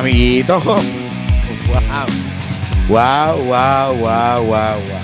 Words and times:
Amiguito. 0.00 0.62
Wow. 1.70 2.06
Wow, 2.88 3.44
wow, 3.44 3.94
wow, 3.94 4.42
wow, 4.42 4.42
wow. 4.44 4.98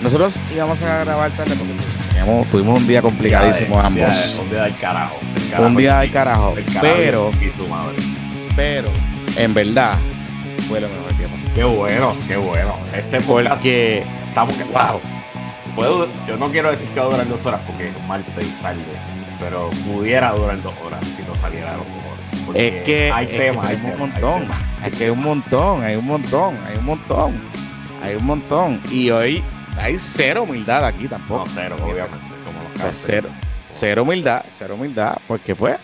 Nosotros 0.00 0.42
íbamos 0.52 0.82
a 0.82 1.04
grabar 1.04 1.30
tarde 1.30 1.54
porque 1.54 1.74
teníamos- 2.08 2.48
tuvimos 2.50 2.80
un 2.80 2.86
día 2.88 3.00
complicadísimo 3.02 3.76
Un 3.76 3.94
día 3.94 4.06
de- 4.06 4.12
ambos. 4.12 4.38
Un 4.40 4.50
día 4.50 4.62
del 4.64 4.76
carajo. 4.78 5.16
del 5.52 5.60
Un 5.60 5.76
día 5.76 5.98
del 6.00 6.10
carajo. 6.10 6.54
del 6.56 6.64
carajo 6.64 6.80
Pero, 6.96 7.30
pero, 8.56 8.88
en 9.36 9.54
verdad, 9.54 9.96
fue 10.68 10.80
lo 10.80 10.88
mejor 10.88 11.14
que 11.14 11.26
Qué 11.54 11.64
bueno, 11.64 12.16
qué 12.26 12.36
bueno. 12.36 12.74
Este 12.92 13.20
Porque, 13.20 14.04
estamos 14.28 14.54
wow, 14.72 15.00
Puedo, 15.76 16.08
yo 16.26 16.36
no 16.36 16.50
quiero 16.50 16.70
decir 16.72 16.88
que 16.88 16.98
va 16.98 17.06
a 17.06 17.10
durar 17.10 17.28
dos 17.28 17.46
horas 17.46 17.60
porque 17.64 17.90
es 17.90 18.08
martes 18.08 18.34
y 18.44 18.62
tarde, 18.62 18.82
pero 19.38 19.70
pudiera 19.86 20.32
durar 20.32 20.60
dos 20.62 20.74
horas 20.84 21.00
si 21.16 21.22
no 21.22 21.34
saliera 21.36 21.76
los 21.76 21.86
cojones. 21.86 22.25
Es 22.54 22.82
que, 22.84 23.10
hay 23.12 23.26
temas, 23.26 23.66
hay 23.66 23.76
un 23.76 23.86
hay 23.86 23.98
montón. 23.98 24.48
Es 24.84 24.96
que 24.96 25.04
hay 25.04 25.10
un 25.10 25.22
montón, 25.22 25.82
hay 25.82 25.96
un 25.96 26.04
montón, 26.06 26.56
hay 26.66 26.76
un 26.76 26.84
montón. 26.84 27.40
Hay 28.02 28.14
un 28.14 28.24
montón. 28.24 28.80
Y 28.90 29.10
hoy 29.10 29.42
hay 29.76 29.98
cero 29.98 30.44
humildad 30.44 30.84
aquí 30.84 31.08
tampoco. 31.08 31.44
No, 31.44 31.50
cero, 31.54 31.76
obviamente. 31.82 32.16
Como 32.44 32.62
los 32.62 32.72
cárteles. 32.72 33.02
cero, 33.04 33.28
cero 33.70 34.02
humildad, 34.02 34.44
cero 34.48 34.74
humildad, 34.74 35.18
porque 35.26 35.54
pues 35.54 35.76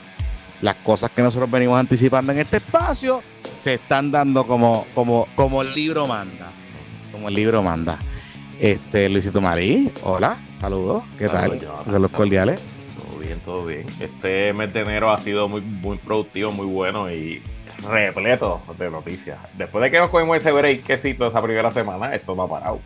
las 0.61 0.77
cosas 0.77 1.11
que 1.11 1.23
nosotros 1.23 1.51
venimos 1.51 1.79
anticipando 1.79 2.33
en 2.33 2.39
este 2.39 2.59
espacio 2.59 3.23
se 3.57 3.75
están 3.75 4.11
dando 4.11 4.47
como, 4.47 4.87
como, 4.95 5.27
como 5.35 5.63
el 5.63 5.75
libro 5.75 6.07
manda. 6.07 6.53
Como 7.11 7.29
el 7.29 7.35
libro 7.35 7.63
manda. 7.63 7.99
Este, 8.61 9.09
Luisito 9.09 9.41
Marí, 9.41 9.93
hola, 10.05 10.39
saludos, 10.53 11.03
¿qué 11.19 11.27
tal? 11.27 11.43
Saludos, 11.43 11.63
Jonathan. 11.63 11.93
Saludos 11.93 12.11
cordiales. 12.13 12.65
Bien, 13.23 13.39
todo 13.41 13.67
bien. 13.67 13.87
Este 14.01 14.53
mes 14.53 14.73
de 14.73 14.81
enero 14.81 15.11
ha 15.13 15.19
sido 15.19 15.49
muy, 15.49 15.61
muy 15.61 15.97
productivo, 15.99 16.51
muy 16.53 16.67
bueno 16.67 17.11
y 17.13 17.43
repleto 17.89 18.61
de 18.79 18.91
noticias. 18.91 19.39
Después 19.57 19.83
de 19.85 19.91
que 19.91 19.99
nos 19.99 20.11
cogimos 20.11 20.37
ese 20.37 20.51
breakcito 20.53 21.27
esa 21.27 21.41
primera 21.43 21.71
semana, 21.71 22.15
esto 22.15 22.35
no 22.35 22.43
ha 22.43 22.49
parado. 22.49 22.81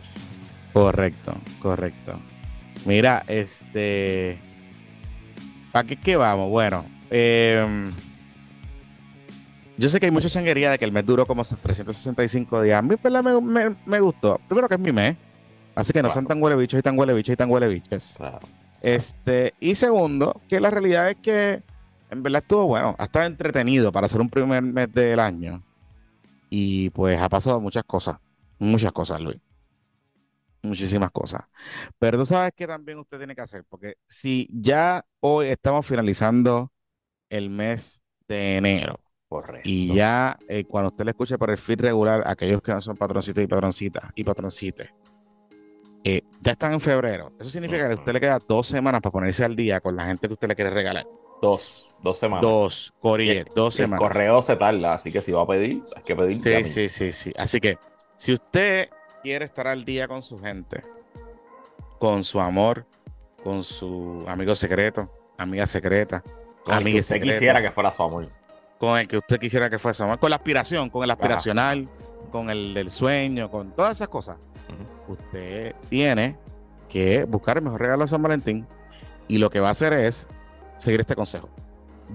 Correcto, 0.73 1.33
correcto. 1.61 2.19
Mira, 2.85 3.23
este. 3.27 4.37
¿Para 5.71 5.87
qué, 5.87 5.95
qué 5.97 6.15
vamos? 6.15 6.49
Bueno, 6.49 6.85
em, 7.09 7.91
yo 9.77 9.89
sé 9.89 9.99
que 9.99 10.05
hay 10.07 10.11
mucha 10.11 10.29
changuería 10.29 10.71
de 10.71 10.77
que 10.79 10.85
el 10.85 10.91
mes 10.91 11.05
duró 11.05 11.25
como 11.25 11.43
365 11.43 12.61
días. 12.61 12.77
A 12.79 12.81
mí, 12.81 12.95
¿verdad? 13.01 13.23
Me, 13.23 13.41
me- 13.41 13.75
me 13.85 13.99
gustó. 13.99 14.39
Primero 14.47 14.67
que 14.69 14.75
es 14.75 14.81
mi 14.81 14.91
mes. 14.91 15.17
Así 15.75 15.93
que 15.93 15.99
no 15.99 16.07
Claro. 16.09 16.13
sean 16.13 16.25
tan 16.27 16.41
huele 16.41 16.55
bichos 16.55 16.79
y 16.79 16.83
tan 16.83 16.97
huele 16.97 17.13
bichos 17.13 17.33
y 17.33 17.37
tan 17.37 17.49
huele 17.51 17.67
bichos. 17.67 18.15
Claro. 18.17 18.39
Este, 18.87 19.53
y 19.59 19.75
segundo, 19.75 20.39
que 20.47 20.61
la 20.61 20.69
realidad 20.69 21.09
es 21.09 21.17
que 21.17 21.61
en 22.09 22.23
verdad 22.23 22.41
estuvo 22.41 22.67
bueno, 22.67 22.95
ha 22.97 23.03
estado 23.03 23.25
entretenido 23.25 23.91
para 23.91 24.07
ser 24.07 24.21
un 24.21 24.29
primer 24.29 24.63
mes 24.63 24.89
del 24.93 25.19
año. 25.19 25.61
Y 26.49 26.89
pues 26.91 27.19
ha 27.21 27.27
pasado 27.27 27.59
muchas 27.59 27.83
cosas, 27.83 28.17
muchas 28.59 28.93
cosas, 28.93 29.19
Luis. 29.19 29.41
Muchísimas 30.61 31.11
cosas. 31.11 31.41
Pero 31.99 32.17
tú 32.19 32.25
sabes 32.25 32.53
que 32.55 32.65
también 32.65 32.97
usted 32.99 33.17
tiene 33.17 33.35
que 33.35 33.41
hacer, 33.41 33.65
porque 33.67 33.95
si 34.07 34.47
ya 34.53 35.05
hoy 35.19 35.47
estamos 35.47 35.85
finalizando 35.85 36.71
el 37.29 37.49
mes 37.49 38.01
de 38.25 38.55
enero 38.55 39.01
Correcto. 39.27 39.67
y 39.69 39.93
ya 39.93 40.37
eh, 40.47 40.63
cuando 40.63 40.91
usted 40.91 41.03
le 41.03 41.11
escuche 41.11 41.37
por 41.37 41.49
el 41.49 41.57
feed 41.57 41.81
regular, 41.81 42.23
aquellos 42.25 42.61
que 42.61 42.71
no 42.71 42.81
son 42.81 42.95
patroncitos 42.95 43.43
y 43.43 43.47
patroncitas 43.47 44.11
y 44.15 44.23
patroncites, 44.23 44.89
eh, 46.09 46.21
ya 46.41 46.53
están 46.53 46.73
en 46.73 46.79
febrero. 46.79 47.31
Eso 47.39 47.49
significa 47.49 47.85
que 47.87 47.91
a 47.93 47.95
usted 47.95 48.13
le 48.13 48.19
queda 48.21 48.39
dos 48.47 48.67
semanas 48.67 49.01
para 49.01 49.11
ponerse 49.11 49.43
al 49.43 49.55
día 49.55 49.81
con 49.81 49.95
la 49.95 50.05
gente 50.05 50.27
que 50.27 50.33
usted 50.35 50.47
le 50.47 50.55
quiere 50.55 50.69
regalar. 50.71 51.05
Dos, 51.41 51.89
dos 52.01 52.17
semanas. 52.17 52.41
Dos, 52.41 52.93
Corille, 52.99 53.39
el- 53.39 53.47
dos 53.53 53.77
el 53.79 53.85
semanas. 53.85 53.99
correo 53.99 54.41
se 54.41 54.55
tarda, 54.55 54.93
así 54.93 55.11
que 55.11 55.21
si 55.21 55.31
va 55.31 55.41
a 55.43 55.47
pedir, 55.47 55.83
hay 55.95 56.03
que 56.03 56.15
pedir. 56.15 56.37
Sí, 56.39 56.65
sí, 56.69 56.89
sí, 56.89 57.11
sí. 57.11 57.33
Así 57.37 57.59
que 57.59 57.77
si 58.15 58.33
usted 58.33 58.89
quiere 59.21 59.45
estar 59.45 59.67
al 59.67 59.83
día 59.83 60.07
con 60.07 60.21
su 60.23 60.39
gente, 60.39 60.81
con 61.99 62.23
su 62.23 62.39
amor, 62.39 62.85
con 63.43 63.63
su 63.63 64.23
amigo 64.27 64.55
secreto, 64.55 65.09
amiga 65.37 65.67
secreta, 65.67 66.23
Con 66.63 66.75
el 66.75 66.83
que 66.85 66.89
usted 66.99 67.15
secreta, 67.15 67.33
quisiera 67.33 67.61
que 67.61 67.71
fuera 67.71 67.91
su 67.91 68.03
amor. 68.03 68.27
con 68.79 68.97
el 68.97 69.07
que 69.07 69.17
usted 69.17 69.37
quisiera 69.39 69.69
que 69.69 69.77
fuese 69.79 70.03
amor, 70.03 70.19
con 70.19 70.29
la 70.29 70.35
aspiración, 70.37 70.89
con 70.89 71.03
el 71.03 71.11
aspiracional, 71.11 71.87
con 72.31 72.49
el 72.49 72.73
del 72.73 72.89
sueño, 72.91 73.49
con 73.51 73.71
todas 73.75 73.97
esas 73.97 74.07
cosas, 74.07 74.37
usted 75.07 75.75
tiene 75.89 76.37
que 76.89 77.25
buscar 77.25 77.57
el 77.57 77.63
mejor 77.63 77.81
regalo 77.81 78.03
de 78.03 78.07
San 78.07 78.21
Valentín 78.21 78.65
y 79.27 79.37
lo 79.37 79.49
que 79.49 79.59
va 79.59 79.69
a 79.69 79.71
hacer 79.71 79.93
es 79.93 80.27
seguir 80.77 81.01
este 81.01 81.15
consejo. 81.15 81.49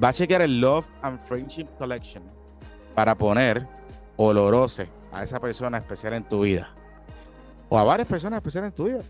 Va 0.03 0.09
a 0.09 0.13
chequear 0.13 0.43
el 0.43 0.61
Love 0.61 0.87
and 1.03 1.21
Friendship 1.21 1.67
Collection 1.79 2.23
para 2.95 3.15
poner 3.15 3.67
olorose 4.17 4.89
a 5.13 5.23
esa 5.23 5.41
persona 5.41 5.79
especial 5.79 6.15
en 6.15 6.25
tu 6.25 6.43
vida 6.43 6.71
o 7.69 7.79
a 7.79 7.85
varias 7.85 8.09
personas 8.09 8.39
especiales 8.39 8.71
en 8.71 8.75
tu 8.75 8.85
vida. 8.85 9.01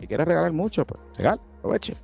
Si 0.00 0.06
quieres 0.06 0.26
regalar 0.26 0.52
mucho, 0.52 0.86
pues 0.86 1.00
regala, 1.16 1.40
aproveche. 1.58 1.94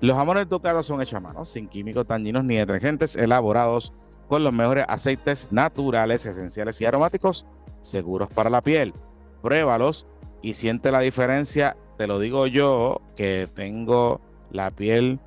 Los 0.00 0.16
jamones 0.16 0.48
ducados 0.48 0.86
son 0.86 1.00
hechos 1.00 1.14
a 1.14 1.20
mano, 1.20 1.44
sin 1.44 1.68
químicos 1.68 2.06
dañinos 2.06 2.44
ni 2.44 2.56
detergentes, 2.56 3.16
elaborados 3.16 3.92
con 4.28 4.42
los 4.42 4.52
mejores 4.52 4.84
aceites 4.88 5.52
naturales, 5.52 6.26
esenciales 6.26 6.80
y 6.80 6.84
aromáticos, 6.84 7.46
seguros 7.80 8.28
para 8.28 8.50
la 8.50 8.62
piel. 8.62 8.94
Pruébalos 9.42 10.06
y 10.44 10.52
siente 10.54 10.92
la 10.92 11.00
diferencia. 11.00 11.74
Te 11.96 12.06
lo 12.06 12.18
digo 12.18 12.46
yo, 12.46 13.00
que 13.16 13.48
tengo 13.54 14.20
la 14.50 14.70
piel 14.70 15.18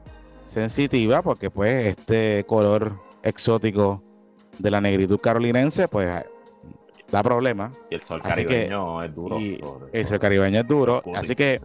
sensitiva, 0.45 1.21
porque 1.21 1.49
pues 1.49 1.87
este 1.87 2.43
color 2.47 2.93
exótico 3.23 4.03
de 4.59 4.69
la 4.71 4.79
negritud 4.79 5.19
carolinense, 5.19 5.87
pues 5.87 6.23
da 7.11 7.23
problema. 7.23 7.71
Y 7.89 7.95
el 7.95 8.03
sol 8.03 8.21
Así 8.23 8.41
que- 8.43 8.47
caribeño 8.47 9.03
es 9.03 9.15
duro. 9.15 9.39
y 9.39 9.57
sobre 9.59 9.99
Ese 9.99 10.11
todo. 10.11 10.19
caribeño 10.19 10.59
es 10.59 10.67
duro. 10.67 11.01
Así 11.15 11.35
que, 11.35 11.61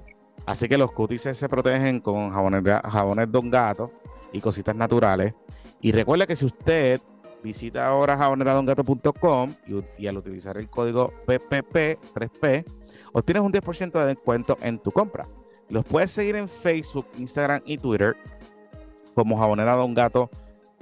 así 0.47 0.69
que 0.69 0.79
los 0.79 0.93
cutices 0.93 1.37
se 1.37 1.49
protegen 1.49 2.01
con 2.01 2.31
jabones, 2.31 2.65
de- 2.65 2.81
jabones 2.85 3.31
Don 3.31 3.51
Gato 3.51 3.91
y 4.33 4.41
cositas 4.41 4.75
naturales. 4.75 5.35
Y 5.81 5.93
recuerda 5.93 6.27
que 6.27 6.37
si 6.37 6.47
usted 6.47 7.01
visita 7.43 7.87
ahora 7.89 8.17
jaboneradongato.com 8.17 9.51
y, 9.67 10.05
y 10.05 10.07
al 10.07 10.17
utilizar 10.17 10.57
el 10.59 10.71
código 10.71 11.13
PPP3P, 11.27 12.65
obtienes 13.13 13.43
un 13.43 13.53
10% 13.53 13.93
de 13.93 14.07
descuento 14.07 14.57
en 14.63 14.79
tu 14.79 14.91
compra. 14.91 15.27
Los 15.69 15.85
puedes 15.85 16.11
seguir 16.11 16.37
en 16.37 16.49
Facebook, 16.49 17.07
Instagram 17.19 17.63
y 17.65 17.79
Twitter 17.79 18.17
como 19.15 19.39
Jabonera 19.39 19.75
Don 19.75 19.95
Gato. 19.95 20.31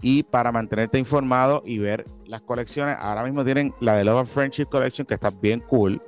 Y 0.03 0.23
para 0.23 0.51
mantenerte 0.51 0.99
informado 0.99 1.63
y 1.65 1.79
ver 1.79 2.07
las 2.25 2.41
colecciones, 2.41 2.97
ahora 2.99 3.23
mismo 3.23 3.45
tienen 3.45 3.75
la 3.81 3.97
de 3.97 4.05
Love 4.05 4.21
and 4.21 4.29
Friendship 4.29 4.67
Collection, 4.67 5.07
que 5.07 5.15
está 5.15 5.31
bien 5.31 5.61
cool. 5.61 6.01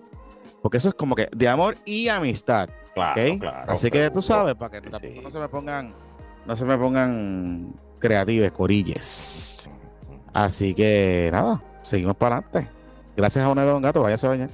Porque 0.63 0.79
eso 0.79 0.89
es 0.89 0.95
como 0.95 1.15
que 1.15 1.29
de 1.31 1.49
amor 1.49 1.77
y 1.85 2.09
amistad. 2.09 2.71
Claro, 2.95 3.71
Así 3.71 3.91
que 3.91 4.11
tú 4.11 4.23
sabes, 4.23 4.55
para 4.55 4.81
que 4.81 4.89
Sí, 4.99 5.21
no 5.23 5.31
se 5.31 5.39
me 5.39 5.49
pongan, 5.49 5.95
no 6.47 6.57
se 6.57 6.65
me 6.65 6.77
pongan 6.79 7.75
creativos, 7.99 8.51
corilles. 8.53 9.71
Así 10.33 10.75
que 10.75 11.29
nada, 11.31 11.63
seguimos 11.83 12.17
para 12.17 12.37
adelante. 12.37 12.71
Gracias 13.17 13.45
a 13.45 13.49
un 13.49 13.57
Don 13.57 13.83
Gato, 13.83 14.03
váyase 14.03 14.27
a 14.27 14.31
bañar. 14.31 14.51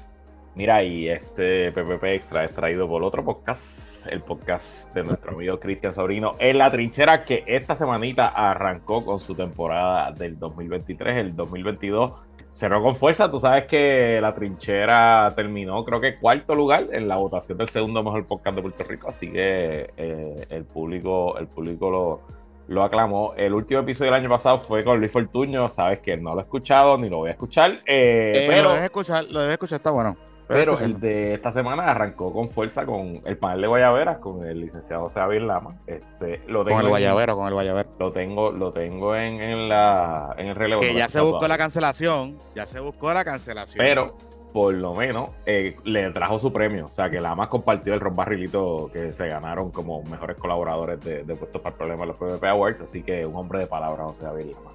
Mira, 0.58 0.82
y 0.82 1.08
este 1.08 1.70
PPP 1.70 2.02
Extra 2.16 2.44
es 2.44 2.52
traído 2.52 2.88
por 2.88 3.04
otro 3.04 3.24
podcast, 3.24 4.04
el 4.08 4.22
podcast 4.22 4.92
de 4.92 5.04
nuestro 5.04 5.36
amigo 5.36 5.60
Cristian 5.60 5.92
Sobrino, 5.92 6.32
en 6.40 6.58
la 6.58 6.68
trinchera 6.68 7.22
que 7.24 7.44
esta 7.46 7.76
semanita 7.76 8.26
arrancó 8.26 9.04
con 9.04 9.20
su 9.20 9.36
temporada 9.36 10.10
del 10.10 10.36
2023, 10.36 11.16
el 11.18 11.36
2022 11.36 12.10
cerró 12.52 12.82
con 12.82 12.96
fuerza. 12.96 13.30
Tú 13.30 13.38
sabes 13.38 13.66
que 13.66 14.18
la 14.20 14.34
trinchera 14.34 15.32
terminó, 15.36 15.84
creo 15.84 16.00
que 16.00 16.18
cuarto 16.18 16.56
lugar 16.56 16.88
en 16.90 17.06
la 17.06 17.18
votación 17.18 17.56
del 17.56 17.68
segundo 17.68 18.02
mejor 18.02 18.26
podcast 18.26 18.56
de 18.56 18.62
Puerto 18.62 18.82
Rico, 18.82 19.08
así 19.10 19.30
que 19.30 19.92
eh, 19.96 20.44
el 20.50 20.64
público, 20.64 21.38
el 21.38 21.46
público 21.46 21.88
lo, 21.88 22.20
lo 22.66 22.82
aclamó. 22.82 23.32
El 23.36 23.54
último 23.54 23.82
episodio 23.82 24.10
del 24.10 24.22
año 24.22 24.28
pasado 24.28 24.58
fue 24.58 24.82
con 24.82 24.98
Luis 24.98 25.12
Fortuño, 25.12 25.68
sabes 25.68 26.00
que 26.00 26.16
no 26.16 26.34
lo 26.34 26.40
he 26.40 26.42
escuchado 26.42 26.98
ni 26.98 27.08
lo 27.08 27.18
voy 27.18 27.28
a 27.28 27.34
escuchar, 27.34 27.78
eh, 27.86 28.32
Eh, 28.34 28.46
pero 28.50 28.62
Lo 28.64 28.68
debes 28.70 28.86
escuchar, 28.86 29.24
lo 29.30 29.38
debes 29.38 29.52
escuchar, 29.52 29.76
está 29.76 29.92
bueno. 29.92 30.16
Pero 30.48 30.78
el 30.80 30.98
de 30.98 31.34
esta 31.34 31.50
semana 31.52 31.84
arrancó 31.90 32.32
con 32.32 32.48
fuerza 32.48 32.84
con 32.86 33.20
el 33.24 33.36
panel 33.36 33.60
de 33.60 33.66
Guayaberas, 33.68 34.18
con 34.18 34.44
el 34.46 34.60
licenciado 34.60 35.02
José 35.04 35.20
David 35.20 35.42
Lama. 35.42 35.76
Este, 35.86 36.40
lo 36.46 36.64
tengo 36.64 36.76
Con 36.76 36.80
el 36.80 36.84
en- 36.86 36.90
guayabero, 36.90 37.36
con 37.36 37.46
el 37.46 37.54
guayabero. 37.54 37.88
Lo 37.98 38.10
tengo, 38.10 38.50
lo 38.50 38.72
tengo 38.72 39.14
en, 39.14 39.40
en 39.40 39.68
la, 39.68 40.34
en 40.38 40.48
el 40.48 40.54
relevo. 40.56 40.80
Que 40.80 40.94
ya 40.94 41.06
se 41.08 41.20
buscó 41.20 41.36
todavía. 41.38 41.48
la 41.48 41.58
cancelación, 41.58 42.38
ya 42.54 42.66
se 42.66 42.80
buscó 42.80 43.12
la 43.12 43.24
cancelación. 43.24 43.84
Pero, 43.84 44.06
por 44.52 44.72
lo 44.74 44.94
menos, 44.94 45.28
eh, 45.44 45.76
le 45.84 46.10
trajo 46.10 46.38
su 46.38 46.50
premio. 46.52 46.86
O 46.86 46.90
sea, 46.90 47.10
que 47.10 47.20
Lama 47.20 47.48
compartió 47.48 47.92
el 47.92 48.00
ron 48.00 48.14
barrilito 48.14 48.88
que 48.92 49.12
se 49.12 49.28
ganaron 49.28 49.70
como 49.70 50.02
mejores 50.04 50.36
colaboradores 50.38 50.98
de, 51.00 51.22
de 51.24 51.34
Puestos 51.34 51.60
para 51.60 51.72
el 51.74 51.76
Problema 51.78 52.02
en 52.04 52.08
los 52.08 52.16
PvP 52.16 52.48
Awards. 52.48 52.80
Así 52.80 53.02
que 53.02 53.26
un 53.26 53.36
hombre 53.36 53.58
de 53.60 53.66
palabra, 53.66 54.04
José 54.04 54.24
David 54.24 54.52
Lama. 54.54 54.70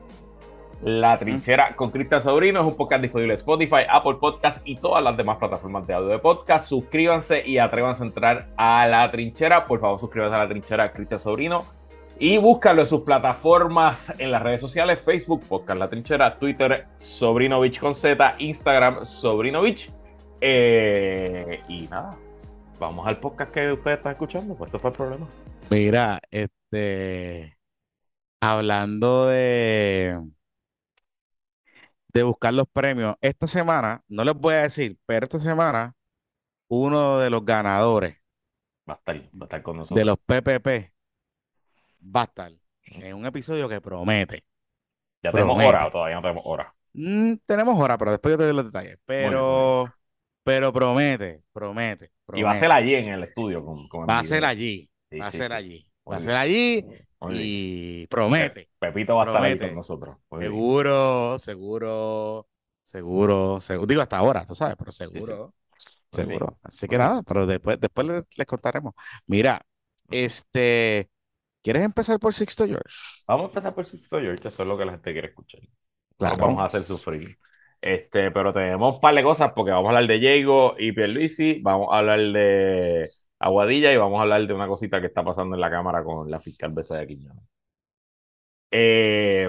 La 0.85 1.17
Trinchera 1.17 1.75
con 1.77 1.91
Cristian 1.91 2.21
Sobrino 2.21 2.59
es 2.59 2.67
un 2.67 2.75
podcast 2.75 3.01
disponible 3.01 3.33
en 3.33 3.39
Spotify, 3.39 3.83
Apple 3.87 4.15
Podcast 4.19 4.67
y 4.67 4.75
todas 4.75 5.01
las 5.01 5.15
demás 5.15 5.37
plataformas 5.37 5.87
de 5.87 5.93
audio 5.93 6.09
de 6.09 6.19
podcast. 6.19 6.65
Suscríbanse 6.67 7.41
y 7.47 7.57
atrévanse 7.57 8.03
a 8.03 8.07
entrar 8.07 8.49
a 8.57 8.85
La 8.87 9.09
Trinchera. 9.09 9.65
Por 9.65 9.79
favor, 9.79 9.97
suscríbanse 9.97 10.35
a 10.35 10.39
La 10.39 10.49
Trinchera 10.49 10.91
Cristian 10.91 11.21
Sobrino. 11.21 11.63
Y 12.19 12.37
búscalo 12.37 12.81
en 12.81 12.87
sus 12.87 13.01
plataformas 13.01 14.13
en 14.19 14.29
las 14.29 14.43
redes 14.43 14.59
sociales, 14.59 15.01
Facebook, 15.01 15.43
Podcast 15.47 15.79
La 15.79 15.89
Trinchera, 15.89 16.35
Twitter, 16.35 16.87
Sobrinovich 16.97 17.79
con 17.79 17.95
Z, 17.95 18.35
Instagram, 18.39 19.05
Sobrinovich. 19.05 19.89
Eh, 20.41 21.61
y 21.69 21.87
nada, 21.87 22.17
vamos 22.77 23.07
al 23.07 23.17
podcast 23.17 23.51
que 23.53 23.71
ustedes 23.71 23.97
están 23.99 24.11
escuchando, 24.11 24.53
pues 24.55 24.67
esto 24.67 24.79
fue 24.79 24.89
el 24.89 24.97
problema. 24.97 25.27
Mira, 25.69 26.19
este, 26.29 27.57
hablando 28.41 29.27
de, 29.27 30.19
de 32.13 32.23
buscar 32.23 32.53
los 32.53 32.67
premios, 32.67 33.15
esta 33.21 33.47
semana, 33.47 34.03
no 34.07 34.23
les 34.23 34.35
voy 34.35 34.53
a 34.55 34.63
decir, 34.63 34.97
pero 35.05 35.25
esta 35.25 35.39
semana, 35.39 35.95
uno 36.69 37.19
de 37.19 37.29
los 37.31 37.45
ganadores 37.45 38.17
va 38.89 38.93
a 38.95 38.97
estar, 38.97 39.15
va 39.17 39.41
a 39.41 39.45
estar 39.45 39.63
con 39.63 39.77
nosotros. 39.77 39.99
de 39.99 40.05
los 40.05 40.17
PPP 40.19 40.93
va 42.15 42.21
a 42.21 42.23
estar 42.25 42.51
en 42.85 43.15
un 43.15 43.25
episodio 43.25 43.67
que 43.69 43.81
promete. 43.81 44.43
Ya 45.23 45.31
tenemos 45.31 45.57
hora 45.63 45.89
todavía 45.91 46.15
no 46.17 46.21
tenemos 46.21 46.43
hora. 46.45 46.75
Mm, 46.93 47.35
tenemos 47.45 47.79
hora, 47.79 47.97
pero 47.97 48.11
después 48.11 48.33
yo 48.33 48.37
te 48.37 48.43
doy 48.45 48.53
los 48.55 48.65
detalles. 48.65 48.97
Pero, 49.05 49.93
pero 50.43 50.71
promete, 50.73 51.43
promete, 51.51 52.11
Y 52.33 52.43
va 52.43 52.51
a 52.51 52.55
ser 52.55 52.71
allí 52.71 52.95
en 52.95 53.09
el 53.09 53.23
estudio. 53.23 53.63
Con, 53.65 53.87
con 53.87 54.09
el 54.09 54.09
Va 54.09 54.19
a 54.19 54.23
ser 54.23 54.45
allí, 54.45 54.89
Sí, 55.11 55.21
va 55.21 55.27
a 55.27 55.31
sí, 55.31 55.37
ser 55.39 55.51
sí. 55.51 55.53
allí, 55.53 55.87
va 56.09 56.17
a 56.17 56.19
ser 56.19 56.35
allí 56.35 56.85
y 57.31 58.07
promete. 58.07 58.69
Pepito 58.79 59.15
va 59.15 59.23
a 59.23 59.27
estar 59.27 59.43
ahí 59.43 59.57
con 59.57 59.75
nosotros. 59.75 60.17
Seguro, 60.39 61.39
seguro, 61.39 62.47
seguro, 62.83 63.59
seguro. 63.59 63.87
Digo 63.87 64.01
hasta 64.01 64.17
ahora, 64.17 64.45
tú 64.45 64.55
sabes, 64.55 64.75
pero 64.77 64.91
seguro, 64.91 65.53
seguro. 66.11 66.57
Así 66.63 66.87
que 66.87 66.97
nada, 66.97 67.23
pero 67.23 67.45
después, 67.45 67.79
después 67.79 68.07
les, 68.07 68.23
les 68.35 68.47
contaremos. 68.47 68.93
Mira, 69.27 69.65
este, 70.09 71.09
¿quieres 71.61 71.83
empezar 71.83 72.19
por 72.19 72.33
Sixto 72.33 72.65
George? 72.65 72.95
Vamos 73.27 73.45
a 73.45 73.47
empezar 73.47 73.73
por 73.73 73.85
Sixto 73.85 74.19
George, 74.19 74.47
eso 74.47 74.63
es 74.63 74.67
lo 74.67 74.77
que 74.77 74.85
la 74.85 74.91
gente 74.93 75.11
quiere 75.11 75.27
escuchar. 75.29 75.61
Claro. 76.17 76.37
vamos 76.37 76.61
a 76.61 76.65
hacer 76.65 76.83
sufrir. 76.83 77.37
Este, 77.81 78.31
pero 78.31 78.53
tenemos 78.53 78.95
un 78.95 79.01
par 79.01 79.13
de 79.13 79.23
cosas 79.23 79.51
porque 79.53 79.71
vamos 79.71 79.87
a 79.87 79.89
hablar 79.89 80.07
de 80.07 80.19
Diego 80.19 80.75
y 80.77 80.93
Pierluisi, 80.93 81.59
vamos 81.61 81.87
a 81.91 81.97
hablar 81.97 82.19
de 82.19 83.09
Aguadilla 83.47 83.93
y 83.93 83.97
vamos 83.97 84.17
a 84.19 84.23
hablar 84.23 84.47
de 84.47 84.53
una 84.55 84.67
cosita 84.67 84.99
que 85.01 85.07
está 85.07 85.23
pasando 85.23 85.55
en 85.55 85.61
la 85.61 85.69
Cámara 85.69 86.03
con 86.03 86.31
la 86.31 86.39
fiscal 86.39 86.71
Becerra 86.73 87.05
Quiñones. 87.05 87.43
Eh, 88.71 89.47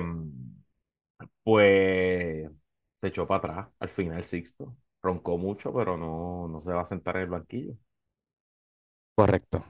pues 1.43 2.51
se 2.97 3.09
echó 3.09 3.27
para 3.27 3.39
atrás 3.39 3.69
al 3.81 3.89
final 3.89 4.25
Sixto. 4.25 4.77
Roncó 5.03 5.37
mucho, 5.39 5.73
pero 5.75 5.97
no, 5.97 6.49
no 6.49 6.61
se 6.63 6.73
va 6.73 6.83
a 6.83 6.85
sentar 6.85 7.17
en 7.17 7.23
el 7.23 7.29
banquillo. 7.29 7.75
Correcto, 9.15 9.65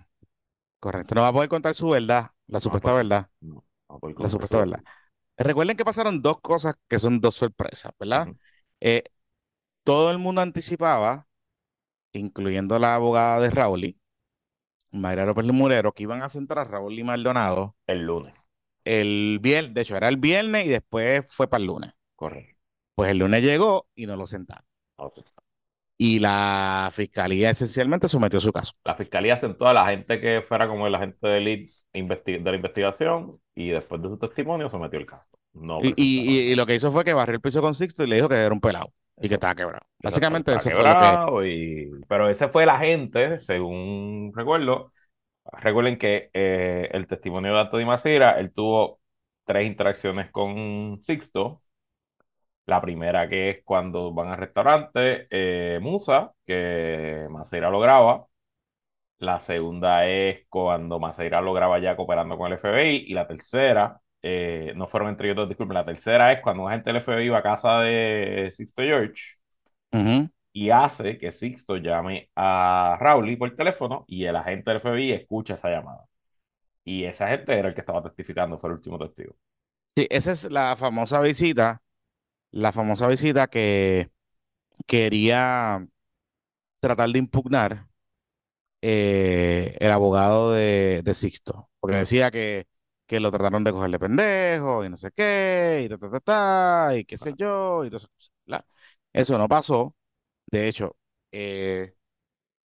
correcto. 0.81 1.15
No 1.15 1.23
va 1.23 1.29
a 1.29 1.32
poder 1.32 1.49
contar 1.49 1.75
su 1.75 1.91
verdad, 1.91 2.31
la 2.47 2.61
supuesta 2.61 2.93
pues, 2.93 3.05
verdad, 3.05 3.31
No, 3.41 3.65
no 3.88 3.99
por 3.99 4.20
la 4.20 4.29
supuesta 4.29 4.59
verdad. 4.59 4.82
Recuerden 5.37 5.77
que 5.77 5.85
pasaron 5.85 6.23
dos 6.23 6.41
cosas 6.41 6.77
que 6.88 6.99
son 6.99 7.20
dos 7.20 7.37
sorpresas, 7.37 7.93
¿verdad? 7.99 8.29
Eh, 8.81 9.05
todo 9.85 10.11
el 10.11 10.19
mundo 10.19 10.41
anticipaba, 10.43 11.29
incluyendo 12.12 12.79
la 12.79 12.97
abogada 12.97 13.41
de 13.41 13.50
Raúl, 13.50 13.97
Mayra 14.94 15.26
López 15.26 15.44
Murero, 15.46 15.93
que 15.93 16.05
iban 16.05 16.23
a 16.23 16.29
sentar 16.31 16.58
a 16.58 16.64
Raúl 16.64 16.99
y 16.99 17.05
Maldonado 17.05 17.76
El 17.87 18.05
lunes, 18.05 18.35
el 18.85 19.38
viernes, 19.43 19.75
de 19.75 19.81
hecho 19.82 19.96
era 19.96 20.08
el 20.08 20.17
viernes 20.17 20.67
y 20.67 20.69
después 20.70 21.25
fue 21.31 21.49
para 21.49 21.61
el 21.61 21.67
lunes. 21.67 21.93
correcto. 22.17 22.55
Pues 22.96 23.11
el 23.11 23.19
lunes 23.19 23.43
llegó 23.43 23.88
y 23.94 24.06
no 24.06 24.17
lo 24.17 24.26
sentaron. 24.26 24.64
Y 25.96 26.19
la 26.19 26.91
fiscalía 26.93 27.50
esencialmente 27.50 28.08
sometió 28.08 28.41
su 28.41 28.52
caso. 28.52 28.73
La 28.85 28.94
fiscalía 28.94 29.37
sentó 29.37 29.67
a 29.67 29.73
la 29.75 29.87
gente 29.87 30.20
que 30.20 30.43
fuera 30.43 30.69
como 30.69 30.87
el 30.87 30.94
agente 30.94 31.26
de, 31.29 31.41
de 31.93 32.41
la 32.50 32.56
investigación 32.56 33.41
y 33.55 33.70
después 33.70 34.02
de 34.02 34.08
su 34.08 34.19
testimonio 34.19 34.69
sometió 34.69 34.99
el 34.99 35.06
caso. 35.06 35.33
No 35.55 35.81
Y, 35.81 35.95
y- 36.53 36.55
lo 36.55 36.67
que 36.67 36.75
hizo 36.75 36.93
fue 36.93 37.05
que 37.05 37.12
barrió 37.12 37.35
el 37.37 37.41
piso 37.41 37.61
con 37.61 37.75
Sixto 37.75 38.05
y 38.05 38.06
le 38.06 38.17
dijo 38.17 38.29
que 38.29 38.37
era 38.37 38.53
un 38.55 38.61
pelado 38.61 38.93
y 39.21 39.29
que 39.29 39.35
estaba 39.35 39.55
quebrado. 39.55 39.87
Básicamente 40.03 40.55
eso 40.55 40.71
fue 40.71 40.87
lo 40.87 40.97
que... 40.97 41.19
quebrado 41.25 41.45
y- 41.47 41.91
Pero 42.09 42.29
ese 42.29 42.49
fue 42.49 42.65
el 42.65 42.71
agente, 42.71 43.41
según 43.41 44.33
recuerdo. 44.35 44.93
Recuerden 45.61 45.99
que 45.99 46.31
eh, 46.35 46.89
el 46.93 47.06
testimonio 47.06 47.55
de 47.55 47.61
Anthony 47.61 47.87
Macira, 47.87 48.39
él 48.41 48.53
tuvo 48.53 49.01
tres 49.45 49.67
interacciones 49.67 50.31
con 50.31 51.01
Sixto. 51.03 51.62
La 52.67 52.81
primera 52.81 53.29
que 53.29 53.51
es 53.51 53.65
cuando 53.65 54.12
van 54.15 54.29
al 54.29 54.39
restaurante 54.39 55.27
eh, 55.31 55.79
Musa, 55.83 56.33
que 56.47 57.27
Macira 57.31 57.69
lo 57.71 57.79
graba. 57.81 58.27
La 59.19 59.39
segunda 59.41 60.06
es 60.06 60.47
cuando 60.49 61.01
Maceira 61.01 61.41
lo 61.43 61.55
graba 61.55 61.79
ya 61.81 61.97
cooperando 61.97 62.39
con 62.39 62.49
el 62.49 62.55
FBI. 62.55 63.05
Y 63.09 63.15
la 63.15 63.27
tercera, 63.29 64.01
eh, 64.26 64.73
no 64.75 64.87
fueron 64.88 65.11
entre 65.11 65.29
ellos 65.29 65.37
dos, 65.37 65.49
disculpen. 65.49 65.75
La 65.75 65.85
tercera 65.85 66.32
es 66.32 66.41
cuando 66.43 66.62
un 66.65 66.71
agente 66.71 66.91
del 66.91 66.97
FBI 66.97 67.29
va 67.29 67.38
a 67.38 67.43
casa 67.43 67.81
de 67.81 68.49
Sixto 68.50 68.82
George 68.82 69.37
y 70.53 70.71
hace 70.71 71.19
que 71.19 71.31
Sixto 71.32 71.76
llame 71.76 72.31
a 72.37 72.97
Rowley 73.00 73.37
por 73.37 73.55
teléfono 73.55 74.05
y 74.06 74.25
el 74.25 74.37
agente 74.37 74.71
del 74.71 74.79
FBI 74.79 75.12
escucha 75.12 75.55
esa 75.55 75.71
llamada. 75.71 76.06
Y 76.85 77.05
ese 77.05 77.25
agente 77.25 77.59
era 77.59 77.69
el 77.69 77.75
que 77.75 77.81
estaba 77.81 78.03
testificando, 78.03 78.59
fue 78.59 78.71
el 78.71 78.76
último 78.76 78.99
testigo. 78.99 79.35
Sí, 79.97 80.06
esa 80.11 80.32
es 80.32 80.50
la 80.50 80.77
famosa 80.77 81.20
visita, 81.20 81.82
la 82.53 82.73
famosa 82.73 83.09
visita 83.09 83.49
que 83.49 84.11
quería 84.87 85.87
tratar 86.81 87.11
de 87.11 87.19
impugnar 87.19 87.87
eh, 88.82 89.77
el 89.81 89.91
abogado 89.91 90.53
de, 90.53 91.03
de 91.05 91.15
Sixto, 91.15 91.70
porque 91.81 91.97
decía 91.97 92.31
que, 92.31 92.67
que 93.06 93.21
lo 93.21 93.31
trataron 93.31 93.65
de 93.65 93.73
cogerle 93.73 93.99
pendejo 93.99 94.85
y 94.85 94.91
no 94.91 94.97
sé 94.97 95.11
qué, 95.12 95.83
y 95.85 95.89
ta, 95.89 95.99
ta, 95.99 96.11
ta, 96.11 96.21
ta, 96.21 96.97
y 96.97 97.05
qué 97.05 97.17
sé 97.17 97.35
yo, 97.37 97.85
y 97.85 97.91
todas 97.91 98.03
esas 98.03 98.11
cosas, 98.11 98.33
¿verdad? 98.47 98.65
Eso 99.12 99.39
no 99.39 99.49
pasó. 99.49 99.95
De 100.47 100.69
hecho, 100.69 100.97
eh, 101.33 101.95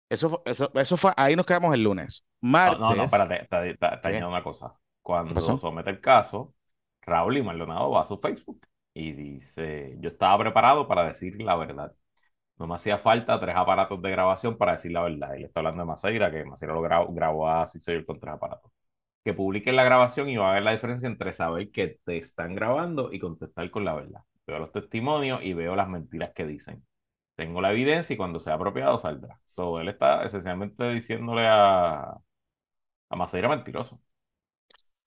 eso, 0.08 0.42
eso, 0.44 0.70
eso 0.74 0.96
fue, 0.96 1.12
ahí 1.16 1.36
nos 1.36 1.46
quedamos 1.46 1.74
el 1.74 1.82
lunes. 1.82 2.24
No, 2.40 2.50
Martes. 2.50 2.80
no, 2.80 2.94
no, 2.94 3.02
espérate, 3.04 3.42
está, 3.42 3.66
está, 3.66 3.88
está 3.94 4.08
añadiendo 4.08 4.28
una 4.28 4.42
cosa. 4.42 4.68
¿Qué 4.68 4.80
Cuando 5.02 5.40
somete 5.40 5.90
el 5.90 6.00
caso, 6.00 6.54
Raúl 7.02 7.38
y 7.38 7.42
Maldonado 7.42 7.90
va 7.90 8.02
a 8.02 8.06
su 8.06 8.18
Facebook 8.18 8.60
y 8.94 9.12
dice, 9.12 9.96
yo 10.00 10.10
estaba 10.10 10.38
preparado 10.38 10.88
para 10.88 11.06
decir 11.06 11.40
la 11.42 11.56
verdad. 11.56 11.92
No 12.58 12.66
me 12.66 12.74
hacía 12.76 12.98
falta 12.98 13.38
tres 13.40 13.54
aparatos 13.56 14.00
de 14.02 14.10
grabación 14.10 14.56
para 14.56 14.72
decir 14.72 14.92
la 14.92 15.02
verdad. 15.02 15.36
Él 15.36 15.44
está 15.44 15.60
hablando 15.60 15.82
de 15.82 15.86
Maceira, 15.86 16.30
que 16.30 16.44
Maceira 16.44 16.74
lo 16.74 16.82
grabó, 16.82 17.12
grabó 17.12 17.48
a 17.48 17.66
Sixto 17.66 17.92
con 18.06 18.18
tres 18.20 18.34
aparatos. 18.34 18.70
Que 19.26 19.34
publiquen 19.34 19.76
la 19.76 19.84
grabación 19.84 20.30
y 20.30 20.38
va 20.38 20.52
a 20.52 20.54
ver 20.54 20.64
la 20.64 20.72
diferencia 20.72 21.08
entre 21.08 21.34
saber 21.34 21.72
que 21.72 21.98
te 22.06 22.18
están 22.18 22.56
grabando 22.56 23.12
y 23.12 23.20
contestar 23.20 23.70
con 23.72 23.84
la 23.84 23.94
verdad. 23.94 24.22
Veo 24.48 24.60
los 24.60 24.72
testimonios 24.72 25.42
y 25.44 25.54
veo 25.54 25.76
las 25.76 25.90
mentiras 25.90 26.32
que 26.34 26.46
dicen. 26.46 26.86
Tengo 27.36 27.62
la 27.62 27.72
evidencia 27.72 28.14
y 28.14 28.18
cuando 28.18 28.40
sea 28.40 28.54
apropiado 28.56 28.98
saldrá. 28.98 29.40
So, 29.46 29.80
él 29.80 29.88
está 29.90 30.24
esencialmente 30.24 30.88
diciéndole 30.90 31.46
a, 31.48 32.02
a 33.10 33.16
Maceira 33.16 33.48
mentiroso. 33.48 34.00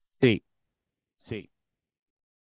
Sí, 0.09 0.43
sí, 1.17 1.51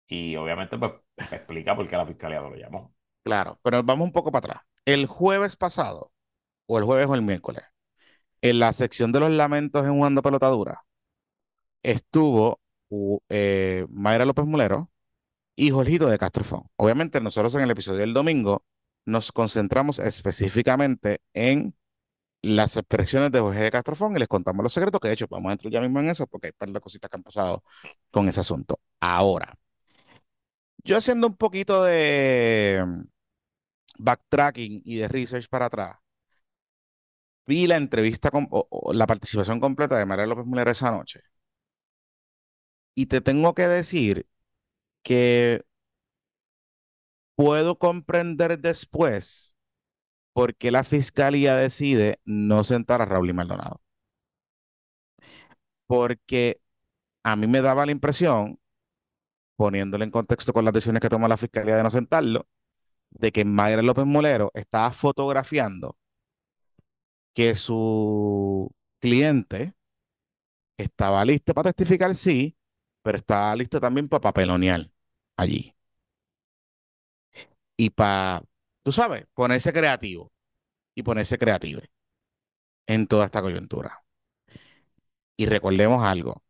Y 0.08 0.36
obviamente 0.36 0.78
pues 0.78 0.94
explica 1.32 1.75
por 1.75 1.88
qué 1.88 1.96
la 1.98 2.06
fiscalía 2.06 2.42
no 2.42 2.50
lo 2.50 2.56
llamó. 2.58 2.94
claro, 3.24 3.60
pero 3.63 3.84
vamos 3.84 4.06
un 4.08 4.12
poco 4.13 4.32
para 4.32 4.39
atrás. 4.54 4.63
El 4.86 5.06
jueves 5.08 5.56
pasado, 5.56 6.12
o 6.68 6.78
el 6.80 6.86
jueves 6.86 7.08
o 7.08 7.16
el 7.16 7.22
miércoles, 7.24 7.63
en 8.42 8.60
la 8.60 8.74
sección 8.74 9.12
de 9.13 9.22
los 9.22 9.32
lamentos 9.32 9.86
en 9.86 9.94
Jugando 9.94 10.22
Pelotadura, 10.24 10.86
estuvo 11.83 12.59
eh, 13.29 13.86
Mayra 13.89 14.25
López 14.25 14.45
Mulero 14.45 14.91
y 15.55 15.71
Jorgito 15.71 16.07
de 16.09 16.17
Castrofón. 16.19 16.63
Obviamente 16.77 17.21
nosotros 17.21 17.55
en 17.55 17.62
el 17.62 17.71
episodio 17.71 18.00
del 18.00 18.13
domingo 18.13 18.63
nos 19.05 19.31
concentramos 19.31 20.00
específicamente 20.00 21.21
en 21.33 21.75
las 22.41 22.77
expresiones 22.77 23.31
de 23.31 23.39
Jorge 23.41 23.62
de 23.62 23.71
Castrofón 23.71 24.15
y 24.15 24.19
les 24.19 24.27
contamos 24.27 24.63
los 24.63 24.74
secretos, 24.74 25.00
que 25.01 25.09
de 25.09 25.15
hecho 25.15 25.27
vamos 25.29 25.50
a 25.50 25.53
entrar 25.53 25.71
ya 25.74 25.81
mismo 25.81 26.00
en 26.00 26.09
eso 26.09 26.27
porque 26.27 26.48
hay 26.48 26.53
par 26.53 26.69
de 26.71 26.79
cositas 26.81 27.09
que 27.09 27.17
han 27.17 27.24
pasado 27.24 27.63
con 28.12 28.27
ese 28.29 28.39
asunto. 28.41 28.79
Ahora, 29.00 29.55
yo 30.83 30.98
haciendo 30.98 31.27
un 31.27 31.36
poquito 31.38 31.83
de 31.83 32.83
mm, 32.86 33.01
backtracking 34.00 34.81
y 34.86 34.98
de 34.98 35.07
research 35.07 35.48
para 35.50 35.67
atrás, 35.67 35.98
vi 37.48 37.67
la 37.67 37.77
entrevista 37.77 38.31
con, 38.31 38.48
o, 38.51 38.67
o 38.69 38.93
la 38.93 39.07
participación 39.07 39.59
completa 39.59 39.98
de 39.98 40.05
María 40.05 40.25
López 40.25 40.45
Mulero 40.45 40.71
esa 40.71 40.91
noche. 40.91 41.21
Y 43.00 43.06
te 43.06 43.22
tengo 43.22 43.53
que 43.53 43.65
decir 43.65 44.27
que 45.03 45.63
puedo 47.36 47.79
comprender 47.79 48.60
después 48.60 49.56
por 50.34 50.56
qué 50.56 50.72
la 50.72 50.84
fiscalía 50.84 51.56
decide 51.56 52.20
no 52.25 52.65
sentar 52.65 53.01
a 53.01 53.06
Raúl 53.06 53.29
y 53.29 53.34
Maldonado. 53.34 53.82
Porque 55.88 56.62
a 57.24 57.36
mí 57.38 57.48
me 57.48 57.62
daba 57.62 57.86
la 57.86 57.94
impresión, 57.94 58.60
poniéndolo 59.56 60.03
en 60.03 60.12
contexto 60.12 60.53
con 60.53 60.65
las 60.65 60.74
decisiones 60.74 61.01
que 61.01 61.10
toma 61.10 61.27
la 61.29 61.38
fiscalía 61.38 61.77
de 61.77 61.84
no 61.84 61.91
sentarlo, 61.91 62.48
de 63.12 63.32
que 63.32 63.46
Mayra 63.46 63.82
López 63.82 64.06
Molero 64.06 64.51
estaba 64.56 64.91
fotografiando 64.94 65.98
que 67.34 67.56
su 67.56 68.72
cliente 69.00 69.74
estaba 70.77 71.24
listo 71.25 71.53
para 71.53 71.74
testificar, 71.74 72.15
sí, 72.15 72.56
pero 73.01 73.18
estaba 73.18 73.56
listo 73.56 73.79
también 73.79 74.08
para 74.10 74.22
papelonear 74.22 74.89
allí. 75.38 75.74
Y 77.77 77.89
para, 77.91 78.44
tú 78.84 78.91
sabes, 78.91 79.25
ponerse 79.34 79.72
creativo 79.74 80.32
y 80.96 81.03
ponerse 81.03 81.38
creativo 81.38 81.82
en 82.88 83.08
toda 83.08 83.25
esta 83.25 83.41
coyuntura. 83.41 84.03
Y 85.38 85.46
recordemos 85.46 86.03
algo, 86.03 86.44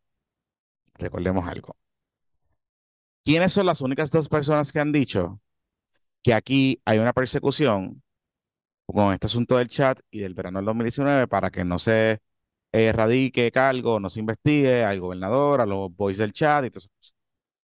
recordemos 0.94 1.46
algo. 1.46 1.76
¿Quiénes 3.24 3.52
son 3.52 3.66
las 3.66 3.80
únicas 3.80 4.10
dos 4.10 4.28
personas 4.28 4.72
que 4.72 4.80
han 4.80 4.92
dicho 4.92 5.40
que 6.22 6.34
aquí 6.34 6.80
hay 6.84 6.98
una 6.98 7.12
persecución 7.12 8.02
con 8.86 9.14
este 9.14 9.26
asunto 9.26 9.56
del 9.58 9.68
chat 9.68 10.00
y 10.10 10.20
del 10.20 10.34
verano 10.34 10.58
del 10.58 10.66
2019 10.66 11.28
para 11.28 11.50
que 11.50 11.64
no 11.64 11.78
se 11.78 12.20
erradique 12.72 13.50
cargo, 13.52 14.00
no 14.00 14.10
se 14.10 14.20
investigue 14.20 14.84
al 14.84 15.00
gobernador, 15.00 15.60
a 15.60 15.66
los 15.66 15.94
boys 15.94 16.18
del 16.18 16.32
chat 16.32 16.64
y 16.64 16.70
todo 16.70 16.78
eso. 16.78 17.12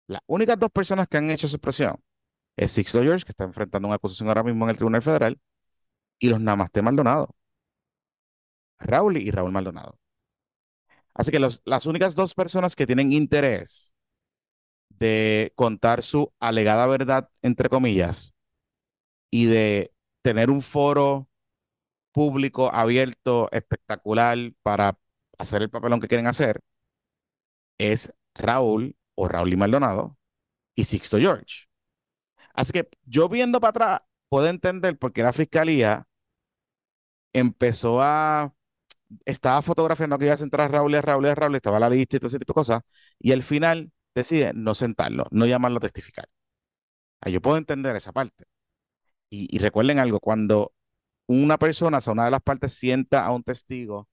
Las 0.08 0.22
únicas 0.28 0.60
dos 0.60 0.70
personas 0.72 1.08
que 1.08 1.18
han 1.18 1.32
hecho 1.32 1.48
esa 1.48 1.58
expresión 1.58 1.96
es 2.58 2.72
Sixto 2.72 3.02
George, 3.02 3.26
que 3.26 3.32
está 3.32 3.46
enfrentando 3.46 3.88
una 3.88 3.96
acusación 3.96 4.30
ahora 4.30 4.44
mismo 4.44 4.66
en 4.66 4.72
el 4.72 4.78
Tribunal 4.78 5.02
Federal, 5.02 5.40
y 6.20 6.30
los 6.30 6.40
Namaste 6.42 6.82
Maldonado. 6.82 7.36
Raúl 8.80 9.18
y 9.18 9.32
Raúl 9.32 9.52
Maldonado. 9.52 9.98
Así 11.14 11.32
que 11.32 11.40
las 11.40 11.86
únicas 11.86 12.16
dos 12.16 12.34
personas 12.34 12.76
que 12.76 12.88
tienen 12.88 13.14
interés 13.14 13.96
de 14.90 15.52
contar 15.56 16.04
su 16.04 16.32
alegada 16.40 16.86
verdad, 16.88 17.30
entre 17.42 17.70
comillas, 17.70 18.34
y 19.32 19.46
de 19.46 19.94
tener 20.22 20.50
un 20.50 20.62
foro 20.62 21.28
público 22.12 22.74
abierto, 22.74 23.50
espectacular, 23.52 24.38
para 24.64 24.98
hacer 25.38 25.62
el 25.64 25.70
papelón 25.70 26.02
que 26.02 26.08
quieren 26.08 26.28
hacer, 26.28 26.62
es 27.78 28.14
Raúl 28.36 28.96
o 29.16 29.28
Raúl 29.28 29.54
y 29.54 29.58
Maldonado 29.58 30.18
y 30.76 30.86
Sixto 30.86 31.18
George. 31.20 31.68
Así 32.54 32.74
que 32.74 32.90
yo 33.06 33.30
viendo 33.30 33.60
para 33.62 33.70
atrás, 33.72 34.02
puedo 34.30 34.48
entender 34.48 34.98
por 34.98 35.14
qué 35.14 35.24
la 35.24 35.34
fiscalía 35.34 36.08
empezó 37.34 38.02
a. 38.02 38.54
Estaba 39.26 39.62
fotografiando 39.62 40.18
que 40.18 40.26
iba 40.26 40.34
a 40.36 40.38
sentar 40.38 40.62
a 40.62 40.68
Raúl 40.70 40.94
y 40.94 40.96
a 40.98 41.02
Raúl 41.02 41.26
y 41.26 41.30
a 41.30 41.36
Raúl, 41.36 41.56
estaba 41.56 41.80
la 41.80 41.90
lista 41.90 42.18
y 42.18 42.20
todo 42.20 42.28
ese 42.30 42.40
tipo 42.40 42.54
de 42.54 42.56
cosas, 42.56 42.82
y 43.20 43.34
al 43.34 43.44
final 43.44 43.92
decide 44.16 44.54
no 44.54 44.76
sentarlo, 44.76 45.26
no 45.32 45.46
llamarlo 45.46 45.78
a 45.78 45.82
testificar. 45.82 46.30
Ah, 47.22 47.30
yo 47.30 47.42
puedo 47.42 47.58
entender 47.58 47.96
esa 47.96 48.12
parte. 48.14 48.46
Y, 49.30 49.60
recuerden 49.60 50.00
algo, 50.00 50.20
cuando 50.20 50.74
una 51.32 51.58
persona, 51.58 51.98
o 52.00 52.02
sea, 52.02 52.14
una 52.14 52.26
de 52.26 52.32
las 52.32 52.42
partes 52.42 52.74
sienta 52.74 53.26
a 53.26 53.32
un 53.32 53.44
testigo, 53.44 54.08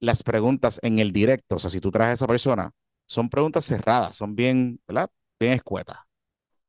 las 0.00 0.22
preguntas 0.22 0.80
en 0.82 0.98
el 0.98 1.12
directo, 1.12 1.56
o 1.56 1.58
sea, 1.58 1.70
si 1.70 1.80
tú 1.80 1.90
traes 1.90 2.10
a 2.10 2.12
esa 2.14 2.26
persona, 2.26 2.72
son 3.06 3.28
preguntas 3.30 3.64
cerradas, 3.66 4.16
son 4.16 4.34
bien, 4.36 4.80
¿verdad? 4.86 5.10
Bien 5.38 5.52
escuetas. 5.54 5.98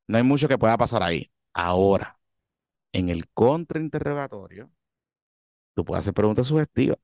No 0.07 0.17
hay 0.17 0.23
mucho 0.23 0.47
que 0.47 0.57
pueda 0.57 0.77
pasar 0.77 1.03
ahí. 1.03 1.31
Ahora, 1.53 2.19
en 2.93 3.09
el 3.09 3.29
contrainterrogatorio, 3.31 4.71
tú 5.73 5.85
puedes 5.85 6.03
hacer 6.03 6.13
preguntas 6.13 6.47
sugestivas. 6.47 6.97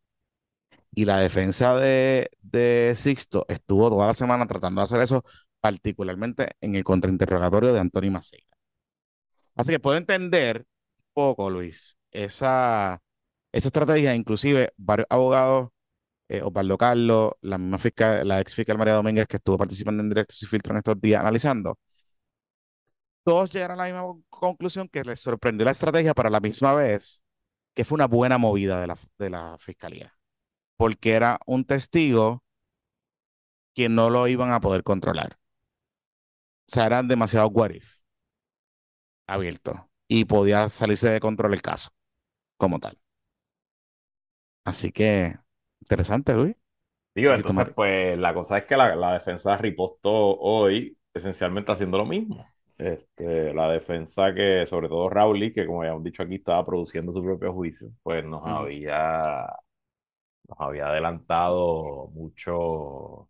Y 0.94 1.06
la 1.06 1.20
defensa 1.20 1.76
de, 1.76 2.30
de 2.42 2.94
Sixto 2.96 3.46
estuvo 3.50 3.90
toda 3.90 4.08
la 4.08 4.14
semana 4.14 4.48
tratando 4.48 4.82
de 4.82 4.86
hacer 4.86 5.02
eso, 5.02 5.24
particularmente 5.60 6.56
en 6.62 6.76
el 6.76 6.84
contrainterrogatorio 6.84 7.74
de 7.74 7.80
Antonio 7.80 8.12
Maceira. 8.12 8.48
Así 9.56 9.72
que 9.72 9.80
puedo 9.80 9.98
entender 9.98 10.66
poco, 11.14 11.50
Luis, 11.50 11.98
esa, 12.12 13.02
esa 13.52 13.68
estrategia. 13.68 14.16
Inclusive, 14.16 14.74
varios 14.78 15.08
abogados, 15.10 15.70
eh, 16.30 16.42
Osvaldo 16.44 16.78
Carlos, 16.78 17.34
la 17.42 17.58
misma 17.58 17.78
fiscal, 17.80 18.28
la 18.28 18.42
ex 18.42 18.56
fiscal 18.56 18.78
María 18.78 18.96
Domínguez, 18.96 19.28
que 19.28 19.38
estuvo 19.38 19.58
participando 19.58 20.04
en 20.04 20.10
directo 20.10 20.36
y 20.42 20.46
filtro 20.46 20.74
en 20.74 20.78
estos 20.80 21.00
días 21.02 21.22
analizando, 21.22 21.80
todos 23.24 23.52
llegaron 23.52 23.80
a 23.80 23.88
la 23.88 24.04
misma 24.04 24.22
conclusión 24.30 24.88
que 24.88 25.04
les 25.04 25.20
sorprendió 25.20 25.66
la 25.66 25.72
estrategia, 25.72 26.14
para 26.14 26.30
la 26.30 26.40
misma 26.40 26.74
vez 26.74 27.24
que 27.74 27.86
fue 27.86 27.96
una 27.96 28.08
buena 28.08 28.38
movida 28.38 28.82
de 28.82 28.88
la, 28.88 28.98
de 29.20 29.30
la 29.30 29.58
fiscalía, 29.60 30.14
porque 30.78 31.14
era 31.14 31.40
un 31.46 31.66
testigo 31.66 32.44
que 33.74 33.90
no 33.90 34.10
lo 34.10 34.28
iban 34.28 34.52
a 34.52 34.60
poder 34.62 34.84
controlar. 34.84 35.38
O 36.70 36.74
sea, 36.74 36.86
eran 36.86 37.08
demasiado 37.08 37.48
what 37.50 37.72
if 37.72 37.98
abierto 39.28 39.90
y 40.08 40.26
podía 40.26 40.68
salirse 40.70 41.10
de 41.10 41.20
control 41.20 41.54
el 41.54 41.62
caso 41.62 41.90
como 42.58 42.80
tal. 42.80 42.98
Así 44.64 44.92
que, 44.92 45.36
interesante, 45.82 46.34
Luis. 46.36 46.56
Digo, 47.16 47.34
entonces, 47.34 47.68
pues 47.76 48.18
la 48.18 48.34
cosa 48.34 48.60
es 48.60 48.66
que 48.66 48.78
la, 48.78 48.96
la 48.96 49.14
defensa 49.14 49.58
ripostó 49.58 50.12
hoy 50.40 50.98
esencialmente 51.14 51.72
haciendo 51.72 51.98
lo 51.98 52.06
mismo. 52.06 52.46
Este, 52.78 53.54
la 53.56 53.72
defensa 53.72 54.34
que, 54.36 54.66
sobre 54.68 54.88
todo 54.88 55.10
Raúl, 55.10 55.52
que 55.54 55.66
como 55.66 55.82
habíamos 55.82 56.04
dicho 56.04 56.22
aquí, 56.22 56.36
estaba 56.36 56.64
produciendo 56.66 57.12
su 57.12 57.24
propio 57.24 57.54
juicio, 57.54 57.90
pues 58.04 58.24
nos 58.24 58.42
había 58.46 59.48
nos 60.48 60.60
había 60.60 60.88
adelantado 60.90 62.08
mucho, 62.14 63.30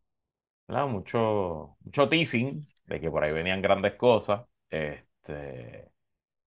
mucho, 0.67 1.77
mucho 1.84 2.10
teasing 2.10 2.67
de 2.86 3.00
que 3.01 3.10
por 3.12 3.24
ahí 3.24 3.34
venían 3.34 3.62
grandes 3.62 3.96
cosas. 3.96 4.46
Este, 4.69 5.89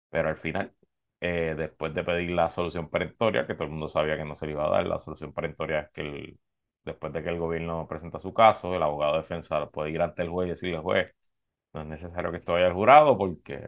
pero 0.09 0.29
al 0.29 0.37
final, 0.37 0.73
eh, 1.21 1.55
después 1.57 1.93
de 1.93 2.03
pedir 2.03 2.31
la 2.31 2.49
solución 2.49 2.89
perentoria, 2.89 3.47
que 3.47 3.53
todo 3.55 3.65
el 3.65 3.71
mundo 3.71 3.89
sabía 3.89 4.17
que 4.17 4.25
no 4.25 4.35
se 4.35 4.45
le 4.47 4.53
iba 4.53 4.65
a 4.67 4.69
dar, 4.69 4.87
la 4.87 4.99
solución 4.99 5.33
perentoria 5.33 5.81
es 5.81 5.89
que 5.91 6.01
el, 6.01 6.39
después 6.85 7.13
de 7.13 7.23
que 7.23 7.29
el 7.29 7.39
gobierno 7.39 7.87
presenta 7.87 8.19
su 8.19 8.33
caso, 8.33 8.75
el 8.75 8.83
abogado 8.83 9.13
de 9.15 9.19
defensa 9.21 9.69
puede 9.69 9.91
ir 9.91 10.01
ante 10.01 10.21
el 10.23 10.29
juez 10.29 10.47
y 10.47 10.51
decirle, 10.51 10.79
juez, 10.79 11.13
no 11.73 11.81
es 11.81 11.87
necesario 11.87 12.31
que 12.31 12.37
esto 12.37 12.53
vaya 12.53 12.67
al 12.67 12.73
jurado 12.73 13.17
porque 13.17 13.67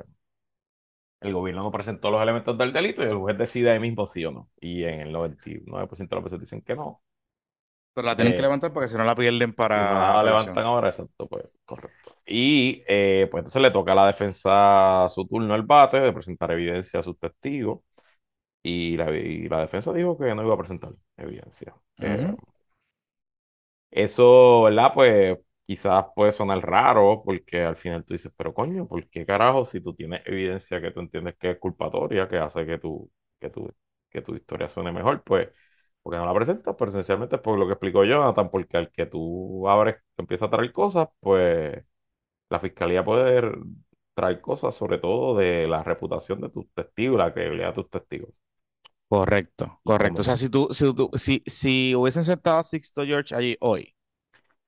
el 1.22 1.34
gobierno 1.34 1.64
no 1.64 1.72
presentó 1.72 2.12
los 2.12 2.22
elementos 2.22 2.58
del 2.58 2.72
delito 2.72 3.04
y 3.04 3.08
el 3.08 3.18
juez 3.18 3.38
decide 3.38 3.72
ahí 3.72 3.80
mismo 3.80 4.06
sí 4.06 4.24
o 4.26 4.32
no. 4.32 4.50
Y 4.60 4.84
en 4.84 5.02
el 5.02 5.12
99% 5.12 6.16
de 6.16 6.22
las 6.22 6.24
veces 6.26 6.40
dicen 6.40 6.62
que 6.62 6.76
no. 6.76 7.02
Pero 7.94 8.06
la 8.08 8.16
tienen 8.16 8.34
que 8.34 8.40
eh, 8.40 8.42
levantar 8.42 8.72
porque 8.72 8.88
si 8.88 8.96
no 8.96 9.04
la 9.04 9.16
pierden 9.16 9.54
para. 9.54 9.90
Si 9.90 9.94
no 9.94 10.14
la 10.14 10.24
levantan 10.24 10.66
ahora, 10.66 10.88
exacto, 10.88 11.28
pues 11.28 11.46
correcto. 11.66 11.99
Y 12.30 12.84
eh, 12.88 13.28
pues 13.32 13.42
entonces 13.42 13.62
le 13.62 13.72
toca 13.72 13.94
a 13.94 13.96
la 13.96 14.08
defensa 14.08 15.08
su 15.10 15.28
turno 15.28 15.54
al 15.56 15.64
bate 15.64 16.00
de 16.00 16.14
presentar 16.14 16.52
evidencia 16.52 17.00
a 17.00 17.04
sus 17.04 17.20
testigos. 17.20 17.82
Y 18.64 18.98
la, 18.98 19.06
la 19.12 19.62
defensa 19.62 19.94
dijo 19.94 20.18
que 20.18 20.36
no 20.36 20.44
iba 20.44 20.54
a 20.56 20.58
presentar 20.58 20.94
evidencia. 21.18 21.76
Eh, 22.02 22.28
eso, 23.92 24.64
¿verdad? 24.64 24.92
Pues 24.94 25.38
quizás 25.66 26.06
puede 26.16 26.32
sonar 26.32 26.60
raro 26.62 27.22
porque 27.24 27.64
al 27.64 27.76
final 27.76 28.04
tú 28.06 28.14
dices, 28.14 28.32
pero 28.36 28.54
coño, 28.54 28.88
¿por 28.88 29.08
qué 29.10 29.26
carajo 29.26 29.66
si 29.66 29.82
tú 29.82 29.94
tienes 29.94 30.22
evidencia 30.26 30.82
que 30.82 30.92
tú 30.92 31.00
entiendes 31.02 31.36
que 31.38 31.52
es 31.52 31.60
culpatoria, 31.60 32.28
que 32.28 32.38
hace 32.38 32.66
que 32.66 32.78
tu, 32.78 33.12
que 33.40 33.50
tu, 33.50 33.72
que 34.10 34.22
tu 34.22 34.36
historia 34.36 34.70
suene 34.70 34.92
mejor? 34.92 35.24
Pues, 35.24 35.50
porque 36.02 36.18
no 36.18 36.26
la 36.26 36.34
presentas? 36.34 36.76
Pero 36.78 36.90
esencialmente 36.92 37.36
es 37.36 37.42
por 37.42 37.58
lo 37.58 37.66
que 37.68 37.74
explicó 37.74 38.04
Jonathan, 38.06 38.50
porque 38.50 38.78
al 38.78 38.92
que 38.92 39.06
tú 39.06 39.68
abres, 39.70 39.98
empieza 40.18 40.46
a 40.46 40.50
traer 40.50 40.72
cosas, 40.72 41.08
pues 41.20 41.84
la 42.50 42.60
fiscalía 42.60 43.04
puede 43.04 43.52
traer 44.14 44.42
cosas 44.42 44.76
sobre 44.76 44.98
todo 45.00 45.38
de 45.38 45.68
la 45.68 45.84
reputación 45.84 46.42
de 46.42 46.50
tus 46.50 46.70
testigos, 46.74 47.18
la 47.20 47.34
credibilidad 47.34 47.70
de 47.70 47.76
tus 47.76 47.90
testigos. 47.90 48.30
Correcto, 49.08 49.80
correcto. 49.84 50.22
O 50.22 50.24
sea, 50.24 50.38
si 50.38 50.50
tú, 50.50 50.68
si, 50.72 50.94
tú, 50.94 51.10
si, 51.16 51.42
si 51.48 51.96
hubiesen 51.96 52.24
sentado 52.24 52.60
a 52.60 52.64
Sixto 52.64 53.04
George 53.06 53.34
allí 53.36 53.58
hoy, 53.60 53.96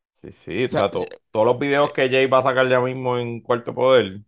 Sí, 0.09 0.31
sí, 0.31 0.63
o 0.65 0.69
sea, 0.69 0.91
todos 0.91 1.45
los 1.45 1.57
videos 1.57 1.91
que 1.93 2.07
Jay 2.09 2.27
va 2.27 2.39
a 2.39 2.41
sacar 2.43 2.69
ya 2.69 2.79
mismo 2.79 3.17
en 3.17 3.41
Cuarto 3.41 3.73
Poder, 3.73 4.21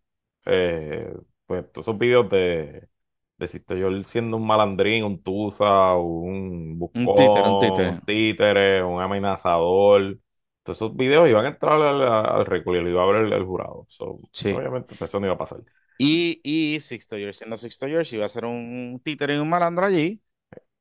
eh, 0.45 1.13
pues 1.45 1.71
todos 1.71 1.87
esos 1.87 1.99
videos 1.99 2.27
de, 2.29 2.89
de 3.37 3.79
yo 3.79 4.03
siendo 4.03 4.37
un 4.37 4.47
malandrín, 4.47 5.03
un 5.03 5.21
tusa, 5.21 5.93
un 5.95 6.79
buscón, 6.79 7.03
un 7.03 7.13
títere, 7.13 7.47
un 7.47 7.59
títere, 7.59 7.91
un, 7.91 8.01
títere, 8.01 8.83
un 8.83 9.01
amenazador. 9.01 10.17
Todos 10.63 10.77
esos 10.77 10.95
videos 10.95 11.29
iban 11.29 11.45
a 11.45 11.49
entrar 11.49 11.81
al, 11.81 12.01
al 12.01 12.45
récord 12.45 12.75
y 12.77 12.81
lo 12.81 12.89
iba 12.89 13.03
a 13.03 13.05
ver 13.05 13.33
el, 13.33 13.45
jurado. 13.45 13.85
sí. 14.31 14.51
Obviamente, 14.51 14.95
eso 14.99 15.19
no 15.19 15.27
iba 15.27 15.35
a 15.35 15.37
pasar. 15.37 15.59
Y, 15.97 16.41
y 16.43 16.79
Sixto 16.79 17.17
George, 17.17 17.33
siendo 17.33 17.57
Sixto 17.57 17.87
George, 17.87 18.15
iba 18.15 18.25
a 18.25 18.29
ser 18.29 18.45
un 18.45 18.99
títere 19.03 19.35
y 19.35 19.39
un 19.39 19.49
malandro 19.49 19.85
allí. 19.85 20.21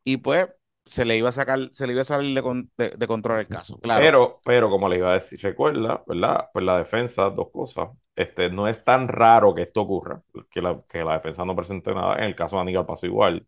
Y 0.04 0.16
pues 0.18 0.48
se 0.84 1.04
le 1.04 1.16
iba 1.16 1.28
a 1.28 1.32
sacar, 1.32 1.68
se 1.72 1.86
le 1.86 1.92
iba 1.92 2.02
a 2.02 2.04
salir 2.04 2.34
de, 2.34 3.06
control 3.06 3.40
el 3.40 3.48
caso. 3.48 3.78
Claro. 3.78 4.00
Pero, 4.00 4.40
pero 4.44 4.70
como 4.70 4.88
le 4.88 4.96
iba 4.96 5.10
a 5.10 5.14
decir, 5.14 5.40
recuerda, 5.42 6.02
¿verdad? 6.06 6.48
Pues 6.52 6.64
la 6.64 6.78
defensa, 6.78 7.30
dos 7.30 7.50
cosas. 7.50 7.90
Este, 8.14 8.50
no 8.50 8.68
es 8.68 8.84
tan 8.84 9.08
raro 9.08 9.54
que 9.54 9.62
esto 9.62 9.82
ocurra, 9.82 10.22
que 10.50 10.60
la, 10.60 10.82
que 10.88 11.04
la 11.04 11.14
defensa 11.14 11.44
no 11.44 11.56
presente 11.56 11.94
nada. 11.94 12.16
En 12.16 12.24
el 12.24 12.36
caso 12.36 12.56
de 12.56 12.62
Aníbal 12.62 12.86
pasó 12.86 13.06
igual. 13.06 13.46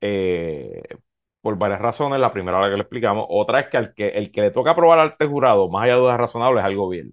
Eh, 0.00 0.82
por 1.40 1.56
varias 1.58 1.80
razones. 1.80 2.20
La 2.20 2.32
primera 2.32 2.60
la 2.60 2.68
que 2.70 2.76
le 2.76 2.82
explicamos. 2.82 3.26
Otra 3.28 3.60
es 3.60 3.68
que, 3.68 3.76
al 3.76 3.94
que 3.94 4.08
el 4.08 4.30
que 4.30 4.42
le 4.42 4.50
toca 4.50 4.70
aprobar 4.72 4.98
al 5.00 5.14
jurado, 5.28 5.68
más 5.68 5.84
allá 5.84 5.94
de 5.94 6.00
dudas 6.00 6.18
razonables, 6.18 6.60
es 6.62 6.66
al 6.66 6.76
gobierno. 6.76 7.12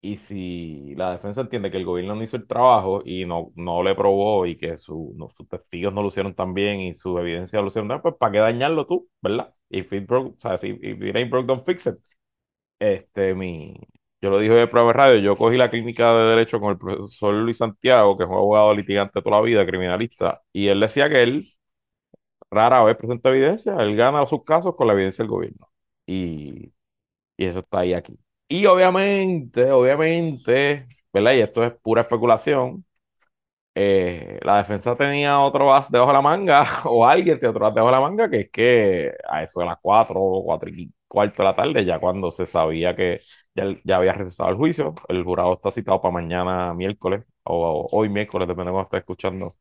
Y 0.00 0.16
si 0.16 0.94
la 0.94 1.10
defensa 1.12 1.40
entiende 1.40 1.70
que 1.72 1.76
el 1.76 1.84
gobierno 1.84 2.14
no 2.14 2.22
hizo 2.22 2.36
el 2.36 2.46
trabajo 2.46 3.02
y 3.04 3.24
no, 3.24 3.50
no 3.56 3.82
le 3.82 3.96
probó 3.96 4.46
y 4.46 4.56
que 4.56 4.76
sus 4.76 5.12
testigos 5.50 5.92
no 5.92 6.02
lo 6.02 6.08
hicieron 6.08 6.34
tan 6.36 6.54
bien 6.54 6.80
y 6.80 6.94
su 6.94 7.18
evidencia 7.18 7.60
lo 7.60 7.66
hicieron 7.68 7.88
tan 7.88 7.96
bien, 7.96 8.02
pues 8.02 8.14
¿para 8.16 8.32
qué 8.32 8.38
dañarlo 8.38 8.86
tú, 8.86 9.08
verdad? 9.20 9.52
if 9.70 9.92
it 9.92 10.10
o 10.12 10.34
sea, 10.38 10.54
if, 10.54 10.62
if 10.64 11.02
it 11.02 11.16
ain't 11.16 11.30
don't 11.32 11.64
fix 11.64 11.86
it. 11.86 11.96
Este, 12.78 13.34
mi, 13.34 13.74
yo 14.20 14.30
lo 14.30 14.38
dije 14.40 14.54
de 14.54 14.68
prueba 14.68 14.88
de 14.88 14.94
radio, 14.94 15.20
yo 15.20 15.36
cogí 15.38 15.56
la 15.58 15.70
clínica 15.70 16.14
de 16.14 16.24
derecho 16.30 16.60
con 16.60 16.72
el 16.72 16.78
profesor 16.78 17.34
Luis 17.34 17.58
Santiago, 17.58 18.16
que 18.18 18.24
es 18.24 18.30
un 18.30 18.36
abogado 18.36 18.74
litigante 18.74 19.22
toda 19.22 19.38
la 19.38 19.42
vida, 19.42 19.66
criminalista, 19.66 20.42
y 20.52 20.68
él 20.68 20.80
decía 20.80 21.08
que 21.10 21.22
él 21.22 21.54
rara 22.50 22.82
vez 22.84 22.96
presenta 22.96 23.30
evidencia, 23.30 23.74
él 23.78 23.96
gana 23.96 24.24
sus 24.26 24.44
casos 24.44 24.74
con 24.76 24.86
la 24.86 24.92
evidencia 24.94 25.22
del 25.24 25.30
gobierno. 25.30 25.68
Y, 26.06 26.72
y 27.36 27.44
eso 27.46 27.60
está 27.60 27.80
ahí 27.80 27.94
aquí. 27.94 28.18
Y 28.48 28.66
obviamente, 28.66 29.70
obviamente, 29.72 30.86
¿verdad? 31.12 31.34
Y 31.34 31.40
esto 31.40 31.64
es 31.64 31.72
pura 31.82 32.02
especulación. 32.02 32.84
eh, 33.74 34.38
la 34.42 34.58
defensa 34.58 34.96
tenía 34.96 35.38
otro 35.40 35.72
as 35.74 35.90
debajo 35.90 36.10
de 36.10 36.14
la 36.16 36.22
manga, 36.22 36.66
o 36.84 37.06
alguien 37.06 37.38
tenía 37.38 37.50
otro 37.50 37.66
as 37.66 37.74
debajo 37.74 37.90
de 37.94 37.96
la 37.96 38.00
manga, 38.08 38.30
que 38.30 38.40
es 38.40 38.50
que 38.50 39.12
a 39.28 39.42
eso 39.42 39.60
de 39.60 39.66
las 39.66 39.78
4 39.80 40.20
o 40.20 40.44
4 40.44 40.68
y 40.70 40.92
cuarto 41.06 41.42
de 41.42 41.48
la 41.48 41.54
tarde, 41.54 41.84
ya 41.84 41.98
cuando 42.00 42.30
se 42.30 42.44
sabía 42.46 42.94
que 42.96 43.20
ya, 43.54 43.64
ya 43.84 43.96
había 43.96 44.12
recesado 44.12 44.50
el 44.50 44.56
juicio, 44.56 44.94
el 45.08 45.24
jurado 45.24 45.54
está 45.54 45.70
citado 45.70 46.00
para 46.00 46.12
mañana 46.12 46.74
miércoles, 46.74 47.24
o, 47.44 47.86
o 47.92 47.98
hoy 47.98 48.08
miércoles, 48.08 48.48
depende 48.48 48.70
de 48.70 48.72
cómo 48.72 48.82
esté 48.84 48.98
escuchando, 48.98 49.56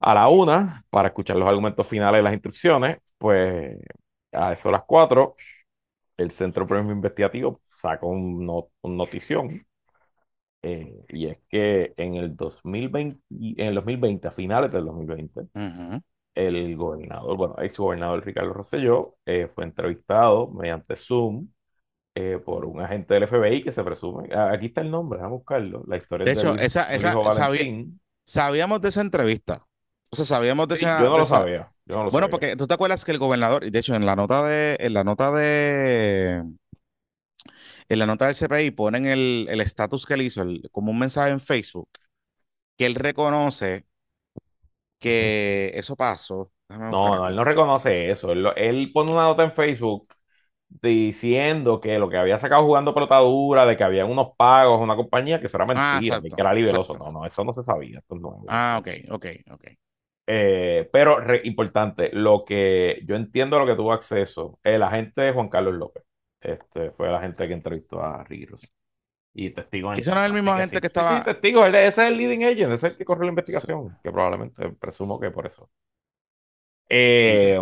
a 0.00 0.14
la 0.14 0.28
una, 0.28 0.84
para 0.90 1.08
escuchar 1.08 1.36
los 1.36 1.48
argumentos 1.48 1.86
finales 1.88 2.20
y 2.20 2.24
las 2.24 2.32
instrucciones, 2.34 2.98
pues 3.18 3.78
a 4.32 4.52
eso 4.52 4.68
de 4.68 4.72
las 4.74 4.84
4 4.86 5.36
el 6.16 6.30
Centro 6.32 6.66
Premio 6.66 6.92
Investigativo 6.92 7.62
sacó 7.70 8.08
un, 8.08 8.46
no- 8.46 8.68
un 8.82 8.96
notición 8.96 9.66
eh, 10.62 11.04
y 11.08 11.26
es 11.26 11.38
que 11.48 11.94
en 11.96 12.16
el 12.16 12.36
2020, 12.36 13.20
en 13.30 13.66
el 13.68 13.74
2020, 13.74 14.28
a 14.28 14.32
finales 14.32 14.70
del 14.72 14.84
2020, 14.86 15.42
Ujú. 15.54 16.02
el 16.34 16.76
gobernador, 16.76 17.36
bueno, 17.36 17.56
ex 17.60 17.78
gobernador 17.78 18.24
Ricardo 18.24 18.52
Rosselló, 18.52 19.16
eh, 19.26 19.50
fue 19.54 19.64
entrevistado 19.64 20.48
mediante 20.50 20.96
Zoom 20.96 21.48
eh, 22.14 22.40
por 22.44 22.64
un 22.66 22.80
agente 22.82 23.14
del 23.14 23.24
FBI 23.24 23.62
que 23.64 23.72
se 23.72 23.84
presume, 23.84 24.28
ah, 24.34 24.50
aquí 24.52 24.66
está 24.66 24.82
el 24.82 24.90
nombre, 24.90 25.18
déjame 25.18 25.36
buscarlo, 25.36 25.84
la 25.88 25.96
historia 25.98 26.26
De 26.26 26.32
hecho, 26.32 26.56
esa, 26.58 26.84
del 26.92 26.96
esa, 26.96 27.10
hijo 27.10 27.30
sabía- 27.30 27.86
sabíamos 28.24 28.80
de 28.80 28.88
esa 28.88 29.00
entrevista. 29.02 29.66
O 30.10 30.16
sea, 30.16 30.24
sabíamos 30.24 30.68
de 30.68 30.74
Sí, 30.74 30.76
esa. 30.76 30.96
yo 30.96 31.08
no 31.10 31.18
lo 31.18 31.26
esa- 31.26 31.26
sabía, 31.26 31.72
yo 31.84 31.96
no 31.96 32.04
lo 32.04 32.10
Bueno, 32.10 32.30
sabía. 32.30 32.30
porque 32.30 32.56
tú 32.56 32.66
te 32.68 32.74
acuerdas 32.74 33.04
que 33.04 33.12
el 33.12 33.18
gobernador, 33.18 33.64
y 33.64 33.70
de 33.70 33.78
hecho, 33.80 33.94
en 33.96 34.06
la 34.06 34.16
nota 34.16 34.42
de, 34.44 34.76
en 34.80 34.94
la 34.94 35.04
nota 35.04 35.30
de, 35.32 36.44
en 37.88 37.98
la 37.98 38.06
nota 38.06 38.26
del 38.26 38.34
CPI 38.34 38.70
ponen 38.70 39.06
el 39.06 39.46
el 39.50 39.60
estatus 39.60 40.06
que 40.06 40.14
él 40.14 40.22
hizo, 40.22 40.42
el- 40.42 40.68
como 40.72 40.90
un 40.92 40.98
mensaje 40.98 41.30
en 41.30 41.40
Facebook, 41.40 41.88
que 42.78 42.86
él 42.86 42.94
reconoce 42.96 43.86
que 44.98 45.72
eso 45.74 45.96
pasó. 45.96 46.52
No, 46.86 47.14
no, 47.16 47.28
él 47.28 47.36
no 47.36 47.44
reconoce 47.44 48.10
eso. 48.10 48.32
Él, 48.32 48.46
él 48.56 48.90
pone 48.92 49.12
una 49.12 49.22
nota 49.22 49.44
en 49.44 49.52
Facebook 49.52 50.08
diciendo 50.68 51.80
que 51.80 51.98
lo 51.98 52.08
que 52.10 52.16
había 52.18 52.38
sacado 52.38 52.64
jugando 52.64 52.94
pelotadura, 52.94 53.66
de 53.66 53.76
que 53.76 53.84
había 53.84 54.06
unos 54.06 54.30
pagos, 54.36 54.80
una 54.80 54.96
compañía, 54.96 55.40
que 55.40 55.46
eso 55.46 55.56
era 55.58 55.66
Ah, 55.74 55.96
mentira, 55.96 56.20
exacto, 56.20 56.36
que 56.36 56.40
era 56.42 56.54
libeloso. 56.54 56.94
exacto. 56.94 56.98
No, 56.98 57.12
no, 57.12 57.26
eso 57.26 57.44
no 57.44 57.54
se 57.54 57.64
sabía. 57.64 58.00
Esto 58.00 58.16
es 58.16 58.22
nuevo. 58.22 58.54
Ah, 58.56 58.78
ok, 58.78 58.88
ok, 59.10 59.26
ok. 59.50 59.64
Eh, 60.26 60.88
pero 60.92 61.18
re- 61.20 61.40
importante, 61.44 62.10
lo 62.12 62.44
que 62.44 63.00
yo 63.06 63.16
entiendo 63.16 63.58
lo 63.58 63.66
que 63.66 63.74
tuvo 63.74 63.92
acceso, 63.92 64.58
el 64.62 64.82
agente 64.82 65.32
Juan 65.32 65.48
Carlos 65.48 65.74
López, 65.74 66.04
este 66.40 66.92
fue 66.92 67.08
el 67.08 67.14
agente 67.16 67.48
que 67.48 67.54
entrevistó 67.54 68.02
a 68.02 68.22
Rosselló. 68.24 68.72
Y 69.32 69.50
testigo 69.50 69.92
Ese 69.92 70.10
no 70.12 70.20
es 70.20 70.26
el 70.26 70.32
mismo 70.32 70.52
agente 70.52 70.76
sí. 70.76 70.80
que 70.80 70.88
Sí, 70.88 70.92
sí, 70.94 71.00
estaba- 71.00 71.24
testigo, 71.24 71.64
ese 71.66 71.88
es 71.88 71.98
el 71.98 72.16
leading 72.16 72.44
agent, 72.44 72.72
ese 72.72 72.74
es 72.74 72.92
el 72.92 72.96
que 72.96 73.04
corrió 73.04 73.24
la 73.24 73.30
investigación, 73.30 73.96
que 74.02 74.10
probablemente 74.12 74.70
presumo 74.70 75.20
que 75.20 75.30
por 75.30 75.46
eso. 75.46 75.70
Eh, 76.92 77.60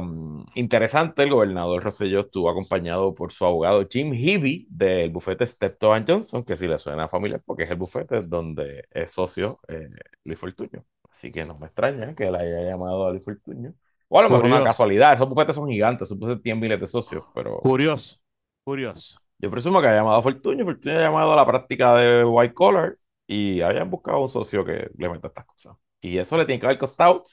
interesante, 0.54 1.22
el 1.22 1.30
gobernador 1.30 1.82
Rosselló 1.84 2.20
estuvo 2.20 2.48
acompañado 2.48 3.14
por 3.14 3.30
su 3.30 3.44
abogado 3.44 3.86
Jim 3.90 4.12
Heavy 4.14 4.66
del 4.70 5.10
bufete 5.10 5.44
Steptoe 5.44 6.02
Johnson, 6.08 6.44
que 6.44 6.56
si 6.56 6.66
le 6.66 6.78
suena 6.78 7.08
familiar, 7.08 7.42
porque 7.44 7.64
es 7.64 7.70
el 7.70 7.76
bufete 7.76 8.22
donde 8.22 8.86
es 8.90 9.12
socio 9.12 9.60
eh, 9.68 9.90
Luis 10.24 10.38
Fortuño. 10.38 10.82
Así 11.18 11.32
que 11.32 11.44
no 11.44 11.58
me 11.58 11.66
extraña 11.66 12.14
que 12.14 12.28
él 12.28 12.36
haya 12.36 12.62
llamado 12.62 13.08
a 13.08 13.10
Luis 13.10 13.24
Fortuño. 13.24 13.74
O 14.08 14.20
a 14.20 14.22
lo 14.22 14.30
mejor 14.30 14.46
una 14.46 14.62
casualidad, 14.62 15.14
esos 15.14 15.28
bufetes 15.28 15.56
son 15.56 15.68
gigantes, 15.68 16.06
esos 16.06 16.16
bufetes 16.16 16.44
tienen 16.44 16.60
miles 16.60 16.78
de 16.78 16.86
socios, 16.86 17.24
pero 17.34 17.58
Curioso, 17.58 18.18
curioso. 18.62 19.18
yo 19.38 19.50
presumo 19.50 19.80
que 19.80 19.88
haya 19.88 19.96
llamado 19.96 20.18
a 20.18 20.22
Fortuño, 20.22 20.64
Fortuño 20.64 20.96
ha 20.96 21.02
llamado 21.02 21.32
a 21.32 21.36
la 21.36 21.44
práctica 21.44 21.96
de 21.96 22.24
white 22.24 22.54
collar 22.54 22.96
y 23.26 23.60
hayan 23.62 23.90
buscado 23.90 24.20
un 24.20 24.28
socio 24.30 24.64
que 24.64 24.90
le 24.96 25.08
meta 25.08 25.26
estas 25.26 25.44
cosas. 25.44 25.76
Y 26.00 26.18
eso 26.18 26.36
le 26.36 26.44
tiene 26.44 26.60
que 26.60 26.66
haber 26.66 26.78
costado 26.78 27.24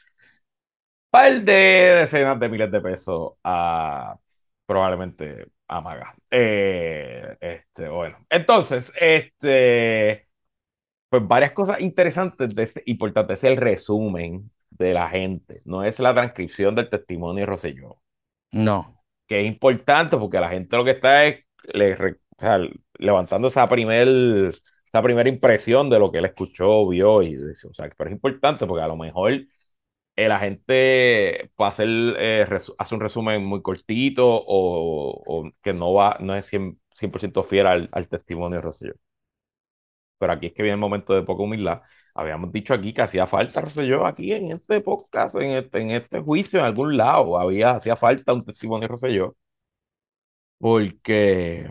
par 1.12 1.42
de 1.44 1.54
decenas 1.54 2.40
de 2.40 2.50
miles 2.50 2.72
de 2.72 2.82
pesos 2.82 3.34
a 3.44 4.18
probablemente 4.66 5.46
a 5.68 5.80
Maga. 5.80 6.16
Eh, 6.32 7.38
este, 7.40 7.88
bueno, 7.88 8.18
entonces, 8.32 8.92
este, 9.00 10.28
pues 11.20 11.28
varias 11.28 11.52
cosas 11.54 11.80
interesantes 11.82 12.54
de 12.56 12.64
este, 12.64 12.84
importantes. 12.88 13.44
Es 13.44 13.52
el 13.52 13.58
resumen 13.58 14.52
de 14.70 14.94
la 14.94 15.10
gente, 15.10 15.62
no 15.66 15.84
es 15.84 16.00
la 16.00 16.14
transcripción 16.14 16.76
del 16.76 16.90
testimonio 16.90 17.42
de 17.42 17.46
Rosselló 17.48 17.98
No. 18.54 19.04
que 19.28 19.42
es 19.42 19.48
importante 19.48 20.18
porque 20.18 20.40
la 20.40 20.50
gente 20.50 20.78
lo 20.78 20.84
que 20.86 20.92
está 20.92 21.26
es 21.26 21.46
le 21.74 21.94
o 21.96 21.98
sea, 22.40 22.60
levantando 23.00 23.48
esa, 23.48 23.68
primer, 23.68 24.08
esa 24.88 25.02
primera 25.02 25.30
impresión 25.30 25.90
de 25.90 26.00
lo 26.00 26.12
que 26.12 26.20
él 26.20 26.26
escuchó, 26.26 26.88
vio 26.88 27.22
y 27.24 27.36
dice, 27.36 27.68
o 27.68 27.74
sea, 27.74 27.90
pero 27.98 28.10
es 28.10 28.14
importante 28.16 28.68
porque 28.68 28.84
a 28.84 28.88
lo 28.88 28.98
mejor 28.98 29.32
eh, 30.16 30.28
la 30.30 30.40
gente 30.40 31.52
hacer, 31.60 31.88
eh, 32.20 32.48
hace 32.80 32.96
un 32.96 33.02
resumen 33.02 33.46
muy 33.46 33.62
cortito 33.62 34.26
o, 34.28 35.24
o 35.26 35.52
que 35.64 35.74
no 35.74 35.94
va, 35.94 36.18
no 36.22 36.36
es 36.36 36.48
100%, 36.48 37.20
100 37.20 37.46
fiel 37.46 37.68
al, 37.68 37.90
al 37.92 38.08
testimonio 38.10 38.58
de 38.58 38.62
Rosselló. 38.64 38.94
Pero 40.18 40.34
aquí 40.34 40.48
es 40.48 40.54
que 40.54 40.64
viene 40.64 40.74
el 40.76 40.80
momento 40.80 41.14
de 41.14 41.24
poca 41.24 41.44
humildad. 41.44 41.82
Habíamos 42.14 42.52
dicho 42.52 42.74
aquí 42.74 42.94
que 42.94 43.02
hacía 43.02 43.28
falta 43.28 43.62
Rosselló 43.62 44.06
aquí 44.06 44.32
en 44.34 44.52
este 44.52 44.82
podcast, 44.82 45.36
en 45.36 45.52
este, 45.52 45.82
en 45.82 45.92
este 45.92 46.20
juicio, 46.22 46.60
en 46.60 46.66
algún 46.66 46.96
lado, 46.98 47.38
había, 47.40 47.72
hacía 47.72 47.96
falta 47.96 48.34
un 48.34 48.44
testimonio 48.46 48.84
de 48.88 48.92
Rosselló. 48.92 49.36
Porque 50.60 51.70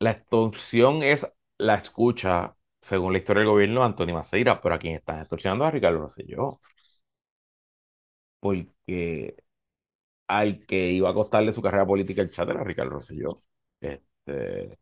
la 0.00 0.10
extorsión 0.12 1.02
es 1.02 1.26
la 1.58 1.74
escucha, 1.76 2.56
según 2.80 3.12
la 3.12 3.18
historia 3.18 3.40
del 3.42 3.50
gobierno, 3.50 3.80
de 3.80 3.86
Antonio 3.86 4.14
Maceira, 4.14 4.60
pero 4.60 4.74
a 4.74 4.78
quien 4.78 4.94
están 4.96 5.20
extorsionando 5.20 5.64
es 5.64 5.68
a 5.68 5.70
Ricardo 5.72 6.00
Rosselló. 6.00 6.60
Porque 8.40 9.36
al 10.28 10.66
que 10.66 10.90
iba 10.92 11.10
a 11.10 11.14
costarle 11.14 11.52
su 11.52 11.62
carrera 11.62 11.86
política 11.86 12.22
el 12.22 12.30
chat 12.30 12.48
era 12.48 12.64
Ricardo 12.64 12.92
Rosselló. 12.92 13.42
Este, 13.80 14.78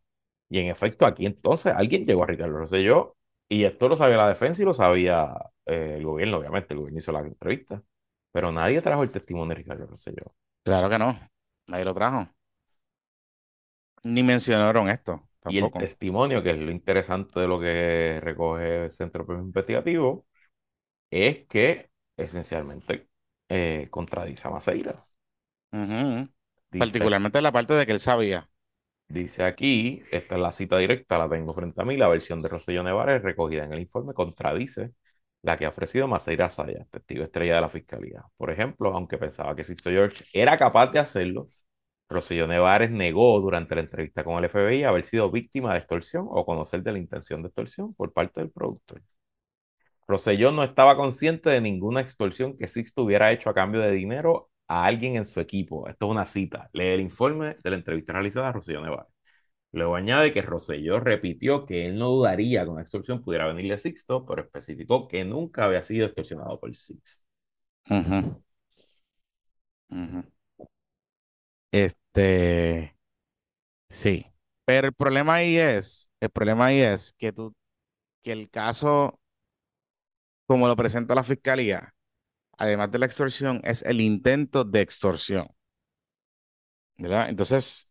y 0.51 0.59
en 0.59 0.67
efecto, 0.69 1.07
aquí 1.07 1.25
entonces 1.27 1.73
alguien 1.75 2.05
llegó 2.05 2.23
a 2.25 2.27
Ricardo 2.27 2.57
Rosselló 2.59 3.17
y 3.49 3.65
esto 3.65 3.89
lo 3.89 3.97
sabía 3.97 4.17
la 4.17 4.29
defensa 4.29 4.63
y 4.63 4.65
lo 4.65 4.75
sabía 4.75 5.33
eh, 5.67 5.95
el 5.99 6.05
gobierno, 6.05 6.39
obviamente, 6.39 6.73
el 6.75 6.79
gobierno 6.81 6.99
hizo 6.99 7.13
la 7.13 7.21
entrevista. 7.21 7.83
Pero 8.33 8.51
nadie 8.53 8.81
trajo 8.83 9.03
el 9.03 9.11
testimonio 9.11 9.49
de 9.49 9.55
Ricardo 9.55 9.87
Rosselló. 9.87 10.35
Claro 10.63 10.89
que 10.89 10.97
no. 10.99 11.19
Nadie 11.67 11.85
lo 11.85 11.93
trajo. 11.93 12.27
Ni 14.03 14.21
mencionaron 14.23 14.89
esto. 14.89 15.27
Y 15.45 15.57
el 15.57 15.73
Tampoco. 15.73 15.75
testimonio, 15.75 16.43
que 16.43 16.51
es 16.51 16.57
lo 16.57 16.71
interesante 16.71 17.39
de 17.39 17.47
lo 17.47 17.59
que 17.59 18.19
recoge 18.21 18.85
el 18.85 18.91
Centro 18.91 19.25
Premio 19.25 19.43
Investigativo, 19.43 20.25
es 21.11 21.47
que 21.47 21.91
esencialmente 22.17 23.09
eh, 23.49 23.87
contradice 23.91 24.47
a 24.47 24.51
Maceira. 24.51 24.95
Ujú. 25.73 26.29
Dice, 26.71 26.99
Particularmente 27.01 27.41
la 27.41 27.51
parte 27.53 27.73
de 27.75 27.85
que 27.85 27.93
él 27.93 27.99
sabía. 28.01 28.49
Dice 29.11 29.43
aquí, 29.43 30.03
esta 30.11 30.35
es 30.35 30.41
la 30.41 30.51
cita 30.51 30.77
directa, 30.77 31.17
la 31.17 31.29
tengo 31.29 31.53
frente 31.53 31.81
a 31.81 31.85
mí, 31.85 31.97
la 31.97 32.07
versión 32.07 32.41
de 32.41 32.49
Rosselló 32.49 32.83
Nevares 32.83 33.21
recogida 33.21 33.63
en 33.65 33.73
el 33.73 33.79
informe 33.79 34.13
contradice 34.13 34.91
la 35.41 35.57
que 35.57 35.65
ha 35.65 35.69
ofrecido 35.69 36.07
Maceira 36.07 36.49
Saya, 36.49 36.85
testigo 36.91 37.23
estrella 37.23 37.55
de 37.55 37.61
la 37.61 37.69
Fiscalía. 37.69 38.23
Por 38.37 38.51
ejemplo, 38.51 38.93
aunque 38.93 39.17
pensaba 39.17 39.55
que 39.55 39.63
Sisto 39.63 39.89
George 39.89 40.25
era 40.33 40.57
capaz 40.57 40.87
de 40.91 40.99
hacerlo, 40.99 41.49
Rosselló 42.09 42.47
Nevares 42.47 42.91
negó 42.91 43.39
durante 43.41 43.75
la 43.75 43.81
entrevista 43.81 44.23
con 44.23 44.37
el 44.37 44.49
FBI 44.49 44.83
haber 44.83 45.03
sido 45.03 45.31
víctima 45.31 45.73
de 45.73 45.79
extorsión 45.79 46.27
o 46.29 46.45
conocer 46.45 46.83
de 46.83 46.93
la 46.93 46.99
intención 46.99 47.41
de 47.41 47.47
extorsión 47.49 47.93
por 47.95 48.13
parte 48.13 48.41
del 48.41 48.51
productor. 48.51 49.01
Rosselló 50.07 50.51
no 50.51 50.63
estaba 50.63 50.95
consciente 50.95 51.49
de 51.49 51.61
ninguna 51.61 52.01
extorsión 52.01 52.57
que 52.57 52.67
Sixto 52.67 53.03
hubiera 53.03 53.31
hecho 53.31 53.49
a 53.49 53.53
cambio 53.55 53.81
de 53.81 53.91
dinero 53.91 54.50
a 54.67 54.85
alguien 54.85 55.15
en 55.15 55.25
su 55.25 55.39
equipo. 55.39 55.87
Esto 55.87 56.05
es 56.07 56.11
una 56.11 56.25
cita. 56.25 56.69
Lee 56.73 56.87
el 56.89 57.01
informe 57.01 57.57
de 57.63 57.69
la 57.69 57.75
entrevista 57.77 58.13
realizada 58.13 58.49
a 58.49 58.51
Rosselló 58.53 58.81
Nevares. 58.81 59.11
Luego 59.73 59.95
añade 59.95 60.33
que 60.33 60.41
Rosselló 60.41 60.99
repitió 60.99 61.65
que 61.65 61.87
él 61.87 61.97
no 61.97 62.09
dudaría 62.09 62.63
que 62.63 62.69
una 62.69 62.81
extorsión 62.81 63.23
pudiera 63.23 63.47
venirle 63.47 63.73
a 63.75 63.77
Sixto, 63.77 64.25
pero 64.25 64.43
especificó 64.43 65.07
que 65.07 65.25
nunca 65.25 65.65
había 65.65 65.83
sido 65.83 66.05
extorsionado 66.07 66.59
por 66.59 66.75
Sixto. 66.75 67.25
Este, 71.71 72.97
sí. 73.89 74.27
Pero 74.65 74.87
el 74.87 74.93
problema 74.93 75.35
ahí 75.35 75.57
es, 75.57 76.09
el 76.21 76.29
problema 76.31 76.67
ahí 76.67 76.79
es 76.81 77.13
que 77.13 77.33
tú, 77.33 77.55
que 78.23 78.33
el 78.33 78.49
caso, 78.49 79.19
como 80.45 80.67
lo 80.67 80.75
presenta 80.75 81.15
la 81.15 81.23
fiscalía, 81.23 81.93
además 82.61 82.91
de 82.91 82.99
la 82.99 83.05
extorsión, 83.07 83.61
es 83.63 83.83
el 83.83 84.01
intento 84.01 84.63
de 84.63 84.81
extorsión. 84.81 85.47
¿verdad? 86.97 87.29
Entonces, 87.29 87.89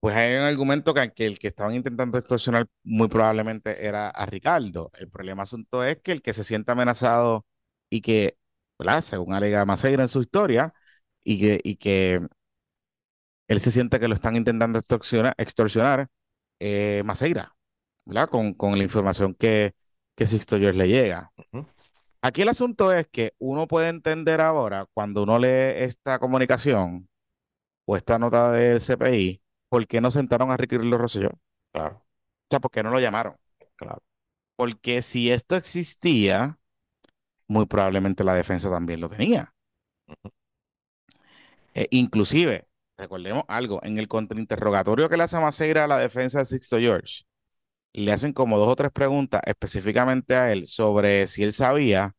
pues 0.00 0.16
hay 0.16 0.34
un 0.34 0.42
argumento 0.42 0.94
que, 0.94 1.12
el 1.26 1.38
que 1.38 1.46
estaban 1.48 1.74
intentando 1.74 2.18
extorsionar 2.18 2.66
muy 2.82 3.08
probablemente 3.08 3.86
era 3.86 4.10
a 4.10 4.26
Ricardo. 4.26 4.90
El 4.94 5.08
problema 5.10 5.44
asunto 5.44 5.84
es 5.84 5.98
que 6.02 6.12
el 6.12 6.22
que 6.22 6.32
se 6.32 6.42
siente 6.44 6.72
amenazado 6.72 7.46
y 7.88 8.00
que, 8.00 8.36
¿verdad? 8.78 9.00
Según 9.00 9.32
alega 9.34 9.64
Maceira 9.64 10.02
en 10.02 10.08
su 10.08 10.20
historia, 10.20 10.74
y 11.24 11.40
que, 11.40 11.60
y 11.62 11.76
que 11.76 12.20
él 13.48 13.60
se 13.60 13.70
siente 13.70 14.00
que 14.00 14.08
lo 14.08 14.14
están 14.14 14.36
intentando 14.36 14.78
extorsionar, 14.78 15.34
extorsionar 15.38 16.08
eh, 16.60 17.02
Maceira, 17.04 17.54
¿verdad? 18.04 18.28
Con, 18.30 18.54
con 18.54 18.78
la 18.78 18.84
información 18.84 19.34
que, 19.34 19.74
que 20.16 20.26
Sixto 20.26 20.58
George 20.58 20.78
le 20.78 20.88
llega. 20.88 21.32
Aquí 22.24 22.42
el 22.42 22.48
asunto 22.48 22.92
es 22.92 23.08
que 23.08 23.34
uno 23.38 23.66
puede 23.66 23.88
entender 23.88 24.40
ahora, 24.40 24.86
cuando 24.94 25.24
uno 25.24 25.40
lee 25.40 25.82
esta 25.84 26.20
comunicación 26.20 27.08
o 27.84 27.96
esta 27.96 28.16
nota 28.18 28.52
del 28.52 28.80
CPI, 28.80 29.42
por 29.68 29.86
qué 29.88 30.00
no 30.00 30.10
sentaron 30.12 30.52
a 30.52 30.56
Ricky 30.56 30.76
Carlos 30.76 31.00
Rosselló. 31.00 31.30
Claro. 31.72 31.96
O 31.96 32.46
sea, 32.48 32.60
¿por 32.60 32.70
qué 32.70 32.84
no 32.84 32.90
lo 32.90 33.00
llamaron? 33.00 33.34
Claro. 33.74 34.00
Porque 34.54 35.02
si 35.02 35.32
esto 35.32 35.56
existía, 35.56 36.58
muy 37.48 37.66
probablemente 37.66 38.22
la 38.22 38.34
defensa 38.34 38.70
también 38.70 39.00
lo 39.00 39.08
tenía. 39.08 39.52
Eh, 41.74 41.88
inclusive, 41.90 42.68
recordemos 42.96 43.44
algo, 43.48 43.80
en 43.82 43.98
el 43.98 44.06
contrainterrogatorio 44.06 45.08
que 45.08 45.16
le 45.16 45.24
hace 45.24 45.40
Maceira 45.40 45.84
a 45.84 45.88
la 45.88 45.98
defensa 45.98 46.38
de 46.38 46.44
Sixto 46.44 46.78
George, 46.78 47.24
le 47.94 48.12
hacen 48.12 48.32
como 48.32 48.58
dos 48.58 48.68
o 48.68 48.76
tres 48.76 48.90
preguntas 48.92 49.42
específicamente 49.46 50.34
a 50.36 50.52
él 50.52 50.66
sobre 50.66 51.26
si 51.26 51.42
él 51.42 51.52
sabía 51.52 52.14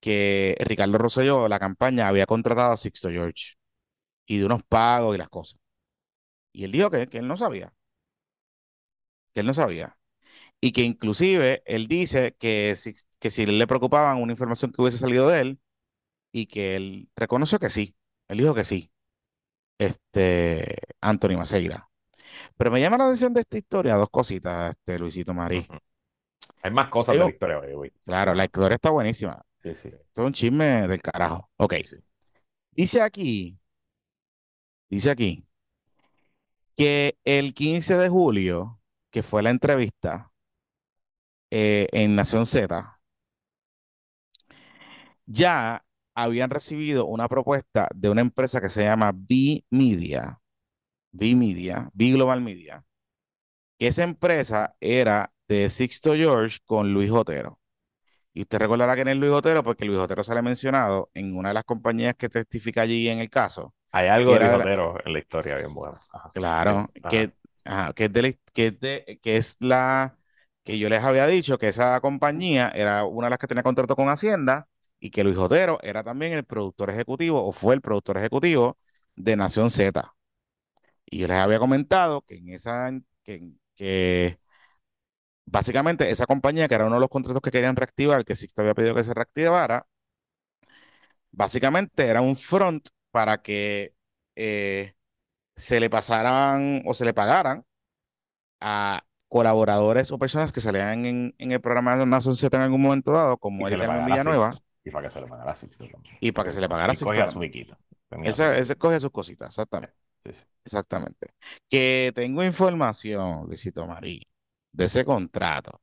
que 0.00 0.56
Ricardo 0.60 0.98
Rosselló, 0.98 1.48
la 1.48 1.58
campaña, 1.60 2.08
había 2.08 2.26
contratado 2.26 2.72
a 2.72 2.76
Sixto 2.76 3.10
George 3.10 3.54
y 4.26 4.38
de 4.38 4.46
unos 4.46 4.62
pagos 4.64 5.14
y 5.16 5.18
las 5.18 5.28
cosas. 5.30 5.60
Y 6.52 6.64
él 6.64 6.72
dijo 6.72 6.90
que, 6.90 7.06
que 7.08 7.18
él 7.18 7.28
no 7.28 7.36
sabía. 7.36 7.72
Que 9.34 9.40
él 9.40 9.46
no 9.46 9.54
sabía. 9.54 9.98
Y 10.60 10.72
que 10.72 10.82
inclusive 10.82 11.62
él 11.66 11.88
dice 11.88 12.36
que 12.38 12.74
si, 12.76 12.94
que 13.20 13.30
si 13.30 13.46
le 13.46 13.66
preocupaban 13.66 14.22
una 14.22 14.32
información 14.32 14.72
que 14.72 14.82
hubiese 14.82 14.98
salido 14.98 15.28
de 15.28 15.40
él 15.42 15.60
y 16.32 16.46
que 16.48 16.76
él 16.76 17.10
reconoció 17.16 17.58
que 17.60 17.70
sí. 17.70 17.96
Él 18.28 18.38
dijo 18.38 18.54
que 18.54 18.64
sí. 18.64 18.92
Este, 19.78 20.78
Anthony 21.00 21.36
Maceira. 21.38 21.88
Pero 22.56 22.70
me 22.70 22.80
llama 22.80 22.98
la 22.98 23.04
atención 23.04 23.32
de 23.32 23.40
esta 23.40 23.58
historia 23.58 23.96
dos 23.96 24.10
cositas, 24.10 24.70
este 24.70 24.98
Luisito 24.98 25.34
Marí. 25.34 25.66
Hay 26.62 26.70
más 26.70 26.88
cosas 26.88 27.14
de 27.14 27.20
la 27.20 27.30
historia, 27.30 27.58
güey. 27.58 27.90
Claro, 28.04 28.34
la 28.34 28.44
historia 28.44 28.76
está 28.76 28.90
buenísima. 28.90 29.42
Sí, 29.58 29.74
sí. 29.74 29.88
Esto 29.88 30.22
es 30.22 30.26
un 30.26 30.32
chisme 30.32 30.86
del 30.88 31.00
carajo. 31.00 31.50
Ok. 31.56 31.74
Dice 32.70 33.00
aquí, 33.00 33.58
dice 34.88 35.10
aquí, 35.10 35.46
que 36.76 37.16
el 37.24 37.54
15 37.54 37.96
de 37.96 38.08
julio, 38.08 38.80
que 39.10 39.22
fue 39.22 39.42
la 39.42 39.50
entrevista 39.50 40.32
eh, 41.50 41.88
en 41.92 42.16
Nación 42.16 42.46
Z, 42.46 42.98
ya 45.26 45.84
habían 46.14 46.50
recibido 46.50 47.06
una 47.06 47.28
propuesta 47.28 47.88
de 47.94 48.10
una 48.10 48.20
empresa 48.20 48.60
que 48.60 48.68
se 48.68 48.84
llama 48.84 49.12
B 49.14 49.64
Media, 49.70 50.40
B 51.14 51.34
Media, 51.36 51.90
B 51.94 52.12
Global 52.12 52.40
Media, 52.42 52.84
que 53.78 53.88
esa 53.88 54.04
empresa 54.04 54.76
era 54.80 55.32
de 55.48 55.70
Sixto 55.70 56.14
George 56.14 56.58
con 56.64 56.92
Luis 56.92 57.10
Otero. 57.10 57.60
Y 58.34 58.42
usted 58.42 58.58
recordará 58.60 58.94
que 58.96 59.02
en 59.02 59.08
el 59.08 59.18
Luis 59.20 59.32
Otero, 59.32 59.62
porque 59.64 59.84
Luis 59.86 59.98
Otero 60.00 60.22
sale 60.24 60.42
mencionado 60.42 61.10
en 61.14 61.36
una 61.36 61.50
de 61.50 61.54
las 61.54 61.64
compañías 61.64 62.14
que 62.16 62.28
testifica 62.28 62.82
allí 62.82 63.08
en 63.08 63.20
el 63.20 63.30
caso. 63.30 63.74
Hay 63.92 64.08
algo 64.08 64.34
de 64.34 64.40
Luis 64.40 64.52
Otero 64.52 64.96
en 65.04 65.12
la 65.12 65.18
historia 65.20 65.56
bien 65.56 65.74
buena. 65.74 65.98
Claro, 66.32 66.90
Que, 67.06 67.32
que, 67.94 68.04
es 68.06 68.12
de 68.12 68.38
que, 68.52 68.66
es 68.68 68.80
de, 68.80 69.20
que 69.22 69.36
es 69.36 69.56
la 69.60 70.18
que 70.64 70.78
yo 70.78 70.88
les 70.88 71.02
había 71.02 71.26
dicho 71.26 71.58
que 71.58 71.68
esa 71.68 72.00
compañía 72.00 72.70
era 72.74 73.04
una 73.04 73.26
de 73.26 73.30
las 73.30 73.38
que 73.38 73.46
tenía 73.46 73.62
contrato 73.62 73.94
con 73.96 74.08
Hacienda 74.08 74.68
y 74.98 75.10
que 75.10 75.22
Luis 75.24 75.36
Otero 75.36 75.78
era 75.82 76.02
también 76.02 76.32
el 76.32 76.44
productor 76.44 76.90
ejecutivo 76.90 77.44
o 77.46 77.52
fue 77.52 77.74
el 77.74 77.80
productor 77.82 78.16
ejecutivo 78.18 78.78
de 79.14 79.36
Nación 79.36 79.70
Z. 79.70 80.13
Y 81.06 81.18
yo 81.18 81.28
les 81.28 81.38
había 81.38 81.58
comentado 81.58 82.22
que 82.22 82.36
en 82.36 82.50
esa, 82.50 82.90
que, 83.22 83.52
que 83.76 84.38
básicamente 85.46 86.10
esa 86.10 86.26
compañía, 86.26 86.68
que 86.68 86.74
era 86.74 86.86
uno 86.86 86.96
de 86.96 87.00
los 87.00 87.08
contratos 87.08 87.42
que 87.42 87.50
querían 87.50 87.76
reactivar, 87.76 88.24
que 88.24 88.34
Sixto 88.36 88.62
había 88.62 88.74
pedido 88.74 88.94
que 88.94 89.04
se 89.04 89.14
reactivara, 89.14 89.86
básicamente 91.32 92.06
era 92.06 92.20
un 92.20 92.36
front 92.36 92.88
para 93.10 93.42
que 93.42 93.94
eh, 94.36 94.94
se 95.56 95.80
le 95.80 95.90
pasaran 95.90 96.82
o 96.86 96.94
se 96.94 97.04
le 97.04 97.14
pagaran 97.14 97.64
a 98.60 99.04
colaboradores 99.28 100.12
o 100.12 100.18
personas 100.18 100.52
que 100.52 100.60
salían 100.60 101.06
en, 101.06 101.34
en 101.38 101.52
el 101.52 101.60
programa 101.60 101.96
de 101.96 102.06
Nación 102.06 102.36
Z 102.36 102.56
en 102.56 102.62
algún 102.62 102.82
momento 102.82 103.12
dado, 103.12 103.36
como 103.36 103.66
el 103.68 103.78
Carmen 103.78 104.06
Villanueva. 104.06 104.60
Y 104.84 104.90
para 104.90 105.08
que 105.08 105.10
se 105.10 105.20
le 105.20 105.28
pagara 105.28 105.52
a 105.52 105.54
Sixto 105.54 105.84
Y 106.20 106.32
para 106.32 106.46
que 106.46 106.52
se 106.52 106.60
le 106.60 106.68
pagara 106.68 106.92
a 106.92 106.94
Sixto. 106.94 107.28
su 107.32 107.40
ese, 108.22 108.58
ese 108.58 108.76
coge 108.76 109.00
sus 109.00 109.10
cositas, 109.10 109.48
exactamente. 109.48 109.94
Exactamente. 110.64 111.34
Que 111.68 112.12
tengo 112.14 112.42
información, 112.42 113.46
Luisito 113.46 113.86
Marí, 113.86 114.26
de 114.72 114.84
ese 114.86 115.04
contrato. 115.04 115.80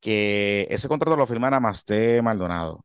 Que 0.00 0.66
ese 0.70 0.88
contrato 0.88 1.16
lo 1.16 1.26
firmara 1.26 1.60
Masté 1.60 2.20
Maldonado. 2.20 2.84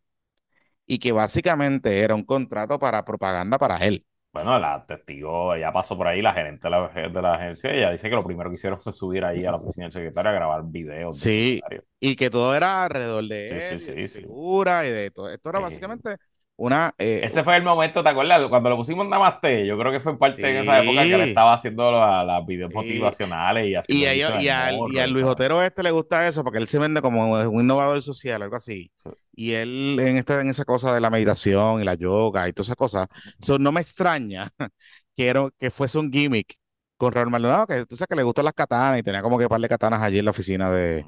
Y 0.86 1.00
que 1.00 1.12
básicamente 1.12 2.00
era 2.02 2.16
un 2.16 2.24
contrato 2.24 2.80
para 2.80 3.04
propaganda 3.06 3.58
para 3.58 3.78
él. 3.78 4.06
Bueno, 4.32 4.60
la 4.60 4.86
testigo, 4.86 5.56
ella 5.56 5.74
pasó 5.74 5.98
por 5.98 6.08
ahí, 6.08 6.22
la 6.22 6.34
gerente 6.34 6.68
de 6.68 6.70
la, 6.70 6.88
de 6.88 7.22
la 7.22 7.34
agencia, 7.34 7.74
ella 7.74 7.90
dice 7.90 8.10
que 8.10 8.16
lo 8.16 8.24
primero 8.24 8.50
que 8.52 8.56
hicieron 8.56 8.78
fue 8.80 8.94
subir 8.94 9.26
ahí 9.26 9.44
a 9.44 9.52
la 9.52 9.58
oficina 9.58 9.86
del 9.86 9.92
secretario 9.92 10.30
a 10.30 10.34
grabar 10.36 10.62
videos. 10.66 11.18
Sí, 11.18 11.60
y 12.00 12.16
que 12.16 12.30
todo 12.30 12.56
era 12.56 12.84
alrededor 12.84 13.28
de 13.28 13.72
él, 13.72 13.80
sí, 13.80 13.92
sí, 13.92 14.08
figura 14.08 14.86
y 14.86 14.92
de 14.92 15.10
todo. 15.10 15.32
Esto 15.32 15.50
era 15.50 15.60
básicamente 15.60 16.18
una, 16.60 16.94
eh, 16.98 17.22
Ese 17.24 17.42
fue 17.42 17.56
el 17.56 17.64
momento, 17.64 18.04
¿te 18.04 18.10
acuerdas? 18.10 18.46
Cuando 18.50 18.70
lo 18.70 18.76
pusimos 18.76 19.06
en 19.06 19.10
Namaste, 19.10 19.66
yo 19.66 19.78
creo 19.80 19.94
que 19.94 20.02
fue 20.02 20.12
en 20.12 20.18
parte 20.18 20.42
de 20.42 20.60
esa 20.60 20.84
época 20.84 21.04
que 21.04 21.18
le 21.18 21.24
estaba 21.30 21.54
haciendo 21.54 21.90
las 21.90 22.46
videos 22.46 22.74
motivacionales 22.74 23.66
y 23.66 23.76
así. 23.76 23.94
Y, 23.94 24.04
y, 24.06 24.50
al, 24.50 25.10
Luis 25.10 25.24
Otero 25.24 25.64
este 25.64 25.84
le 25.84 25.92
gusta 25.92 26.28
eso 26.28 26.44
porque 26.44 26.58
él 26.58 26.68
se 26.68 26.78
vende 26.78 27.02
como 27.02 27.32
un 27.32 27.62
innovador 27.62 28.04
social, 28.04 28.42
algo 28.42 28.58
así. 28.58 28.92
Y 29.34 29.54
él 29.54 29.98
en, 30.02 30.18
esta, 30.18 30.42
en 30.42 30.50
esa 30.50 30.66
cosa 30.66 30.94
de 30.94 31.00
la 31.00 31.10
meditación 31.10 31.82
y 31.82 31.86
la 31.86 31.94
yoga 31.94 32.50
y 32.50 32.52
todas 32.52 32.68
esas 32.68 32.76
cosas. 32.76 33.08
eso 33.42 33.58
no 33.58 33.72
me 33.72 33.80
extraña 33.80 34.50
que, 35.16 35.50
que 35.58 35.72
fuese 35.72 35.98
un 35.98 36.12
gimmick 36.12 36.56
con 36.98 37.14
Raúl 37.14 37.30
Maldonado, 37.30 37.68
que 37.68 37.86
tú 37.86 37.96
sabes 37.96 38.10
que 38.10 38.16
le 38.18 38.24
gustan 38.24 38.44
las 38.44 38.54
katanas 38.54 39.00
y 39.00 39.04
tenía 39.04 39.22
como 39.22 39.38
que 39.38 39.46
un 39.46 39.50
par 39.50 39.62
de 39.62 39.70
katanas 39.70 40.02
allí 40.02 40.20
en 40.20 40.26
la 40.26 40.32
oficina 40.32 40.70
de, 40.70 41.06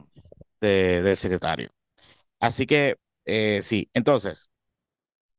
del 0.62 1.18
secretario. 1.18 1.72
Así 2.40 2.66
que, 2.66 2.96
eh, 3.26 3.60
sí, 3.62 3.90
entonces, 3.94 4.51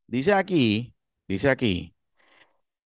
Dice 0.06 0.32
aquí, 0.34 0.94
dice 1.26 1.48
aquí, 1.50 1.94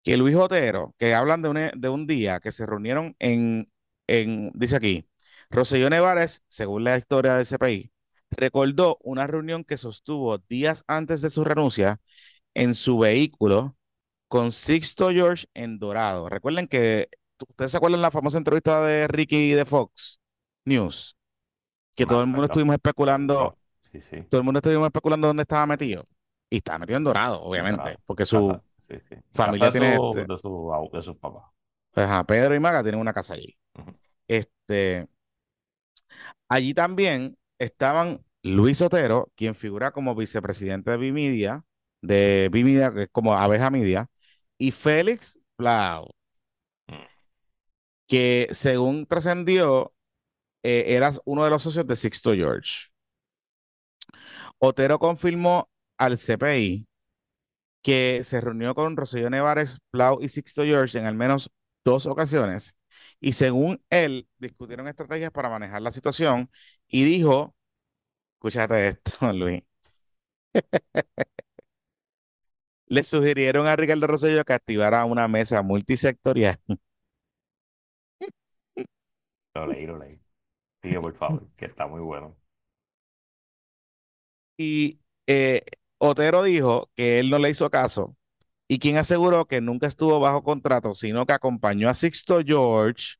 que 0.03 0.17
Luis 0.17 0.35
Otero, 0.35 0.95
que 0.97 1.13
hablan 1.13 1.41
de 1.41 1.49
un, 1.49 1.71
de 1.79 1.89
un 1.89 2.07
día 2.07 2.39
que 2.39 2.51
se 2.51 2.65
reunieron 2.65 3.15
en, 3.19 3.71
en, 4.07 4.51
dice 4.55 4.75
aquí, 4.75 5.07
Roselló 5.49 5.89
Nevares, 5.89 6.43
según 6.47 6.83
la 6.83 6.97
historia 6.97 7.35
del 7.35 7.45
CPI, 7.45 7.91
recordó 8.31 8.97
una 9.01 9.27
reunión 9.27 9.63
que 9.63 9.77
sostuvo 9.77 10.37
días 10.37 10.83
antes 10.87 11.21
de 11.21 11.29
su 11.29 11.43
renuncia 11.43 11.99
en 12.53 12.73
su 12.73 12.99
vehículo 12.99 13.75
con 14.27 14.51
Sixto 14.51 15.09
George 15.09 15.45
en 15.53 15.77
Dorado. 15.77 16.29
Recuerden 16.29 16.67
que, 16.67 17.09
¿ustedes 17.47 17.71
se 17.71 17.77
acuerdan 17.77 18.01
la 18.01 18.11
famosa 18.11 18.37
entrevista 18.37 18.81
de 18.85 19.07
Ricky 19.07 19.51
de 19.51 19.65
Fox 19.65 20.21
News? 20.65 21.17
Que 21.95 22.05
todo 22.05 22.21
el 22.21 22.27
mundo 22.27 22.45
estuvimos 22.45 22.73
especulando, 22.75 23.57
todo 24.29 24.39
el 24.39 24.45
mundo 24.45 24.59
estuvimos 24.59 24.87
especulando 24.87 25.27
dónde 25.27 25.43
estaba 25.43 25.67
metido. 25.67 26.07
Y 26.53 26.57
está 26.57 26.77
metido 26.77 26.97
en 26.97 27.05
dorado, 27.05 27.41
obviamente, 27.41 27.97
porque 28.05 28.25
su 28.25 28.61
familia 29.31 29.71
tiene. 29.71 29.93
Este 29.93 30.25
de, 30.25 30.37
su, 30.37 30.89
de, 30.91 31.01
sus 31.01 31.15
papás. 31.15 31.45
Ajá, 31.95 32.25
Pedro 32.25 32.53
y 32.53 32.59
Maga 32.59 32.83
tienen 32.83 32.99
una 32.99 33.13
casa 33.13 33.35
allí. 33.35 33.57
Este. 34.27 35.07
Allí 36.49 36.73
también 36.73 37.37
estaban 37.57 38.25
Luis 38.43 38.81
Otero, 38.81 39.31
quien 39.35 39.55
figura 39.55 39.91
como 39.91 40.13
vicepresidente 40.13 40.91
de 40.91 40.97
Bimedia, 40.97 41.63
de 42.01 42.49
Bimedia, 42.51 42.93
que 42.93 43.03
es 43.03 43.09
como 43.13 43.33
Abeja 43.33 43.69
Media, 43.69 44.09
y 44.57 44.71
Félix 44.71 45.39
Blau, 45.57 46.09
mm. 46.87 46.93
que 48.07 48.49
según 48.51 49.05
trascendió, 49.05 49.93
eh, 50.63 50.83
era 50.89 51.11
uno 51.23 51.45
de 51.45 51.49
los 51.49 51.63
socios 51.63 51.87
de 51.87 51.95
Sixto 51.95 52.33
George. 52.33 52.89
Otero 54.59 54.99
confirmó 54.99 55.70
al 56.01 56.17
CPI 56.17 56.87
que 57.83 58.21
se 58.23 58.41
reunió 58.41 58.75
con 58.75 58.97
Rosselló 58.97 59.29
Nevares, 59.29 59.79
Plau 59.91 60.19
y 60.21 60.29
Sixto 60.29 60.63
George 60.63 60.99
en 60.99 61.05
al 61.05 61.15
menos 61.15 61.51
dos 61.85 62.07
ocasiones 62.07 62.75
y 63.19 63.33
según 63.33 63.83
él 63.89 64.27
discutieron 64.39 64.87
estrategias 64.87 65.31
para 65.31 65.49
manejar 65.49 65.81
la 65.81 65.91
situación 65.91 66.49
y 66.87 67.03
dijo, 67.05 67.55
escúchate 68.35 68.89
esto, 68.89 69.33
Luis. 69.33 69.63
le 72.87 73.03
sugirieron 73.03 73.65
a 73.67 73.75
Ricardo 73.75 74.05
Rosselló 74.07 74.43
que 74.45 74.53
activara 74.53 75.05
una 75.05 75.27
mesa 75.27 75.61
multisectorial. 75.63 76.59
Lo 79.55 79.65
leí, 79.67 79.85
lo 79.85 79.97
leí. 79.97 80.19
Sigue, 80.81 80.99
por 81.01 81.15
favor, 81.17 81.47
que 81.57 81.65
está 81.65 81.87
muy 81.87 82.01
bueno. 82.01 82.37
Y 84.57 84.99
eh, 85.27 85.63
Otero 86.03 86.41
dijo 86.41 86.89
que 86.95 87.19
él 87.19 87.29
no 87.29 87.37
le 87.37 87.51
hizo 87.51 87.69
caso. 87.69 88.15
Y 88.67 88.79
quien 88.79 88.97
aseguró 88.97 89.45
que 89.45 89.61
nunca 89.61 89.85
estuvo 89.85 90.19
bajo 90.19 90.43
contrato, 90.43 90.95
sino 90.95 91.27
que 91.27 91.33
acompañó 91.33 91.89
a 91.89 91.93
Sixto 91.93 92.41
George 92.43 93.17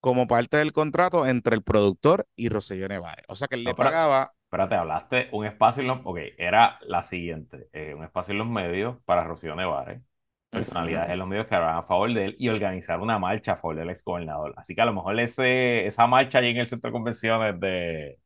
como 0.00 0.28
parte 0.28 0.56
del 0.58 0.72
contrato 0.72 1.26
entre 1.26 1.56
el 1.56 1.62
productor 1.64 2.28
y 2.36 2.48
Rosselló 2.48 2.86
Nevares. 2.86 3.24
O 3.28 3.34
sea 3.34 3.48
que 3.48 3.56
él 3.56 3.64
le 3.64 3.74
pagaba. 3.74 4.34
Espérate, 4.44 4.76
hablaste 4.76 5.28
un 5.32 5.46
espacio 5.46 5.80
en 5.80 5.88
los. 5.88 5.98
Ok, 6.04 6.18
era 6.38 6.78
la 6.82 7.02
siguiente: 7.02 7.68
eh, 7.72 7.92
un 7.92 8.04
espacio 8.04 8.32
en 8.32 8.38
los 8.38 8.48
medios 8.48 8.98
para 9.04 9.24
Rocío 9.24 9.56
Nevares, 9.56 10.00
personalidades 10.48 11.10
en 11.10 11.18
los 11.18 11.26
medios 11.26 11.48
que 11.48 11.56
hablaban 11.56 11.78
a 11.78 11.82
favor 11.82 12.12
de 12.14 12.26
él 12.26 12.36
y 12.38 12.50
organizar 12.50 13.00
una 13.00 13.18
marcha 13.18 13.54
a 13.54 13.56
favor 13.56 13.74
del 13.74 13.90
ex 13.90 14.04
gobernador. 14.04 14.54
Así 14.56 14.76
que 14.76 14.82
a 14.82 14.84
lo 14.84 14.92
mejor 14.92 15.18
ese, 15.18 15.86
esa 15.86 16.06
marcha 16.06 16.38
allí 16.38 16.50
en 16.50 16.58
el 16.58 16.66
centro 16.68 16.88
de 16.88 16.92
convenciones 16.92 17.58
de, 17.58 18.18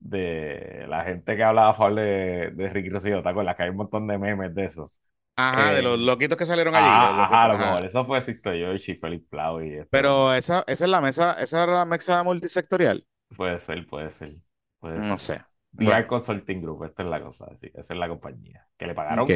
de 0.00 0.86
la 0.88 1.04
gente 1.04 1.36
que 1.36 1.42
hablaba 1.42 1.70
a 1.70 1.74
favor 1.74 1.94
de, 1.96 2.50
de 2.54 2.68
Ricky 2.70 2.88
Rosselló, 2.88 3.22
¿te 3.22 3.28
acuerdas? 3.28 3.56
Que 3.56 3.64
hay 3.64 3.70
un 3.70 3.76
montón 3.76 4.06
de 4.06 4.18
memes 4.18 4.54
de 4.54 4.64
eso. 4.66 4.92
Ajá, 5.36 5.72
de 5.72 5.82
los 5.82 5.94
eh, 5.94 6.02
loquitos 6.02 6.36
que 6.36 6.46
salieron 6.46 6.74
allí. 6.74 6.84
ajá, 6.84 7.44
a 7.44 7.48
lo 7.48 7.58
mejor. 7.58 7.84
Eso 7.84 8.04
fue 8.04 8.20
Sixto 8.20 8.50
George 8.50 8.92
y 8.92 8.96
Felipe 8.96 9.26
Plau. 9.30 9.62
Y 9.62 9.84
Pero 9.90 10.34
esa, 10.34 10.64
esa 10.66 10.84
es 10.84 10.90
la 10.90 11.00
mesa, 11.00 11.34
esa 11.34 11.62
era 11.62 11.74
la 11.74 11.84
mesa 11.84 12.22
multisectorial. 12.24 13.06
Puede 13.36 13.58
ser, 13.58 13.86
puede 13.86 14.10
ser. 14.10 14.36
no 14.82 15.18
sé. 15.18 15.40
VR 15.74 16.06
Consulting 16.06 16.62
Group, 16.62 16.84
esta 16.84 17.02
es 17.02 17.08
la 17.08 17.22
cosa, 17.22 17.46
sí, 17.56 17.70
esa 17.74 17.94
es 17.94 18.00
la 18.00 18.08
compañía. 18.08 18.66
Que 18.76 18.86
le 18.86 18.94
pagaron 18.94 19.26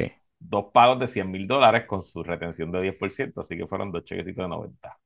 dos 0.40 0.66
pagos 0.72 0.98
de 0.98 1.06
100 1.06 1.30
mil 1.30 1.46
dólares 1.46 1.84
con 1.86 2.02
su 2.02 2.22
retención 2.24 2.72
de 2.72 2.80
10%, 2.80 3.42
así 3.42 3.56
que 3.56 3.66
fueron 3.66 3.92
dos 3.92 4.04
chequecitos 4.04 4.44
de 4.44 4.48
90. 4.48 4.98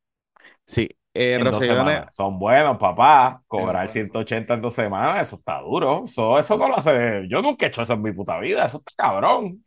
Sí, 0.66 0.88
eh, 1.16 2.06
Son 2.12 2.38
buenos, 2.38 2.78
papá. 2.78 3.42
Cobrar 3.46 3.88
180 3.88 4.54
en 4.54 4.62
dos 4.62 4.74
semanas, 4.74 5.26
eso 5.26 5.36
está 5.36 5.60
duro. 5.60 6.04
Eso, 6.04 6.38
eso 6.38 6.56
no 6.56 6.68
lo 6.68 6.76
hace. 6.76 7.26
Yo 7.28 7.42
nunca 7.42 7.66
he 7.66 7.68
hecho 7.68 7.82
eso 7.82 7.94
en 7.94 8.02
mi 8.02 8.12
puta 8.12 8.38
vida. 8.38 8.64
Eso 8.66 8.78
está 8.78 8.92
cabrón. 8.96 9.64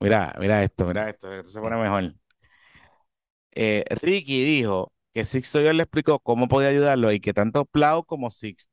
Mira, 0.00 0.34
mira 0.38 0.62
esto, 0.62 0.86
mira 0.86 1.08
esto, 1.08 1.32
esto 1.32 1.48
se 1.50 1.60
pone 1.60 1.76
mejor. 1.76 2.14
Eh, 3.52 3.84
Ricky 4.02 4.44
dijo 4.44 4.92
que 5.12 5.24
Sixto 5.24 5.60
yo 5.60 5.72
le 5.72 5.82
explicó 5.82 6.20
cómo 6.20 6.48
podía 6.48 6.68
ayudarlo 6.68 7.12
y 7.12 7.20
que 7.20 7.34
tanto 7.34 7.64
Plau 7.64 8.04
como 8.04 8.30
Sixto 8.30 8.72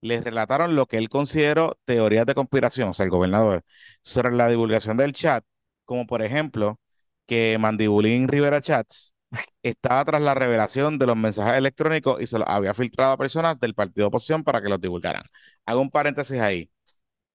le 0.00 0.20
relataron 0.20 0.76
lo 0.76 0.86
que 0.86 0.98
él 0.98 1.08
consideró 1.08 1.78
teorías 1.84 2.26
de 2.26 2.34
conspiración, 2.34 2.90
o 2.90 2.94
sea, 2.94 3.04
el 3.04 3.10
gobernador, 3.10 3.64
sobre 4.02 4.32
la 4.32 4.48
divulgación 4.48 4.96
del 4.96 5.12
chat, 5.12 5.44
como 5.84 6.06
por 6.06 6.22
ejemplo 6.22 6.80
que 7.26 7.58
Mandibulín 7.60 8.28
Rivera 8.28 8.60
Chats 8.60 9.14
estaba 9.62 10.04
tras 10.04 10.22
la 10.22 10.34
revelación 10.34 10.98
de 10.98 11.06
los 11.06 11.16
mensajes 11.16 11.54
electrónicos 11.54 12.20
y 12.20 12.26
se 12.26 12.38
los 12.38 12.48
había 12.48 12.74
filtrado 12.74 13.12
a 13.12 13.16
personas 13.16 13.58
del 13.60 13.74
partido 13.74 14.04
de 14.04 14.08
oposición 14.08 14.42
para 14.42 14.60
que 14.60 14.68
los 14.68 14.80
divulgaran. 14.80 15.22
Hago 15.66 15.80
un 15.80 15.90
paréntesis 15.90 16.40
ahí. 16.40 16.70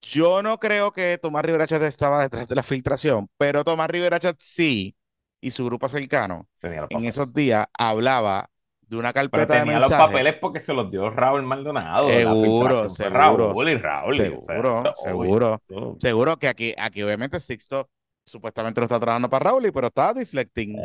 Yo 0.01 0.43
no 0.43 0.59
creo 0.59 0.91
que 0.91 1.17
Tomás 1.17 1.43
Rivera 1.43 1.65
Chat 1.65 1.81
estaba 1.81 2.21
detrás 2.21 2.47
de 2.47 2.55
la 2.55 2.63
filtración, 2.63 3.27
pero 3.37 3.63
Tomás 3.63 3.89
Rivera 3.89 4.19
Chat 4.19 4.35
sí, 4.39 4.95
y 5.41 5.51
su 5.51 5.65
grupo 5.65 5.89
cercano, 5.89 6.47
en 6.61 7.05
esos 7.05 7.33
días 7.33 7.65
hablaba 7.77 8.49
de 8.81 8.97
una 8.97 9.13
carpeta 9.13 9.47
pero 9.47 9.63
tenía 9.63 9.79
los 9.79 9.89
papeles 9.89 10.35
porque 10.39 10.59
se 10.59 10.73
los 10.73 10.91
dio 10.91 11.09
Raúl 11.09 11.43
Maldonado. 11.43 12.09
Seguro, 12.09 12.89
seguro. 12.89 13.53
Raúl 13.53 13.69
y 13.69 13.77
Raúl. 13.77 14.15
Seguro, 14.37 14.83
seguro. 14.93 15.61
Seguro 15.99 16.37
que 16.37 16.47
aquí, 16.47 16.75
aquí 16.77 17.01
obviamente 17.01 17.39
Sixto 17.39 17.89
supuestamente 18.25 18.81
lo 18.81 18.85
está 18.85 18.99
trabajando 18.99 19.29
para 19.29 19.45
Raúl, 19.45 19.71
pero 19.73 19.87
estaba 19.87 20.13
deflecting. 20.13 20.77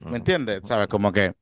¿Me 0.00 0.16
entiendes? 0.16 0.60
¿Sabes? 0.64 0.86
Como 0.86 1.12
que 1.12 1.34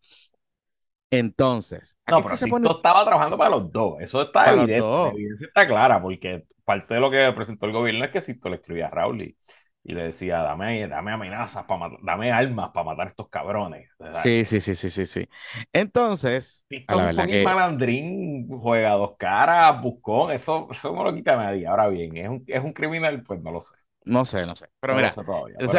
entonces. 1.19 1.97
No, 2.09 2.23
pero 2.23 2.37
Sixto 2.37 2.77
estaba 2.77 3.05
trabajando 3.05 3.39
para 3.39 3.51
los 3.51 3.71
dos. 3.71 4.01
Eso 4.01 4.23
está 4.23 4.53
evidente. 4.53 4.81
La 4.81 5.11
evidencia 5.11 5.47
está 5.47 5.67
clara, 5.67 6.03
porque 6.03 6.45
parte 6.65 6.95
de 6.95 7.01
lo 7.01 7.11
que 7.11 7.33
presentó 7.33 7.67
el 7.67 7.73
gobierno 7.73 8.05
es 8.05 8.11
que 8.11 8.21
Sixto 8.21 8.49
le 8.49 8.57
escribía 8.57 8.87
a 8.87 8.91
Raúl 8.91 9.23
y, 9.23 9.37
le 9.85 10.05
decía, 10.07 10.39
dame, 10.39 10.89
dame 10.89 11.13
amenazas, 11.13 11.65
para 11.65 11.91
dame 12.03 12.33
armas 12.33 12.71
para 12.73 12.87
matar 12.87 13.07
a 13.07 13.11
estos 13.11 13.29
cabrones. 13.29 13.91
Sí, 14.23 14.45
sí, 14.45 14.61
sí, 14.61 14.75
sí, 14.75 14.89
sí, 14.89 15.05
sí. 15.05 15.29
Entonces, 15.73 16.65
Sixto 16.69 16.95
a 16.95 17.11
un 17.11 17.45
malandrín, 17.45 18.49
juega 18.49 18.93
dos 18.93 19.17
caras, 19.19 19.81
buscón, 19.83 20.33
eso, 20.33 20.69
eso 20.71 20.93
no 20.93 21.05
lo 21.05 21.15
quita 21.15 21.37
nadie. 21.37 21.67
Ahora 21.67 21.89
bien, 21.89 22.17
¿es 22.17 22.29
un, 22.29 22.45
¿es 22.47 22.65
un 22.65 22.73
criminal? 22.73 23.23
Pues 23.23 23.41
no 23.41 23.53
lo 23.53 23.61
sé. 23.61 23.75
No 24.05 24.25
sé, 24.25 24.45
no 24.45 24.55
sé. 24.55 24.69
Pero 24.81 24.95
mira, 24.95 25.15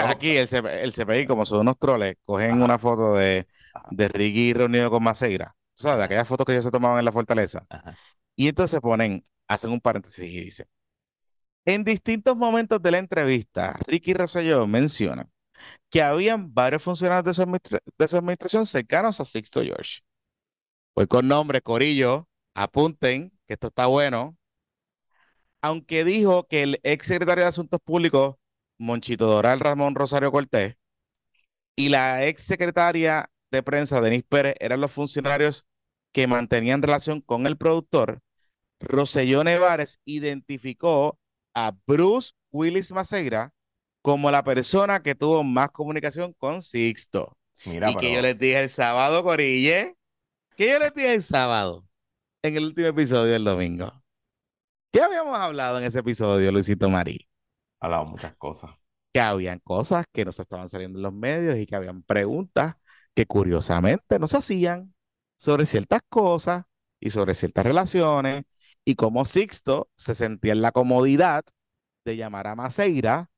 aquí 0.09 0.35
el, 0.37 0.47
el, 0.51 0.91
CPI, 0.91 1.27
como 1.27 1.45
son 1.45 1.59
unos 1.59 1.77
troles, 1.77 2.17
cogen 2.25 2.61
una 2.61 2.79
foto 2.79 3.13
de, 3.15 3.47
de 3.91 4.07
Ricky 4.07 4.53
reunido 4.53 4.89
con 4.89 5.03
Maceira. 5.03 5.55
O 5.57 5.77
sea, 5.77 5.95
de 5.95 6.03
aquellas 6.03 6.27
fotos 6.27 6.45
que 6.45 6.53
ellos 6.53 6.65
se 6.65 6.71
tomaban 6.71 6.99
en 6.99 7.05
la 7.05 7.11
fortaleza. 7.11 7.65
Y 8.35 8.47
entonces 8.47 8.79
ponen, 8.79 9.25
hacen 9.47 9.71
un 9.71 9.79
paréntesis 9.79 10.25
y 10.25 10.39
dicen, 10.39 10.67
en 11.65 11.83
distintos 11.83 12.35
momentos 12.35 12.81
de 12.81 12.91
la 12.91 12.97
entrevista, 12.99 13.77
Ricky 13.87 14.13
Rosselló 14.13 14.65
menciona 14.67 15.27
que 15.89 16.01
habían 16.01 16.53
varios 16.53 16.83
funcionarios 16.83 17.25
de 17.25 17.33
su, 17.45 17.79
de 17.97 18.07
su 18.07 18.17
administración 18.17 18.65
cercanos 18.65 19.19
a 19.19 19.25
Sixto 19.25 19.61
George. 19.61 20.01
Pues 20.93 21.07
con 21.07 21.27
nombre, 21.27 21.61
Corillo, 21.61 22.27
apunten 22.53 23.31
que 23.47 23.53
esto 23.53 23.67
está 23.67 23.87
bueno 23.87 24.37
aunque 25.65 26.03
dijo 26.03 26.47
que 26.47 26.61
el 26.61 26.79
ex 26.83 27.07
secretario 27.07 27.43
de 27.43 27.47
Asuntos 27.47 27.79
Públicos, 27.83 28.35
Monchito 28.77 29.25
Doral 29.25 29.59
Ramón 29.59 29.95
Rosario 29.95 30.31
Cortés, 30.31 30.75
y 31.75 31.89
la 31.89 32.23
ex 32.27 32.43
secretaria 32.43 33.31
de 33.49 33.63
prensa, 33.63 33.99
Denis 33.99 34.23
Pérez, 34.29 34.53
eran 34.59 34.79
los 34.79 34.91
funcionarios 34.91 35.65
que 36.11 36.27
mantenían 36.27 36.83
relación 36.83 37.19
con 37.19 37.47
el 37.47 37.57
productor, 37.57 38.21
Roselló 38.79 39.43
Nevares 39.43 39.99
identificó 40.05 41.17
a 41.55 41.75
Bruce 41.87 42.33
Willis 42.51 42.91
Maceira 42.91 43.51
como 44.03 44.29
la 44.29 44.43
persona 44.43 45.01
que 45.01 45.15
tuvo 45.15 45.43
más 45.43 45.71
comunicación 45.71 46.33
con 46.33 46.61
Sixto. 46.61 47.35
y 47.65 47.95
que 47.95 48.13
yo 48.13 48.21
les 48.21 48.37
dije 48.37 48.61
el 48.61 48.69
sábado, 48.69 49.23
Corille, 49.23 49.95
que 50.55 50.69
yo 50.69 50.77
les 50.77 50.93
dije 50.93 51.15
el 51.15 51.23
sábado, 51.23 51.87
en 52.43 52.55
el 52.55 52.65
último 52.65 52.85
episodio 52.85 53.33
del 53.33 53.45
domingo. 53.45 54.04
¿Qué 54.95 55.01
habíamos 55.01 55.37
hablado 55.37 55.77
en 55.77 55.83
ese 55.83 55.99
episodio, 55.99 56.53
Luisito 56.53 56.89
Marí? 56.89 57.27
Hablamos 57.81 58.11
muchas 58.11 58.33
cosas. 58.37 58.71
Que 59.11 59.19
habían 59.19 59.59
cosas 59.59 60.05
que 60.09 60.23
no 60.23 60.31
se 60.31 60.43
estaban 60.43 60.69
saliendo 60.69 60.99
en 60.99 61.03
los 61.03 61.11
medios 61.11 61.57
y 61.57 61.65
que 61.65 61.75
habían 61.75 62.01
preguntas 62.01 62.77
que 63.13 63.25
curiosamente 63.25 64.19
no 64.19 64.27
se 64.27 64.37
hacían 64.37 64.95
sobre 65.35 65.65
ciertas 65.65 65.99
cosas 66.07 66.63
y 67.01 67.09
sobre 67.09 67.35
ciertas 67.35 67.65
relaciones 67.65 68.45
y 68.85 68.95
cómo 68.95 69.25
Sixto 69.25 69.89
se 69.97 70.15
sentía 70.15 70.53
en 70.53 70.61
la 70.61 70.71
comodidad 70.71 71.43
de 72.05 72.15
llamar 72.15 72.47
a 72.47 72.55
Maceira 72.55 73.29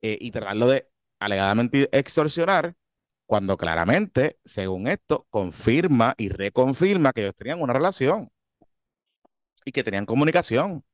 eh, 0.00 0.16
y 0.20 0.30
tratarlo 0.30 0.68
de 0.68 0.88
alegadamente 1.18 1.88
extorsionar 1.90 2.76
cuando 3.26 3.56
claramente, 3.56 4.38
según 4.44 4.86
esto, 4.86 5.26
confirma 5.28 6.14
y 6.16 6.28
reconfirma 6.28 7.12
que 7.12 7.22
ellos 7.22 7.34
tenían 7.34 7.60
una 7.60 7.72
relación 7.72 8.30
y 9.66 9.72
que 9.72 9.84
tenían 9.84 10.06
comunicación. 10.06 10.84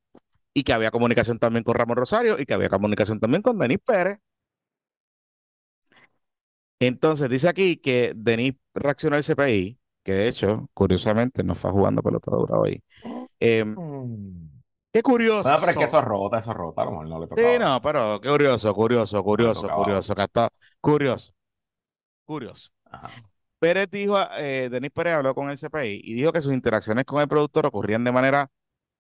Y 0.55 0.65
que 0.65 0.73
había 0.73 0.91
comunicación 0.91 1.39
también 1.39 1.63
con 1.63 1.75
Ramón 1.75 1.97
Rosario 1.97 2.39
y 2.39 2.45
que 2.45 2.55
había 2.55 2.69
comunicación 2.69 3.21
también 3.21 3.43
con 3.43 3.59
Denis 3.59 3.79
Pérez. 3.85 4.19
Entonces 6.81 7.31
dice 7.31 7.49
aquí 7.49 7.77
que 7.77 8.13
Denis 8.17 8.55
reaccionó 8.75 9.17
al 9.17 9.23
CPI, 9.23 9.79
que 10.03 10.13
de 10.13 10.29
hecho, 10.29 10.69
curiosamente, 10.75 11.45
no 11.45 11.55
fue 11.55 11.71
jugando 11.71 12.03
pelota 12.03 12.31
dura 12.33 12.59
hoy. 12.59 12.83
Em, 13.39 13.75
qué 14.93 15.03
curioso. 15.03 15.49
No, 15.49 15.57
pero 15.61 15.71
es 15.71 15.79
que 15.79 15.85
eso 15.85 16.01
rota, 16.01 16.39
eso 16.39 16.53
rota, 16.53 16.83
a 16.83 16.85
lo 16.87 16.91
mejor 16.91 17.09
no 17.09 17.21
le 17.21 17.27
tocaba. 17.29 17.53
Sí, 17.53 17.59
no, 17.59 17.81
pero 17.81 18.21
qué 18.21 18.29
curioso, 18.29 18.75
curioso, 18.75 19.23
curioso, 19.23 19.69
curioso, 19.69 20.15
que 20.15 20.23
está 20.23 20.49
curioso, 20.81 21.33
curioso. 22.27 22.71
Pérez 23.59 23.89
dijo, 23.91 24.19
eh, 24.39 24.69
Denis 24.71 24.91
Pérez 24.91 25.15
habló 25.15 25.35
con 25.37 25.49
el 25.49 25.57
CPI 25.57 26.01
y 26.03 26.15
dijo 26.15 26.33
que 26.33 26.41
sus 26.41 26.53
interacciones 26.53 27.05
con 27.05 27.21
el 27.21 27.29
productor 27.29 27.65
ocurrían 27.67 28.03
de 28.03 28.11
manera 28.11 28.51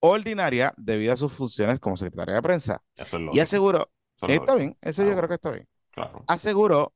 ordinaria 0.03 0.75
debido 0.77 1.12
a 1.12 1.17
sus 1.17 1.33
funciones 1.33 1.79
como 1.79 1.97
secretaria 1.97 2.35
de 2.35 2.43
prensa. 2.43 2.83
y 3.33 3.38
aseguró, 3.38 3.88
está 4.21 4.57
bien, 4.57 4.77
eso 4.81 5.05
yo 5.05 5.17
creo 5.17 5.29
que 5.29 5.35
está 5.35 5.51
bien. 5.53 5.69
Aseguró 6.27 6.93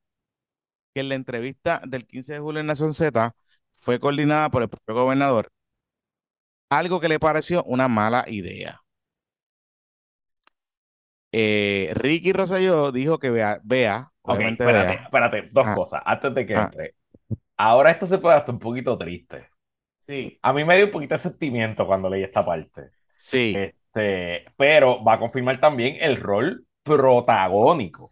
que 0.92 1.02
la 1.02 1.14
entrevista 1.14 1.80
del 1.86 2.06
15 2.06 2.34
de 2.34 2.38
julio 2.40 2.60
en 2.60 2.66
Nación 2.66 2.92
Z 2.94 3.34
fue 3.74 4.00
coordinada 4.00 4.50
por 4.50 4.62
el 4.62 4.68
propio 4.68 4.94
gobernador, 4.94 5.48
algo 6.68 6.98
que 7.00 7.08
le 7.08 7.20
pareció 7.20 7.62
una 7.64 7.86
mala 7.86 8.24
idea. 8.26 8.82
Eh, 11.30 11.92
Ricky 11.94 12.32
Rosselló 12.32 12.90
dijo 12.90 13.18
que 13.18 13.30
vea, 13.30 13.60
vea, 13.62 14.10
espérate, 14.24 15.02
espérate, 15.04 15.48
dos 15.52 15.66
ah. 15.68 15.74
cosas, 15.74 16.02
antes 16.04 16.34
de 16.34 16.46
que 16.46 16.56
ah. 16.56 16.64
entre. 16.64 16.94
Ahora 17.56 17.90
esto 17.90 18.06
se 18.06 18.18
puede 18.18 18.36
hasta 18.36 18.52
un 18.52 18.58
poquito 18.58 18.98
triste. 18.98 19.48
Sí. 20.06 20.38
A 20.42 20.52
mí 20.52 20.64
me 20.64 20.76
dio 20.76 20.86
un 20.86 20.92
poquito 20.92 21.14
de 21.14 21.18
sentimiento 21.18 21.86
cuando 21.86 22.08
leí 22.08 22.22
esta 22.22 22.44
parte. 22.44 22.90
Sí. 23.16 23.54
Este, 23.56 24.44
pero 24.56 25.02
va 25.02 25.14
a 25.14 25.18
confirmar 25.18 25.60
también 25.60 25.96
el 26.00 26.16
rol 26.16 26.66
protagónico 26.82 28.10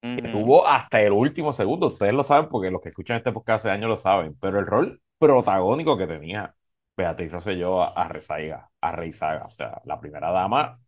que 0.00 0.22
tuvo 0.22 0.66
hasta 0.66 1.00
el 1.00 1.12
último 1.12 1.52
segundo. 1.52 1.86
Ustedes 1.86 2.12
lo 2.12 2.24
saben 2.24 2.48
porque 2.48 2.72
los 2.72 2.80
que 2.80 2.88
escuchan 2.88 3.18
este 3.18 3.30
podcast 3.30 3.64
hace 3.64 3.70
años 3.70 3.88
lo 3.88 3.96
saben, 3.96 4.36
pero 4.40 4.58
el 4.58 4.66
rol 4.66 5.00
protagónico 5.16 5.96
que 5.96 6.08
tenía 6.08 6.52
Beatriz 6.96 7.30
Rosselló 7.30 7.82
a, 7.82 7.88
a 7.90 8.08
Rezaiga, 8.08 8.68
a 8.80 8.92
Reizaga, 8.92 9.44
o 9.44 9.50
sea, 9.50 9.80
la 9.84 10.00
primera 10.00 10.32
dama 10.32 10.80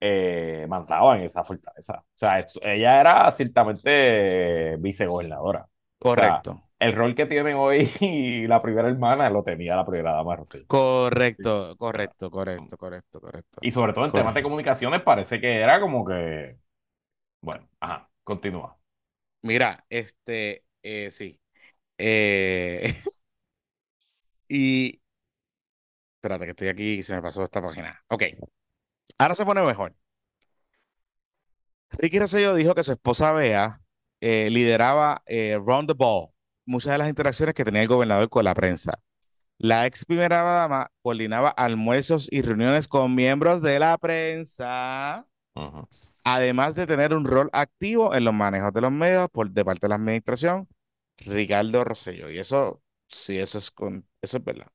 eh, 0.00 0.66
mandaba 0.68 1.16
en 1.16 1.22
esa 1.22 1.42
fortaleza. 1.42 2.00
O 2.00 2.04
sea, 2.14 2.46
ella 2.60 3.00
era 3.00 3.30
ciertamente 3.30 4.76
vicegobernadora. 4.78 5.66
Correcto. 5.98 6.62
El 6.84 6.92
rol 6.92 7.14
que 7.14 7.24
tienen 7.24 7.56
hoy 7.56 7.88
la 8.46 8.60
primera 8.60 8.88
hermana 8.88 9.30
lo 9.30 9.42
tenía 9.42 9.74
la 9.74 9.86
primera 9.86 10.12
dama 10.12 10.36
Rosselló. 10.36 10.66
Correcto, 10.66 11.76
correcto, 11.78 12.30
correcto, 12.30 12.76
correcto, 12.76 13.20
correcto. 13.20 13.58
Y 13.62 13.70
sobre 13.70 13.94
todo 13.94 14.04
en 14.04 14.12
temas 14.12 14.34
de 14.34 14.42
comunicaciones 14.42 15.02
parece 15.02 15.40
que 15.40 15.60
era 15.60 15.80
como 15.80 16.04
que... 16.04 16.58
Bueno, 17.40 17.68
ajá, 17.80 18.10
continúa. 18.22 18.78
Mira, 19.42 19.84
este, 19.88 20.64
eh, 20.82 21.10
sí. 21.10 21.40
Eh... 21.96 22.92
y... 24.48 25.00
Espérate, 26.16 26.44
que 26.44 26.50
estoy 26.50 26.68
aquí 26.68 26.92
y 26.98 27.02
se 27.02 27.14
me 27.14 27.22
pasó 27.22 27.44
esta 27.44 27.62
página. 27.62 28.02
Ok. 28.08 28.24
Ahora 29.18 29.34
se 29.34 29.44
pone 29.46 29.62
mejor. 29.62 29.94
Ricky 31.92 32.18
Rosselló 32.18 32.54
dijo 32.54 32.74
que 32.74 32.84
su 32.84 32.92
esposa 32.92 33.32
Bea 33.32 33.80
eh, 34.20 34.48
lideraba 34.50 35.22
Round 35.26 35.88
the 35.88 35.94
Ball, 35.94 36.33
muchas 36.66 36.92
de 36.92 36.98
las 36.98 37.08
interacciones 37.08 37.54
que 37.54 37.64
tenía 37.64 37.82
el 37.82 37.88
gobernador 37.88 38.28
con 38.28 38.44
la 38.44 38.54
prensa. 38.54 38.98
La 39.58 39.86
ex 39.86 40.04
primera 40.04 40.42
dama 40.42 40.90
coordinaba 41.02 41.48
almuerzos 41.50 42.28
y 42.30 42.42
reuniones 42.42 42.88
con 42.88 43.14
miembros 43.14 43.62
de 43.62 43.78
la 43.78 43.96
prensa, 43.98 45.26
además 46.24 46.74
de 46.74 46.86
tener 46.86 47.14
un 47.14 47.24
rol 47.24 47.50
activo 47.52 48.14
en 48.14 48.24
los 48.24 48.34
manejos 48.34 48.72
de 48.72 48.80
los 48.80 48.92
medios 48.92 49.28
por 49.30 49.50
de 49.50 49.64
parte 49.64 49.86
de 49.86 49.90
la 49.90 49.94
administración, 49.96 50.68
Ricardo 51.18 51.84
Rosselló. 51.84 52.30
Y 52.30 52.38
eso, 52.38 52.82
sí, 53.08 53.38
eso 53.38 53.58
es, 53.58 53.70
con, 53.70 54.06
eso 54.20 54.38
es 54.38 54.44
verdad. 54.44 54.68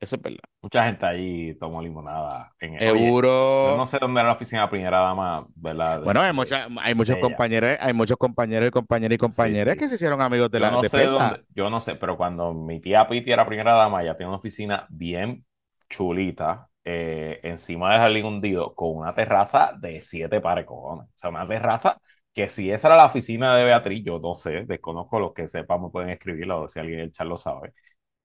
Eso 0.00 0.14
es 0.14 0.22
verdad. 0.22 0.38
Mucha 0.62 0.84
gente 0.84 1.06
ahí 1.06 1.54
tomó 1.56 1.82
limonada. 1.82 2.54
En 2.60 2.78
Seguro. 2.78 3.74
no 3.76 3.84
sé 3.84 3.98
dónde 3.98 4.20
era 4.20 4.28
la 4.28 4.36
oficina 4.36 4.60
de 4.60 4.66
la 4.66 4.70
primera 4.70 4.98
dama, 5.00 5.46
¿verdad? 5.56 6.02
Bueno, 6.02 6.20
hay, 6.20 6.32
mucha, 6.32 6.68
hay 6.80 6.94
muchos 6.94 7.16
compañeros, 7.16 7.76
hay 7.80 7.92
muchos 7.92 8.16
compañeros 8.16 8.68
y 8.68 8.70
compañeras 8.70 9.14
y 9.16 9.18
compañeras 9.18 9.76
que 9.76 9.88
se 9.88 9.96
hicieron 9.96 10.22
amigos 10.22 10.50
de 10.52 10.58
yo 10.58 10.64
la 10.64 10.70
no 10.70 10.82
sé 10.84 11.08
Yo 11.54 11.68
no 11.68 11.80
sé, 11.80 11.96
pero 11.96 12.16
cuando 12.16 12.54
mi 12.54 12.80
tía 12.80 13.06
Piti 13.08 13.32
era 13.32 13.44
primera 13.44 13.72
dama, 13.72 14.02
ella 14.02 14.16
tenía 14.16 14.28
una 14.28 14.38
oficina 14.38 14.86
bien 14.88 15.44
chulita, 15.88 16.68
eh, 16.84 17.40
encima 17.42 17.90
del 17.92 18.00
jardín 18.00 18.26
hundido, 18.26 18.74
con 18.76 18.96
una 18.96 19.14
terraza 19.14 19.72
de 19.80 20.00
siete 20.00 20.40
pares 20.40 20.64
cojones. 20.64 21.08
O 21.08 21.18
sea, 21.18 21.30
una 21.30 21.48
terraza 21.48 22.00
que 22.32 22.48
si 22.48 22.70
esa 22.70 22.86
era 22.88 22.96
la 22.96 23.06
oficina 23.06 23.56
de 23.56 23.64
Beatriz, 23.64 24.04
yo 24.04 24.20
no 24.20 24.36
sé, 24.36 24.64
desconozco 24.64 25.18
los 25.18 25.32
que 25.32 25.48
sepan, 25.48 25.82
me 25.82 25.90
pueden 25.90 26.10
escribirlo, 26.10 26.68
si 26.68 26.78
alguien 26.78 27.00
el 27.00 27.10
chat 27.12 27.26
lo 27.26 27.36
sabe 27.36 27.72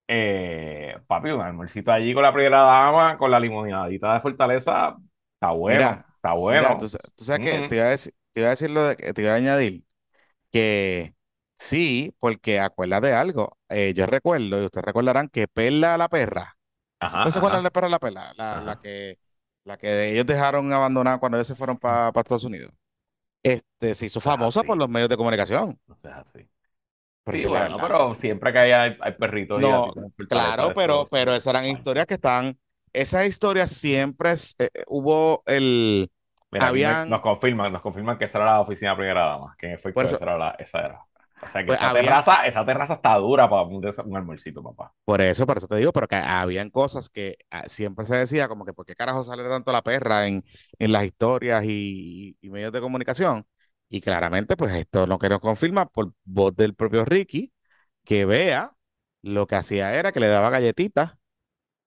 eh, 0.08 0.98
papi, 1.08 1.32
un 1.32 1.42
almuercito 1.42 1.92
allí 1.92 2.14
con 2.14 2.24
la 2.24 2.34
primera 2.34 2.62
dama, 2.62 3.18
con 3.18 3.32
la 3.32 3.40
limonadita 3.40 4.14
de 4.14 4.20
Fortaleza, 4.20 4.96
está 5.36 5.52
bueno, 5.52 6.04
está 6.16 6.34
bueno. 6.34 6.78
tú, 6.78 6.88
sabes 6.88 7.52
que 7.52 7.68
te 7.68 7.76
iba 7.76 7.86
a 7.86 7.90
decir, 7.90 8.14
te 8.32 8.42
iba 8.42 8.48
a 8.48 8.52
decir 8.52 8.70
lo 8.70 8.84
de, 8.84 8.96
te 8.96 9.22
iba 9.22 9.32
a 9.32 9.36
añadir 9.36 9.84
que 10.52 11.16
sí, 11.58 12.16
porque 12.20 12.60
acuérdate 12.60 13.14
algo, 13.14 13.58
eh, 13.70 13.94
yo 13.96 14.06
recuerdo, 14.06 14.62
y 14.62 14.66
ustedes 14.66 14.86
recordarán 14.86 15.30
que 15.30 15.48
Perla 15.48 15.98
la 15.98 16.10
perra, 16.10 16.58
¿no 17.02 17.32
se 17.32 17.40
acuerdan 17.40 17.64
de 17.64 17.72
Perla 17.72 17.90
la 17.90 18.00
perra? 18.00 18.34
La, 18.36 18.62
la, 18.62 18.80
que, 18.80 19.18
la 19.64 19.78
que 19.78 20.12
ellos 20.12 20.26
dejaron 20.26 20.72
abandonada 20.74 21.18
cuando 21.18 21.38
ellos 21.38 21.48
se 21.48 21.56
fueron 21.56 21.78
para 21.78 22.10
Estados 22.10 22.44
Unidos. 22.44 22.72
Este, 23.42 23.94
se 23.94 24.06
hizo 24.06 24.22
famosa 24.22 24.64
por 24.64 24.78
los 24.78 24.88
medios 24.88 25.10
de 25.10 25.18
comunicación. 25.18 25.78
No 25.86 25.96
sea 25.98 26.20
así. 26.20 26.48
Pero 27.24 27.50
bueno, 27.50 27.78
pero 27.80 28.16
siempre 28.16 28.52
que 28.52 28.60
hay, 28.60 28.98
hay, 29.00 29.12
perritos. 29.14 29.60
No, 29.62 29.94
claro, 30.28 30.72
pero, 30.76 31.08
pero 31.10 31.34
esas 31.34 31.54
eran 31.54 31.66
historias 31.66 32.06
que 32.06 32.16
están. 32.16 32.58
Esas 32.92 33.26
historias 33.26 33.72
siempre 33.72 34.34
eh, 34.60 34.70
hubo 34.88 35.42
el. 35.46 36.12
habían... 36.60 37.10
Nos 37.10 37.22
confirman, 37.22 37.72
nos 37.72 37.82
confirman 37.82 38.18
que 38.18 38.26
esa 38.26 38.40
era 38.40 38.54
la 38.54 38.62
oficina 38.62 38.92
de 38.92 38.98
primera 38.98 39.26
dama. 39.26 39.56
Que 39.58 39.68
en 39.68 39.74
efecto, 39.74 40.02
esa, 40.02 40.18
era 40.18 40.38
la, 40.38 40.56
esa 40.60 40.80
era. 40.80 41.06
O 41.42 41.50
sea 41.50 41.62
que 41.62 41.68
pues 41.68 41.80
esa, 41.80 41.94
terraza, 41.94 42.46
esa 42.46 42.66
terraza 42.66 42.94
está 42.96 43.16
dura 43.16 43.50
para 43.50 43.64
un, 43.64 43.84
un 44.06 44.18
almuercito, 44.18 44.62
papá. 44.62 44.94
Por 45.06 45.22
eso, 45.22 45.46
por 45.48 45.58
eso 45.58 45.68
te 45.68 45.78
digo, 45.78 45.92
pero 45.94 46.08
que 46.08 46.16
habían 46.16 46.70
cosas 46.70 47.10
que 47.10 47.38
ah, 47.52 47.64
siempre 47.68 48.06
se 48.06 48.16
decía, 48.18 48.48
como 48.48 48.66
que 48.66 48.74
por 48.74 48.86
qué 48.86 48.96
carajo 48.96 49.24
sale 49.24 49.44
tanto 49.44 49.72
la 49.72 49.82
perra 49.82 50.28
en, 50.28 50.44
en 50.78 50.92
las 50.92 51.06
historias 51.06 51.64
y, 51.66 52.38
y 52.42 52.50
medios 52.50 52.72
de 52.72 52.82
comunicación. 52.82 53.46
Y 53.94 54.02
claramente, 54.02 54.58
pues 54.58 54.74
esto 54.74 55.06
lo 55.06 55.20
que 55.20 55.30
nos 55.30 55.40
confirma 55.40 55.86
por 55.88 56.14
voz 56.26 56.56
del 56.56 56.74
propio 56.74 57.06
Ricky, 57.06 57.54
que 58.04 58.26
vea 58.26 58.76
lo 59.22 59.46
que 59.46 59.56
hacía 59.56 59.94
era 59.94 60.12
que 60.12 60.20
le 60.20 60.28
daba 60.28 60.50
galletitas 60.50 61.14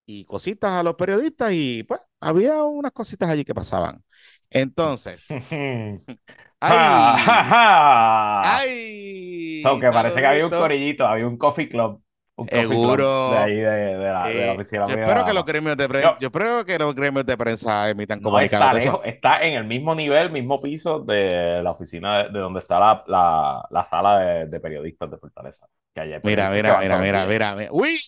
y 0.07 0.25
cositas 0.27 0.73
a 0.73 0.83
los 0.85 0.97
periodistas 0.97 1.53
y 1.55 1.85
pues 1.85 2.01
había 2.21 2.63
unas 2.65 2.93
cositas 2.93 3.31
allí 3.31 3.45
que 3.45 3.55
pasaban. 3.55 4.05
Entonces, 4.51 5.41
¡ay! 6.61 7.17
¡Ay! 8.43 9.63
Aunque 9.65 9.91
parece 9.91 10.21
que 10.21 10.27
había 10.27 10.47
un 10.47 10.51
corillito, 10.53 11.07
había 11.07 11.27
un 11.27 11.39
coffee 11.39 11.69
club 11.69 12.03
Seguro. 12.49 13.31
De 13.31 13.39
ahí, 13.39 13.57
de, 13.57 13.65
la, 13.65 14.29
de 14.29 14.35
la 14.35 14.47
eh, 14.47 14.51
oficina. 14.51 14.87
Yo 14.87 14.95
espero, 14.95 15.25
que 15.25 15.33
los 15.33 15.45
gremios 15.47 15.77
de 15.77 15.89
prensa, 15.89 16.19
yo, 16.21 16.27
espero 16.27 16.65
que 16.67 16.79
los 16.79 16.95
gremios 16.95 17.25
de 17.25 17.37
prensa 17.37 17.89
emitan 17.89 18.21
no 18.21 18.39
está, 18.39 18.73
está 19.05 19.43
en 19.43 19.55
el 19.55 19.65
mismo 19.65 19.95
nivel, 19.95 20.31
mismo 20.31 20.61
piso 20.61 21.01
de 21.01 21.63
la 21.63 21.71
oficina 21.71 22.25
de, 22.25 22.39
donde 22.39 22.61
está 22.61 22.79
la, 22.79 23.05
la, 23.07 23.67
la 23.71 23.85
sala 23.85 24.45
de, 24.45 24.61
periodistas 24.61 25.11
de 25.11 25.17
Fortaleza. 25.17 25.67
mira, 25.95 26.21
mira, 26.23 26.51
mira, 26.51 26.99
mira, 26.99 27.27
mira, 27.27 27.55
mira, 27.57 27.69
Uy, 27.73 27.99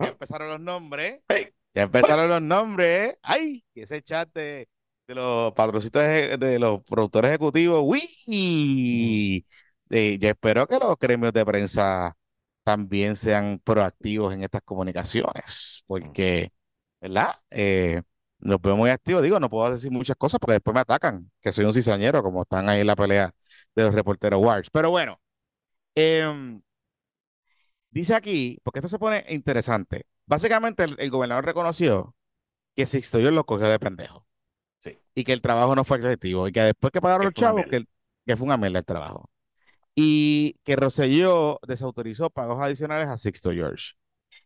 ya 0.00 0.08
empezaron 0.08 0.48
los 0.48 0.60
nombres. 0.60 1.20
Ya 1.72 1.82
empezaron 1.82 2.28
los 2.28 2.42
nombres. 2.42 3.16
Ay, 3.22 3.62
ese 3.74 4.02
chat 4.02 4.28
de, 4.34 4.68
de 5.06 5.14
los 5.14 5.52
patrocitos 5.52 6.02
de, 6.02 6.58
los 6.58 6.82
productores 6.82 7.28
ejecutivos. 7.28 7.82
Uy. 7.84 9.44
Eh, 9.90 10.18
yo 10.18 10.28
espero 10.28 10.66
que 10.66 10.78
los 10.78 10.98
gremios 10.98 11.32
de 11.32 11.46
prensa 11.46 12.16
también 12.66 13.14
sean 13.14 13.60
proactivos 13.62 14.34
en 14.34 14.42
estas 14.42 14.60
comunicaciones, 14.62 15.84
porque, 15.86 16.52
¿verdad? 17.00 17.36
Eh, 17.50 18.02
los 18.40 18.60
veo 18.60 18.76
muy 18.76 18.90
activos. 18.90 19.22
Digo, 19.22 19.38
no 19.38 19.48
puedo 19.48 19.70
decir 19.70 19.92
muchas 19.92 20.16
cosas 20.16 20.40
porque 20.40 20.54
después 20.54 20.74
me 20.74 20.80
atacan, 20.80 21.30
que 21.40 21.52
soy 21.52 21.64
un 21.64 21.72
cizañero, 21.72 22.24
como 22.24 22.42
están 22.42 22.68
ahí 22.68 22.80
en 22.80 22.88
la 22.88 22.96
pelea 22.96 23.32
de 23.76 23.84
los 23.84 23.94
reporteros 23.94 24.42
Wars. 24.42 24.68
Pero 24.72 24.90
bueno, 24.90 25.20
em, 25.94 26.60
dice 27.90 28.16
aquí, 28.16 28.58
porque 28.64 28.80
esto 28.80 28.88
se 28.88 28.98
pone 28.98 29.24
interesante. 29.28 30.06
Básicamente, 30.26 30.82
el, 30.84 31.10
gobernador 31.10 31.44
reconoció 31.44 32.16
que 32.74 32.84
Sixto 32.86 33.20
yo 33.20 33.30
lo 33.30 33.46
cogió 33.46 33.68
de 33.68 33.78
pendejo. 33.78 34.26
Sí. 34.80 34.98
Y 35.14 35.22
que 35.22 35.32
el 35.32 35.40
trabajo 35.40 35.76
no 35.76 35.84
fue 35.84 35.98
efectivo. 35.98 36.48
Y 36.48 36.52
que 36.52 36.62
después 36.62 36.92
que 36.92 37.00
pagaron 37.00 37.26
los 37.26 37.34
chavos, 37.34 37.64
que, 37.70 37.84
que 38.26 38.36
fue 38.36 38.46
una 38.46 38.56
mierda 38.56 38.80
el 38.80 38.84
trabajo 38.84 39.30
y 39.96 40.56
que 40.64 40.76
Rosselló 40.76 41.58
desautorizó 41.66 42.30
pagos 42.30 42.60
adicionales 42.62 43.08
a 43.08 43.16
Sixto 43.16 43.50
George. 43.52 43.94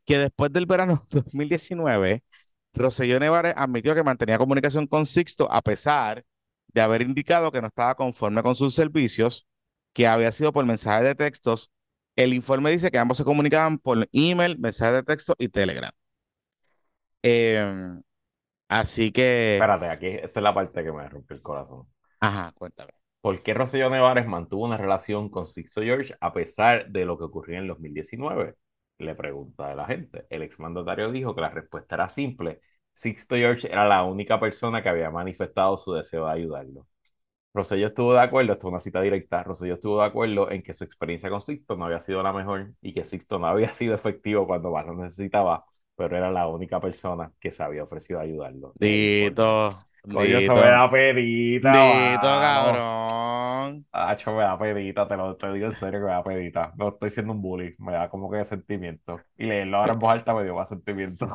Que 0.06 0.18
después 0.18 0.52
del 0.52 0.66
verano 0.66 1.06
2019, 1.10 2.24
Rosselló 2.72 3.18
Nevares 3.20 3.54
admitió 3.56 3.94
que 3.94 4.04
mantenía 4.04 4.38
comunicación 4.38 4.86
con 4.86 5.06
Sixto 5.06 5.52
a 5.52 5.60
pesar 5.60 6.24
de 6.68 6.80
haber 6.80 7.02
indicado 7.02 7.50
que 7.50 7.60
no 7.60 7.66
estaba 7.66 7.96
conforme 7.96 8.42
con 8.42 8.54
sus 8.54 8.74
servicios, 8.74 9.48
que 9.92 10.06
había 10.06 10.30
sido 10.32 10.52
por 10.52 10.64
mensajes 10.64 11.04
de 11.04 11.16
textos. 11.16 11.72
El 12.14 12.32
informe 12.32 12.70
dice 12.70 12.90
que 12.92 12.98
ambos 12.98 13.18
se 13.18 13.24
comunicaban 13.24 13.78
por 13.78 14.08
email, 14.12 14.56
mensajes 14.58 14.94
de 14.94 15.02
texto 15.02 15.34
y 15.36 15.48
Telegram. 15.48 15.90
Em, 17.22 18.00
así 18.68 19.10
que. 19.10 19.54
Espérate, 19.54 19.88
aquí 19.88 20.06
esta 20.06 20.40
es 20.40 20.44
la 20.44 20.54
parte 20.54 20.84
que 20.84 20.92
me 20.92 21.08
rompe 21.08 21.34
el 21.34 21.42
corazón. 21.42 21.88
Ajá, 22.20 22.52
cuéntame. 22.52 22.99
¿Por 23.20 23.42
qué 23.42 23.52
Rosselló 23.54 23.90
Nevares 23.90 24.26
mantuvo 24.26 24.64
una 24.64 24.78
relación 24.78 25.28
con 25.28 25.46
Sixto 25.46 25.82
George 25.82 26.14
a 26.20 26.32
pesar 26.32 26.88
de 26.90 27.04
lo 27.04 27.18
que 27.18 27.24
ocurrió 27.24 27.58
en 27.58 27.68
2019? 27.68 28.54
Le 28.98 29.14
pregunta 29.14 29.70
a 29.70 29.74
la 29.74 29.86
gente. 29.86 30.26
El 30.30 30.42
exmandatario 30.42 31.10
dijo 31.12 31.34
que 31.34 31.42
la 31.42 31.50
respuesta 31.50 31.96
era 31.96 32.08
simple. 32.08 32.60
Sixto 32.92 33.36
George 33.36 33.68
era 33.70 33.86
la 33.86 34.04
única 34.04 34.40
persona 34.40 34.82
que 34.82 34.88
había 34.88 35.10
manifestado 35.10 35.76
su 35.76 35.92
deseo 35.92 36.26
de 36.26 36.32
ayudarlo. 36.32 36.86
Rosselló 37.54 37.88
estuvo 37.88 38.14
de 38.14 38.20
acuerdo, 38.20 38.52
esto 38.54 38.68
es 38.68 38.70
una 38.72 38.80
cita 38.80 39.00
directa, 39.02 39.42
Rosselló 39.44 39.74
estuvo 39.74 40.00
de 40.00 40.06
acuerdo 40.06 40.50
en 40.50 40.62
que 40.62 40.74
su 40.74 40.84
experiencia 40.84 41.30
con 41.30 41.42
Sixto 41.42 41.76
no 41.76 41.86
había 41.86 42.00
sido 42.00 42.22
la 42.22 42.32
mejor 42.32 42.74
y 42.82 42.94
que 42.94 43.04
Sixto 43.04 43.38
no 43.38 43.46
había 43.48 43.72
sido 43.74 43.94
efectivo 43.94 44.46
cuando 44.46 44.70
más 44.72 44.86
lo 44.86 44.94
necesitaba, 44.94 45.64
pero 45.96 46.16
era 46.16 46.30
la 46.30 46.48
única 46.48 46.80
persona 46.80 47.32
que 47.40 47.50
se 47.50 47.62
había 47.62 47.84
ofrecido 47.84 48.20
a 48.20 48.22
ayudarlo. 48.22 48.76
Dito. 48.80 49.89
Coño, 50.02 50.38
eso 50.38 50.54
me 50.54 50.60
da 50.62 50.90
pedita. 50.90 51.72
Dito, 51.72 52.22
cabrón. 52.22 53.86
Hacho, 53.92 54.32
me 54.32 54.42
da 54.42 54.58
pedita, 54.58 55.06
te 55.06 55.16
lo 55.16 55.36
te 55.36 55.52
digo 55.52 55.66
en 55.66 55.72
serio 55.72 56.00
que 56.00 56.06
me 56.06 56.12
da 56.12 56.24
pedita. 56.24 56.72
No 56.76 56.88
estoy 56.88 57.10
siendo 57.10 57.32
un 57.32 57.42
bully, 57.42 57.74
me 57.78 57.92
da 57.92 58.08
como 58.08 58.30
que 58.30 58.44
sentimiento. 58.44 59.20
Y 59.36 59.46
leerlo 59.46 59.78
ahora 59.78 59.92
en 59.92 59.98
voz 59.98 60.12
alta 60.12 60.34
me 60.34 60.44
dio 60.44 60.54
más 60.54 60.68
sentimiento. 60.68 61.28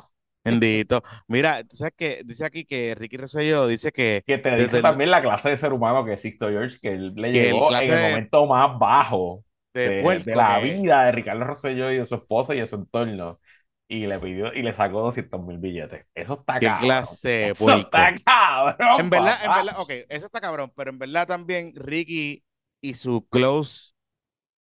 Bendito. 0.44 1.04
Mira, 1.28 1.64
¿sabes 1.72 1.94
qué? 1.98 2.22
Dice 2.24 2.46
aquí 2.46 2.66
que 2.66 2.94
Ricky 2.96 3.18
Rosselló 3.18 3.66
dice 3.66 3.92
que. 3.92 4.24
Que 4.26 4.38
te 4.38 4.56
dice 4.56 4.82
también 4.82 5.10
la 5.10 5.22
clase 5.22 5.50
de 5.50 5.58
ser 5.58 5.74
humano 5.74 6.06
que 6.06 6.18
Sixto 6.18 6.50
George, 6.50 6.78
que 6.80 6.94
él 6.94 7.14
le 7.16 7.32
llegó 7.32 7.76
en 7.76 7.92
el 7.92 8.12
momento 8.12 8.46
más 8.46 8.78
bajo 8.78 9.44
de, 9.74 10.24
la 10.28 10.60
vida 10.60 11.06
de 11.06 11.12
Ricardo 11.12 11.44
Rosselló 11.44 11.92
y 11.92 11.98
de 11.98 12.06
su 12.06 12.16
esposa 12.16 12.54
y 12.56 12.60
de 12.60 12.68
su 12.68 12.76
entorno. 12.76 13.40
Y 13.88 14.08
le 14.08 14.18
pidió 14.20 14.52
y 14.54 14.64
le 14.64 14.74
sacó 14.74 15.02
200 15.02 15.42
mil 15.44 15.60
billetes. 15.60 16.06
Eso 16.16 16.34
está 16.40 16.60
¿Qué 16.60 16.70
clase 16.80 17.52
Eso 17.52 17.76
está 17.76 18.16
cabrón. 18.26 19.00
En 19.00 19.10
verdad, 19.10 19.38
en 19.44 19.54
verdad, 19.54 19.80
ok, 19.80 19.92
eso 20.10 20.26
está 20.26 20.42
cabrón, 20.42 20.72
pero 20.76 20.90
en 20.90 20.98
verdad 20.98 21.28
también 21.28 21.72
Ricky 21.76 22.44
y 22.82 22.94
su 22.96 23.28
close 23.30 23.94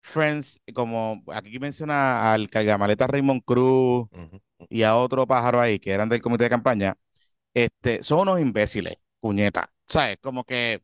friends, 0.01 0.59
como 0.73 1.23
aquí 1.31 1.59
menciona 1.59 2.33
al 2.33 2.49
cargamaleta 2.49 3.07
Raymond 3.07 3.43
Cruz 3.43 4.07
y 4.69 4.83
a 4.83 4.95
otro 4.95 5.27
pájaro 5.27 5.59
ahí 5.59 5.79
que 5.79 5.91
eran 5.91 6.09
del 6.09 6.21
comité 6.21 6.45
de 6.45 6.49
campaña, 6.49 6.97
este, 7.53 8.01
son 8.03 8.21
unos 8.21 8.39
imbéciles, 8.39 8.95
puñeta. 9.19 9.71
¿Sabes? 9.85 10.17
Como 10.21 10.43
que 10.43 10.81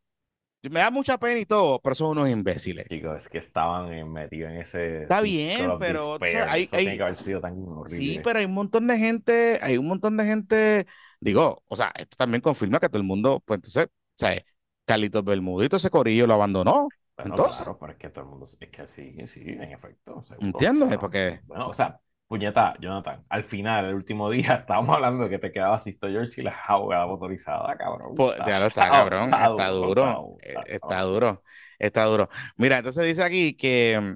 me 0.70 0.80
da 0.80 0.92
mucha 0.92 1.18
pena 1.18 1.40
y 1.40 1.46
todo, 1.46 1.80
pero 1.80 1.96
son 1.96 2.12
unos 2.12 2.30
imbéciles. 2.30 2.88
Chicos, 2.88 3.18
es 3.18 3.30
que 3.30 3.38
estaban 3.38 4.12
metidos 4.12 4.52
en 4.52 4.58
ese. 4.58 5.04
Está 5.04 5.22
bien, 5.22 5.72
pero. 5.80 6.18
hay, 6.22 6.68
tiene 6.68 6.98
que 6.98 7.04
haber 7.04 7.16
sido 7.16 7.42
tan 7.42 7.54
horrible. 7.68 8.00
Sí, 8.00 8.20
pero 8.24 8.40
hay 8.40 8.46
un 8.46 8.54
montón 8.54 8.88
de 8.88 8.98
gente, 8.98 9.60
hay 9.62 9.78
un 9.78 9.88
montón 9.88 10.18
de 10.18 10.26
gente. 10.26 10.88
Digo, 11.20 11.64
o 11.68 11.76
sea, 11.76 11.92
esto 11.96 12.16
también 12.18 12.42
confirma 12.42 12.80
que 12.80 12.90
todo 12.90 13.00
el 13.00 13.08
mundo, 13.08 13.42
pues 13.46 13.58
entonces, 13.58 13.88
¿sabes? 14.16 14.44
Carlitos 14.86 15.24
Bermudito, 15.24 15.78
ese 15.78 15.90
corillo 15.90 16.28
lo 16.28 16.36
abandonó. 16.36 16.88
entonces. 17.18 17.62
Claro, 17.64 17.78
pero 17.80 17.92
es 17.92 17.98
que 17.98 18.10
todo 18.10 18.24
el 18.24 18.30
mundo. 18.30 18.46
Es 18.46 18.70
que 18.70 18.88
sí, 18.88 19.16
sí, 19.28 19.42
en 19.46 19.64
efecto. 19.64 20.24
Entiendo, 20.40 20.88
porque. 21.00 21.42
Bueno, 21.46 21.70
o 21.70 21.74
sea, 21.74 22.00
Puñeta, 22.28 22.76
Jonathan, 22.82 23.24
al 23.30 23.44
final, 23.44 23.86
el 23.86 23.96
último 23.96 24.30
día, 24.32 24.56
estábamos 24.56 24.96
hablando 24.96 25.24
de 25.24 25.30
que 25.30 25.40
te 25.40 25.52
quedaba 25.52 25.80
Sisto 25.80 26.08
George 26.08 26.42
y 26.42 26.44
la 26.44 26.56
abogada 26.68 27.08
motorizada, 27.08 27.76
cabrón. 27.78 28.16
Pues, 28.16 28.38
ya 28.46 28.60
lo 28.60 28.66
está, 28.68 28.90
cabrón. 28.90 29.34
Está, 29.34 29.70
duro. 29.70 30.38
Eh, 30.42 30.56
está, 30.68 31.02
duro. 31.02 31.44
Está 31.80 32.04
duro. 32.06 32.30
Mira, 32.58 32.80
entonces 32.80 33.06
dice 33.06 33.24
aquí 33.24 33.54
que 33.56 34.00
mm, 34.02 34.14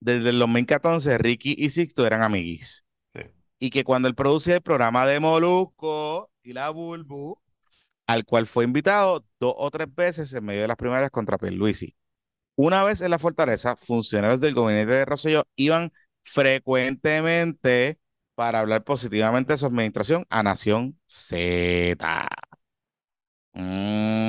desde 0.00 0.30
el 0.30 0.38
2014 0.38 1.18
Ricky 1.18 1.54
y 1.56 1.70
Sixto 1.70 2.06
eran 2.06 2.22
amiguis. 2.22 2.84
Sí. 3.06 3.20
Y 3.60 3.70
que 3.70 3.84
cuando 3.84 4.08
él 4.08 4.14
producía 4.14 4.56
el 4.56 4.62
programa 4.62 5.06
de 5.06 5.20
Molusco 5.20 6.30
y 6.42 6.52
la 6.52 6.70
Bulbu, 6.70 7.38
al 8.08 8.24
cual 8.24 8.46
fue 8.46 8.64
invitado 8.64 9.24
dos 9.38 9.54
o 9.56 9.70
tres 9.70 9.94
veces 9.94 10.34
en 10.34 10.44
medio 10.44 10.62
de 10.62 10.68
las 10.68 10.76
primarias 10.76 11.10
contra 11.10 11.38
Pierluisi. 11.38 11.94
Una 12.56 12.82
vez 12.82 13.00
en 13.02 13.10
la 13.10 13.20
fortaleza, 13.20 13.76
funcionarios 13.76 14.40
del 14.40 14.54
gobierno 14.54 14.92
de 14.92 15.04
Rosselló 15.04 15.44
iban 15.54 15.92
frecuentemente 16.30 17.98
para 18.34 18.60
hablar 18.60 18.84
positivamente 18.84 19.54
de 19.54 19.58
su 19.58 19.66
administración 19.66 20.26
a 20.30 20.42
Nación 20.42 20.98
Z. 21.06 22.28
Mm. 23.54 24.28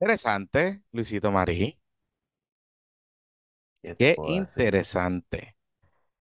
Interesante, 0.00 0.82
Luisito 0.92 1.30
Marí. 1.32 1.78
Qué, 3.98 4.16
interesante. 4.28 5.56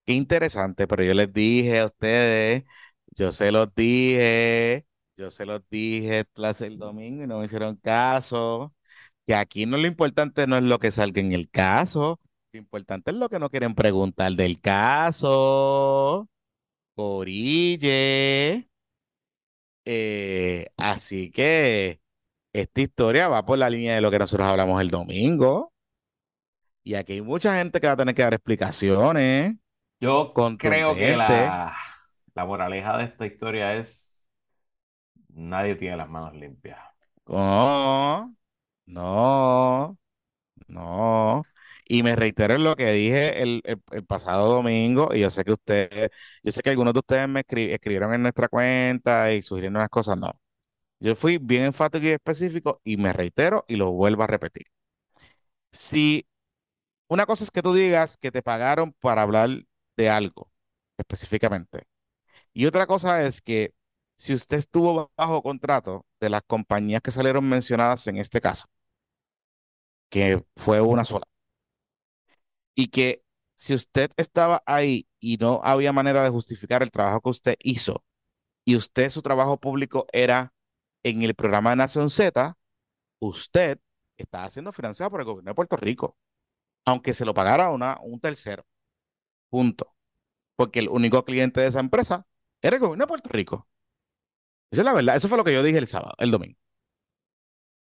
Qué 0.05 0.13
interesante, 0.13 0.87
pero 0.87 1.03
yo 1.03 1.13
les 1.13 1.33
dije 1.33 1.79
a 1.79 1.87
ustedes, 1.87 2.63
yo 3.11 3.31
se 3.31 3.51
los 3.51 3.73
dije, 3.75 4.87
yo 5.17 5.31
se 5.31 5.45
los 5.45 5.61
dije 5.69 6.25
el 6.61 6.79
domingo 6.79 7.23
y 7.23 7.27
no 7.27 7.39
me 7.39 7.45
hicieron 7.45 7.77
caso 7.77 8.73
que 9.27 9.35
aquí 9.35 9.65
no 9.65 9.77
lo 9.77 9.87
importante 9.87 10.47
no 10.47 10.57
es 10.57 10.63
lo 10.63 10.79
que 10.79 10.91
salga 10.91 11.21
en 11.21 11.33
el 11.33 11.49
caso, 11.49 12.19
lo 12.53 12.59
importante 12.59 13.11
es 13.11 13.17
lo 13.17 13.29
que 13.29 13.39
no 13.39 13.49
quieren 13.49 13.75
preguntar 13.75 14.31
del 14.33 14.61
caso. 14.61 16.29
Corille. 16.95 18.69
Eh, 19.85 20.67
así 20.77 21.31
que 21.31 22.01
esta 22.53 22.81
historia 22.81 23.27
va 23.27 23.45
por 23.45 23.57
la 23.57 23.69
línea 23.69 23.95
de 23.95 24.01
lo 24.01 24.11
que 24.11 24.19
nosotros 24.19 24.47
hablamos 24.47 24.81
el 24.81 24.89
domingo. 24.89 25.73
Y 26.83 26.95
aquí 26.95 27.13
hay 27.13 27.21
mucha 27.21 27.57
gente 27.57 27.81
que 27.81 27.87
va 27.87 27.93
a 27.93 27.97
tener 27.97 28.15
que 28.15 28.21
dar 28.21 28.33
explicaciones. 28.33 29.55
Yo 29.99 30.33
creo 30.57 30.95
que 30.95 31.17
la, 31.17 31.75
la 32.33 32.45
moraleja 32.45 32.97
de 32.97 33.05
esta 33.05 33.25
historia 33.25 33.75
es 33.75 34.25
nadie 35.29 35.75
tiene 35.75 35.97
las 35.97 36.09
manos 36.09 36.33
limpias. 36.33 36.79
Oh, 37.25 38.31
no, 38.87 39.97
no. 40.67 41.43
Y 41.85 42.03
me 42.03 42.15
reitero 42.15 42.55
en 42.55 42.63
lo 42.65 42.75
que 42.75 42.91
dije 42.91 43.41
el, 43.43 43.63
pasado 44.07 44.53
domingo, 44.53 45.13
y 45.15 45.21
yo 45.21 45.31
sé 45.31 45.45
que 45.45 45.53
ustedes, 45.53 46.11
yo 46.43 46.51
sé 46.51 46.61
que 46.63 46.71
algunos 46.71 46.93
de 46.93 46.99
ustedes 46.99 47.29
me 47.29 47.41
escribieron 47.41 48.13
en 48.13 48.23
nuestra 48.23 48.49
cuenta 48.49 49.33
y 49.33 49.41
sugirieron 49.41 49.77
unas 49.77 49.89
cosas, 49.89 50.17
no. 50.17 50.39
Yo 50.99 51.15
fui 51.15 51.39
bien 51.39 51.65
enfático 51.65 52.05
y 52.05 52.09
específico 52.11 52.81
y 52.83 52.97
me 52.97 53.13
reitero 53.13 53.65
y 53.67 53.77
lo 53.77 53.91
vuelvo 53.91 54.23
a 54.23 54.27
repetir. 54.27 54.67
Si 55.71 56.27
una 57.09 57.25
cosa 57.25 57.45
es 57.45 57.51
que 57.51 57.61
tú 57.63 57.73
digas 57.73 58.17
que 58.17 58.31
te 58.31 58.43
pagaron 58.43 58.93
para 58.93 59.23
hablar 59.23 59.49
de 59.97 60.09
algo 60.09 60.51
específicamente, 60.97 61.85
y 62.53 62.67
otra 62.67 62.87
cosa 62.87 63.23
es 63.25 63.41
que 63.41 63.73
si 64.17 64.33
usted 64.33 64.57
estuvo 64.59 65.11
bajo 65.17 65.43
contrato 65.43 66.05
de 66.19 66.29
las 66.31 66.43
compañías 66.47 67.01
que 67.01 67.11
salieron 67.11 67.47
mencionadas 67.49 68.07
en 68.07 68.17
este 68.17 68.41
caso, 68.41 68.67
que 70.09 70.43
fue 70.55 70.81
una 70.81 71.05
sola. 71.05 71.25
Y 72.75 72.89
que 72.89 73.23
si 73.55 73.73
usted 73.73 74.11
estaba 74.17 74.63
ahí 74.65 75.07
y 75.19 75.37
no 75.37 75.61
había 75.63 75.91
manera 75.93 76.23
de 76.23 76.29
justificar 76.29 76.83
el 76.83 76.91
trabajo 76.91 77.21
que 77.21 77.29
usted 77.29 77.55
hizo, 77.59 78.03
y 78.65 78.75
usted 78.75 79.09
su 79.09 79.21
trabajo 79.21 79.57
público 79.57 80.07
era 80.11 80.53
en 81.03 81.21
el 81.23 81.35
programa 81.35 81.75
Nación 81.75 82.09
Z, 82.09 82.57
usted 83.19 83.79
estaba 84.17 84.49
siendo 84.49 84.73
financiado 84.73 85.09
por 85.11 85.21
el 85.21 85.25
gobierno 85.25 85.51
de 85.51 85.55
Puerto 85.55 85.77
Rico, 85.77 86.17
aunque 86.85 87.13
se 87.13 87.25
lo 87.25 87.33
pagara 87.33 87.71
una, 87.71 87.97
un 88.01 88.19
tercero. 88.19 88.65
Punto. 89.49 89.95
Porque 90.57 90.79
el 90.79 90.89
único 90.89 91.23
cliente 91.25 91.61
de 91.61 91.67
esa 91.67 91.79
empresa 91.79 92.27
era 92.61 92.75
el 92.75 92.81
gobierno 92.81 93.05
de 93.05 93.07
Puerto 93.09 93.29
Rico. 93.29 93.67
Esa 94.71 94.81
es 94.81 94.85
la 94.85 94.93
verdad. 94.93 95.15
Eso 95.15 95.29
fue 95.29 95.37
lo 95.37 95.43
que 95.43 95.53
yo 95.53 95.63
dije 95.63 95.77
el 95.77 95.87
sábado, 95.87 96.15
el 96.17 96.31
domingo. 96.31 96.59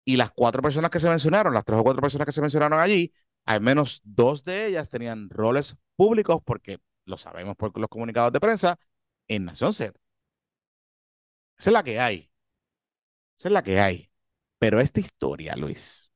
Y 0.03 0.17
las 0.17 0.31
cuatro 0.31 0.61
personas 0.61 0.89
que 0.91 0.99
se 0.99 1.09
mencionaron, 1.09 1.53
las 1.53 1.63
tres 1.65 1.79
o 1.79 1.83
cuatro 1.83 2.01
personas 2.01 2.25
que 2.25 2.31
se 2.31 2.41
mencionaron 2.41 2.79
allí, 2.79 3.13
al 3.45 3.61
menos 3.61 4.01
dos 4.03 4.43
de 4.43 4.67
ellas 4.67 4.89
tenían 4.89 5.29
roles 5.29 5.75
públicos, 5.95 6.41
porque 6.43 6.79
lo 7.05 7.17
sabemos 7.17 7.55
por 7.55 7.77
los 7.79 7.89
comunicados 7.89 8.31
de 8.33 8.39
prensa, 8.39 8.79
en 9.27 9.45
Nación 9.45 9.73
Z. 9.73 9.93
Esa 11.57 11.69
es 11.69 11.73
la 11.73 11.83
que 11.83 11.99
hay. 11.99 12.31
Esa 13.37 13.49
es 13.49 13.51
la 13.53 13.63
que 13.63 13.79
hay. 13.79 14.11
Pero 14.59 14.79
esta 14.79 14.99
historia, 14.99 15.55
Luis, 15.55 16.11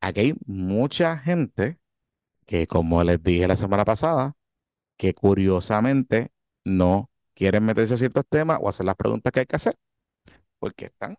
aquí 0.00 0.20
hay 0.20 0.34
mucha 0.46 1.18
gente 1.18 1.78
que, 2.46 2.66
como 2.66 3.02
les 3.04 3.22
dije 3.22 3.48
la 3.48 3.56
semana 3.56 3.84
pasada, 3.84 4.36
que 4.96 5.14
curiosamente 5.14 6.32
no 6.64 7.10
quieren 7.34 7.64
meterse 7.64 7.94
a 7.94 7.96
ciertos 7.98 8.24
temas 8.28 8.58
o 8.62 8.68
hacer 8.68 8.86
las 8.86 8.96
preguntas 8.96 9.32
que 9.32 9.40
hay 9.40 9.46
que 9.46 9.56
hacer, 9.56 9.78
porque 10.58 10.86
están 10.86 11.18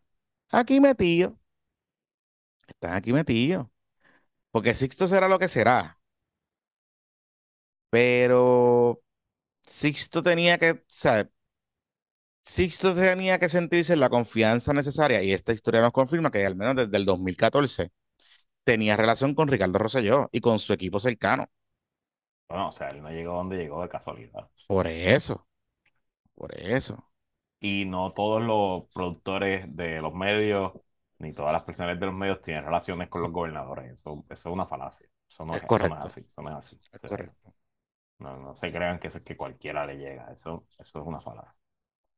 aquí 0.52 0.80
metidos 0.80 1.34
están 2.86 2.98
aquí 2.98 3.14
metidos. 3.14 3.68
Porque 4.52 4.74
Sixto 4.74 5.08
será 5.08 5.28
lo 5.28 5.40
que 5.40 5.48
será. 5.50 6.00
Pero 7.90 9.02
Sixto 9.66 10.24
tenía 10.24 10.58
que, 10.58 10.84
¿sabes? 10.88 11.28
Sixto 12.44 12.94
tenía 12.94 13.40
que 13.40 13.50
sentirse 13.50 13.96
la 13.96 14.10
confianza 14.10 14.72
necesaria, 14.72 15.24
y 15.24 15.34
esta 15.34 15.52
historia 15.52 15.82
nos 15.82 15.92
confirma 15.92 16.30
que 16.32 16.46
al 16.46 16.56
menos 16.56 16.76
desde 16.76 16.96
el 16.98 17.06
2014 17.06 17.92
tenía 18.64 18.98
relación 18.98 19.36
con 19.36 19.48
Ricardo 19.48 19.80
Rosselló 19.80 20.30
y 20.32 20.42
con 20.42 20.60
su 20.60 20.74
equipo 20.74 21.00
cercano. 21.00 21.48
Bueno, 22.48 22.70
o 22.70 22.72
sea, 22.72 22.90
él 22.90 23.02
no 23.02 23.10
llegó 23.10 23.34
donde 23.34 23.58
llegó 23.58 23.82
de 23.82 23.90
casualidad. 23.90 24.50
Por 24.68 24.88
eso, 24.88 25.48
por 26.36 26.56
eso. 26.60 27.12
Y 27.60 27.86
no 27.86 28.14
todos 28.14 28.44
los 28.44 28.86
productores 28.94 29.66
de 29.76 30.02
los 30.02 30.14
medios 30.14 30.74
ni 31.20 31.34
todas 31.34 31.54
las 31.54 31.64
personas 31.64 32.00
de 32.00 32.06
los 32.06 32.16
medios 32.16 32.42
tienen 32.42 32.66
relaciones 32.66 33.10
con 33.10 33.22
los 33.22 33.32
gobernadores. 33.32 33.94
Eso, 33.94 34.26
eso 34.30 34.50
es 34.50 34.54
una 34.54 34.66
falacia. 34.66 35.08
Eso 35.30 35.46
no 35.46 35.56
es, 35.56 35.64
así. 35.64 36.22
Eso 36.22 36.42
no 36.42 36.50
es 36.50 36.56
así. 36.56 36.80
correcto. 37.08 37.54
No, 38.20 38.38
no, 38.38 38.56
se 38.56 38.72
crean 38.72 39.00
que, 39.00 39.10
que 39.10 39.36
cualquiera 39.36 39.86
le 39.86 39.98
llega. 39.98 40.32
Eso, 40.32 40.68
eso 40.78 41.00
es 41.00 41.06
una 41.06 41.22
falacia. 41.22 41.54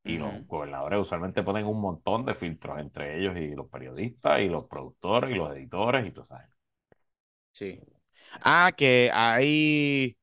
Y 0.03 0.17
los 0.17 0.47
gobernadores 0.47 0.99
usualmente 1.01 1.43
ponen 1.43 1.65
un 1.65 1.81
montón 1.81 2.25
de 2.25 2.33
filtros 2.33 2.79
entre 2.79 3.19
ellos 3.19 3.35
y 3.35 3.53
los 3.55 3.67
periodistas 3.67 4.39
y 4.39 4.47
los 4.47 4.65
productores 4.65 5.31
y 5.31 5.33
los 5.33 5.53
editores 5.53 6.07
y 6.07 6.11
todo 6.11 6.23
eso. 6.23 6.35
Sí. 7.51 7.81
Ah, 8.41 8.71
que 8.75 9.09
hay 9.13 10.15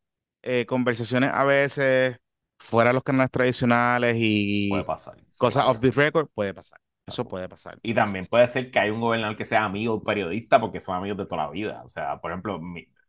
eh, 0.43 0.65
conversaciones 0.67 1.31
a 1.35 1.45
veces 1.45 2.17
fuera 2.59 2.91
de 2.91 2.95
los 2.95 3.03
canales 3.03 3.31
tradicionales 3.31 4.17
y 4.19 4.71
puede 4.71 4.85
pasar. 4.85 5.17
cosas 5.37 5.65
off 5.67 5.81
the 5.81 5.91
record, 5.91 6.29
puede 6.33 6.55
pasar. 6.55 6.81
Eso 7.07 7.27
puede 7.27 7.49
pasar. 7.49 7.79
Y 7.83 7.93
también 7.95 8.27
puede 8.27 8.49
ser 8.49 8.71
que 8.71 8.79
hay 8.79 8.91
un 8.91 9.01
gobernador 9.01 9.37
que 9.37 9.45
sea 9.45 9.65
amigo 9.65 9.93
de 9.93 9.99
un 9.99 10.05
periodista 10.05 10.61
porque 10.61 10.81
son 10.81 10.97
amigos 10.97 11.19
de 11.19 11.27
toda 11.27 11.45
la 11.45 11.51
vida. 11.51 11.83
O 11.85 11.89
sea, 11.89 12.21
por 12.21 12.31
ejemplo, 12.31 12.61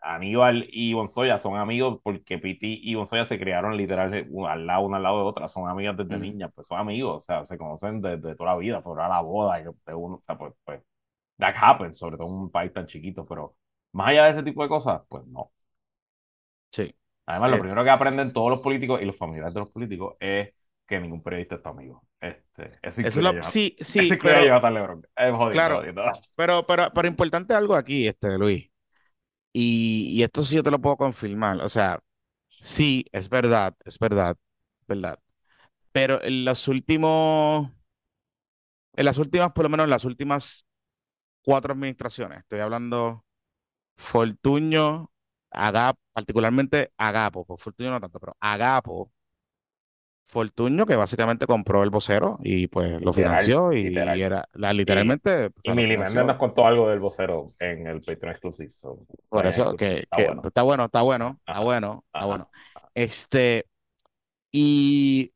Aníbal 0.02 0.68
y 0.70 0.94
Bonzoya 0.94 1.40
son 1.40 1.58
amigos 1.58 2.00
porque 2.04 2.38
Piti 2.38 2.80
y 2.84 2.94
Bonzoya 2.96 3.26
se 3.26 3.40
criaron 3.40 3.76
literal 3.78 4.14
al 4.48 4.68
lado, 4.68 4.86
una 4.86 4.98
al 4.98 5.04
lado 5.04 5.18
de 5.20 5.24
otra, 5.24 5.48
son 5.48 5.68
amigas 5.70 5.98
desde 5.98 6.20
niñas, 6.20 6.52
pues 6.54 6.68
son 6.68 6.80
amigos, 6.80 7.18
o 7.18 7.22
sea, 7.22 7.46
se 7.46 7.58
conocen 7.58 8.02
desde 8.02 8.36
toda 8.36 8.52
la 8.52 8.58
vida, 8.58 8.82
fueron 8.82 9.06
a 9.06 9.10
la 9.10 9.22
boda 9.22 9.58
de 9.60 9.94
uno, 9.96 10.16
o 10.18 10.24
sea, 10.26 10.38
pues, 10.38 10.54
pues, 10.64 10.82
that 11.40 11.56
happens, 11.58 11.98
sobre 11.98 12.18
todo 12.18 12.28
en 12.28 12.34
un 12.34 12.52
país 12.52 12.74
tan 12.74 12.86
chiquito, 12.88 13.24
pero 13.26 13.56
más 13.94 14.10
allá 14.10 14.26
de 14.26 14.32
ese 14.32 14.44
tipo 14.44 14.64
de 14.64 14.70
cosas, 14.70 15.02
pues 15.10 15.26
no. 15.28 15.52
Sí. 16.72 16.94
Además, 17.26 17.52
lo 17.52 17.58
eh, 17.58 17.60
primero 17.62 17.84
que 17.84 17.90
aprenden 17.90 18.34
todos 18.34 18.50
los 18.52 18.60
políticos 18.62 19.02
y 19.02 19.06
los 19.06 19.18
familiares 19.18 19.54
de 19.54 19.62
los 19.62 19.70
políticos 19.70 20.16
es 20.20 20.54
que 20.88 21.00
ningún 21.00 21.24
periodista 21.24 21.56
está 21.56 21.70
amigo. 21.70 22.04
Este, 22.20 22.80
eso 22.82 23.02
es 23.02 23.16
lo, 23.18 23.44
sí, 23.44 23.76
sí, 23.82 24.10
pero, 24.22 24.40
es 24.40 25.32
jodido, 25.32 25.52
claro, 25.52 25.82
Pero, 26.36 26.66
pero, 26.66 26.92
pero 26.94 27.08
importante 27.08 27.54
algo 27.54 27.76
aquí, 27.76 28.08
este, 28.08 28.38
Luis. 28.38 28.70
Y, 29.54 30.10
y, 30.12 30.24
esto 30.24 30.44
sí 30.44 30.56
yo 30.56 30.64
te 30.64 30.72
lo 30.72 30.80
puedo 30.80 30.98
confirmar. 30.98 31.62
O 31.62 31.70
sea, 31.70 32.00
sí, 32.60 33.06
es 33.12 33.30
verdad, 33.30 33.76
es 33.86 33.98
verdad, 34.00 34.38
verdad. 34.88 35.20
Pero 35.92 36.22
en 36.24 36.44
los 36.44 36.68
últimos, 36.68 37.72
en 38.96 39.06
las 39.06 39.18
últimas, 39.18 39.54
por 39.54 39.64
lo 39.64 39.70
menos 39.70 39.86
en 39.86 39.92
las 39.92 40.04
últimas 40.04 40.68
cuatro 41.42 41.74
administraciones, 41.74 42.40
estoy 42.40 42.60
hablando 42.60 43.26
Fortuño, 43.98 45.12
Agapo, 45.52 46.00
particularmente 46.12 46.92
Agapo, 46.98 47.46
por 47.46 47.60
Fortuño 47.60 47.92
no 47.92 48.02
tanto, 48.02 48.20
pero 48.20 48.36
Agapo, 48.42 49.14
Fortuño, 50.28 50.86
que 50.86 50.96
básicamente 50.96 51.46
compró 51.46 51.84
el 51.84 51.90
vocero 51.90 52.40
y 52.44 52.68
pues 52.68 53.00
lo 53.02 53.14
financió 53.14 53.72
y, 53.72 53.96
era 53.96 54.48
la, 54.54 54.74
literalmente. 54.74 55.52
Y, 55.64 55.72
y 55.72 55.98
nos 55.98 56.36
contó 56.38 56.66
algo 56.66 56.90
del 56.90 57.00
vocero 57.00 57.54
en 57.60 57.88
el 57.88 58.02
Patreon 58.02 58.32
Exclusive. 58.32 58.72
Por 59.30 59.46
eso 59.46 59.76
que, 59.76 60.00
está, 60.00 60.18
bueno. 60.18 60.42
está, 60.46 60.62
bueno. 60.64 60.86
está 60.86 61.02
bueno, 61.02 61.40
está 61.46 61.60
bueno, 61.60 62.04
está 62.08 62.26
bueno, 62.26 62.50
Este, 62.94 63.66
y 64.52 65.32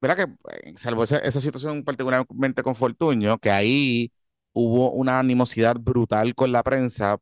verdad 0.00 0.16
que 0.16 0.68
eh, 0.68 0.74
salvo 0.76 1.02
esa, 1.02 1.18
esa, 1.18 1.40
situación 1.40 1.82
particularmente 1.82 2.62
con 2.62 2.76
Fortuño, 2.76 3.38
que 3.38 3.50
ahí 3.50 4.12
hubo 4.52 4.92
una 4.92 5.18
animosidad 5.18 5.76
brutal 5.76 6.34
con 6.34 6.52
la 6.52 6.62
prensa 6.62 7.18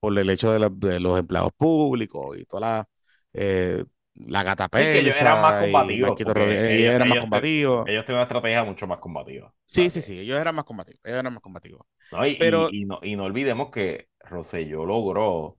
por 0.00 0.18
el 0.18 0.30
hecho 0.30 0.52
de, 0.52 1.00
los 1.00 1.18
empleados 1.18 1.52
públicos 1.56 2.36
y 2.38 2.44
toda 2.44 2.60
la 2.60 2.88
eh, 3.32 3.84
la 4.18 4.42
gata 4.42 4.68
que 4.68 4.98
ellos 4.98 5.20
eran 5.20 5.42
más 5.42 5.64
combativos. 5.64 6.20
Ellos, 6.20 6.94
eran 6.94 7.08
más 7.08 7.20
combativos. 7.20 7.88
Ellos 7.88 8.04
tienen 8.04 8.16
una 8.16 8.22
estrategia 8.22 8.64
mucho 8.64 8.86
más 8.86 8.98
combativa. 8.98 9.52
Sí, 9.66 9.90
sí, 9.90 10.00
sí, 10.00 10.20
ellos 10.20 10.38
eran 10.40 10.54
más 10.54 10.64
combativos. 10.64 11.00
Ellos 11.04 11.20
eran 11.20 11.32
más 11.32 11.42
combativos. 11.42 11.86
No, 12.12 12.26
y, 12.26 12.36
Pero... 12.36 12.68
y, 12.70 12.84
no, 12.84 12.98
y 13.02 13.16
no 13.16 13.24
olvidemos 13.24 13.70
que 13.70 14.08
Rosselló 14.20 14.84
logró, 14.86 15.28
o 15.34 15.58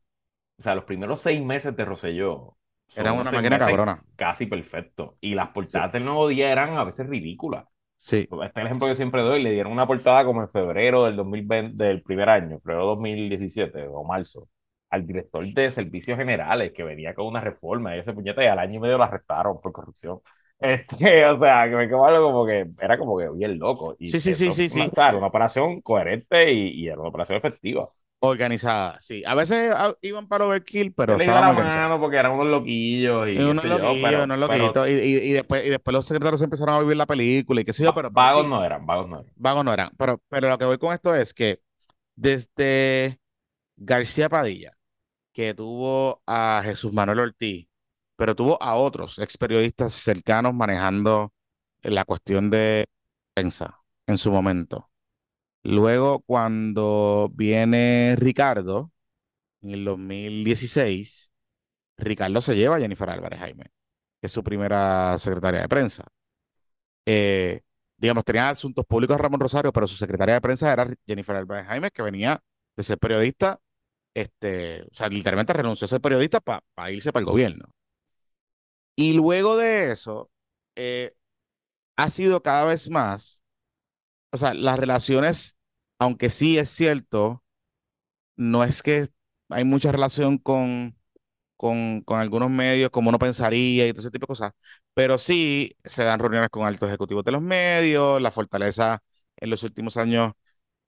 sea, 0.57 0.75
los 0.75 0.85
primeros 0.85 1.21
seis 1.21 1.41
meses 1.43 1.75
de 1.75 1.85
Rosselló. 1.85 2.57
Era 2.95 3.11
una 3.11 3.31
máquina 3.31 3.57
cabrona. 3.57 4.03
Casi 4.15 4.45
perfecto. 4.45 5.17
Y 5.19 5.35
las 5.35 5.49
portadas 5.49 5.91
del 5.91 6.05
nuevo 6.05 6.27
día 6.27 6.51
eran 6.51 6.77
a 6.77 6.83
veces 6.83 7.05
ridículas. 7.07 7.65
Sí. 7.97 8.27
Este 8.31 8.45
es 8.45 8.51
el 8.55 8.65
ejemplo 8.65 8.87
que 8.87 8.95
siempre 8.95 9.21
doy. 9.21 9.43
Le 9.43 9.51
dieron 9.51 9.73
una 9.73 9.85
portada 9.85 10.23
como 10.23 10.41
en 10.41 10.49
febrero 10.49 11.03
del 11.03 11.17
2020, 11.17 11.83
del 11.83 12.01
primer 12.01 12.29
año, 12.29 12.59
febrero 12.59 12.85
2017 12.85 13.87
o 13.89 14.03
marzo 14.03 14.47
al 14.89 15.05
director 15.05 15.45
de 15.53 15.71
servicios 15.71 16.17
generales 16.17 16.71
que 16.73 16.83
venía 16.83 17.13
con 17.13 17.27
una 17.27 17.41
reforma 17.41 17.95
y 17.95 17.99
ese 17.99 18.13
puñete 18.13 18.43
y 18.43 18.47
al 18.47 18.59
año 18.59 18.75
y 18.75 18.79
medio 18.79 18.97
lo 18.97 19.03
arrestaron 19.03 19.59
por 19.61 19.71
corrupción. 19.71 20.19
Este, 20.59 21.23
o 21.27 21.39
sea, 21.39 21.69
que 21.69 21.75
me 21.75 21.87
quedó 21.87 22.03
algo 22.03 22.31
como 22.31 22.45
que 22.47 22.67
era 22.81 22.97
como 22.97 23.15
que 23.15 23.29
bien 23.29 23.59
loco. 23.59 23.95
Y 23.99 24.07
sí, 24.07 24.19
sí, 24.19 24.33
sí, 24.33 24.51
sí, 24.51 24.69
sí. 24.69 24.89
una 24.97 25.27
operación 25.27 25.81
coherente 25.81 26.51
y, 26.51 26.69
y, 26.69 26.87
era 26.87 26.99
una 26.99 27.09
operación 27.09 27.37
efectiva. 27.37 27.91
Organizada, 28.21 28.99
sí. 28.99 29.21
A 29.27 29.35
veces 29.35 29.71
ah, 29.75 29.93
iban 30.01 30.27
para 30.27 30.47
overkill, 30.47 30.93
pero. 30.93 31.15
le 31.15 31.25
iba 31.25 31.39
la 31.39 31.53
mano 31.53 31.99
porque 31.99 32.17
eran 32.17 32.31
unos 32.31 32.47
loquillos. 32.47 33.29
Y, 33.29 33.37
unos 33.37 33.63
loquillos, 33.65 34.23
unos 34.23 34.39
loquitos. 34.39 34.89
y, 34.89 34.93
y, 34.93 35.31
después, 35.33 35.63
y 35.63 35.69
después 35.69 35.93
los 35.93 36.07
secretarios 36.07 36.41
empezaron 36.41 36.73
a 36.73 36.79
vivir 36.79 36.97
la 36.97 37.05
película 37.05 37.61
y 37.61 37.63
qué 37.65 37.73
sé 37.73 37.83
yo, 37.83 37.93
pero. 37.93 38.09
Vagos 38.09 38.47
no 38.47 38.65
eran, 38.65 38.83
vagos 38.83 39.07
no 39.07 39.19
eran. 39.19 39.31
Vagos 39.35 39.63
no 39.63 39.73
eran. 39.73 39.91
Pero, 39.95 40.19
pero 40.27 40.49
lo 40.49 40.57
que 40.57 40.65
voy 40.65 40.79
con 40.79 40.91
esto 40.91 41.13
es 41.13 41.35
que 41.35 41.59
desde 42.15 43.19
García 43.75 44.27
Padilla 44.27 44.76
que 45.37 45.53
tuvo 45.53 46.23
a 46.25 46.61
Jesús 46.63 46.91
Manuel 46.91 47.19
Ortiz, 47.19 47.67
pero 48.15 48.35
tuvo 48.35 48.57
a 48.59 48.73
otros 48.75 49.19
ex 49.19 49.37
periodistas 49.37 49.93
cercanos 49.93 50.51
manejando 50.55 51.31
la 51.83 52.05
cuestión 52.05 52.49
de 52.49 52.85
prensa 53.35 53.79
en 54.07 54.17
su 54.17 54.31
momento. 54.31 54.89
Luego, 55.61 56.21
cuando 56.21 57.29
viene 57.35 58.15
Ricardo, 58.17 58.91
en 59.61 59.71
el 59.75 59.85
2016, 59.85 61.31
Ricardo 61.97 62.41
se 62.41 62.55
lleva 62.55 62.77
a 62.77 62.79
Jennifer 62.79 63.07
Álvarez 63.07 63.39
Jaime, 63.39 63.65
que 64.19 64.25
es 64.25 64.31
su 64.31 64.43
primera 64.43 65.19
secretaria 65.19 65.61
de 65.61 65.69
prensa. 65.69 66.03
Eh, 67.05 67.61
digamos, 67.97 68.25
tenía 68.25 68.49
asuntos 68.49 68.85
públicos 68.87 69.21
Ramón 69.21 69.39
Rosario, 69.39 69.71
pero 69.71 69.85
su 69.85 69.97
secretaria 69.97 70.33
de 70.33 70.41
prensa 70.41 70.73
era 70.73 70.87
Jennifer 71.05 71.35
Álvarez 71.35 71.67
Jaime, 71.67 71.91
que 71.91 72.01
venía 72.01 72.41
de 72.75 72.81
ser 72.81 72.97
periodista 72.97 73.59
este, 74.17 74.83
o 74.83 74.93
sea, 74.93 75.09
literalmente 75.09 75.53
renunció 75.53 75.85
a 75.85 75.87
ser 75.89 76.01
periodista 76.01 76.39
para 76.41 76.91
irse 76.91 77.11
para 77.13 77.21
el 77.21 77.25
gobierno. 77.27 77.65
Y 78.95 79.13
luego 79.13 79.57
de 79.57 79.91
eso, 79.91 80.31
eh, 80.75 81.13
ha 81.97 82.09
sido 82.11 82.43
cada 82.43 82.65
vez 82.65 82.89
más, 82.89 83.43
o 84.31 84.37
sea, 84.37 84.53
las 84.53 84.79
relaciones, 84.79 85.57
aunque 85.99 86.29
sí 86.29 86.57
es 86.59 86.69
cierto, 86.69 87.43
no 88.37 88.63
es 88.63 88.83
que 88.83 89.07
hay 89.49 89.65
mucha 89.65 89.91
relación 89.91 90.37
con, 90.39 90.97
con, 91.57 92.01
con 92.03 92.19
algunos 92.19 92.49
medios 92.51 92.91
como 92.91 93.09
uno 93.09 93.19
pensaría 93.19 93.87
y 93.87 93.93
todo 93.93 94.01
ese 94.01 94.11
tipo 94.11 94.25
de 94.25 94.29
cosas, 94.29 94.51
pero 94.93 95.17
sí 95.19 95.75
se 95.85 96.03
dan 96.05 96.19
reuniones 96.19 96.49
con 96.51 96.65
altos 96.65 96.89
ejecutivos 96.89 97.23
de 97.25 97.31
los 97.33 97.41
medios, 97.43 98.21
la 98.21 98.31
fortaleza 98.31 99.03
en 99.37 99.49
los 99.51 99.63
últimos 99.63 99.97
años 99.97 100.33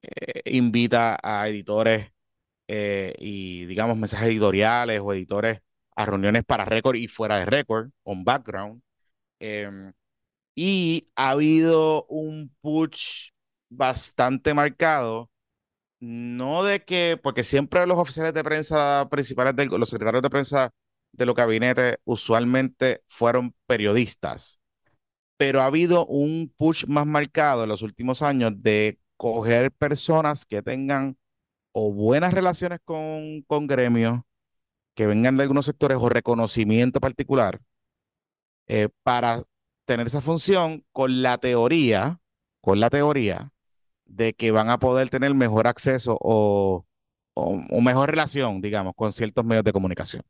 eh, 0.03 0.41
invita 0.55 1.17
a 1.23 1.47
editores 1.49 2.11
eh, 2.71 3.15
y, 3.17 3.65
digamos, 3.65 3.97
mensajes 3.97 4.29
editoriales 4.29 5.01
o 5.03 5.11
editores 5.13 5.61
a 5.95 6.05
reuniones 6.05 6.43
para 6.45 6.65
récord 6.65 6.95
y 6.97 7.07
fuera 7.07 7.39
de 7.39 7.45
récord, 7.47 7.89
on 8.03 8.23
background. 8.23 8.81
Em, 9.39 9.93
y 10.55 11.09
ha 11.15 11.31
habido 11.31 12.05
un 12.09 12.55
push 12.61 13.31
bastante 13.69 14.53
marcado, 14.53 15.31
no 15.99 16.63
de 16.63 16.83
que, 16.85 17.19
porque 17.21 17.43
siempre 17.43 17.85
los 17.87 17.97
oficiales 17.97 18.33
de 18.35 18.43
prensa 18.43 19.07
principales, 19.09 19.55
de, 19.55 19.65
los 19.67 19.89
secretarios 19.89 20.23
de 20.23 20.29
prensa 20.29 20.71
de 21.13 21.25
los 21.25 21.35
gabinetes 21.35 21.97
usualmente 22.05 23.03
fueron 23.07 23.55
periodistas, 23.67 24.59
pero 25.37 25.61
ha 25.61 25.67
habido 25.67 26.05
un 26.07 26.53
push 26.57 26.85
más 26.87 27.07
marcado 27.07 27.63
en 27.63 27.69
los 27.69 27.81
últimos 27.83 28.21
años 28.23 28.53
de 28.57 28.99
coger 29.17 29.71
personas 29.71 30.45
que 30.45 30.61
tengan 30.61 31.18
o 31.81 31.93
buenas 31.93 32.33
relaciones 32.33 32.79
con, 32.83 33.41
con 33.43 33.65
gremios 33.67 34.21
que 34.95 35.07
vengan 35.07 35.37
de 35.37 35.43
algunos 35.43 35.65
sectores 35.65 35.97
o 36.01 36.09
reconocimiento 36.09 36.99
particular 36.99 37.61
eh, 38.67 38.89
para 39.03 39.43
tener 39.85 40.07
esa 40.07 40.21
función 40.21 40.85
con 40.91 41.21
la 41.21 41.37
teoría, 41.37 42.19
con 42.61 42.81
la 42.81 42.89
teoría 42.89 43.53
de 44.05 44.33
que 44.33 44.51
van 44.51 44.69
a 44.69 44.79
poder 44.79 45.09
tener 45.09 45.33
mejor 45.35 45.67
acceso 45.67 46.17
o, 46.19 46.85
o, 47.33 47.81
mejor 47.81 48.09
relación, 48.11 48.61
digamos, 48.61 48.93
con 48.95 49.13
ciertos 49.13 49.45
medios 49.45 49.63
de 49.63 49.73
comunicación, 49.73 50.23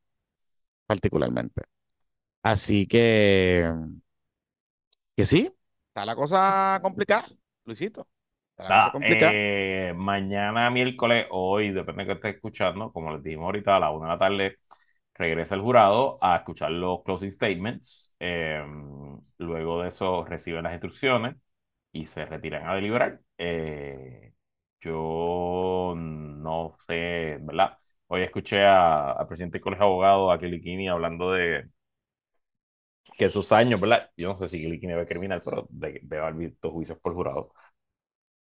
particularmente. 0.86 1.64
Así 2.43 2.88
que, 2.88 3.74
que 5.16 5.26
sí, 5.26 5.52
está 5.88 6.06
la 6.06 6.16
cosa 6.16 6.80
complicada, 6.84 7.28
Luisito. 7.66 8.08
Eh, 9.01 9.93
mañana, 9.95 10.70
miércoles, 10.70 11.28
hoy, 11.32 11.72
depende 11.72 12.03
de 12.03 12.07
que 12.07 12.14
esté 12.14 12.30
escuchando, 12.30 12.91
como 12.91 13.12
les 13.14 13.24
dijimos 13.24 13.45
ahorita, 13.45 13.78
a 13.78 13.80
la 13.80 13.91
una 13.91 14.07
de 14.07 14.14
la 14.14 14.20
tarde, 14.20 14.57
regresa 15.16 15.55
el 15.55 15.62
jurado 15.62 16.18
a 16.22 16.38
escuchar 16.38 16.72
los 16.72 17.03
closing 17.03 17.32
statements. 17.32 18.14
Em, 18.20 19.20
luego 19.38 19.82
de 19.82 19.89
eso, 19.89 20.26
reciben 20.26 20.64
las 20.64 20.74
instrucciones 20.74 21.36
y 21.91 22.05
se 22.05 22.26
retiran 22.26 22.68
a 22.68 22.76
deliberar. 22.76 23.22
Eh, 23.38 24.34
yo 24.82 25.93
no 25.97 26.76
sé, 26.88 27.38
¿verdad? 27.41 27.78
Hoy 28.07 28.24
escuché 28.24 28.64
al 28.66 29.28
presidente 29.28 29.57
del 29.57 29.64
Colegio 29.64 29.86
de 29.86 29.91
Abogados, 29.91 30.34
a 30.36 30.39
Kilikini, 30.39 30.89
hablando 30.89 31.32
de 31.32 31.70
que 33.18 33.26
esos 33.26 33.51
años, 33.51 33.80
¿verdad? 33.82 34.10
Yo 34.18 34.30
no 34.30 34.38
sé 34.38 34.47
si 34.47 34.60
Kilikini 34.60 34.93
debe 34.93 35.05
criminal, 35.05 35.41
pero 35.43 35.68
de, 35.70 35.99
debe 36.03 36.22
haber 36.22 36.36
visto 36.36 36.72
juicios 36.72 36.99
por 36.99 37.14
jurado 37.14 37.53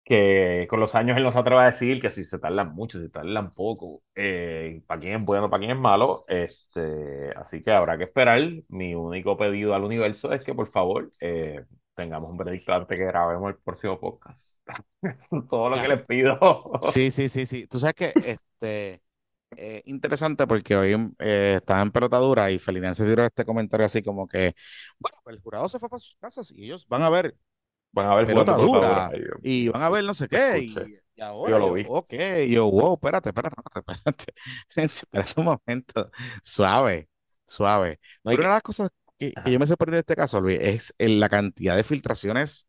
que 0.09 0.67
con 0.71 0.81
los 0.81 0.95
años 0.95 1.19
él 1.19 1.23
no 1.23 1.31
se 1.31 1.39
atreve 1.39 1.61
a 1.61 1.67
decir 1.67 2.01
que 2.01 2.11
si 2.11 2.25
se 2.25 2.39
tardan 2.39 2.75
mucho, 2.75 2.99
si 2.99 3.11
tardan 3.11 3.53
poco, 3.53 4.03
eh, 4.15 4.83
para 4.87 5.01
quién 5.01 5.21
es 5.21 5.25
bueno, 5.25 5.51
para 5.51 5.61
quién 5.61 5.73
es 5.73 5.79
malo. 5.79 6.25
Este, 6.29 7.31
así 7.37 7.63
que 7.63 7.71
habrá 7.73 7.99
que 7.99 8.05
esperar. 8.05 8.41
Mi 8.69 8.95
único 8.95 9.37
pedido 9.37 9.75
al 9.75 9.85
universo 9.85 10.33
es 10.33 10.43
que 10.43 10.55
por 10.55 10.67
favor 10.67 11.11
eh, 11.21 11.65
tengamos 11.95 12.31
un 12.31 12.39
veredicto 12.39 12.73
antes 12.73 12.97
que 12.97 13.05
grabemos 13.05 13.51
el 13.51 13.57
próximo 13.59 14.01
podcast. 14.01 14.59
Todo 15.51 15.69
lo 15.69 15.77
que 15.77 15.89
les 15.89 16.07
pido. 16.07 16.39
sí, 16.81 17.11
sí, 17.11 17.29
sí, 17.29 17.45
sí. 17.45 17.67
Tú 17.67 17.79
sabes 17.79 17.95
que 17.95 18.13
este, 18.25 19.03
eh, 19.57 19.83
interesante 19.87 20.47
porque 20.47 20.77
hoy 20.77 21.13
eh, 21.19 21.55
estaba 21.59 21.83
en 21.83 21.91
pelotadura 21.91 22.51
y 22.51 22.59
Felinán 22.59 22.95
se 22.95 23.05
tiró 23.07 23.25
este 23.25 23.45
comentario 23.45 23.87
así 23.87 24.03
como 24.03 24.27
que, 24.29 24.55
bueno, 24.99 25.19
pues 25.25 25.37
el 25.37 25.43
jurado 25.43 25.69
se 25.69 25.79
fue 25.79 25.89
para 25.89 26.01
sus 26.01 26.17
casas 26.17 26.51
y 26.53 26.65
ellos 26.65 26.87
van 26.89 27.03
a 27.03 27.11
ver 27.11 27.35
van 27.93 28.07
a 28.07 28.15
ver 28.17 28.27
pelotadura 28.27 29.11
y 29.43 29.69
van 29.69 29.83
a 29.83 29.91
ver 29.91 30.05
no 30.05 30.15
sé 30.15 30.29
qué 30.29 30.59
y, 30.61 31.21
ahora 31.21 31.53
yo 31.53 31.59
lo 31.59 31.73
vi. 31.73 31.85
ok, 31.89 32.15
yo, 32.49 32.71
wow, 32.71 32.95
espérate, 32.95 33.31
espérate, 33.31 33.57
espérate, 33.75 34.25
espérate, 34.77 35.33
un 35.37 35.45
momento, 35.45 36.11
suave, 36.43 37.09
suave. 37.47 37.99
una 38.23 38.37
de 38.37 38.43
las 38.43 38.63
cosas 38.63 38.91
que, 39.19 39.33
yo 39.47 39.59
me 39.59 39.67
sorprendí 39.67 39.97
en 39.97 40.01
este 40.01 40.15
caso, 40.15 40.41
Luis, 40.41 40.61
es 40.61 40.95
la 40.99 41.29
cantidad 41.29 41.75
de 41.75 41.83
filtraciones 41.83 42.69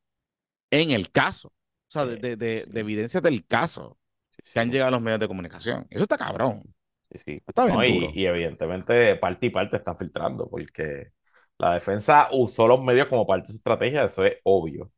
en 0.71 0.91
el 0.91 1.11
caso, 1.11 1.49
o 1.49 1.91
sea, 1.91 2.05
de, 2.05 2.35
de, 2.35 2.65
de 2.65 2.79
evidencias 2.79 3.21
del 3.21 3.45
caso 3.45 3.99
que 4.53 4.59
han 4.59 4.71
llegado 4.71 4.89
a 4.89 4.91
los 4.91 5.01
medios 5.01 5.19
de 5.19 5.27
comunicación. 5.27 5.85
Eso 5.89 6.03
está 6.03 6.17
cabrón. 6.17 6.63
Sí, 7.11 7.19
sí. 7.19 7.43
Está 7.45 7.65
bien 7.65 8.11
y, 8.13 8.25
evidentemente 8.25 9.15
parte 9.15 9.47
y 9.47 9.49
parte 9.49 9.77
están 9.77 9.97
filtrando 9.97 10.47
porque 10.49 11.11
la 11.57 11.73
defensa 11.73 12.29
usó 12.31 12.67
los 12.67 12.83
medios 12.83 13.07
como 13.07 13.25
parte 13.25 13.47
de 13.47 13.53
su 13.53 13.57
estrategia, 13.57 14.05
eso 14.05 14.23
es 14.23 14.37
obvio. 14.43 14.91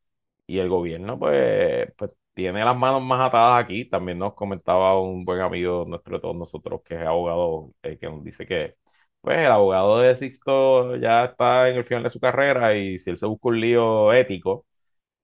Y 0.51 0.59
el 0.59 0.69
gobierno 0.69 1.17
pues, 1.19 1.87
pues 1.97 2.11
tiene 2.33 2.63
las 2.65 2.75
manos 2.77 3.01
más 3.03 3.21
atadas 3.27 3.63
aquí. 3.63 3.85
También 3.89 4.19
nos 4.19 4.33
comentaba 4.33 4.99
un 4.99 5.23
buen 5.25 5.39
amigo 5.41 5.85
nuestro 5.87 6.15
de 6.17 6.21
todos 6.21 6.35
nosotros 6.35 6.81
que 6.83 6.95
es 6.95 7.01
abogado, 7.07 7.73
eh, 7.83 7.97
que 7.97 8.07
nos 8.09 8.23
dice 8.23 8.45
que 8.45 8.75
pues 9.21 9.39
el 9.39 9.51
abogado 9.51 9.99
de 9.99 10.15
Sixto 10.15 10.95
ya 10.97 11.25
está 11.25 11.69
en 11.69 11.77
el 11.77 11.83
final 11.83 12.03
de 12.03 12.09
su 12.09 12.19
carrera 12.19 12.75
y 12.75 12.97
si 12.99 13.11
él 13.11 13.17
se 13.17 13.27
busca 13.27 13.49
un 13.49 13.59
lío 13.61 14.11
ético, 14.13 14.65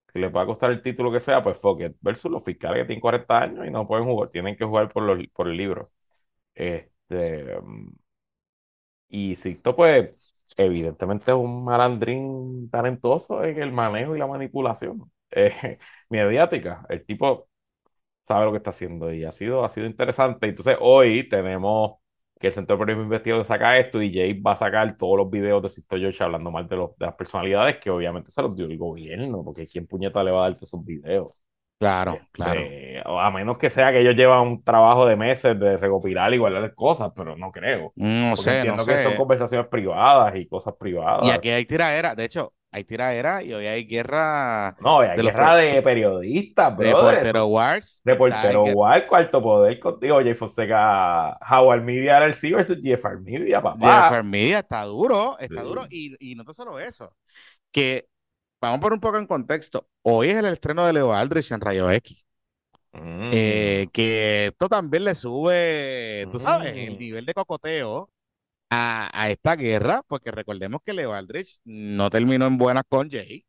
que 0.07 0.19
le 0.19 0.29
va 0.29 0.45
costar 0.45 0.71
el 0.71 0.81
título 0.81 1.11
que 1.11 1.19
sea, 1.19 1.43
pues 1.43 1.57
fuck 1.59 1.81
it. 1.81 1.97
Versus 2.01 2.31
los 2.31 2.43
fiscales 2.43 2.81
que 2.83 2.85
tienen 2.87 3.01
40 3.01 3.39
años 3.41 3.67
y 3.67 3.71
no 3.71 3.87
pueden 3.87 4.05
jugar, 4.05 4.29
tienen 4.29 4.55
que 4.57 4.65
jugar 4.65 4.91
por, 4.91 5.03
los, 5.03 5.19
por 5.33 5.47
el 5.49 5.57
libro. 5.57 5.91
Este, 6.55 7.59
mm, 7.61 7.91
y 9.09 9.35
Sixto, 9.35 9.75
pues, 9.75 10.11
evidentemente 10.57 11.31
es 11.31 11.37
un 11.37 11.63
malandrín 11.63 12.69
talentoso 12.69 13.43
en 13.43 13.61
el 13.61 13.71
manejo 13.71 14.15
y 14.15 14.19
la 14.19 14.27
manipulación 14.27 15.11
eh, 15.31 15.77
mediática. 16.09 16.85
El 16.89 17.05
tipo 17.05 17.49
sabe 18.21 18.45
lo 18.45 18.51
que 18.51 18.57
está 18.57 18.71
haciendo 18.71 19.13
y 19.13 19.25
ha 19.25 19.31
sido, 19.31 19.65
ha 19.65 19.69
sido 19.69 19.87
interesante. 19.87 20.47
Entonces, 20.47 20.77
hoy 20.81 21.27
tenemos 21.29 21.99
que 22.39 22.47
el 22.47 22.53
Centro 22.53 22.75
de 22.77 22.79
Periodismo 22.81 23.05
Investigado 23.05 23.43
saca 23.43 23.77
esto 23.79 24.01
y 24.01 24.13
Jay 24.13 24.33
va 24.39 24.53
a 24.53 24.55
sacar 24.55 24.97
todos 24.97 25.17
los 25.17 25.29
videos 25.29 25.63
de 25.63 25.69
Sisto 25.69 25.97
George 25.97 26.23
hablando 26.23 26.51
mal 26.51 26.67
de, 26.67 26.75
los, 26.77 26.91
las 26.99 27.15
personalidades 27.15 27.77
que 27.79 27.89
obviamente 27.89 28.31
se 28.31 28.41
los 28.41 28.55
dio 28.55 28.65
el 28.65 28.77
gobierno, 28.77 29.43
porque 29.43 29.67
¿quién 29.67 29.87
puñeta 29.87 30.23
le 30.23 30.31
va 30.31 30.45
a 30.45 30.49
dar 30.51 30.57
esos 30.61 30.83
videos? 30.85 31.33
Claro, 31.79 32.13
este, 32.13 32.27
claro. 32.31 32.61
A 33.19 33.29
menos 33.31 33.57
que 33.57 33.69
sea 33.69 33.91
que 33.91 34.01
ellos 34.01 34.15
llevan 34.15 34.41
un 34.41 34.63
trabajo 34.63 35.05
de 35.05 35.15
meses 35.15 35.59
de 35.59 35.77
recopilar 35.77 36.33
y 36.33 36.37
guardar 36.37 36.73
cosas, 36.73 37.11
pero 37.15 37.35
no 37.35 37.51
creo. 37.51 37.93
No 37.95 38.35
sé, 38.35 38.59
entiendo 38.59 38.85
que 38.85 38.97
son 38.97 39.15
conversaciones 39.15 39.67
privadas 39.67 40.35
y 40.35 40.47
cosas 40.47 40.73
privadas. 40.79 41.27
Y 41.27 41.31
aquí 41.31 41.49
hay 41.49 41.65
tiradera. 41.65 42.15
De 42.15 42.25
hecho, 42.25 42.53
hay 42.71 42.83
tiradera 42.83 43.43
y 43.43 43.53
hoy 43.53 43.65
hay 43.67 43.85
guerra. 43.85 44.75
No, 44.81 44.99
hay 45.01 45.21
guerra 45.21 45.55
de 45.55 45.81
periodistas, 45.81 46.75
bro. 46.75 46.87
De 46.87 46.93
Portero 46.93 47.45
Wars. 47.45 48.01
De 48.03 48.15
Portero 48.15 48.63
Wars, 48.63 49.03
Cuarto 49.07 49.41
Poder 49.41 49.79
contigo, 49.79 50.19
Jay 50.21 50.33
Fonseca, 50.33 51.37
Howard 51.49 51.83
Media 51.83 52.19
LLC 52.19 52.53
versus 52.53 52.81
GFR 52.81 53.19
Media, 53.21 53.61
papá. 53.61 54.09
GFR 54.09 54.23
Media 54.23 54.59
está 54.59 54.83
duro, 54.83 55.37
está 55.39 55.61
duro. 55.61 55.85
Y, 55.89 56.15
y 56.19 56.35
no 56.35 56.43
solo 56.53 56.79
eso, 56.79 57.13
que 57.71 58.07
vamos 58.61 58.79
por 58.79 58.93
un 58.93 58.99
poco 58.99 59.17
en 59.17 59.27
contexto. 59.27 59.87
Hoy 60.01 60.29
es 60.29 60.37
el 60.37 60.45
estreno 60.45 60.85
de 60.85 60.93
Leo 60.93 61.13
Aldrich 61.13 61.51
en 61.51 61.61
Rayo 61.61 61.89
X. 61.91 62.27
Eh, 62.93 63.85
mm. 63.87 63.91
que 63.91 64.47
esto 64.47 64.69
también 64.69 65.03
le 65.03 65.13
sube, 65.13 66.27
tú 66.31 66.39
sabes, 66.39 66.75
el 66.75 66.95
mm. 66.95 66.99
nivel 66.99 67.25
de 67.25 67.33
cocoteo 67.33 68.09
a, 68.69 69.29
esta 69.29 69.55
guerra, 69.55 70.03
porque 70.07 70.31
recordemos 70.31 70.81
que 70.83 70.93
Leo 70.93 71.13
Aldrich 71.13 71.59
no 71.65 72.09
terminó 72.09 72.47
en 72.47 72.57
buenas 72.57 72.83
con 72.89 73.09
Jay, 73.09 73.45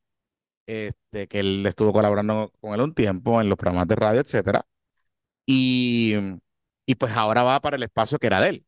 este, 0.66 1.28
que 1.28 1.40
él 1.40 1.64
estuvo 1.66 1.92
colaborando 1.92 2.52
con 2.60 2.74
él 2.74 2.80
un 2.82 2.94
tiempo 2.94 3.40
en 3.40 3.48
los 3.48 3.58
programas 3.58 3.88
de 3.88 3.96
radio, 3.96 4.20
etcétera, 4.20 4.66
y, 5.46 6.14
y 6.86 6.94
pues 6.96 7.12
ahora 7.16 7.42
va 7.42 7.60
para 7.60 7.76
el 7.76 7.82
espacio 7.82 8.18
que 8.18 8.26
era 8.26 8.40
de 8.40 8.50
él. 8.50 8.66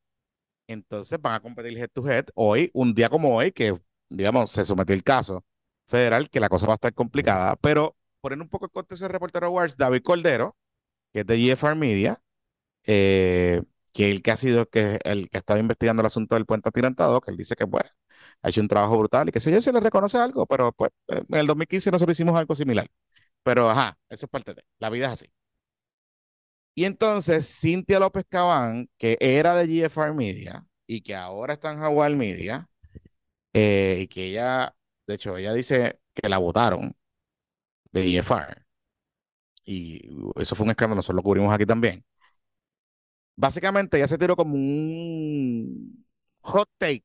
Entonces 0.67 1.21
van 1.21 1.35
a 1.35 1.41
competir 1.41 1.77
head 1.79 1.91
to 1.93 2.09
head 2.09 2.27
hoy, 2.35 2.71
un 2.75 2.95
día 2.95 3.11
como 3.11 3.37
hoy, 3.37 3.53
que 3.53 3.79
digamos 4.09 4.51
se 4.53 4.65
sometió 4.65 4.95
el 4.95 5.03
caso 5.05 5.45
federal, 5.91 6.31
que 6.31 6.41
la 6.41 6.49
cosa 6.49 6.67
va 6.67 6.75
a 6.75 6.77
estar 6.77 6.95
complicada, 6.95 7.57
pero 7.57 7.97
poner 8.21 8.41
un 8.41 8.49
poco 8.49 8.67
el 8.67 8.73
contexto 8.73 9.07
de 9.07 9.13
Reportero 9.13 9.47
Awards, 9.49 9.77
David 9.77 10.03
Cordero, 10.03 10.57
que 11.13 11.21
es 11.21 11.27
de 11.27 11.39
GFR 11.39 11.77
Media, 11.77 12.23
eh, 12.87 13.63
que 13.93 14.11
el 14.11 14.23
que 14.23 14.31
ha 14.33 14.37
sido 14.37 14.67
que, 14.69 14.99
el 15.05 15.31
que 15.31 15.39
ha 15.39 15.41
estado 15.41 15.61
investigando 15.61 16.03
el 16.03 16.07
asunto 16.07 16.37
del 16.37 16.47
puente 16.47 16.69
atirantado, 16.69 17.21
que 17.21 17.31
él 17.31 17.37
dice 17.37 17.57
que 17.57 17.67
pues, 17.67 17.85
ha 18.43 18.49
hecho 18.49 18.61
un 18.61 18.69
trabajo 18.69 18.99
brutal 18.99 19.29
y 19.29 19.33
que 19.33 19.41
sé 19.41 19.53
yo 19.53 19.61
se 19.61 19.73
le 19.73 19.81
reconoce 19.81 20.19
algo, 20.19 20.47
pero 20.47 20.73
pues 20.73 20.93
en 21.09 21.35
el 21.37 21.47
2015 21.47 21.91
nosotros 21.91 22.17
hicimos 22.17 22.39
algo 22.39 22.55
similar. 22.57 22.87
Pero 23.43 23.71
ajá, 23.71 23.99
eso 24.09 24.27
es 24.27 24.31
parte 24.31 24.55
de, 24.55 24.65
la 24.79 24.91
vida 24.91 25.07
es 25.07 25.13
así. 25.13 25.27
Y 26.75 26.85
entonces 26.85 27.47
Cintia 27.61 27.99
López 27.99 28.25
Cabán, 28.29 28.89
que 28.99 29.17
era 29.21 29.55
de 29.55 29.67
GFR 29.67 30.15
Media 30.15 30.67
y 30.87 31.03
que 31.03 31.15
ahora 31.15 31.55
está 31.55 31.73
en 31.73 31.81
Jaguar 31.81 32.13
Media, 32.17 32.69
eh, 33.53 33.99
y 34.03 34.09
que 34.09 34.27
ella, 34.27 34.75
de 35.11 35.17
hecho, 35.17 35.37
ella 35.37 35.53
dice 35.53 36.01
que 36.15 36.29
la 36.29 36.39
votaron 36.39 36.97
de 37.93 38.21
GFR. 38.21 38.65
Y 39.65 40.01
eso 40.37 40.55
fue 40.55 40.65
un 40.65 40.71
escándalo, 40.71 40.97
nosotros 40.97 41.17
lo 41.17 41.23
cubrimos 41.23 41.55
aquí 41.55 41.67
también 41.67 42.05
básicamente 43.41 43.99
ya 43.99 44.07
se 44.07 44.19
tiró 44.19 44.37
como 44.37 44.55
un 44.55 46.05
hot 46.43 46.69
take. 46.79 47.05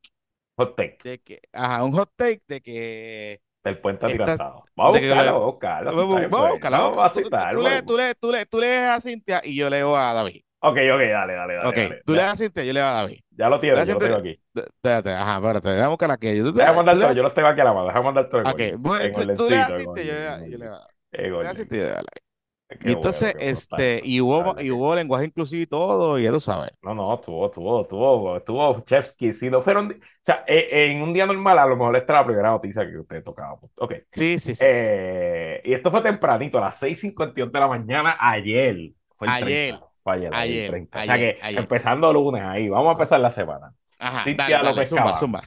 Hot 0.57 0.75
take. 0.75 0.97
De 1.03 1.19
que, 1.19 1.41
ajá, 1.53 1.83
un 1.83 1.93
hot 1.93 2.11
take 2.15 2.41
de 2.47 2.61
que. 2.61 3.41
Del 3.63 3.79
puente 3.79 4.05
atirantado. 4.05 4.65
Vamos 4.75 4.97
a 4.97 5.01
buscarlo, 5.01 5.31
vamos 5.33 5.41
a 5.41 6.51
buscarlo. 6.51 6.93
Vamos 6.93 7.11
a 7.81 8.45
tú, 8.45 8.59
lees 8.59 8.81
a 8.81 9.01
Cintia 9.01 9.41
y 9.43 9.55
yo 9.55 9.69
leo 9.69 9.95
a 9.95 10.13
David. 10.13 10.43
Ok, 10.65 10.77
ok, 10.77 10.99
dale, 10.99 11.33
dale, 11.33 11.53
dale. 11.53 11.67
Ok, 11.67 12.01
tú 12.05 12.13
lees 12.13 12.25
a 12.25 12.35
Cintia 12.35 12.63
y 12.63 12.67
yo 12.67 12.73
leo 12.73 12.85
a 12.85 12.93
David. 12.93 13.19
Ya 13.31 13.49
lo 13.49 13.59
tienes, 13.59 13.87
yo 13.87 13.93
lo 13.93 13.99
tengo 13.99 14.17
aquí. 14.17 14.39
Espérate, 14.55 15.11
ajá, 15.11 15.35
espérate, 15.35 15.69
déjame 15.69 15.89
buscar 15.89 16.11
aquí. 16.11 16.27
Déjame 16.27 16.75
mandarte, 16.75 17.15
yo 17.15 17.23
lo 17.23 17.31
tengo 17.31 17.47
aquí 17.49 17.61
a 17.61 17.63
la 17.65 17.73
mano, 17.73 17.87
déjame 17.87 18.05
mandarte 18.05 18.37
Ok, 18.37 18.81
tú 19.35 19.49
lees 19.49 19.61
a 19.61 19.77
Cintia 19.77 20.03
y 20.03 20.51
yo 20.51 20.73
a. 20.73 20.87
Tú 21.11 21.39
a 21.39 21.53
Cintia 21.53 21.77
y 21.77 21.81
yo 21.81 21.87
a 21.87 21.89
David 21.89 22.25
y 22.83 22.91
entonces, 22.91 23.35
este, 23.39 24.01
y 24.03 24.19
hubo, 24.21 24.59
y 24.59 24.71
hubo 24.71 24.95
lenguaje 24.95 25.25
inclusivo 25.25 25.61
y 25.61 25.67
todo, 25.67 26.17
y 26.17 26.23
ya 26.23 26.31
tú 26.31 26.39
sabes. 26.39 26.71
No, 26.81 26.95
no, 26.95 27.19
tuvo, 27.19 27.49
tuvo, 27.51 27.85
tuvo, 27.85 28.41
tuvo 28.41 28.81
Chevsky. 28.81 29.33
Si 29.33 29.49
no 29.51 29.61
fueron, 29.61 29.91
o 29.91 29.95
sea, 30.21 30.43
e, 30.47 30.91
en 30.91 31.01
un 31.01 31.13
día 31.13 31.27
normal, 31.27 31.59
a 31.59 31.67
lo 31.67 31.77
mejor 31.77 31.95
esta 31.95 32.13
es 32.13 32.19
la 32.19 32.25
primera 32.25 32.49
noticia 32.49 32.89
que 32.89 32.97
usted 32.97 33.23
tocaba. 33.23 33.59
Ok. 33.77 33.93
Sí, 34.11 34.39
sí, 34.39 34.55
sí. 34.55 34.65
Eh, 34.67 35.61
y 35.63 35.73
esto 35.73 35.91
fue 35.91 36.01
tempranito, 36.01 36.57
a 36.57 36.61
las 36.61 36.79
6:58 36.79 37.51
de 37.51 37.59
la 37.59 37.67
mañana, 37.67 38.17
ayer. 38.19 38.93
Fue 39.15 39.27
el 39.27 39.33
ayer. 39.33 39.79
Fue 40.05 40.13
ayer, 40.13 40.33
ayer, 40.33 40.87
O 40.93 41.03
sea 41.03 41.17
que 41.17 41.35
empezando 41.41 42.13
lunes 42.13 42.43
ahí, 42.43 42.69
vamos 42.69 42.89
a 42.89 42.91
empezar 42.91 43.19
la 43.19 43.31
semana. 43.31 43.73
Ajá, 43.97 44.23
dale, 44.37 44.53
dale, 44.53 44.85
zumba, 44.85 45.15
zumba. 45.15 45.41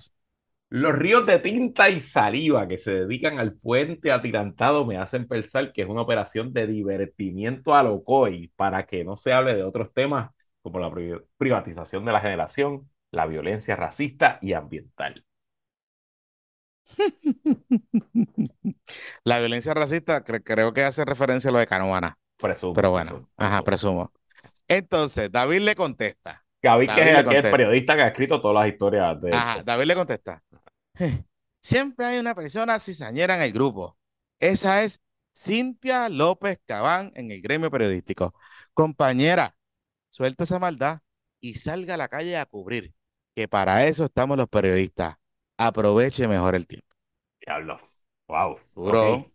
Los 0.70 0.94
ríos 0.94 1.24
de 1.24 1.38
tinta 1.38 1.88
y 1.88 2.00
saliva 2.00 2.66
que 2.66 2.76
se 2.76 2.92
dedican 2.92 3.38
al 3.38 3.54
puente 3.54 4.10
atirantado 4.10 4.84
me 4.84 4.98
hacen 4.98 5.28
pensar 5.28 5.72
que 5.72 5.82
es 5.82 5.88
una 5.88 6.02
operación 6.02 6.52
de 6.52 6.66
divertimiento 6.66 7.76
a 7.76 7.84
lo 7.84 8.02
COI 8.02 8.48
para 8.56 8.84
que 8.84 9.04
no 9.04 9.16
se 9.16 9.32
hable 9.32 9.54
de 9.54 9.62
otros 9.62 9.94
temas 9.94 10.30
como 10.60 10.80
la 10.80 10.90
privatización 11.38 12.04
de 12.04 12.12
la 12.12 12.20
generación, 12.20 12.90
la 13.12 13.26
violencia 13.26 13.76
racista 13.76 14.40
y 14.42 14.54
ambiental. 14.54 15.24
La 19.24 19.38
violencia 19.38 19.74
racista 19.74 20.24
creo 20.24 20.72
que 20.72 20.84
hace 20.84 21.04
referencia 21.04 21.50
a 21.50 21.52
lo 21.52 21.58
de 21.58 21.66
Canuana. 21.66 22.18
Presumo. 22.36 22.74
Pero 22.74 22.90
bueno, 22.90 23.28
ajá, 23.36 23.62
presumo. 23.62 24.12
Entonces, 24.68 25.32
David 25.32 25.60
le 25.60 25.74
contesta. 25.74 26.44
David, 26.62 26.90
que 26.94 27.00
es 27.00 27.18
el 27.18 27.50
periodista 27.50 27.96
que 27.96 28.02
ha 28.02 28.08
escrito 28.08 28.40
todas 28.40 28.62
las 28.62 28.72
historias 28.72 29.20
de. 29.20 29.32
Ajá, 29.32 29.62
David 29.62 29.86
le 29.86 29.94
contesta. 29.94 30.42
Siempre 31.60 32.06
hay 32.06 32.18
una 32.18 32.34
persona 32.34 32.78
cizañera 32.78 33.36
en 33.36 33.42
el 33.42 33.52
grupo. 33.52 33.96
Esa 34.38 34.82
es 34.82 35.00
Cintia 35.34 36.08
López 36.08 36.60
Cabán 36.66 37.12
en 37.14 37.30
el 37.30 37.40
gremio 37.40 37.70
periodístico. 37.70 38.34
Compañera, 38.74 39.56
suelta 40.10 40.44
esa 40.44 40.58
maldad 40.58 41.00
y 41.40 41.54
salga 41.54 41.94
a 41.94 41.96
la 41.96 42.08
calle 42.08 42.36
a 42.36 42.46
cubrir, 42.46 42.94
que 43.34 43.48
para 43.48 43.86
eso 43.86 44.04
estamos 44.04 44.36
los 44.36 44.48
periodistas. 44.48 45.16
Aproveche 45.56 46.28
mejor 46.28 46.54
el 46.54 46.66
tiempo. 46.66 46.94
Diablo. 47.40 47.78
Wow. 48.28 48.58
Duro. 48.74 49.32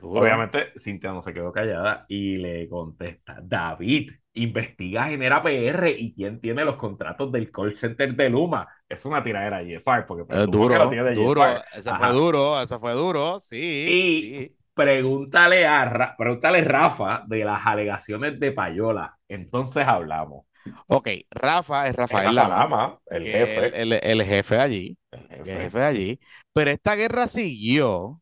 Obviamente, 0.00 0.72
Cintia 0.78 1.12
no 1.12 1.22
se 1.22 1.32
quedó 1.32 1.52
callada 1.52 2.04
y 2.08 2.36
le 2.36 2.68
contesta, 2.68 3.38
David, 3.42 4.12
investiga 4.34 5.04
Genera 5.04 5.42
PR 5.42 5.90
y 5.90 6.12
quién 6.14 6.40
tiene 6.40 6.64
los 6.64 6.76
contratos 6.76 7.30
del 7.32 7.50
call 7.50 7.76
center 7.76 8.14
de 8.14 8.28
Luma. 8.28 8.68
Es 8.88 9.04
una 9.04 9.22
tiradera 9.22 9.58
de 9.58 9.80
porque 10.06 10.24
es 10.28 10.50
duro, 10.50 10.90
duro, 11.14 11.44
esa 11.74 11.98
fue 11.98 12.08
duro, 12.12 12.60
esa 12.60 12.78
fue 12.78 12.92
duro, 12.92 13.40
sí. 13.40 13.86
Y 13.88 14.56
pregúntale 14.74 15.66
a 15.66 16.14
pregúntale 16.18 16.62
Rafa 16.62 17.24
de 17.26 17.44
las 17.44 17.64
alegaciones 17.64 18.38
de 18.38 18.52
Payola. 18.52 19.16
Entonces 19.28 19.86
hablamos. 19.86 20.46
Ok, 20.86 21.08
Rafa 21.30 21.88
es 21.88 21.94
Rafael 21.94 22.34
Lama, 22.34 22.98
el 23.06 23.26
jefe. 23.26 23.82
El, 23.82 23.92
el, 23.92 24.22
jefe 24.22 24.58
allí. 24.58 24.98
El 25.10 25.44
jefe. 25.44 25.82
allí. 25.82 26.20
Pero 26.52 26.70
esta 26.70 26.94
guerra 26.94 27.28
siguió 27.28 28.20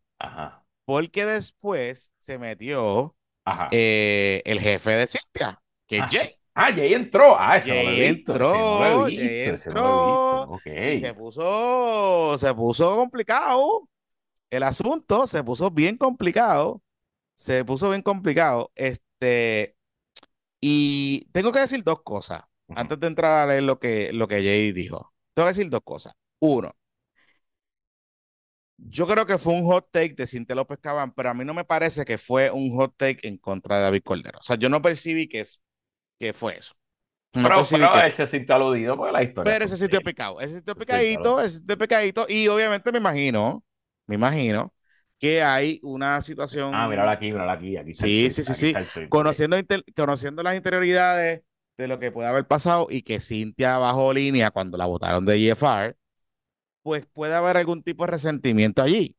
porque 0.84 1.24
después 1.24 2.12
se 2.18 2.38
metió 2.38 3.14
eh, 3.70 4.42
el 4.44 4.60
jefe 4.60 4.90
de 4.90 5.06
Cintia, 5.06 5.61
que 5.92 5.98
es 5.98 6.02
ah, 6.04 6.08
Jay. 6.10 6.30
Ah, 6.54 6.72
Jay 6.72 6.94
entró. 6.94 7.36
Ah, 7.38 7.56
ese 7.58 7.70
Jay 7.70 8.04
entró. 8.04 9.04
Jay 9.04 9.44
entró. 9.44 10.58
Se 10.64 11.14
puso, 11.14 12.38
se 12.38 12.54
puso 12.54 12.96
complicado. 12.96 13.88
El 14.48 14.62
asunto 14.62 15.26
se 15.26 15.44
puso 15.44 15.70
bien 15.70 15.98
complicado. 15.98 16.82
Se 17.34 17.64
puso 17.64 17.90
bien 17.90 18.02
complicado. 18.02 18.70
Este, 18.74 19.76
y 20.60 21.26
tengo 21.32 21.52
que 21.52 21.60
decir 21.60 21.82
dos 21.84 22.02
cosas 22.02 22.42
antes 22.68 22.98
de 22.98 23.06
entrar 23.06 23.32
a 23.32 23.46
leer 23.46 23.64
lo 23.64 23.78
que, 23.78 24.12
lo 24.12 24.26
que 24.26 24.36
Jay 24.36 24.72
dijo. 24.72 25.12
Tengo 25.34 25.46
que 25.46 25.54
decir 25.54 25.68
dos 25.68 25.82
cosas. 25.84 26.14
Uno, 26.38 26.74
yo 28.78 29.06
creo 29.06 29.26
que 29.26 29.38
fue 29.38 29.54
un 29.54 29.64
hot 29.64 29.88
take 29.90 30.14
de 30.14 30.26
Cintia 30.26 30.56
López 30.56 30.78
Cabán, 30.80 31.12
pero 31.12 31.30
a 31.30 31.34
mí 31.34 31.44
no 31.44 31.54
me 31.54 31.64
parece 31.64 32.04
que 32.04 32.18
fue 32.18 32.50
un 32.50 32.74
hot 32.76 32.94
take 32.96 33.28
en 33.28 33.38
contra 33.38 33.76
de 33.76 33.82
David 33.84 34.02
Cordero. 34.04 34.38
O 34.38 34.42
sea, 34.42 34.56
yo 34.56 34.68
no 34.68 34.82
percibí 34.82 35.28
que, 35.28 35.44
que 36.22 36.32
fue 36.32 36.56
eso. 36.56 36.72
pero, 37.32 37.58
él 38.04 38.12
se 38.12 38.28
sintió 38.28 38.54
aludido 38.54 38.96
por 38.96 39.10
la 39.10 39.24
historia. 39.24 39.52
Pero 39.52 39.64
ese 39.64 39.76
sitio 39.76 40.00
picado, 40.00 40.40
ese 40.40 40.58
sitio 40.58 40.76
picadito, 40.76 41.40
ese 41.40 41.56
sitio 41.58 41.76
picadito, 41.76 42.26
y 42.28 42.46
obviamente 42.46 42.92
me 42.92 42.98
imagino, 42.98 43.64
me 44.06 44.14
imagino 44.14 44.72
que 45.18 45.42
hay 45.42 45.80
una 45.82 46.22
situación. 46.22 46.72
Ah, 46.74 46.86
mírala 46.86 47.10
aquí, 47.10 47.32
mírala 47.32 47.54
aquí. 47.54 47.76
aquí 47.76 47.92
sí, 47.92 48.30
sí, 48.30 48.44
sí, 48.44 48.54
sí. 48.54 48.74
Conociendo, 49.08 49.56
conociendo 49.96 50.44
las 50.44 50.54
interioridades 50.54 51.42
de 51.76 51.88
lo 51.88 51.98
que 51.98 52.12
puede 52.12 52.28
haber 52.28 52.46
pasado 52.46 52.86
y 52.88 53.02
que 53.02 53.18
Cintia 53.18 53.78
bajó 53.78 54.12
línea 54.12 54.52
cuando 54.52 54.78
la 54.78 54.86
votaron 54.86 55.26
de 55.26 55.48
EFR, 55.48 55.96
pues 56.82 57.04
puede 57.06 57.34
haber 57.34 57.56
algún 57.56 57.82
tipo 57.82 58.04
de 58.04 58.12
resentimiento 58.12 58.80
allí. 58.80 59.16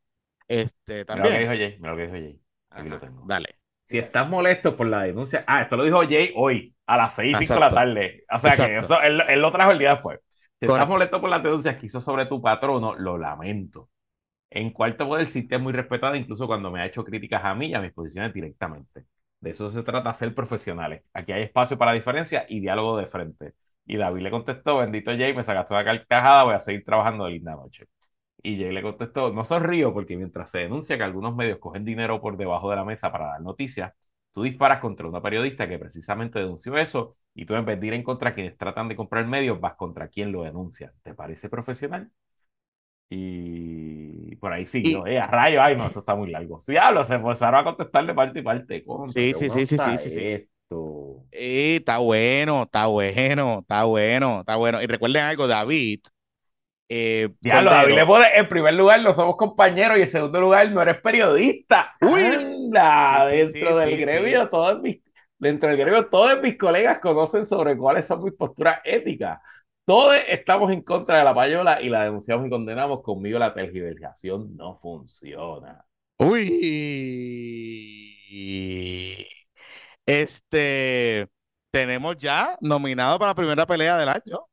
Este, 0.47 1.03
también. 1.03 1.33
Mira 1.33 1.51
lo 1.51 1.51
que 1.51 1.57
dijo 1.57 1.69
Jay, 1.69 1.79
mira 1.79 1.91
lo 1.91 1.97
que 1.97 2.03
dijo 2.03 2.13
Jay. 2.13 2.41
Aquí 2.69 2.87
lo 2.87 2.99
tengo. 3.01 3.23
Dale. 3.27 3.62
Si 3.93 3.99
estás 3.99 4.27
molesto 4.27 4.75
por 4.75 4.87
la 4.87 5.03
denuncia. 5.03 5.43
Ah, 5.45 5.61
esto 5.61 5.77
lo 5.77 5.83
dijo 5.83 6.01
Jay 6.01 6.33
hoy, 6.35 6.73
a 6.87 6.97
las 6.97 7.13
6 7.13 7.39
y 7.39 7.45
5 7.45 7.53
de 7.53 7.59
la 7.59 7.69
tarde. 7.69 8.25
O 8.27 8.39
sea 8.39 8.55
que 8.55 8.77
eso, 8.79 8.99
él, 8.99 9.21
él, 9.29 9.39
lo 9.39 9.51
trajo 9.51 9.69
el 9.69 9.77
día 9.77 9.91
después. 9.91 10.19
Si 10.59 10.65
estás 10.65 10.87
molesto 10.87 11.21
por 11.21 11.29
las 11.29 11.43
denuncias 11.43 11.75
que 11.75 11.85
hizo 11.85 12.01
sobre 12.01 12.25
tu 12.25 12.41
patrono, 12.41 12.95
lo 12.95 13.19
lamento. 13.19 13.91
En 14.49 14.71
cuarto 14.71 15.07
poder, 15.07 15.27
Cintia 15.27 15.57
es 15.57 15.61
muy 15.61 15.73
respetada, 15.73 16.17
incluso 16.17 16.47
cuando 16.47 16.71
me 16.71 16.81
ha 16.81 16.87
hecho 16.87 17.05
críticas 17.05 17.45
a 17.45 17.53
mí 17.53 17.67
y 17.67 17.75
a 17.75 17.81
mis 17.81 17.93
posiciones 17.93 18.33
directamente. 18.33 19.05
De 19.39 19.51
eso 19.51 19.69
se 19.69 19.83
trata, 19.83 20.11
ser 20.15 20.33
profesionales. 20.33 21.03
Aquí 21.13 21.31
hay 21.31 21.43
espacio 21.43 21.77
para 21.77 21.91
diferencia 21.91 22.47
y 22.49 22.61
diálogo 22.61 22.97
de 22.97 23.05
frente. 23.05 23.53
Y 23.85 23.97
David 23.97 24.23
le 24.23 24.31
contestó, 24.31 24.79
bendito 24.79 25.11
Jay, 25.11 25.35
me 25.35 25.43
sacaste 25.43 25.71
una 25.71 25.85
carcajada, 25.85 26.45
voy 26.45 26.55
a 26.55 26.59
seguir 26.59 26.83
trabajando 26.83 27.25
de 27.25 27.33
linda 27.33 27.51
noche. 27.51 27.85
Y 28.45 28.57
Jay 28.61 28.73
le 28.73 28.81
contestó, 28.81 29.31
no 29.31 29.45
sonrío 29.45 29.93
porque 29.93 30.17
mientras 30.17 30.51
se 30.51 30.59
denuncia 30.59 30.97
que 30.97 31.03
algunos 31.03 31.33
medios 31.33 31.59
cogen 31.59 31.85
dinero 31.85 32.19
por 32.21 32.35
debajo 32.35 32.69
de 32.69 32.75
la 32.75 32.83
mesa 32.83 33.09
para 33.09 33.27
dar 33.27 33.41
noticias, 33.41 33.93
tú 34.33 34.43
disparas 34.43 34.81
contra 34.81 35.07
una 35.07 35.21
periodista 35.21 35.67
que 35.67 35.79
precisamente 35.79 36.39
denunció 36.39 36.77
eso 36.77 37.15
y 37.33 37.45
tú 37.45 37.55
en 37.55 37.65
vez 37.65 37.79
de 37.79 37.87
ir 37.87 37.93
en 37.93 38.03
contra 38.03 38.31
de 38.31 38.35
quienes 38.35 38.57
tratan 38.57 38.89
de 38.89 38.97
comprar 38.97 39.25
medios, 39.27 39.61
vas 39.61 39.75
contra 39.75 40.09
quien 40.09 40.33
lo 40.33 40.43
denuncia. 40.43 40.91
¿Te 41.03 41.13
parece 41.13 41.47
profesional? 41.47 42.11
Y 43.09 44.35
por 44.37 44.51
ahí 44.51 44.65
siguió, 44.65 45.05
eh, 45.07 45.19
a 45.19 45.27
rayo, 45.27 45.61
ay, 45.61 45.77
no, 45.77 45.85
esto 45.85 45.99
está 45.99 46.15
muy 46.15 46.29
largo. 46.29 46.61
Diablo, 46.67 47.03
se 47.05 47.15
empezaron 47.15 47.61
a 47.61 47.63
contestar 47.63 48.05
de 48.05 48.13
parte 48.13 48.39
y 48.39 48.41
parte. 48.41 48.83
sí, 49.05 49.33
sí, 49.33 49.49
sí, 49.49 49.65
sí, 49.65 49.77
sí, 49.77 49.97
sí, 49.97 50.09
sí. 50.09 50.47
está 51.31 51.99
bueno, 51.99 52.63
está 52.63 52.87
bueno, 52.87 53.59
está 53.61 53.83
bueno, 53.85 54.39
está 54.39 54.55
bueno. 54.57 54.81
Y 54.81 54.87
recuerden 54.87 55.23
algo, 55.23 55.47
David. 55.47 55.99
Eh, 56.89 57.29
David 57.41 57.95
le 57.95 58.05
pone, 58.05 58.27
en 58.35 58.47
primer 58.47 58.73
lugar, 58.73 59.01
no 59.01 59.13
somos 59.13 59.35
compañeros 59.35 59.97
y 59.97 60.01
en 60.01 60.07
segundo 60.07 60.39
lugar, 60.41 60.69
no 60.71 60.81
eres 60.81 61.01
periodista. 61.01 61.95
Uy, 62.01 62.21
dentro 63.29 63.77
del 63.77 63.97
gremio, 63.97 64.49
todos 64.49 64.81
mis, 64.81 64.99
dentro 65.37 65.69
del 65.69 65.77
gremio, 65.77 66.07
todos 66.07 66.41
mis 66.41 66.57
colegas 66.57 66.99
conocen 66.99 67.45
sobre 67.45 67.77
cuáles 67.77 68.05
son 68.05 68.23
mis 68.23 68.33
posturas 68.33 68.79
éticas. 68.83 69.39
Todos 69.85 70.15
estamos 70.27 70.71
en 70.71 70.81
contra 70.81 71.17
de 71.17 71.23
la 71.25 71.35
payola 71.35 71.81
y 71.81 71.89
la 71.89 72.03
denunciamos 72.05 72.47
y 72.47 72.49
condenamos. 72.49 73.01
Conmigo 73.01 73.37
la 73.37 73.53
tergiversación 73.53 74.55
no 74.55 74.79
funciona. 74.79 75.85
Uy. 76.19 77.17
Este, 80.05 81.27
tenemos 81.71 82.15
ya 82.17 82.57
nominado 82.61 83.19
para 83.19 83.31
la 83.31 83.35
primera 83.35 83.65
pelea 83.65 83.97
del 83.97 84.09
año. 84.09 84.47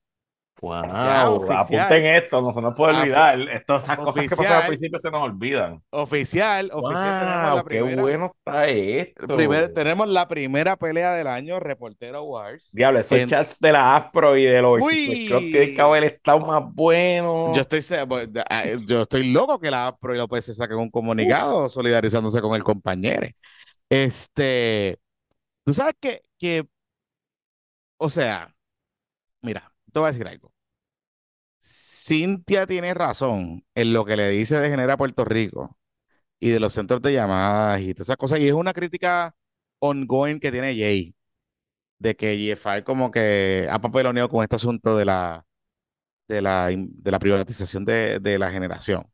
Wow, 0.61 1.51
apunten 1.51 2.05
esto, 2.05 2.43
no 2.43 2.53
se 2.53 2.61
nos 2.61 2.77
puede 2.77 2.99
olvidar. 2.99 3.41
Estas 3.51 3.87
cosas 3.97 4.27
que 4.27 4.37
pasan 4.37 4.63
al 4.63 4.67
principio 4.67 4.99
se 4.99 5.11
nos 5.11 5.23
olvidan. 5.23 5.83
Oficial, 5.91 6.71
oficial 6.73 7.21
tenemos 7.21 7.55
la 7.55 7.65
primera. 7.65 7.97
Qué 7.97 8.01
bueno 8.01 8.33
está 8.37 8.67
esto. 8.69 9.73
tenemos 9.75 10.09
la 10.09 10.29
primera 10.29 10.77
pelea 10.77 11.15
del 11.15 11.29
año, 11.29 11.61
Reportero 11.61 12.25
Wars. 12.25 12.71
Diablo, 12.73 13.01
esos 13.01 13.27
chats 13.27 13.59
de 13.59 13.73
la 13.73 13.97
Afro 13.97 14.37
y 14.37 14.45
de 14.45 14.61
los 14.61 14.81
creo 14.81 15.41
que 15.41 15.75
el 15.75 15.81
haber 15.81 16.05
estado 16.05 16.41
más 16.41 16.63
bueno. 16.75 17.53
Yo 17.55 17.63
estoy, 17.63 17.81
pues, 18.07 18.29
ah, 18.49 18.65
yo 18.87 19.03
estoy 19.03 19.33
loco 19.33 19.59
que 19.59 19.71
la 19.71 19.89
Afro 19.89 20.15
y 20.15 20.19
López 20.19 20.45
se 20.45 20.55
saquen 20.55 20.79
un 20.79 20.91
comunicado 20.91 21.69
solidarizándose 21.69 22.41
con 22.43 22.55
el 22.55 22.63
compañero. 22.63 23.27
Este, 23.89 24.99
tú 25.65 25.73
sabes 25.75 25.95
que, 25.99 26.23
que, 26.39 26.67
o 27.99 28.11
sea, 28.11 28.55
mira, 29.43 29.73
te 29.93 29.99
voy 29.99 30.09
a 30.09 30.13
decir 30.13 30.27
algo. 30.29 30.50
Cintia 32.11 32.67
tiene 32.67 32.93
razón 32.95 33.65
en 33.77 33.93
lo 33.93 34.05
que 34.05 34.17
le 34.17 34.29
dice 34.31 34.59
de 34.61 34.69
Genera 34.69 34.97
Puerto 34.97 35.25
Rico 35.25 35.79
y 36.41 36.51
de 36.51 36.61
los 36.61 36.75
centros 36.75 37.03
de 37.03 37.13
llamadas 37.15 37.81
y 37.83 37.95
todas 37.95 38.09
esas 38.09 38.17
cosas. 38.19 38.41
Y 38.41 38.49
es 38.49 38.55
una 38.55 38.73
crítica 38.75 39.35
ongoing 39.81 40.41
que 40.41 40.53
tiene 40.53 40.77
Jay, 40.77 41.15
de 41.99 42.17
que 42.17 42.37
GFI 42.37 42.85
como 42.85 43.11
que 43.11 43.69
ha 43.71 43.81
papeloneado 43.81 44.29
con 44.29 44.43
este 44.43 44.57
asunto 44.57 44.97
de 44.97 45.05
la, 45.07 45.47
de 46.29 46.43
la, 46.43 46.69
de 46.71 47.11
la 47.13 47.19
privatización 47.21 47.85
de, 47.85 48.21
de 48.21 48.39
la 48.39 48.51
generación. 48.53 49.07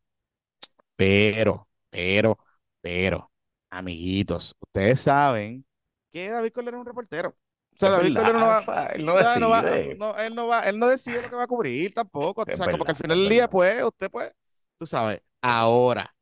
Pero, 0.96 1.68
pero, 1.90 2.38
pero, 2.80 3.30
amiguitos, 3.70 4.54
ustedes 4.60 5.00
saben 5.00 5.66
que 6.12 6.28
David 6.30 6.52
Colero 6.52 6.76
es 6.78 6.80
un 6.80 6.86
reportero. 6.86 7.36
O 7.76 7.78
sea, 7.78 7.90
David 7.90 8.16
Colero 8.16 8.38
no 8.38 8.46
va, 8.46 8.86
él 8.94 9.04
no 9.04 9.14
decide. 9.16 9.94
No, 9.96 10.16
él 10.16 10.34
no 10.34 10.46
va, 10.46 10.60
él 10.62 10.78
no 10.78 10.88
decide 10.88 11.22
lo 11.22 11.28
que 11.28 11.36
va 11.36 11.42
a 11.42 11.46
cubrir 11.46 11.92
tampoco. 11.92 12.42
o 12.42 12.44
sea, 12.50 12.66
porque 12.70 12.90
al 12.90 12.96
final 12.96 13.18
del 13.18 13.28
día, 13.28 13.50
pues, 13.50 13.82
usted 13.84 14.10
pues, 14.10 14.32
tú 14.78 14.86
sabes, 14.86 15.20
ahora, 15.42 16.14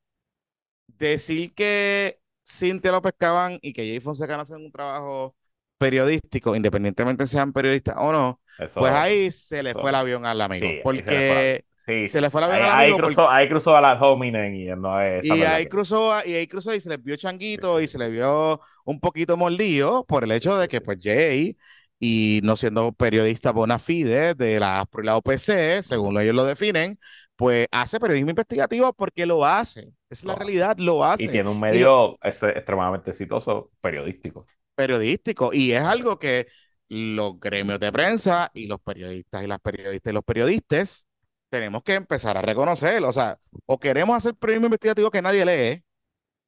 decir 0.87 1.55
que 1.55 2.19
Cintia 2.47 2.93
López 2.93 3.15
Cabán 3.17 3.59
y 3.63 3.73
que 3.73 3.83
Jay 3.83 4.01
Fonseca 4.01 4.41
hacen 4.41 4.65
un 4.65 4.73
trabajo 4.73 5.37
periodístico, 5.79 6.57
independientemente 6.57 7.27
sean 7.27 7.53
periodistas 7.53 7.97
o 7.99 8.13
no, 8.13 8.41
pues 8.59 8.93
ahí 8.93 9.31
se 9.31 9.63
le 9.63 9.73
fue 9.73 9.91
el 9.91 9.97
avión 9.97 10.27
al 10.27 10.41
amigo. 10.41 10.69
porque 10.83 11.65
Sí, 11.85 12.09
se 12.09 12.19
le 12.19 12.31
fue 12.31 12.41
la 12.41 12.49
vida 12.49 12.79
ahí, 12.79 12.93
cruzó, 12.95 13.29
ahí 13.29 13.47
cruzó 13.47 13.77
a 13.77 13.81
la 13.83 13.93
Hominen 14.01 14.55
y 14.55 14.65
no 14.75 14.99
es 15.03 15.27
y 15.27 15.43
ahí 15.43 15.67
cruzó 15.67 16.15
y 16.25 16.33
ahí 16.33 16.47
cruzó 16.47 16.75
y 16.75 16.81
se 16.81 16.89
le 16.89 16.97
vio 16.97 17.15
changuito 17.17 17.79
y 17.79 17.87
se 17.87 17.99
le 17.99 18.09
vio 18.09 18.59
un 18.85 19.01
poquito 19.01 19.37
mordido 19.37 20.05
por 20.07 20.25
el 20.25 20.33
hecho 20.33 20.57
de 20.57 20.69
que 20.69 20.81
pues 20.81 20.99
Jay 21.03 21.57
y 21.99 22.41
no 22.45 22.57
siendo 22.57 22.93
periodista 22.93 23.53
bona 23.53 23.79
fide 23.79 24.35
de 24.35 24.61
la 24.61 24.87
la 25.03 25.17
OPC, 25.17 25.83
según 25.83 26.21
ellos 26.21 26.35
lo 26.35 26.45
definen, 26.45 26.99
pues 27.37 27.67
hace 27.73 27.99
periodismo 27.99 28.31
investigativo 28.31 28.93
porque 28.93 29.27
lo 29.27 29.45
hace. 29.45 29.93
Es 30.09 30.25
la 30.25 30.35
realidad, 30.35 30.77
lo 30.79 31.05
hace. 31.05 31.25
Y 31.25 31.29
tiene 31.29 31.49
un 31.49 31.59
medio 31.59 32.19
extremadamente 32.23 33.11
exitoso 33.11 33.71
periodístico. 33.81 34.47
Periodístico. 34.75 35.53
Y 35.53 35.73
es 35.73 35.83
algo 35.83 36.19
que 36.19 36.47
los 36.89 37.41
gremios 37.41 37.81
de 37.81 37.91
prensa 37.91 38.51
y 38.55 38.67
los 38.67 38.81
periodistas 38.81 39.43
y 39.43 39.47
las 39.47 39.61
periodistas 39.61 40.11
y 40.11 40.15
los 40.15 40.25
periodistas 40.25 41.09
tenemos 41.49 41.83
que 41.83 41.95
empezar 41.95 42.37
a 42.37 42.43
reconocerlo. 42.43 43.09
O 43.09 43.13
sea, 43.13 43.39
o 43.67 43.79
queremos 43.79 44.17
hacer 44.17 44.35
periodismo 44.35 44.67
investigativo 44.67 45.11
que 45.11 45.23
nadie 45.23 45.45
lee 45.45 45.85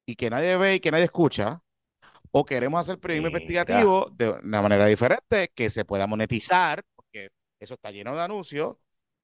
y 0.07 0.17
que 0.17 0.31
nadie 0.31 0.57
ve 0.57 0.75
y 0.77 0.81
que 0.81 0.91
nadie 0.91 1.05
escucha, 1.05 1.61
o 2.39 2.45
queremos 2.45 2.79
hacer 2.79 2.99
periodismo 2.99 3.29
investigativo 3.29 4.11
de 4.13 4.29
una 4.29 4.61
manera 4.61 4.85
diferente 4.85 5.51
que 5.55 5.71
se 5.71 5.87
pueda 5.87 6.07
monetizar, 6.07 6.85
porque 6.95 7.31
eso 7.59 7.75
está 7.75 7.91
lleno 7.91 8.15
de 8.15 8.21
anuncios, 8.21 8.77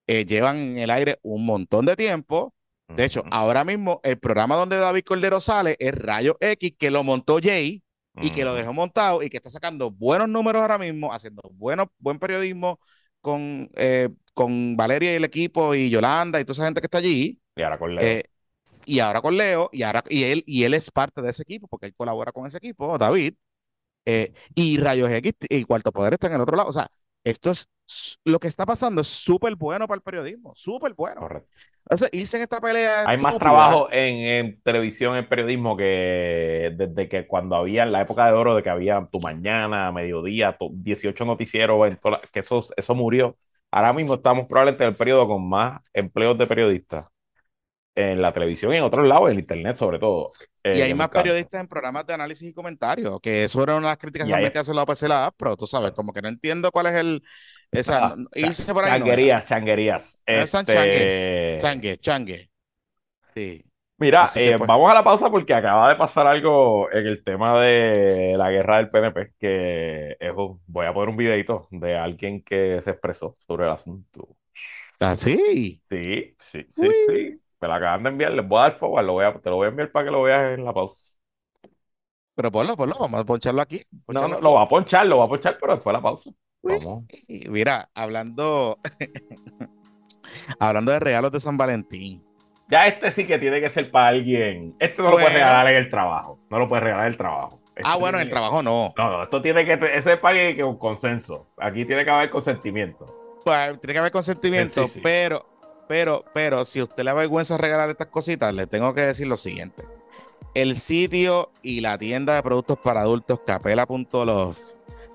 eh, 0.07 0.25
llevan 0.25 0.57
en 0.57 0.79
el 0.79 0.91
aire 0.91 1.19
un 1.21 1.45
montón 1.45 1.85
de 1.85 1.95
tiempo. 1.95 2.55
De 2.89 3.05
hecho, 3.05 3.23
ahora 3.31 3.65
mismo 3.65 4.01
el 4.03 4.19
programa 4.19 4.57
donde 4.57 4.79
David 4.79 5.05
Cordero 5.05 5.41
sale 5.41 5.77
es 5.79 5.95
Rayo 5.95 6.39
X, 6.41 6.73
que 6.79 6.91
lo 6.91 7.05
montó 7.05 7.39
Jay 7.43 7.83
y 8.21 8.31
que 8.31 8.45
lo 8.45 8.55
dejó 8.55 8.73
montado 8.73 9.23
y 9.23 9.29
que 9.29 9.37
está 9.37 9.51
sacando 9.51 9.91
buenos 9.91 10.29
números 10.31 10.63
ahora 10.63 10.79
mismo, 10.79 11.13
haciendo 11.13 11.43
bueno, 11.53 11.93
buen 11.99 12.19
periodismo 12.19 12.81
con 13.21 13.71
eh, 13.77 14.09
con 14.33 14.75
Valeria 14.75 15.13
y 15.13 15.17
el 15.17 15.25
equipo 15.25 15.75
y 15.75 15.91
Yolanda 15.91 16.41
y 16.41 16.45
toda 16.45 16.55
esa 16.55 16.65
gente 16.65 16.81
que 16.81 16.87
está 16.87 16.99
allí. 16.99 17.39
Y 17.57 17.63
ahora 17.63 17.79
con 17.79 17.95
Leo. 17.95 18.05
Eh, 18.07 18.25
y 18.87 19.01
ahora 19.01 19.21
con 19.21 19.37
Leo, 19.37 19.71
y, 19.73 19.83
ahora, 19.83 20.05
y, 20.09 20.25
él, 20.25 20.45
y 20.47 20.65
él 20.65 20.75
es 20.75 20.91
parte 20.91 21.23
de 21.23 21.31
ese 21.31 21.43
equipo, 21.43 21.69
porque 21.69 21.87
él 21.87 21.95
colabora 21.97 22.33
con 22.33 22.47
ese 22.47 22.59
equipo, 22.59 22.99
David. 22.99 23.35
Eh, 24.05 24.33
y 24.55 24.79
Rayos 24.79 25.11
X 25.11 25.33
y 25.49 25.65
Cuarto 25.65 25.93
Poder 25.93 26.15
está 26.15 26.27
en 26.27 26.35
el 26.35 26.41
otro 26.41 26.57
lado. 26.57 26.69
O 26.69 26.73
sea, 26.73 26.89
esto 27.25 27.51
es 27.51 27.69
lo 28.25 28.39
que 28.41 28.49
está 28.49 28.65
pasando 28.67 29.01
es 29.01 29.09
súper 29.09 29.55
bueno 29.57 29.87
para 29.87 29.97
el 29.97 30.03
periodismo, 30.03 30.53
súper 30.55 30.95
bueno. 30.95 31.21
Correcto. 31.21 31.49
Entonces, 31.85 32.11
irse 32.13 32.37
en 32.37 32.45
esta 32.45 32.61
pelea. 32.61 33.05
Hay 33.07 33.19
más 33.19 33.39
trabajo 33.39 33.89
en, 33.91 34.19
en, 34.19 34.63
televisión, 34.63 35.17
en 35.17 35.29
periodismo, 35.29 35.77
que 35.77 36.73
desde 36.77 37.09
que 37.09 37.27
cuando 37.27 37.57
había 37.57 37.83
en 37.83 37.93
la 37.93 38.03
época 38.03 38.27
de 38.27 38.33
oro, 38.33 38.55
de 38.55 38.63
que 38.63 38.71
había 38.71 39.09
tu 39.11 39.21
mañana, 39.21 39.91
mediodía, 39.93 40.57
18 40.71 41.25
noticieros, 41.25 41.99
que 42.33 42.41
eso, 42.41 42.65
eso 42.77 42.95
murió. 42.95 43.37
Ahora 43.71 43.93
mismo 43.93 44.15
estamos 44.15 44.47
probablemente 44.47 44.85
en 44.85 44.91
el 44.91 44.97
periodo 44.97 45.27
con 45.27 45.49
más 45.49 45.81
empleos 45.93 46.39
de 46.39 46.47
periodistas 46.47 47.07
en 47.95 48.23
la 48.23 48.33
televisión 48.33 48.73
y 48.73 48.77
en 48.77 48.83
otros 48.83 49.07
lados, 49.07 49.31
en 49.31 49.39
internet 49.39 49.77
sobre 49.77 49.99
todo. 49.99 50.33
y 50.65 50.81
eh, 50.81 50.83
hay 50.83 50.95
más 50.95 51.09
periodistas 51.09 51.61
en 51.61 51.69
programas 51.69 52.07
de 52.07 52.15
análisis 52.15 52.49
y 52.49 52.55
comentarios, 52.55 53.21
que 53.21 53.45
eso 53.45 53.63
era 53.63 53.75
una 53.77 53.89
de 53.89 53.93
las 53.93 53.99
críticas 53.99 54.29
que 54.29 54.59
hace 54.59 54.75
la 54.75 54.83
OPC 54.83 55.03
la 55.03 55.35
pero 55.37 55.57
tú 55.57 55.67
sabes, 55.67 55.93
como 55.93 56.13
que 56.13 56.23
no 56.23 56.29
entiendo 56.29 56.71
cuál 56.71 56.87
es 56.87 56.95
el... 56.95 57.23
Esa, 57.71 58.09
ah, 58.09 58.17
irse 58.35 58.73
por 58.73 58.85
ahí 58.85 58.93
changuerías, 58.93 59.49
changuerías. 59.49 60.23
Este... 60.27 61.59
changue, 61.59 61.97
changue. 61.99 62.51
Sí. 63.35 63.65
Mira, 64.03 64.29
eh, 64.35 64.57
pues 64.59 64.67
vamos 64.67 64.91
a 64.91 64.95
la 64.95 65.05
pausa 65.05 65.31
porque 65.31 65.55
acaba 65.55 65.89
de 65.89 65.95
pasar 65.95 66.27
algo 66.27 66.91
en 66.91 67.07
el 67.07 67.23
tema 67.23 67.61
de 67.61 68.35
la 68.37 68.51
guerra 68.51 68.79
del 68.79 68.91
PNP, 68.91 69.35
que 69.39 70.17
es, 70.19 70.33
voy 70.35 70.87
a 70.87 70.93
poner 70.93 71.09
un 71.09 71.17
videito 71.17 71.69
de 71.71 71.97
alguien 71.97 72.43
que 72.43 72.81
se 72.83 72.91
expresó 72.91 73.37
sobre 73.47 73.67
el 73.67 73.71
asunto. 73.71 74.37
¿Ah, 74.99 75.15
sí? 75.15 75.81
Sí, 75.89 76.35
sí, 76.37 76.67
sí, 76.73 76.89
sí. 77.09 77.42
Me 77.63 77.69
la 77.69 77.77
acaban 77.77 78.03
de 78.03 78.09
enviar, 78.09 78.33
les 78.33 78.47
voy 78.47 78.59
a 78.59 78.63
dar 78.63 78.73
forward, 78.73 79.07
lo 79.07 79.13
voy 79.13 79.25
a, 79.25 79.33
te 79.35 79.49
lo 79.49 79.55
voy 79.55 79.67
a 79.67 79.69
enviar 79.69 79.93
para 79.93 80.05
que 80.07 80.11
lo 80.11 80.23
veas 80.23 80.59
en 80.59 80.65
la 80.65 80.73
pausa. 80.73 81.17
Pero 82.35 82.51
ponlo, 82.51 82.77
ponlo, 82.77 82.97
vamos 82.99 83.21
a 83.21 83.25
poncharlo 83.25 83.63
aquí. 83.63 83.85
no, 84.09 84.27
no, 84.27 84.41
lo 84.41 84.55
va 84.55 84.63
a 84.63 84.69
ponchar, 84.69 85.07
lo 85.07 85.19
va 85.19 85.27
a 85.27 85.29
ponchar, 85.29 85.59
pero 85.61 85.75
después 85.75 85.93
de 85.93 85.97
la 85.97 86.03
pausa. 86.03 86.31
Vamos. 86.61 87.05
Mira, 87.29 87.89
hablando, 87.95 88.79
hablando 90.59 90.91
de 90.91 90.99
regalos 90.99 91.31
de 91.31 91.39
San 91.39 91.57
Valentín. 91.57 92.25
Ya 92.69 92.89
este 92.89 93.13
sí 93.13 93.29
que 93.29 93.39
tiene 93.39 93.61
que 93.61 93.69
ser 93.69 93.93
para 93.93 94.09
alguien. 94.09 94.75
Este 94.81 95.01
no 95.01 95.11
lo 95.11 95.17
puedes 95.19 95.33
regalar 95.33 95.69
en 95.69 95.77
el 95.77 95.89
trabajo. 95.89 96.41
No 96.51 96.59
lo 96.59 96.69
puedes 96.69 96.83
regalar 96.83 97.07
en 97.07 97.13
el 97.13 97.17
trabajo. 97.17 97.61
ah, 97.85 97.97
bueno, 97.97 98.19
en 98.19 98.23
el 98.23 98.31
trabajo 98.31 98.61
no. 98.61 98.93
No, 98.97 99.11
no, 99.11 99.23
esto 99.23 99.41
tiene 99.41 99.65
que, 99.65 99.75
ese 99.95 100.15
es 100.15 100.19
para 100.19 100.35
que 100.53 100.65
un 100.65 100.79
consenso. 100.79 101.47
Aquí 101.59 101.85
tiene 101.85 102.05
que 102.05 102.11
haber 102.11 102.29
consentimiento. 102.29 103.07
Pues, 103.45 103.81
tiene 103.81 103.93
que 103.93 103.99
haber 104.01 104.13
consentimiento, 104.13 104.85
pero 105.01 105.52
pero, 105.93 106.25
pero, 106.33 106.65
si 106.65 106.81
usted 106.81 107.05
le 107.05 107.13
vergüenza 107.13 107.59
regalar 107.59 107.91
estas 107.91 108.07
cositas, 108.07 108.55
le 108.55 108.67
tengo 108.67 108.95
que 108.95 109.03
decir 109.03 109.27
lo 109.27 109.37
siguiente. 109.37 109.85
El 110.55 110.79
sitio 110.79 111.51
y 111.61 111.83
la 111.83 111.99
tienda 111.99 112.35
de 112.35 112.43
productos 112.43 112.79
para 112.79 113.03
adultos 113.03 113.41
capela.love 113.45 114.57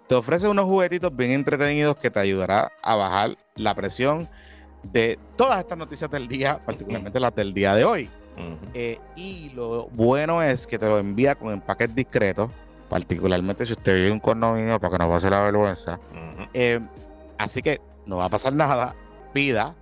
te 0.08 0.14
ofrece 0.14 0.48
unos 0.48 0.66
juguetitos 0.66 1.16
bien 1.16 1.32
entretenidos 1.32 1.96
que 1.96 2.12
te 2.12 2.20
ayudará 2.20 2.72
a 2.84 2.96
bajar 2.96 3.38
la 3.56 3.74
presión 3.74 4.30
de 4.84 5.18
todas 5.36 5.58
estas 5.58 5.80
noticias 5.80 6.12
del 6.12 6.28
día, 6.28 6.64
particularmente 6.64 7.20
las 7.20 7.34
del 7.34 7.56
día 7.56 7.74
de 7.74 7.84
hoy. 7.84 8.10
Eh, 8.76 9.00
y 9.16 9.50
lo 9.56 9.88
bueno 9.88 10.44
es 10.44 10.68
que 10.68 10.78
te 10.78 10.86
lo 10.86 11.00
envía 11.00 11.34
con 11.34 11.54
empaques 11.54 11.96
discretos, 11.96 12.52
particularmente 12.88 13.66
si 13.66 13.72
usted 13.72 13.96
vive 13.96 14.12
un 14.12 14.20
condominio 14.20 14.80
para 14.80 14.92
que 14.92 15.04
no 15.04 15.10
pase 15.10 15.28
la 15.28 15.42
vergüenza. 15.42 16.00
Eh, 16.54 16.80
así 17.40 17.64
que 17.64 17.82
no 18.06 18.18
va 18.18 18.26
a 18.26 18.30
pasar 18.30 18.54
nada. 18.54 18.94
Pida, 19.34 19.76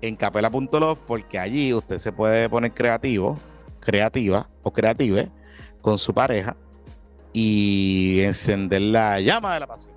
en 0.00 0.16
capela.love 0.16 0.98
porque 1.06 1.38
allí 1.38 1.72
usted 1.72 1.98
se 1.98 2.12
puede 2.12 2.48
poner 2.48 2.72
creativo, 2.72 3.38
creativa 3.80 4.48
o 4.62 4.72
creative 4.72 5.30
con 5.80 5.98
su 5.98 6.12
pareja 6.12 6.56
y 7.32 8.20
encender 8.20 8.82
la 8.82 9.20
llama 9.20 9.54
de 9.54 9.60
la 9.60 9.66
pasión. 9.66 9.92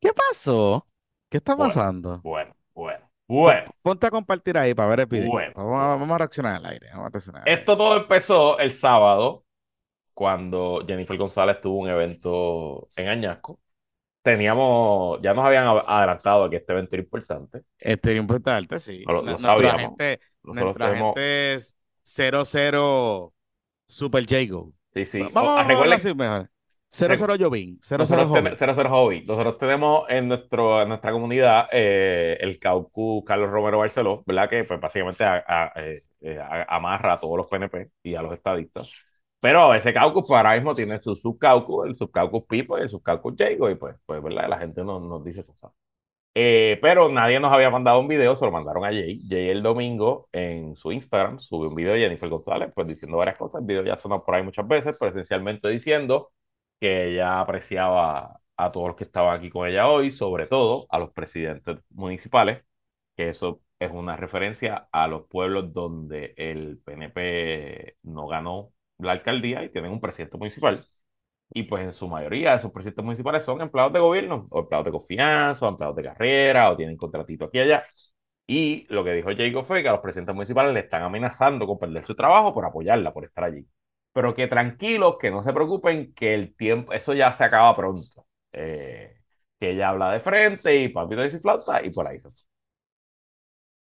¿Qué 0.00 0.12
pasó? 0.12 0.86
¿Qué 1.28 1.38
está 1.38 1.56
pasando? 1.56 2.20
Bueno, 2.22 2.54
bueno, 2.74 3.10
bueno. 3.26 3.70
Ponte 3.82 4.06
a 4.06 4.10
compartir 4.10 4.56
ahí 4.56 4.74
para 4.74 4.88
ver 4.88 5.00
el 5.00 5.06
video. 5.06 5.32
Vamos, 5.54 6.10
a, 6.10 6.18
reaccionar 6.18 6.54
al 6.54 6.66
aire. 6.66 6.88
Esto 7.46 7.76
todo 7.76 7.96
empezó 7.96 8.58
el 8.58 8.70
sábado, 8.70 9.44
cuando 10.14 10.84
Jennifer 10.86 11.16
González 11.16 11.60
tuvo 11.60 11.78
un 11.78 11.88
evento 11.88 12.88
en 12.96 13.08
Añasco. 13.08 13.60
Teníamos, 14.22 15.20
ya 15.22 15.32
nos 15.32 15.46
habían 15.46 15.66
adelantado 15.66 16.50
que 16.50 16.56
este 16.56 16.72
evento 16.72 16.96
era 16.96 17.02
importante. 17.02 17.62
Este 17.78 18.10
era 18.10 18.20
importante, 18.20 18.78
sí. 18.78 19.04
Lo, 19.06 19.22
lo 19.22 19.38
sabíamos. 19.38 19.96
Gente, 19.98 20.20
nuestra 20.42 20.94
gente 20.94 21.54
es 21.54 21.76
00 22.02 23.32
Super 23.86 24.26
Jago. 24.26 24.72
Sí, 24.92 25.04
sí. 25.04 25.22
Vamos, 25.32 25.60
a 25.60 25.86
decir 25.86 26.14
mejor. 26.16 26.50
00 26.90 27.36
Jovín, 27.38 27.78
00 27.82 28.88
Hobby. 28.88 29.24
Nosotros 29.26 29.58
tenemos 29.58 30.04
en, 30.08 30.28
nuestro, 30.28 30.80
en 30.80 30.88
nuestra 30.88 31.12
comunidad 31.12 31.68
eh, 31.70 32.38
el 32.40 32.58
caucus 32.58 33.24
Carlos 33.26 33.50
Romero 33.50 33.78
Barceló, 33.78 34.22
¿verdad? 34.26 34.48
Que 34.48 34.64
pues, 34.64 34.80
básicamente 34.80 35.24
eh, 35.76 36.00
eh, 36.22 36.38
amarra 36.68 37.14
a 37.14 37.18
todos 37.18 37.36
los 37.36 37.46
PNP 37.46 37.90
y 38.02 38.14
a 38.14 38.22
los 38.22 38.32
estadistas. 38.32 38.90
Pero 39.40 39.74
ese 39.74 39.92
caucus 39.92 40.24
pues, 40.26 40.36
ahora 40.36 40.54
mismo 40.54 40.74
tiene 40.74 41.00
su 41.02 41.14
subcaucus, 41.14 41.86
el 41.86 41.96
subcaucus 41.96 42.44
Pipo 42.48 42.78
y 42.78 42.82
el 42.82 42.88
subcaucus 42.88 43.34
Jago, 43.38 43.70
y 43.70 43.74
pues, 43.74 43.96
pues 44.06 44.22
¿verdad? 44.22 44.48
La 44.48 44.58
gente 44.58 44.82
nos, 44.82 45.02
nos 45.02 45.22
dice 45.22 45.44
cosas. 45.44 45.72
pero 46.34 47.10
nadie 47.10 47.38
nos 47.38 47.52
había 47.52 47.70
mandado 47.70 48.00
un 48.00 48.08
video, 48.08 48.34
se 48.34 48.46
lo 48.46 48.52
mandaron 48.52 48.84
a 48.84 48.88
Jay. 48.88 49.20
Jay 49.28 49.50
el 49.50 49.62
domingo 49.62 50.28
en 50.32 50.74
su 50.74 50.90
Instagram 50.90 51.38
subió 51.38 51.68
un 51.68 51.74
video 51.74 51.92
de 51.92 52.00
Jennifer 52.00 52.28
González, 52.30 52.72
pues 52.74 52.86
diciendo 52.88 53.18
varias 53.18 53.36
cosas. 53.36 53.60
El 53.60 53.66
video 53.66 53.84
ya 53.84 53.96
sonó 53.98 54.24
por 54.24 54.34
ahí 54.34 54.42
muchas 54.42 54.66
veces, 54.66 54.96
pero 54.98 55.10
esencialmente 55.10 55.68
diciendo 55.68 56.30
que 56.80 57.08
ella 57.12 57.40
apreciaba 57.40 58.40
a 58.56 58.72
todos 58.72 58.88
los 58.88 58.96
que 58.96 59.04
estaban 59.04 59.36
aquí 59.38 59.50
con 59.50 59.68
ella 59.68 59.88
hoy, 59.88 60.10
sobre 60.10 60.46
todo 60.46 60.86
a 60.90 60.98
los 60.98 61.12
presidentes 61.12 61.78
municipales, 61.90 62.64
que 63.16 63.28
eso 63.30 63.62
es 63.78 63.90
una 63.92 64.16
referencia 64.16 64.88
a 64.92 65.06
los 65.08 65.26
pueblos 65.28 65.72
donde 65.72 66.34
el 66.36 66.78
PNP 66.84 67.98
no 68.02 68.26
ganó 68.26 68.72
la 68.98 69.12
alcaldía 69.12 69.64
y 69.64 69.70
tienen 69.70 69.92
un 69.92 70.00
presidente 70.00 70.36
municipal. 70.38 70.86
Y 71.52 71.64
pues 71.64 71.82
en 71.84 71.92
su 71.92 72.08
mayoría 72.08 72.54
esos 72.54 72.72
presidentes 72.72 73.04
municipales 73.04 73.44
son 73.44 73.60
empleados 73.60 73.92
de 73.92 74.00
gobierno, 74.00 74.46
o 74.50 74.60
empleados 74.60 74.86
de 74.86 74.92
confianza, 74.92 75.66
o 75.66 75.70
empleados 75.70 75.96
de 75.96 76.02
carrera, 76.04 76.70
o 76.70 76.76
tienen 76.76 76.96
contratito 76.96 77.46
aquí 77.46 77.58
y 77.58 77.60
allá. 77.62 77.84
Y 78.46 78.86
lo 78.92 79.04
que 79.04 79.12
dijo 79.12 79.30
Jacob 79.36 79.64
fue 79.64 79.82
que 79.82 79.88
a 79.88 79.92
los 79.92 80.00
presidentes 80.00 80.34
municipales 80.34 80.74
le 80.74 80.80
están 80.80 81.02
amenazando 81.02 81.66
con 81.66 81.78
perder 81.78 82.06
su 82.06 82.14
trabajo 82.16 82.54
por 82.54 82.64
apoyarla, 82.66 83.12
por 83.12 83.24
estar 83.24 83.44
allí 83.44 83.66
pero 84.18 84.34
que 84.34 84.48
tranquilos, 84.48 85.14
que 85.20 85.30
no 85.30 85.44
se 85.44 85.52
preocupen, 85.52 86.12
que 86.12 86.34
el 86.34 86.52
tiempo, 86.56 86.92
eso 86.92 87.14
ya 87.14 87.32
se 87.32 87.44
acaba 87.44 87.72
pronto. 87.76 88.26
Eh, 88.50 89.16
que 89.60 89.70
ella 89.70 89.90
habla 89.90 90.10
de 90.10 90.18
frente 90.18 90.74
y 90.74 90.88
papito 90.88 91.24
y 91.24 91.30
flauta 91.30 91.84
y 91.84 91.90
por 91.90 92.04
ahí 92.04 92.18
se 92.18 92.28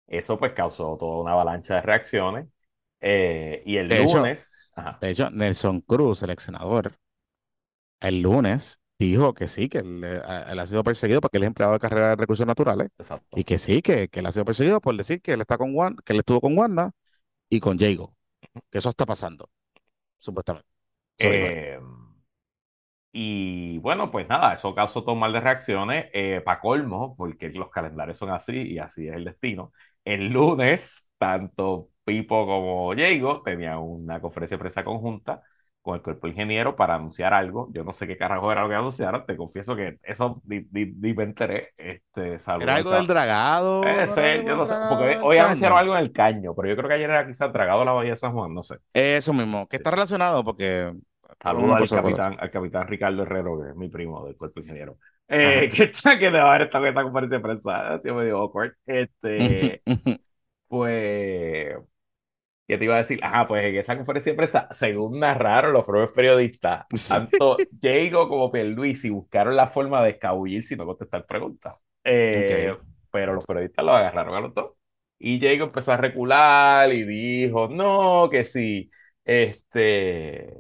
Eso 0.07 0.37
pues 0.37 0.51
causó 0.51 0.97
toda 0.97 1.21
una 1.21 1.31
avalancha 1.31 1.75
de 1.75 1.81
reacciones. 1.83 2.47
Eh, 2.99 3.63
y 3.65 3.77
el 3.77 3.87
lunes... 3.87 4.69
de 4.99 5.09
hecho, 5.09 5.29
Nelson 5.29 5.79
Cruz, 5.79 6.21
el 6.23 6.31
ex 6.31 6.43
senador, 6.43 6.99
el 8.01 8.19
lunes 8.21 8.81
dijo 8.99 9.33
que 9.33 9.47
sí, 9.47 9.69
que 9.69 9.77
él, 9.77 10.03
ha 10.03 10.65
sido 10.65 10.83
perseguido 10.83 11.21
porque 11.21 11.37
él 11.37 11.43
es 11.43 11.47
empleado 11.47 11.71
de 11.71 11.79
carrera 11.79 12.09
de 12.09 12.15
recursos 12.17 12.45
naturales. 12.45 12.89
Y 13.33 13.45
que 13.45 13.57
sí, 13.57 13.81
que, 13.81 14.09
que, 14.09 14.19
él 14.19 14.25
ha 14.25 14.33
sido 14.33 14.43
perseguido 14.43 14.81
por 14.81 14.97
decir 14.97 15.21
que 15.21 15.31
él 15.31 15.39
está 15.39 15.57
con 15.57 15.73
Juan, 15.73 15.95
que 16.03 16.11
él 16.11 16.19
estuvo 16.19 16.41
con 16.41 16.57
Wanda 16.57 16.91
y 17.49 17.61
con 17.61 17.79
Jago. 17.79 18.17
Que 18.69 18.79
eso 18.79 18.89
está 18.89 19.05
pasando, 19.05 19.49
supuestamente. 20.19 20.67
Eh, 21.19 21.79
y 23.11 23.77
bueno, 23.79 24.11
pues 24.11 24.27
nada, 24.27 24.53
eso 24.53 24.75
causó 24.75 25.03
todo 25.03 25.15
mal 25.15 25.31
de 25.33 25.39
reacciones. 25.39 26.07
Eh, 26.13 26.41
para 26.43 26.59
colmo, 26.59 27.15
porque 27.17 27.49
los 27.49 27.69
calendarios 27.69 28.17
son 28.17 28.29
así 28.31 28.53
y 28.73 28.77
así 28.79 29.07
es 29.07 29.15
el 29.15 29.23
destino. 29.25 29.71
El 30.03 30.29
lunes, 30.29 31.07
tanto 31.17 31.89
Pipo 32.03 32.45
como 32.45 32.93
Jago 32.95 33.41
tenían 33.43 33.77
una 33.79 34.19
conferencia 34.21 34.57
de 34.57 34.59
prensa 34.59 34.83
conjunta 34.83 35.41
con 35.85 35.93
el 35.93 36.01
cuerpo 36.01 36.27
ingeniero 36.27 36.75
para 36.75 36.95
anunciar 36.95 37.31
algo. 37.31 37.69
Yo 37.71 37.83
no 37.83 37.91
sé 37.91 38.07
qué 38.07 38.17
carajo 38.17 38.51
era 38.51 38.63
lo 38.63 38.69
que 38.69 38.73
anunciaron. 38.73 39.23
Te 39.23 39.37
confieso 39.37 39.75
que 39.75 39.99
eso 40.01 40.41
ni, 40.47 40.65
me 40.71 41.23
enteré. 41.23 41.73
Este, 41.77 42.37
¿Era 42.59 42.75
algo 42.77 42.89
del 42.89 43.05
dragado? 43.05 43.83
yo 43.83 44.55
no 44.55 44.65
sé. 44.65 44.75
Porque 44.89 45.19
hoy 45.21 45.37
anunciaron 45.37 45.77
algo 45.77 45.95
en 45.95 46.01
el 46.01 46.11
caño, 46.11 46.55
pero 46.55 46.69
yo 46.69 46.75
creo 46.75 46.89
que 46.89 46.95
ayer 46.95 47.07
era 47.07 47.27
quizás 47.27 47.53
dragado 47.53 47.85
la 47.85 47.91
Bahía 47.91 48.09
de 48.09 48.15
San 48.15 48.33
Juan, 48.33 48.51
no 48.51 48.63
sé. 48.63 48.77
Eso 48.93 49.31
mismo, 49.31 49.67
que 49.67 49.75
está 49.75 49.91
relacionado 49.91 50.43
porque. 50.43 50.91
Saludos 51.39 51.91
al 51.91 52.01
capitán, 52.01 52.37
al 52.39 52.49
capitán 52.49 52.87
Ricardo 52.87 53.21
Herrero, 53.21 53.61
que 53.61 53.69
es 53.69 53.75
mi 53.75 53.87
primo 53.87 54.25
del 54.25 54.35
cuerpo 54.35 54.61
ingeniero. 54.61 54.97
Eh, 55.27 55.69
que 55.75 55.83
está 55.83 56.17
que 56.17 56.25
debe 56.25 56.39
haber 56.39 56.63
estado 56.63 56.85
en 56.85 56.91
esa 56.93 57.03
conferencia 57.03 57.37
de 57.37 57.43
prensa. 57.43 57.93
Ha 57.93 57.99
sido 57.99 58.15
medio 58.15 58.39
awkward. 58.39 58.73
Este, 58.87 59.83
pues 60.67 61.75
¿Qué 62.67 62.77
te 62.77 62.85
iba 62.85 62.95
a 62.95 62.99
decir? 62.99 63.19
Ajá, 63.23 63.45
pues 63.45 63.63
en 63.63 63.75
esa 63.75 63.95
conferencia 63.95 64.31
de 64.31 64.37
prensa, 64.37 64.67
según 64.71 65.19
narraron 65.19 65.73
los 65.73 65.85
propios 65.85 66.15
periodistas, 66.15 66.85
tanto 67.07 67.57
Diego 67.71 68.27
como 68.27 68.51
Pierluisi 68.51 69.09
buscaron 69.09 69.55
la 69.55 69.67
forma 69.67 70.03
de 70.03 70.11
escabullirse 70.11 70.73
y 70.73 70.77
no 70.77 70.85
contestar 70.85 71.25
preguntas. 71.27 71.75
Eh, 72.03 72.75
pero 73.11 73.33
los 73.33 73.45
periodistas 73.45 73.85
lo 73.85 73.91
agarraron 73.91 74.35
a 74.35 74.39
los 74.41 74.53
dos. 74.53 74.71
Y 75.19 75.39
Diego 75.39 75.65
empezó 75.65 75.91
a 75.91 75.97
recular 75.97 76.91
y 76.91 77.03
dijo, 77.03 77.67
no, 77.67 78.27
que 78.29 78.43
sí, 78.43 78.89
este, 79.23 80.51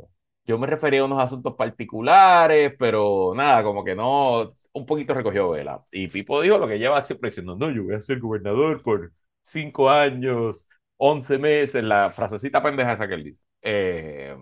yo 0.45 0.59
me 0.59 0.67
refería 0.67 1.01
a 1.01 1.05
unos 1.05 1.21
asuntos 1.21 1.55
particulares, 1.55 2.73
pero 2.77 3.33
nada, 3.35 3.63
como 3.63 3.83
que 3.83 3.95
no, 3.95 4.47
un 4.73 4.85
poquito 4.85 5.13
recogió 5.13 5.49
vela. 5.49 5.83
Y 5.91 6.07
Pipo 6.07 6.41
dijo 6.41 6.57
lo 6.59 6.67
que 6.67 6.77
lleva 6.77 7.03
siempre 7.03 7.29
diciendo, 7.31 7.55
no, 7.55 7.71
yo 7.71 7.83
voy 7.83 7.95
a 7.95 8.01
ser 8.01 8.19
gobernador 8.19 8.81
por 8.83 9.11
cinco 9.43 9.89
años 9.89 10.67
11 10.97 11.37
meses, 11.37 11.83
la 11.83 12.11
frasecita 12.11 12.61
pendeja 12.63 12.93
esa 12.93 13.07
que 13.07 13.13
él 13.15 13.23
dice. 13.23 13.41
Eh, 13.61 14.35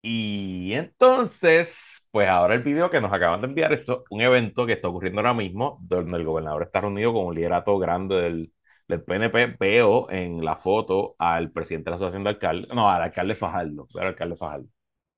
y 0.00 0.72
entonces, 0.74 2.06
pues 2.12 2.28
ahora 2.28 2.54
el 2.54 2.62
video 2.62 2.88
que 2.90 3.00
nos 3.00 3.12
acaban 3.12 3.40
de 3.40 3.48
enviar, 3.48 3.72
esto 3.72 4.04
un 4.10 4.20
evento 4.22 4.64
que 4.64 4.74
está 4.74 4.88
ocurriendo 4.88 5.20
ahora 5.20 5.34
mismo, 5.34 5.78
donde 5.82 6.16
el 6.16 6.24
gobernador 6.24 6.62
está 6.62 6.80
reunido 6.80 7.12
con 7.12 7.26
un 7.26 7.34
liderato 7.34 7.78
grande 7.78 8.16
del, 8.16 8.52
del 8.86 9.02
PNP. 9.02 9.56
Veo 9.58 10.08
en 10.10 10.44
la 10.44 10.54
foto 10.56 11.16
al 11.18 11.50
presidente 11.50 11.86
de 11.86 11.90
la 11.92 11.96
Asociación 11.96 12.24
de 12.24 12.30
Alcaldes, 12.30 12.68
no, 12.74 12.88
al 12.88 13.02
alcalde 13.02 13.34
Fajardo, 13.34 13.88
al 13.94 14.06
alcalde 14.08 14.36
Fajardo. 14.36 14.68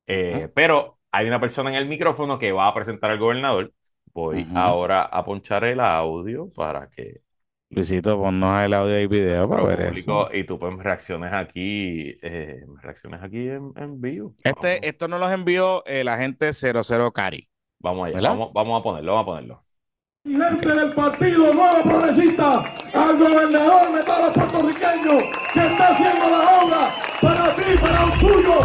Eh, 0.06 0.50
pero 0.54 1.00
hay 1.12 1.26
una 1.28 1.40
persona 1.40 1.70
en 1.70 1.76
el 1.76 1.86
micrófono 1.88 2.38
que 2.38 2.52
va 2.52 2.68
a 2.68 2.74
presentar 2.74 3.10
al 3.10 3.18
gobernador. 3.18 3.72
Voy 4.14 4.48
ahora 4.54 5.04
a 5.04 5.24
ponchar 5.24 5.64
el 5.64 5.80
audio 5.80 6.50
para 6.52 6.90
que 6.90 7.22
Luisito, 7.72 8.18
ponnos 8.18 8.62
el 8.62 8.74
audio 8.74 9.00
y 9.00 9.06
video 9.06 9.48
para 9.48 9.62
ver 9.62 9.80
eso. 9.82 10.28
Y 10.32 10.42
tú 10.42 10.58
pues 10.58 10.76
reacciones 10.76 11.32
aquí, 11.32 12.18
eh, 12.20 12.64
reacciones 12.82 13.22
aquí 13.22 13.48
en, 13.48 13.72
en 13.76 14.00
vivo. 14.00 14.34
Este, 14.42 14.86
esto 14.88 15.06
nos 15.06 15.20
los 15.20 15.30
envió 15.30 15.84
el 15.86 16.08
agente 16.08 16.52
00 16.52 17.12
Cari. 17.12 17.48
Vamos 17.78 18.08
allá, 18.08 18.28
vamos, 18.28 18.52
vamos, 18.52 18.80
a 18.80 18.82
ponerlo, 18.82 19.14
vamos 19.14 19.22
a 19.22 19.30
ponerlo. 19.30 19.64
Gente 20.24 20.68
del 20.68 20.92
Partido 20.94 21.54
Nuevo 21.54 21.82
Progresista, 21.84 22.58
al 22.92 23.16
gobernador 23.16 23.94
de 23.94 24.02
todos 24.02 24.20
los 24.20 24.32
puertorriqueños 24.32 25.24
que 25.54 25.60
está 25.60 25.92
haciendo 25.92 26.28
la 26.28 26.64
obra 26.64 26.94
para 27.22 27.54
ti, 27.54 27.78
para 27.80 28.04
un 28.04 28.18
tuyo, 28.18 28.60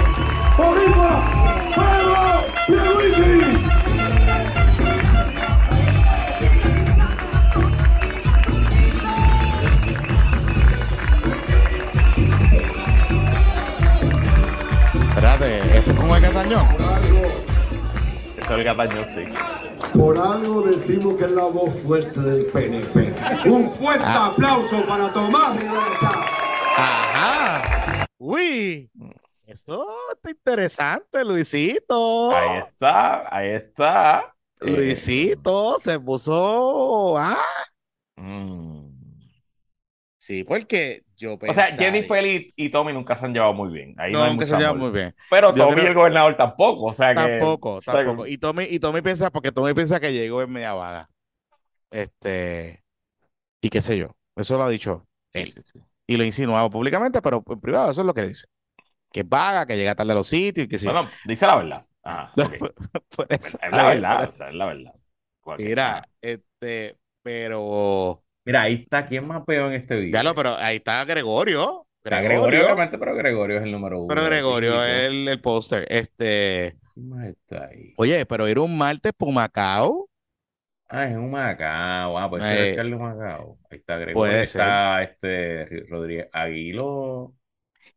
Boricua, 0.58 1.72
Pedro 1.76 2.56
Pierluigi. 2.68 3.75
Espérate, 15.26 15.78
¿esto 15.80 15.92
es 15.92 15.98
como 15.98 16.16
el 16.16 16.22
Gatañón? 16.22 16.68
Eso 18.38 18.54
es 18.54 18.60
el 18.60 18.64
Gatañón, 18.64 19.06
sí. 19.08 19.24
Por 19.98 20.20
algo 20.20 20.62
decimos 20.62 21.16
que 21.16 21.26
es 21.26 21.32
la 21.32 21.46
voz 21.46 21.74
fuerte 21.80 22.20
del 22.20 22.46
PNP. 22.46 23.16
Un 23.50 23.68
fuerte 23.68 24.04
ah. 24.06 24.28
aplauso 24.28 24.86
para 24.86 25.12
Tomás 25.12 25.58
Rivera 25.58 25.82
Ajá. 26.78 28.06
Uy. 28.20 28.92
Eso 29.48 29.88
está 30.14 30.30
interesante, 30.30 31.26
Luisito. 31.26 32.32
Ahí 32.32 32.60
está, 32.60 33.36
ahí 33.36 33.50
está. 33.50 34.36
Luisito 34.60 35.80
se 35.80 36.00
puso. 36.00 37.18
Ah. 37.18 37.42
Mm. 38.16 38.75
Sí, 40.26 40.44
porque 40.44 41.04
yo 41.18 41.38
O 41.40 41.54
sea, 41.54 41.68
Jennifer 41.68 42.26
y, 42.26 42.52
y, 42.56 42.70
Tommy 42.70 42.94
nunca 42.94 43.16
se 43.16 43.28
han 43.28 43.34
llevado 43.34 43.54
muy 43.54 43.72
bien. 43.72 43.94
Ahí 44.00 44.12
no, 44.12 44.26
nunca 44.26 44.48
se 44.48 44.56
han 44.56 44.60
llevado 44.60 44.80
muy 44.80 44.90
bien. 44.90 45.14
Pero 45.30 45.54
Tommy 45.54 45.84
y 45.84 45.86
el 45.86 45.94
gobernador 45.94 46.36
tampoco. 46.36 46.86
O 46.86 46.94
sea 46.94 47.14
tampoco, 47.14 47.80
tampoco. 47.80 48.26
Y 48.26 48.40
Tommy, 48.40 48.64
y 48.64 48.80
Tommy 48.80 49.04
piensa, 49.04 49.30
porque 49.30 49.52
Tommy 49.52 49.76
piensa 49.76 50.00
que 50.00 50.12
llegó 50.14 50.42
en 50.42 50.50
media 50.50 50.74
vaga. 50.74 51.08
Este. 51.92 52.84
Y 53.62 53.70
qué 53.70 53.82
sé 53.82 54.00
yo. 54.00 54.16
Eso 54.36 54.58
lo 54.58 54.64
ha 54.64 54.70
dicho 54.70 55.06
él. 55.32 55.54
Y 56.08 56.18
lo 56.18 56.24
ha 56.24 56.26
insinuado 56.26 56.72
públicamente, 56.72 57.22
pero 57.22 57.44
en 57.48 57.60
privado, 57.60 57.92
eso 57.92 58.02
es 58.02 58.08
lo 58.08 58.14
que 58.16 58.24
dice. 58.24 58.48
Que 59.12 59.20
es 59.20 59.30
vaga, 59.30 59.68
que 59.68 59.78
llega 59.78 59.94
tarde 59.94 60.14
a 60.14 60.16
los 60.16 60.28
sitios 60.28 60.66
y 60.66 60.68
que 60.68 60.80
sí. 60.80 60.88
Bueno, 60.88 61.08
dice 61.26 61.46
la 61.46 61.56
verdad. 61.58 61.86
Ah, 62.04 62.34
es 63.30 63.58
la 63.72 63.88
verdad, 63.90 64.24
es 64.28 64.56
la 64.56 64.66
verdad. 64.66 64.94
Mira, 65.60 66.10
este, 66.20 66.98
pero 67.22 68.25
Mira, 68.46 68.62
ahí 68.62 68.76
está. 68.76 69.06
¿Quién 69.06 69.26
más 69.28 69.44
peor 69.44 69.74
en 69.74 69.82
este 69.82 70.00
video? 70.00 70.14
Ya 70.14 70.24
lo, 70.24 70.36
pero 70.36 70.56
ahí 70.56 70.78
está 70.78 71.04
Gregorio. 71.04 71.88
Gregorio, 72.04 72.66
obviamente, 72.66 73.00
pero 73.00 73.16
Gregorio 73.16 73.58
es 73.58 73.64
el 73.64 73.72
número 73.72 73.98
uno. 73.98 74.08
Pero 74.08 74.24
Gregorio 74.26 74.84
es 74.84 75.08
el, 75.08 75.28
el 75.28 75.42
póster. 75.42 75.88
Este. 75.90 76.78
¿Quién 76.94 77.10
más 77.10 77.26
está 77.26 77.66
ahí? 77.66 77.94
Oye, 77.98 78.24
pero 78.28 78.48
ir 78.48 78.60
un 78.60 78.78
martes 78.78 79.12
por 79.18 79.34
Macao. 79.34 80.08
Ah, 80.88 81.10
es 81.10 81.18
un 81.18 81.32
Macao. 81.32 82.20
Ah, 82.20 82.30
pues 82.30 82.44
es 82.46 82.78
el 82.78 82.96
Macao. 82.96 83.58
Ahí 83.72 83.80
está 83.80 83.96
Gregorio. 83.96 84.14
Puede 84.14 84.44
está 84.44 85.02
este 85.02 85.86
Rodríguez 85.90 86.30
Aguilo. 86.32 87.34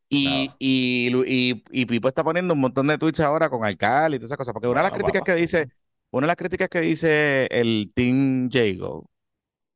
Y, 0.09 0.51
y, 0.59 1.13
y, 1.27 1.63
y, 1.71 1.85
Pipo 1.85 2.09
está 2.09 2.25
poniendo 2.25 2.55
un 2.55 2.61
montón 2.61 2.87
de 2.87 2.97
tweets 2.97 3.21
ahora 3.21 3.51
con 3.51 3.63
alcalde 3.63 4.17
y 4.17 4.19
todas 4.19 4.31
esas 4.31 4.39
cosas. 4.39 4.55
Porque 4.55 4.69
una 4.69 4.81
de 4.81 4.89
las 4.89 4.93
críticas 4.93 5.21
que 5.21 5.35
dice, 5.35 5.69
una 6.11 6.25
de 6.25 6.29
las 6.29 6.37
críticas 6.37 6.69
que 6.71 6.81
dice 6.81 7.47
el 7.51 7.93
Team 7.95 8.49
Jago 8.51 9.11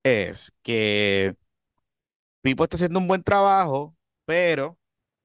es 0.02 0.52
que 0.62 1.34
Pipo 2.42 2.64
está 2.64 2.76
haciendo 2.76 2.98
un 2.98 3.08
buen 3.08 3.22
trabajo, 3.22 3.94
pero 4.24 4.78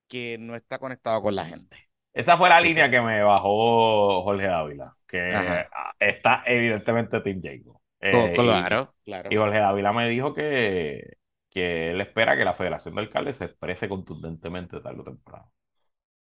que 0.07 0.38
no 0.39 0.55
está 0.55 0.80
conectado 0.80 1.21
con 1.21 1.36
la 1.36 1.45
gente. 1.45 1.89
Esa 2.13 2.38
fue 2.38 2.49
la 2.49 2.61
línea 2.61 2.89
que 2.89 3.01
me 3.01 3.21
bajó 3.21 4.23
Jorge 4.23 4.47
Dávila, 4.47 4.95
que 5.07 5.65
está 5.99 6.43
evidentemente 6.45 7.21
Team 7.21 7.41
Jago. 7.43 7.82
Eh, 7.99 8.34
claro, 8.36 8.93
y, 9.03 9.05
claro. 9.05 9.30
Y 9.32 9.36
Jorge 9.36 9.59
Dávila 9.59 9.93
me 9.93 10.07
dijo 10.09 10.34
que, 10.34 11.17
que 11.49 11.91
él 11.91 12.01
espera 12.01 12.38
que 12.38 12.45
la 12.45 12.53
Federación 12.53 12.95
de 12.95 13.01
Alcaldes 13.01 13.38
se 13.38 13.45
exprese 13.45 13.89
contundentemente 13.89 14.80
tarde 14.80 15.01
o 15.01 15.03
temprano. 15.03 15.51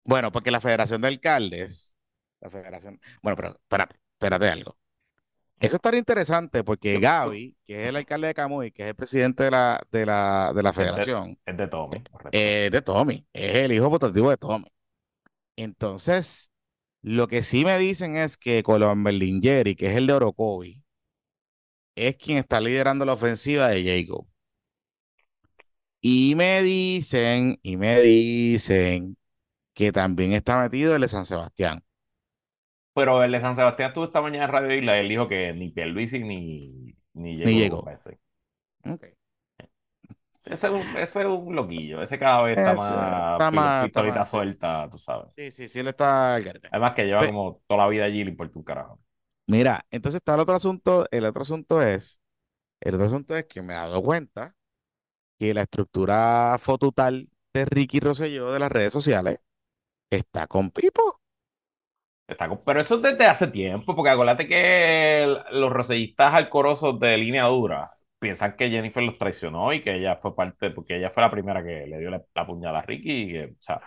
Bueno, 0.03 0.31
porque 0.31 0.51
la 0.51 0.61
Federación 0.61 1.01
de 1.01 1.07
Alcaldes, 1.09 1.95
la 2.39 2.49
Federación, 2.49 2.99
bueno, 3.21 3.35
pero 3.35 3.49
espérate, 3.49 3.99
espérate 4.13 4.49
algo. 4.49 4.77
Eso 5.61 5.75
estaría 5.75 5.99
interesante 5.99 6.63
porque 6.63 6.99
Gaby, 6.99 7.55
que 7.67 7.83
es 7.83 7.89
el 7.89 7.95
alcalde 7.95 8.27
de 8.27 8.33
Camuy, 8.33 8.71
que 8.71 8.81
es 8.81 8.89
el 8.89 8.95
presidente 8.95 9.43
de 9.43 9.51
la, 9.51 9.81
de 9.91 10.05
la, 10.07 10.53
de 10.55 10.63
la 10.63 10.73
federación. 10.73 11.37
Es 11.45 11.55
de, 11.55 11.67
Tommy. 11.67 11.97
Eh, 12.31 12.65
es 12.65 12.71
de 12.71 12.81
Tommy. 12.81 13.27
Es 13.31 13.57
el 13.57 13.71
hijo 13.71 13.87
putativo 13.89 14.31
de 14.31 14.37
Tommy. 14.37 14.65
Entonces, 15.55 16.51
lo 17.03 17.27
que 17.27 17.43
sí 17.43 17.63
me 17.63 17.77
dicen 17.77 18.17
es 18.17 18.37
que 18.37 18.63
Colón 18.63 19.03
Berlingeri, 19.03 19.75
que 19.75 19.91
es 19.91 19.97
el 19.97 20.07
de 20.07 20.13
Orocovi, 20.13 20.83
es 21.95 22.15
quien 22.15 22.39
está 22.39 22.59
liderando 22.59 23.05
la 23.05 23.13
ofensiva 23.13 23.67
de 23.67 23.83
Jacob. 23.83 24.27
Y 26.01 26.33
me 26.35 26.63
dicen, 26.63 27.59
y 27.61 27.77
me 27.77 28.01
dicen 28.01 29.17
que 29.73 29.91
también 29.91 30.33
está 30.33 30.61
metido 30.61 30.95
el 30.95 31.01
de 31.01 31.07
San 31.07 31.25
Sebastián. 31.25 31.83
Pero 32.93 33.23
el 33.23 33.31
de 33.31 33.41
San 33.41 33.55
Sebastián 33.55 33.89
estuvo 33.89 34.05
esta 34.05 34.21
mañana 34.21 34.45
en 34.45 34.51
Radio 34.51 34.75
Isla, 34.75 34.97
él 34.99 35.09
dijo 35.09 35.27
que 35.27 35.53
ni 35.53 35.69
Pierluisi 35.69 36.19
ni, 36.19 36.95
ni 37.13 37.37
llegó. 37.37 37.49
Ni 37.49 37.55
llegó. 37.55 37.79
Okay. 38.83 39.13
Ese 40.43 40.67
es, 40.67 40.73
un, 40.73 40.79
ese 40.97 41.19
es 41.21 41.25
un 41.25 41.55
loquillo. 41.55 42.01
Ese 42.01 42.17
cada 42.17 42.43
vez 42.43 42.57
está 42.57 42.71
Ese 42.71 42.79
más, 42.81 43.31
está 43.33 43.51
más- 43.51 43.85
está 43.85 44.01
pistolita 44.01 44.19
más, 44.19 44.29
suelta, 44.29 44.89
tú 44.91 44.97
sabes. 44.97 45.27
Sí, 45.37 45.51
sí, 45.51 45.67
sí, 45.67 45.79
él 45.79 45.87
está. 45.89 46.35
Además 46.35 46.93
que 46.95 47.05
lleva 47.05 47.25
como 47.25 47.61
toda 47.67 47.83
la 47.83 47.87
vida 47.89 48.05
allí 48.05 48.23
le 48.23 48.31
importa 48.31 48.57
un 48.57 48.63
carajo. 48.65 48.99
Mira, 49.47 49.85
entonces 49.91 50.17
está 50.19 50.33
el 50.35 50.41
otro 50.41 50.55
asunto, 50.55 51.07
el 51.11 51.25
otro 51.25 51.43
asunto 51.43 51.81
es, 51.81 52.19
el 52.81 52.95
otro 52.95 53.07
asunto 53.07 53.35
es 53.35 53.45
que 53.45 53.61
me 53.61 53.73
he 53.73 53.77
dado 53.77 54.01
cuenta 54.01 54.55
que 55.39 55.53
la 55.53 55.63
estructura 55.63 56.57
fotutal 56.59 57.29
de 57.53 57.65
Ricky 57.65 57.99
Rosselló 57.99 58.51
de 58.51 58.59
las 58.59 58.71
redes 58.71 58.93
sociales 58.93 59.39
está 60.09 60.47
con 60.47 60.71
Pipo. 60.71 61.20
Pero 62.65 62.79
eso 62.81 62.95
es 62.95 63.01
desde 63.01 63.25
hace 63.25 63.47
tiempo, 63.47 63.95
porque 63.95 64.09
acuérdate 64.11 64.47
que 64.47 65.23
el- 65.23 65.37
los 65.51 65.71
rosellistas 65.71 66.33
alcorosos 66.33 66.99
de 66.99 67.17
línea 67.17 67.43
dura 67.45 67.91
piensan 68.19 68.55
que 68.55 68.69
Jennifer 68.69 69.03
los 69.03 69.17
traicionó 69.17 69.73
y 69.73 69.81
que 69.83 69.95
ella 69.95 70.15
fue 70.17 70.35
parte, 70.35 70.71
porque 70.71 70.97
ella 70.97 71.09
fue 71.09 71.23
la 71.23 71.31
primera 71.31 71.63
que 71.63 71.85
le 71.87 71.99
dio 71.99 72.09
la, 72.09 72.23
la 72.35 72.79
a 72.79 72.81
Ricky. 72.83 73.37
o 73.39 73.49
sea, 73.59 73.81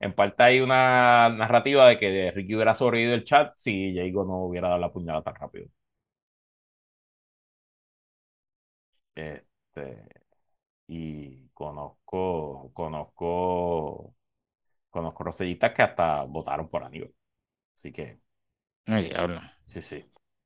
en 0.00 0.14
parte 0.14 0.42
hay 0.42 0.60
una 0.60 1.28
narrativa 1.30 1.86
de 1.88 1.98
que 1.98 2.30
Ricky 2.34 2.54
hubiera 2.54 2.74
sobrevivido 2.74 3.14
el 3.14 3.24
chat 3.24 3.52
si 3.56 3.94
Jago 3.96 4.24
no 4.24 4.44
hubiera 4.44 4.68
dado 4.68 4.80
la 4.80 4.92
puñalada 4.92 5.22
tan 5.24 5.34
rápido. 5.34 5.66
Este, 9.14 10.08
y 10.88 11.48
conozco, 11.50 12.70
conozco, 12.74 14.16
conozco 14.90 15.24
rosellistas 15.24 15.74
que 15.74 15.82
hasta 15.82 16.24
votaron 16.24 16.68
por 16.70 16.84
Aníbal. 16.84 17.14
Así 17.76 17.92
que. 17.92 18.20
Ay, 18.86 19.08
diablo. 19.08 19.40
Sí, 19.66 19.82
sí. 19.82 19.96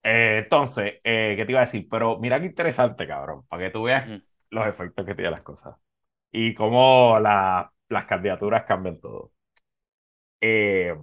Eh, 0.02 0.40
entonces, 0.44 0.94
eh, 1.04 1.34
¿qué 1.36 1.44
te 1.44 1.52
iba 1.52 1.60
a 1.60 1.64
decir? 1.64 1.88
Pero 1.90 2.18
mira 2.18 2.38
qué 2.40 2.46
interesante, 2.46 3.06
cabrón, 3.06 3.44
para 3.48 3.64
que 3.64 3.70
tú 3.72 3.82
veas 3.84 4.12
los 4.50 4.66
efectos 4.66 5.04
que 5.04 5.14
tienen 5.14 5.32
las 5.32 5.42
cosas 5.42 5.76
y 6.32 6.54
cómo 6.54 7.18
la- 7.20 7.72
las 7.88 8.06
candidaturas 8.06 8.64
cambian 8.66 9.00
todo. 9.00 9.32
Eh, 10.40 10.94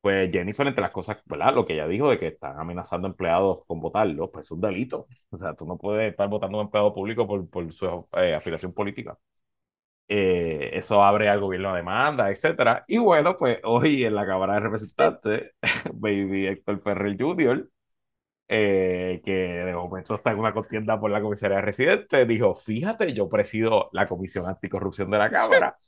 pues 0.00 0.30
Jennifer, 0.32 0.66
entre 0.66 0.82
las 0.82 0.90
cosas, 0.90 1.18
¿verdad? 1.26 1.54
Lo 1.54 1.64
que 1.64 1.74
ella 1.74 1.86
dijo 1.86 2.10
de 2.10 2.18
que 2.18 2.26
están 2.28 2.58
amenazando 2.58 3.06
empleados 3.08 3.64
con 3.66 3.80
votarlo, 3.80 4.30
pues 4.30 4.46
es 4.46 4.50
un 4.50 4.60
delito. 4.60 5.06
O 5.30 5.36
sea, 5.36 5.54
tú 5.54 5.66
no 5.66 5.78
puedes 5.78 6.10
estar 6.10 6.28
votando 6.28 6.58
a 6.58 6.60
un 6.62 6.66
empleado 6.66 6.92
público 6.94 7.26
por, 7.26 7.48
por 7.48 7.72
su 7.72 7.86
eh, 8.14 8.34
afiliación 8.34 8.72
política. 8.72 9.16
Eh, 10.14 10.76
eso 10.76 11.02
abre 11.02 11.30
al 11.30 11.40
gobierno 11.40 11.70
a 11.70 11.76
demanda, 11.76 12.30
etcétera. 12.30 12.84
Y 12.86 12.98
bueno, 12.98 13.34
pues 13.34 13.60
hoy 13.64 14.04
en 14.04 14.14
la 14.14 14.26
Cámara 14.26 14.54
de 14.54 14.60
Representantes, 14.60 15.52
Baby 15.94 16.48
Héctor 16.48 16.80
Ferrer 16.80 17.16
Jr., 17.18 17.66
eh, 18.46 19.22
que 19.24 19.32
de 19.32 19.74
momento 19.74 20.16
está 20.16 20.32
en 20.32 20.40
una 20.40 20.52
contienda 20.52 21.00
por 21.00 21.10
la 21.10 21.22
comisaría 21.22 21.56
de 21.56 21.62
residentes, 21.62 22.28
dijo, 22.28 22.54
fíjate, 22.54 23.14
yo 23.14 23.26
presido 23.30 23.88
la 23.92 24.04
Comisión 24.04 24.46
Anticorrupción 24.46 25.10
de 25.10 25.16
la 25.18 25.30
Cámara. 25.30 25.78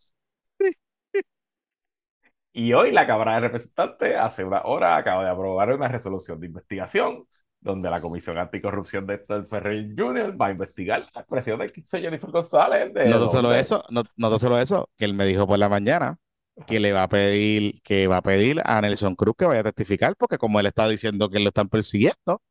Y 2.55 2.73
hoy 2.73 2.93
la 2.93 3.07
Cámara 3.07 3.35
de 3.35 3.41
Representantes, 3.41 4.17
hace 4.17 4.43
una 4.43 4.63
hora, 4.63 4.97
acaba 4.97 5.23
de 5.23 5.31
aprobar 5.31 5.71
una 5.75 5.89
resolución 5.89 6.41
de 6.41 6.47
investigación 6.47 7.27
donde 7.65 7.91
la 7.91 8.01
Comisión 8.01 8.39
Anticorrupción 8.39 9.07
de 9.07 9.15
Héctor 9.15 9.47
Ferrer 9.47 9.87
Jr. 9.97 10.41
va 10.41 10.49
a 10.49 10.51
investigar 10.51 11.07
la 11.15 11.23
expresión 11.23 11.59
de 11.59 11.73
Jennifer 11.91 12.31
González. 12.31 12.93
De 12.93 13.09
No 13.09 13.29
solo 13.31 13.55
eso, 13.55 13.83
no, 13.91 14.03
no 14.17 14.39
solo 14.39 14.59
eso, 14.59 14.91
que 14.97 15.07
él 15.07 15.15
me 15.15 15.25
dijo 15.25 15.47
por 15.47 15.59
la 15.59 15.69
mañana 15.71 16.19
que 16.67 16.79
le 16.79 16.93
va 16.93 17.05
a 17.05 17.09
pedir, 17.09 17.81
que 17.83 18.07
va 18.07 18.19
a 18.19 18.23
pedir 18.23 18.61
a 18.65 18.81
Nelson 18.81 19.17
Cruz 19.17 19.35
que 19.37 19.47
vaya 19.47 19.61
a 19.61 19.65
testificar, 19.65 20.15
porque 20.17 20.39
como 20.39 20.61
él 20.61 20.67
está 20.67 20.89
diciendo 20.89 21.29
que 21.31 21.41
lo 21.41 21.49
están 21.49 21.69
persiguiendo, 21.69 22.43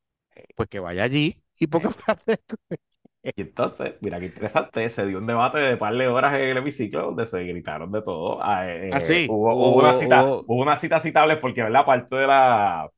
pues 0.55 0.67
que 0.67 0.79
vaya 0.79 1.03
allí 1.03 1.41
y 1.59 1.67
porque 1.67 1.89
Y 3.23 3.41
entonces, 3.41 3.93
mira 4.01 4.19
qué 4.19 4.25
interesante, 4.25 4.89
se 4.89 5.05
dio 5.05 5.19
un 5.19 5.27
debate 5.27 5.57
de 5.59 5.77
par 5.77 5.95
de 5.95 6.07
horas 6.07 6.33
en 6.33 6.41
el 6.41 6.57
hemiciclo 6.57 7.03
donde 7.05 7.25
se 7.25 7.41
gritaron 7.43 7.89
de 7.91 8.01
todo. 8.01 8.39
Ah, 8.43 8.67
eh, 8.69 8.89
Ah, 8.91 8.99
sí. 8.99 9.27
hubo, 9.29 9.75
una 9.75 9.93
cita, 9.93 10.25
hubo 10.25 10.61
una 10.61 10.75
cita 10.75 10.99
citable 10.99 11.37
porque, 11.37 11.63
¿verdad? 11.63 11.85
Parte 11.85 12.15
de 12.17 12.27
la, 12.27 12.89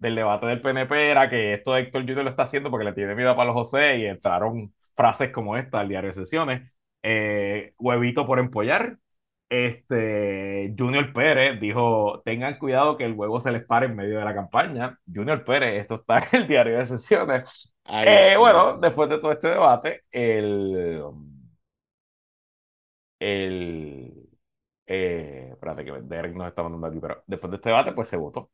del 0.00 0.16
debate 0.16 0.46
del 0.46 0.60
PNP 0.62 1.10
era 1.12 1.30
que 1.30 1.54
esto 1.54 1.76
Héctor 1.76 2.02
Junior 2.02 2.24
lo 2.24 2.30
está 2.30 2.44
haciendo 2.44 2.70
porque 2.70 2.84
le 2.86 2.94
tiene 2.94 3.14
miedo 3.14 3.30
a 3.30 3.36
Pablo 3.36 3.54
José 3.54 3.98
y 3.98 4.06
entraron 4.06 4.74
frases 4.96 5.30
como 5.32 5.56
esta 5.56 5.80
al 5.80 5.88
diario 5.88 6.08
de 6.10 6.14
sesiones. 6.14 6.72
Eh, 7.02 7.74
huevito 7.78 8.26
por 8.26 8.38
empollar. 8.40 8.98
Este, 9.48 10.74
Junior 10.78 11.12
Pérez 11.12 11.60
dijo, 11.60 12.22
tengan 12.24 12.56
cuidado 12.58 12.96
que 12.96 13.04
el 13.04 13.14
huevo 13.14 13.40
se 13.40 13.50
les 13.50 13.64
pare 13.64 13.86
en 13.86 13.96
medio 13.96 14.18
de 14.18 14.24
la 14.24 14.34
campaña. 14.34 14.98
Junior 15.12 15.44
Pérez, 15.44 15.80
esto 15.82 15.96
está 15.96 16.20
en 16.32 16.42
el 16.42 16.48
diario 16.48 16.78
de 16.78 16.86
sesiones. 16.86 17.74
Ay, 17.84 18.06
Eh, 18.08 18.36
bueno, 18.38 18.78
después 18.78 19.08
de 19.10 19.18
todo 19.18 19.32
este 19.32 19.48
debate, 19.48 20.04
el, 20.12 21.02
el, 23.18 24.28
eh, 24.86 25.50
espérate 25.52 25.84
que 25.84 25.92
Derek 26.02 26.34
nos 26.34 26.48
está 26.48 26.62
mandando 26.62 26.86
aquí, 26.88 26.98
pero 27.00 27.22
después 27.26 27.50
de 27.50 27.56
este 27.56 27.68
debate, 27.70 27.92
pues 27.92 28.08
se 28.08 28.16
votó. 28.16 28.50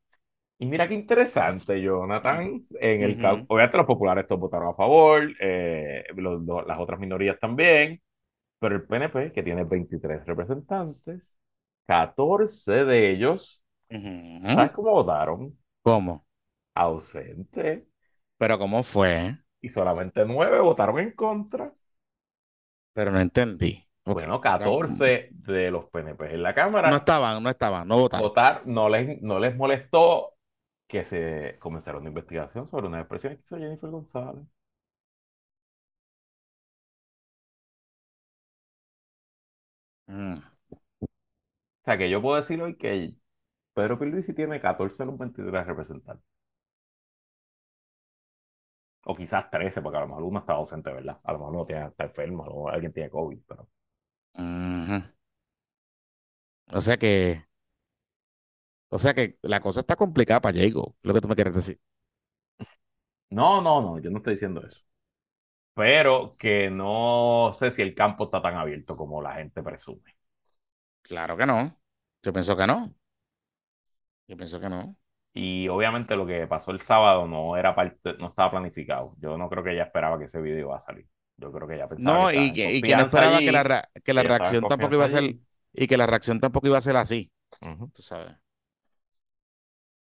Y 0.59 0.66
mira 0.66 0.88
qué 0.88 0.94
interesante, 0.94 1.80
Jonathan. 1.82 2.66
En 2.80 3.02
el, 3.02 3.18
Ujú. 3.18 3.48
obviamente 3.48 3.76
los 3.76 3.86
populares 3.86 4.26
todos 4.26 4.40
votaron 4.40 4.68
a 4.68 4.74
favor, 4.74 5.30
eh, 5.40 6.04
los- 6.16 6.42
los- 6.42 6.66
las 6.66 6.78
otras 6.78 6.98
minorías 6.98 7.38
también, 7.38 8.02
pero 8.61 8.76
el 8.76 8.86
PNP, 8.86 9.32
que 9.32 9.42
tiene 9.42 9.64
23 9.64 10.26
representantes, 10.26 11.38
14 11.86 12.84
de 12.86 13.11
ellos, 13.12 13.62
Ujú. 13.90 14.54
¿sabes 14.54 14.72
cómo 14.72 14.92
votaron? 14.92 15.57
¿Cómo? 15.82 16.26
Ausente. 16.82 17.88
Pero 18.38 18.59
¿cómo 18.59 18.82
fue? 18.82 19.36
Y 19.61 19.68
solamente 19.68 20.24
9 20.24 20.61
votaron 20.61 20.98
en 20.98 21.11
contra. 21.12 21.70
Pero 22.94 23.12
no 23.12 23.20
entendí. 23.20 23.86
Bueno, 24.04 24.40
14 24.40 25.28
de 25.32 25.70
los 25.70 25.86
PNP 25.86 26.34
en 26.34 26.42
la 26.42 26.54
Cámara 26.54 26.90
No 26.90 26.96
estaban, 26.96 27.42
no 27.42 27.50
estaban, 27.50 27.86
no 27.88 27.98
votaron. 27.98 28.32
votar 28.32 28.66
no 28.66 28.88
les, 28.88 29.20
no 29.22 29.38
les 29.38 29.57
molestó 29.57 30.36
que 30.89 31.05
se 31.05 31.59
comenzara 31.61 31.99
una 31.99 32.09
investigación 32.09 32.66
sobre 32.66 32.87
unas 32.89 33.01
expresiones 33.03 33.39
que 33.39 33.45
hizo 33.45 33.59
Jennifer 33.59 33.91
González. 33.91 34.45
Mm. 40.08 40.38
O 41.00 41.07
sea, 41.84 41.96
que 41.99 42.11
yo 42.11 42.21
puedo 42.21 42.37
decir 42.37 42.61
hoy 42.63 42.76
que 42.76 43.14
Pedro 43.75 43.99
Pierluisi 43.99 44.34
tiene 44.34 44.61
14 44.61 45.03
de 45.03 45.07
los 45.07 45.18
23 45.18 45.67
representantes. 45.67 46.26
O 49.04 49.14
quizás 49.14 49.50
13, 49.50 49.80
porque 49.83 49.96
a 49.99 50.00
lo 50.00 50.08
mejor 50.08 50.25
uno 50.25 50.41
está 50.41 50.53
ausente, 50.54 50.92
¿verdad? 50.92 51.18
A 51.25 51.33
lo 51.33 51.38
mejor 51.38 51.54
uno 51.54 51.64
tiene, 51.64 51.87
está 51.87 52.04
enfermo, 52.04 52.42
a 52.45 52.46
lo 52.46 52.54
mejor 52.54 52.75
alguien 52.75 52.92
tiene 52.92 53.11
COVID, 53.11 53.38
pero... 53.46 53.68
O 56.72 56.80
sea 56.80 56.96
que, 56.96 57.45
o 58.91 58.99
sea 58.99 59.14
que 59.14 59.38
la 59.42 59.61
cosa 59.61 59.80
está 59.80 59.96
complicada 59.96 60.41
para 60.41 60.58
Jago, 60.61 60.96
lo 61.03 61.14
que 61.14 61.21
tú 61.21 61.29
me 61.29 61.34
quieres 61.37 61.54
decir. 61.54 61.80
No, 63.30 63.61
no, 63.61 63.80
no, 63.80 63.99
yo 63.99 64.11
no 64.11 64.18
estoy 64.18 64.34
diciendo 64.34 64.63
eso. 64.64 64.80
Pero 65.75 66.33
que 66.38 66.71
no 66.71 67.53
sé 67.54 67.71
si 67.72 67.83
el 67.83 67.95
campo 67.95 68.25
está 68.25 68.42
tan 68.42 68.57
abierto 68.57 68.96
como 68.96 69.22
la 69.22 69.34
gente 69.37 69.63
presume. 69.63 70.17
Claro 71.03 71.37
que 71.38 71.46
no. 71.46 71.80
Yo 72.22 72.33
pienso 72.34 72.57
que 72.57 72.67
no. 72.67 72.95
Yo 74.29 74.37
pienso 74.37 74.61
que 74.61 74.68
no. 74.68 74.96
Y 75.34 75.68
obviamente 75.68 76.17
lo 76.17 76.26
que 76.26 76.46
pasó 76.46 76.71
el 76.71 76.80
sábado 76.80 77.26
no 77.29 77.57
era 77.57 77.75
parte, 77.75 78.14
no 78.18 78.29
estaba 78.29 78.53
planificado. 78.53 79.14
Yo 79.18 79.37
no 79.37 79.49
creo 79.50 79.63
que 79.63 79.72
ella 79.72 79.84
esperaba 79.84 80.18
que 80.18 80.25
ese 80.25 80.41
video 80.41 80.61
iba 80.61 80.76
a 80.76 80.80
salir. 80.80 81.07
Yo 81.37 81.53
creo 81.53 81.68
que 81.68 81.75
ella 81.75 81.88
pensaba 81.88 82.18
No, 82.18 82.30
que 82.30 82.33
y 82.33 82.53
que, 82.53 82.75
y 82.75 82.83
que 82.83 82.95
no 82.96 83.04
esperaba 83.04 83.42
allí, 83.42 83.42
que 83.42 83.53
la, 83.53 83.88
que 84.04 84.13
la 84.14 84.22
reacción 84.22 84.67
tampoco 84.67 84.96
iba 84.96 85.04
a 85.07 85.08
ser, 85.08 85.25
allí. 85.25 85.42
y 85.72 85.87
que 85.87 85.96
la 85.96 86.07
reacción 86.07 86.41
tampoco 86.41 86.67
iba 86.67 86.76
a 86.79 86.80
ser 86.83 86.96
así, 86.96 87.33
tú 87.95 88.03
sabes. 88.03 88.37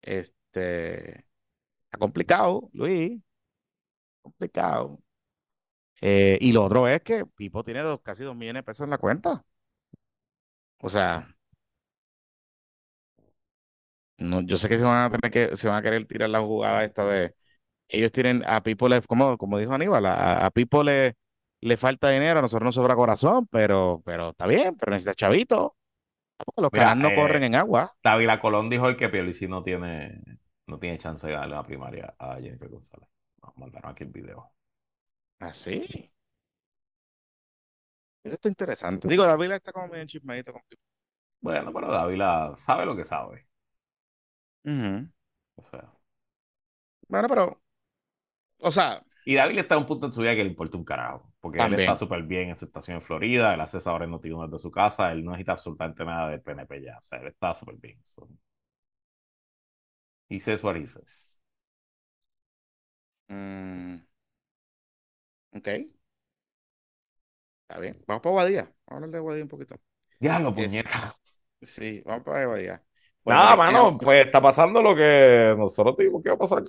Este, 0.05 1.25
está 1.85 1.97
complicado, 1.99 2.69
Luis, 2.73 3.21
complicado. 4.21 4.99
Eh, 6.01 6.37
y 6.41 6.51
lo 6.51 6.63
otro 6.65 6.87
es 6.87 7.01
que 7.01 7.25
Pipo 7.25 7.63
tiene 7.63 7.81
dos, 7.81 8.01
casi 8.01 8.23
dos 8.23 8.35
millones 8.35 8.61
de 8.61 8.65
pesos 8.65 8.85
en 8.85 8.91
la 8.91 8.97
cuenta. 8.97 9.45
O 10.81 10.89
sea, 10.89 11.35
no, 14.17 14.41
yo 14.41 14.57
sé 14.57 14.69
que 14.69 14.77
se 14.77 14.83
van 14.83 15.05
a 15.05 15.11
tener 15.11 15.31
que, 15.31 15.55
se 15.55 15.67
van 15.67 15.77
a 15.77 15.81
querer 15.81 16.05
tirar 16.05 16.29
la 16.29 16.41
jugada 16.41 16.83
esta 16.83 17.05
de, 17.05 17.35
ellos 17.89 18.13
tienen, 18.13 18.43
a 18.47 18.63
Pipo 18.63 18.89
le, 18.89 19.01
como, 19.03 19.37
como 19.39 19.59
dijo 19.59 19.73
Aníbal, 19.73 20.05
a, 20.07 20.51
Pipo 20.51 20.83
le, 20.83 21.17
le 21.61 21.77
falta 21.77 22.11
dinero, 22.11 22.39
a 22.39 22.43
nosotros 22.43 22.65
nos 22.67 22.75
sobra 22.75 22.95
corazón, 22.95 23.47
pero, 23.51 24.03
pero 24.05 24.31
está 24.31 24.47
bien, 24.47 24.75
pero 24.77 24.91
necesita 24.91 25.15
chavito. 25.15 25.77
Los 26.57 26.69
canales 26.69 27.03
no 27.03 27.09
eh, 27.09 27.15
corren 27.15 27.43
en 27.43 27.55
agua. 27.55 27.95
Dávila 28.03 28.39
Colón 28.39 28.69
dijo 28.69 28.85
hoy 28.85 28.97
que 28.97 29.09
Pierluisi 29.09 29.47
no 29.47 29.63
tiene, 29.63 30.21
no 30.67 30.79
tiene 30.79 30.97
chance 30.97 31.27
de 31.27 31.33
darle 31.33 31.55
la 31.55 31.63
primaria 31.63 32.15
a 32.17 32.35
Jennifer 32.35 32.69
González. 32.69 33.09
Nos 33.41 33.57
mandaron 33.57 33.91
aquí 33.91 34.03
el 34.03 34.09
video. 34.09 34.51
Así. 35.39 36.11
Eso 38.23 38.33
está 38.33 38.49
interesante. 38.49 39.07
Digo, 39.07 39.25
David 39.25 39.51
está 39.51 39.71
como 39.71 39.87
medio 39.87 40.05
chismadito 40.05 40.51
con 40.51 40.61
Pipo. 40.67 40.81
Bueno, 41.41 41.71
pero 41.71 41.91
Dávila 41.91 42.55
sabe 42.57 42.85
lo 42.85 42.95
que 42.95 43.03
sabe. 43.03 43.47
O 44.65 45.63
sea, 45.63 45.91
Bueno, 47.07 47.27
pero, 47.29 47.61
o 48.59 48.71
sea, 48.71 49.04
Y 49.27 49.35
David 49.35 49.57
está 49.57 49.73
en 49.75 49.81
un 49.81 49.87
punto 49.87 50.05
en 50.05 50.13
su 50.13 50.21
vida 50.21 50.35
que 50.35 50.43
le 50.43 50.49
importa 50.51 50.77
un 50.77 50.85
carajo. 50.85 51.33
Porque 51.39 51.57
él 51.61 51.73
está 51.79 51.95
súper 51.95 52.21
bien 52.23 52.49
en 52.49 52.55
su 52.55 52.65
estación 52.65 52.97
en 52.97 53.01
Florida. 53.01 53.53
Él 53.55 53.59
hace 53.59 53.79
ahora 53.89 54.05
en 54.05 54.11
noticias 54.11 54.51
de 54.51 54.59
su 54.59 54.69
casa. 54.71 55.11
Él 55.11 55.25
no 55.25 55.31
necesita 55.31 55.53
absolutamente 55.53 56.05
nada 56.05 56.29
del 56.29 56.41
PNP 56.41 56.81
ya. 56.81 56.97
O 56.97 57.01
sea, 57.01 57.19
él 57.19 57.27
está 57.27 57.53
súper 57.55 57.75
bien. 57.77 57.99
So. 58.05 58.29
He 60.29 60.39
says 60.39 60.63
what 60.63 60.75
he 60.75 60.85
says. 60.85 61.39
Mm. 63.29 64.05
Ok. 65.53 65.67
Está 67.67 67.79
bien. 67.79 68.03
Vamos 68.07 68.21
para 68.21 68.31
Guadilla. 68.33 68.63
Vamos 68.63 68.75
a 68.89 68.95
hablar 68.95 69.09
de 69.09 69.19
Guadilla 69.19 69.43
un 69.43 69.49
poquito. 69.49 69.75
Ya 70.19 70.39
lo 70.39 70.49
Es- 70.49 70.55
puñeta. 70.55 71.13
Sí, 71.61 72.01
vamos 72.05 72.23
para 72.23 72.45
Guadilla. 72.45 72.83
Bueno, 73.23 73.39
Nada, 73.39 73.53
eh, 73.53 73.57
mano, 73.57 73.89
eh, 73.89 73.97
pues 74.01 74.25
está 74.27 74.39
pasando 74.41 74.81
lo 74.83 74.95
que 74.95 75.55
nosotros 75.57 75.97
dijimos 75.97 76.21
que 76.21 76.29
iba 76.29 76.35
a 76.35 76.37
pasar. 76.37 76.63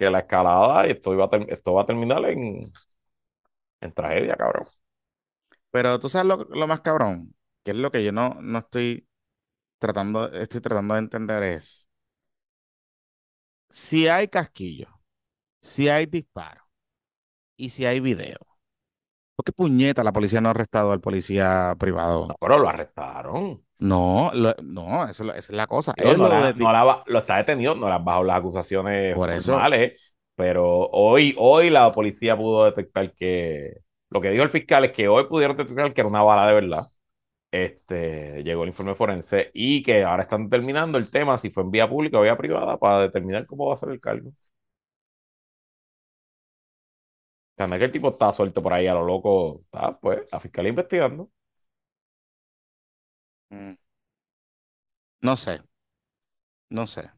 Que 0.00 0.10
la 0.14 0.20
escalada 0.20 0.86
esto, 0.86 1.12
iba 1.14 1.28
esto 1.48 1.74
va 1.74 1.82
a 1.82 1.86
terminar 1.86 2.24
en, 2.26 2.46
en 3.80 3.92
tragedia, 3.92 4.36
cabrón. 4.36 4.66
Pero 5.70 5.98
tú 6.00 6.08
sabes 6.08 6.26
lo, 6.28 6.36
lo 6.44 6.66
más 6.66 6.80
cabrón, 6.80 7.34
que 7.64 7.72
es 7.72 7.76
lo 7.76 7.90
que 7.90 8.04
yo 8.04 8.12
no, 8.12 8.36
no 8.40 8.58
estoy 8.58 9.08
tratando, 9.78 10.30
estoy 10.32 10.60
tratando 10.60 10.94
de 10.94 11.00
entender 11.00 11.42
es 11.44 11.90
si 13.68 14.08
hay 14.08 14.28
casquillo, 14.28 14.88
si 15.62 15.88
hay 15.88 16.06
disparo 16.06 16.64
y 17.56 17.70
si 17.70 17.86
hay 17.86 18.00
video. 18.00 18.38
¿Por 19.40 19.44
qué 19.44 19.52
puñeta 19.52 20.04
la 20.04 20.12
policía 20.12 20.40
no 20.42 20.48
ha 20.48 20.50
arrestado 20.50 20.92
al 20.92 21.00
policía 21.00 21.74
privado? 21.78 22.28
No, 22.28 22.34
pero 22.40 22.58
lo 22.58 22.68
arrestaron. 22.68 23.64
No, 23.78 24.30
lo- 24.34 24.54
no, 24.62 25.08
eso, 25.08 25.24
esa 25.24 25.38
es 25.38 25.50
la 25.50 25.66
cosa. 25.66 25.94
Él 25.96 26.16
no 26.16 26.28
lo 26.28 26.28
la- 26.28 26.52
no 26.56 26.72
la 26.72 27.02
lo 27.06 27.18
está 27.18 27.36
detenido, 27.38 27.74
no 27.74 27.88
las 27.88 28.02
bajo 28.02 28.24
las 28.24 28.38
acusaciones 28.38 29.18
Por 29.18 29.30
eso. 29.30 29.52
formales, 29.52 30.00
pero 30.34 30.88
hoy, 30.90 31.34
hoy 31.38 31.68
la 31.70 31.92
policía 31.92 32.36
pudo 32.36 32.64
detectar 32.64 33.12
que 33.14 33.74
lo 34.10 34.20
que 34.20 34.30
dijo 34.30 34.42
el 34.42 34.48
fiscal 34.50 34.84
es 34.86 34.92
que 34.92 35.08
hoy 35.08 35.26
pudieron 35.26 35.56
detectar 35.56 35.92
que 35.92 36.00
era 36.00 36.08
una 36.08 36.22
bala 36.22 36.46
de 36.48 36.54
verdad. 36.54 36.84
Este, 37.52 38.42
llegó 38.44 38.62
el 38.64 38.68
informe 38.70 38.94
forense 38.96 39.50
y 39.54 39.82
que 39.82 40.04
ahora 40.04 40.22
están 40.24 40.44
determinando 40.50 40.98
el 40.98 41.10
tema 41.10 41.38
si 41.38 41.50
fue 41.50 41.64
en 41.64 41.70
vía 41.72 41.88
pública 41.88 42.18
o 42.18 42.22
vía 42.22 42.36
privada 42.38 42.78
para 42.78 43.00
determinar 43.00 43.46
cómo 43.46 43.66
va 43.68 43.74
a 43.74 43.76
ser 43.78 43.90
el 43.90 44.00
cargo. 44.00 44.32
Sea, 47.60 47.66
no 47.68 47.74
es 47.74 47.78
que 47.80 47.84
el 47.86 47.90
tipo 47.92 48.10
está 48.10 48.32
suelto 48.32 48.62
por 48.62 48.72
ahí 48.72 48.86
a 48.86 48.94
lo 48.94 49.04
loco, 49.04 49.62
está 49.64 49.98
pues 50.00 50.20
la 50.32 50.40
fiscalía 50.40 50.70
investigando. 50.70 51.30
Mm. 53.52 53.76
No 55.28 55.36
sé. 55.36 55.60
No 56.78 56.86
sé. 56.86 57.10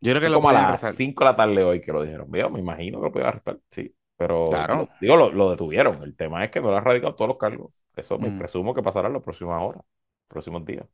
Yo 0.00 0.12
creo 0.12 0.20
que 0.22 0.28
lo 0.28 0.40
como 0.40 0.48
a 0.48 0.52
pueden 0.52 0.60
las 0.64 0.64
arrestar. 0.64 0.94
5 0.94 1.24
de 1.24 1.30
la 1.30 1.36
tarde 1.36 1.62
hoy 1.64 1.80
que 1.80 1.92
lo 1.92 2.02
dijeron. 2.02 2.30
Veo, 2.30 2.50
me 2.50 2.58
imagino 2.60 2.98
que 3.00 3.06
lo 3.06 3.12
pueden 3.12 3.28
arrestar, 3.28 3.58
sí. 3.70 3.94
Pero 4.16 4.66
Claro. 4.66 4.78
digo, 4.78 4.94
digo, 5.00 5.16
lo, 5.16 5.32
lo 5.32 5.50
detuvieron. 5.50 6.02
El 6.02 6.16
tema 6.16 6.44
es 6.44 6.50
que 6.50 6.60
no 6.60 6.70
le 6.70 6.76
han 6.78 6.84
radicado 6.84 7.14
todos 7.14 7.28
los 7.28 7.38
cargos. 7.38 7.72
Eso 7.96 8.18
me 8.18 8.30
Mm. 8.30 8.32
presumo 8.32 8.74
que 8.74 8.82
pasará 8.82 9.08
en 9.08 9.14
las 9.14 9.22
próximas 9.22 9.62
horas, 9.62 9.82
próximos 10.28 10.64
días. 10.64 10.86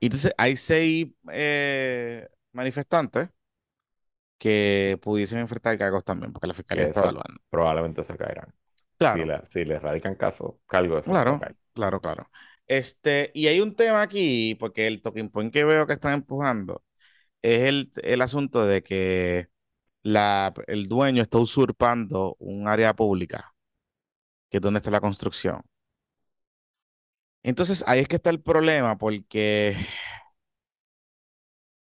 Y 0.00 0.06
entonces 0.06 0.32
hay 0.38 0.56
seis 0.56 1.08
eh, 1.32 2.28
manifestantes 2.52 3.30
que 4.38 4.98
pudiesen 5.02 5.40
enfrentar 5.40 5.78
cargos 5.78 6.04
también, 6.04 6.32
porque 6.32 6.46
la 6.48 6.54
fiscalía 6.54 6.86
está 6.86 7.00
evaluando. 7.00 7.40
probablemente 7.50 8.02
se 8.02 8.16
caerán. 8.16 8.54
Claro, 8.98 9.14
Si 9.14 9.24
le, 9.24 9.44
si 9.46 9.64
le 9.64 9.78
radican 9.78 10.14
caso, 10.16 10.60
cargo 10.66 10.98
eso 10.98 11.14
claro, 11.14 11.48
claro, 11.72 12.00
claro. 12.00 12.30
Este, 12.66 13.30
y 13.34 13.46
hay 13.46 13.60
un 13.60 13.74
tema 13.74 14.02
aquí, 14.02 14.54
porque 14.56 14.86
el 14.86 15.00
talking 15.02 15.30
point 15.30 15.52
que 15.52 15.64
veo 15.64 15.86
que 15.86 15.94
están 15.94 16.12
empujando 16.14 16.84
es 17.42 17.62
el, 17.64 17.92
el 18.02 18.22
asunto 18.22 18.66
de 18.66 18.82
que 18.82 19.48
la, 20.02 20.54
el 20.68 20.88
dueño 20.88 21.22
está 21.22 21.38
usurpando 21.38 22.36
un 22.40 22.68
área 22.68 22.94
pública, 22.96 23.54
que 24.50 24.58
es 24.58 24.62
donde 24.62 24.78
está 24.78 24.90
la 24.92 25.00
construcción. 25.00 25.62
Entonces, 27.42 27.84
ahí 27.86 28.00
es 28.00 28.08
que 28.08 28.16
está 28.16 28.30
el 28.30 28.40
problema, 28.42 28.98
porque 28.98 29.76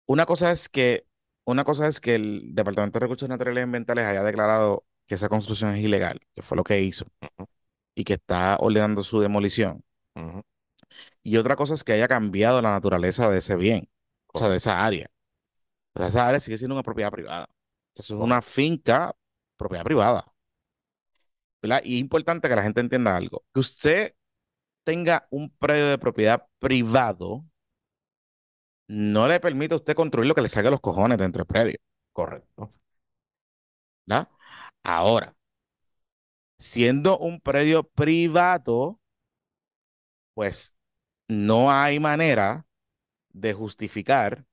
una 0.07 0.27
cosa 0.27 0.51
es 0.53 0.69
que, 0.69 1.07
una 1.45 1.65
cosa 1.65 1.87
es 1.89 2.01
que 2.01 2.15
el 2.15 2.55
Departamento 2.55 2.99
de 2.99 3.05
Recursos 3.05 3.29
Naturales 3.29 3.63
y 3.63 3.65
Ambientales 3.65 4.05
haya 4.05 4.23
declarado 4.23 4.85
que 5.07 5.15
esa 5.17 5.29
construcción 5.29 5.75
es 5.75 5.85
ilegal, 5.85 6.21
que 6.35 6.43
fue 6.43 6.57
lo 6.57 6.65
que 6.65 6.81
hizo, 6.81 7.07
y 7.95 8.05
que 8.05 8.15
está 8.15 8.57
ordenando 8.61 9.03
su 9.03 9.21
demolición. 9.21 9.85
Y 11.23 11.37
otra 11.37 11.57
cosa 11.57 11.75
es 11.75 11.85
que 11.85 11.93
haya 11.93 12.09
cambiado 12.09 12.63
la 12.63 12.73
naturaleza 12.73 13.29
de 13.31 13.39
ese 13.39 13.57
bien, 13.57 13.89
o 14.33 14.39
sea, 14.39 14.49
de 14.49 14.57
esa 14.57 14.85
área. 14.85 15.11
O 15.95 16.01
sea, 16.01 16.09
esa 16.09 16.29
área 16.29 16.41
sigue 16.41 16.59
siendo 16.59 16.75
una 16.75 16.83
propiedad 16.83 17.11
privada. 17.11 17.45
O 17.45 17.93
sea, 17.95 18.03
eso 18.05 18.17
es 18.17 18.21
una 18.21 18.43
finca 18.43 19.15
propiedad 19.57 19.85
privada. 19.85 20.33
¿verdad? 21.63 21.83
Y 21.85 21.97
es 21.97 22.01
importante 22.01 22.49
que 22.49 22.57
la 22.57 22.63
gente 22.63 22.81
entienda 22.81 23.17
algo. 23.17 23.45
Que 23.53 23.61
usted 23.61 24.15
tenga 24.85 25.27
un 25.31 25.51
predio 25.51 25.89
de 25.89 25.99
propiedad 25.99 26.47
privado 26.59 27.45
no 28.91 29.29
le 29.29 29.39
permite 29.39 29.75
a 29.75 29.77
usted 29.77 29.95
construir 29.95 30.27
lo 30.27 30.35
que 30.35 30.43
le 30.43 30.49
salga 30.49 30.69
los 30.69 30.81
cojones 30.81 31.17
dentro 31.17 31.45
del 31.45 31.47
predio. 31.47 31.79
Correcto. 32.13 32.73
¿verdad? 34.05 34.29
Ahora, 34.83 35.37
siendo 36.59 37.17
un 37.19 37.41
predio 37.41 37.85
privado, 37.85 38.99
pues 40.35 40.77
no 41.29 41.71
hay 41.71 42.01
manera 42.01 42.67
de 43.29 43.53
justificar 43.53 44.45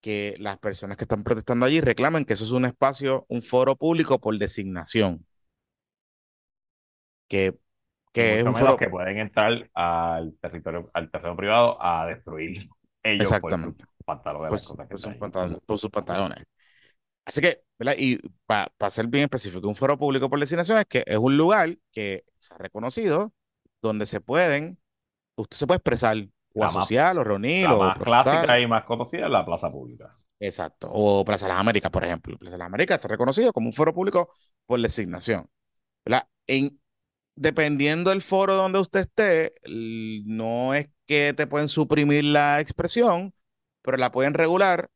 que 0.00 0.36
las 0.38 0.56
personas 0.58 0.96
que 0.96 1.04
están 1.04 1.22
protestando 1.22 1.66
allí 1.66 1.82
reclamen 1.82 2.24
que 2.24 2.32
eso 2.32 2.44
es 2.44 2.52
un 2.52 2.64
espacio, 2.64 3.26
un 3.28 3.42
foro 3.42 3.76
público 3.76 4.18
por 4.18 4.38
designación. 4.38 5.26
Que, 7.28 7.58
que 8.14 8.38
es 8.38 8.44
un 8.46 8.56
foro. 8.56 8.78
que 8.78 8.88
pueden 8.88 9.18
entrar 9.18 9.68
al 9.74 10.34
territorio, 10.40 10.90
al 10.94 11.10
terreno 11.10 11.36
privado 11.36 11.76
a 11.82 12.06
destruir 12.06 12.70
ellos 13.06 13.22
Exactamente. 13.22 13.84
por 13.84 14.04
pantalones, 14.04 14.48
por, 14.48 14.58
las 14.58 14.62
su- 14.62 14.68
cosas 14.70 14.86
que 14.86 14.90
por 14.92 15.00
sus 15.00 15.14
pantalones, 15.14 15.58
por 15.66 15.78
sus 15.78 15.90
pantalones. 15.90 16.44
Así 17.24 17.40
que, 17.40 17.62
¿verdad? 17.78 17.94
Y 17.98 18.18
para 18.46 18.70
ser 18.88 19.06
bien 19.08 19.24
específico, 19.24 19.66
un 19.68 19.74
foro 19.76 19.98
público 19.98 20.30
por 20.30 20.38
designación 20.38 20.78
es 20.78 20.86
que 20.86 21.02
es 21.06 21.16
un 21.18 21.36
lugar 21.36 21.76
que 21.92 22.24
se 22.38 22.54
ha 22.54 22.58
reconocido 22.58 23.32
donde 23.82 24.06
se 24.06 24.20
pueden, 24.20 24.78
usted 25.36 25.56
se 25.56 25.66
puede 25.66 25.78
expresar 25.78 26.16
o 26.54 26.60
La 26.60 26.66
más- 26.66 26.76
asociar 26.76 27.18
o 27.18 27.24
reunir 27.24 27.68
La 27.68 27.74
o 27.74 27.78
más 27.80 27.98
protestar. 27.98 28.24
clásica 28.24 28.60
y 28.60 28.66
más 28.66 28.84
conocida 28.84 29.26
es 29.26 29.32
la 29.32 29.44
plaza 29.44 29.70
pública. 29.70 30.08
Exacto. 30.38 30.88
O 30.92 31.24
Plaza 31.24 31.46
de 31.46 31.52
las 31.52 31.60
Américas, 31.60 31.90
por 31.90 32.04
ejemplo. 32.04 32.36
Plaza 32.38 32.56
de 32.56 32.58
las 32.58 32.66
Américas 32.66 32.96
está 32.96 33.08
reconocido 33.08 33.52
como 33.52 33.68
un 33.68 33.72
foro 33.72 33.92
público 33.94 34.30
por 34.66 34.80
designación. 34.80 35.48
¿verdad? 36.04 36.28
En, 36.46 36.80
dependiendo 37.34 38.10
del 38.10 38.22
foro 38.22 38.54
donde 38.54 38.78
usted 38.78 39.00
esté, 39.00 39.54
no 40.26 40.74
es 40.74 40.88
que 41.06 41.32
te 41.34 41.46
pueden 41.46 41.68
suprimir 41.68 42.24
la 42.24 42.60
expresión, 42.60 43.34
pero 43.82 43.96
la 43.96 44.10
pueden 44.12 44.34
regular 44.34 44.90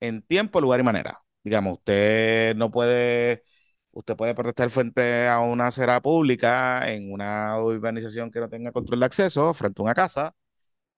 en 0.00 0.22
tiempo, 0.22 0.60
lugar 0.60 0.80
y 0.80 0.84
manera. 0.84 1.22
Digamos, 1.44 1.78
usted 1.78 2.54
no 2.56 2.70
puede, 2.70 3.44
usted 3.92 4.16
puede 4.16 4.34
protestar 4.34 4.70
frente 4.70 5.28
a 5.28 5.40
una 5.40 5.68
acera 5.68 6.00
pública 6.00 6.90
en 6.90 7.12
una 7.12 7.60
urbanización 7.62 8.30
que 8.30 8.40
no 8.40 8.48
tenga 8.48 8.72
control 8.72 9.00
de 9.00 9.06
acceso, 9.06 9.54
frente 9.54 9.80
a 9.82 9.84
una 9.84 9.94
casa, 9.94 10.34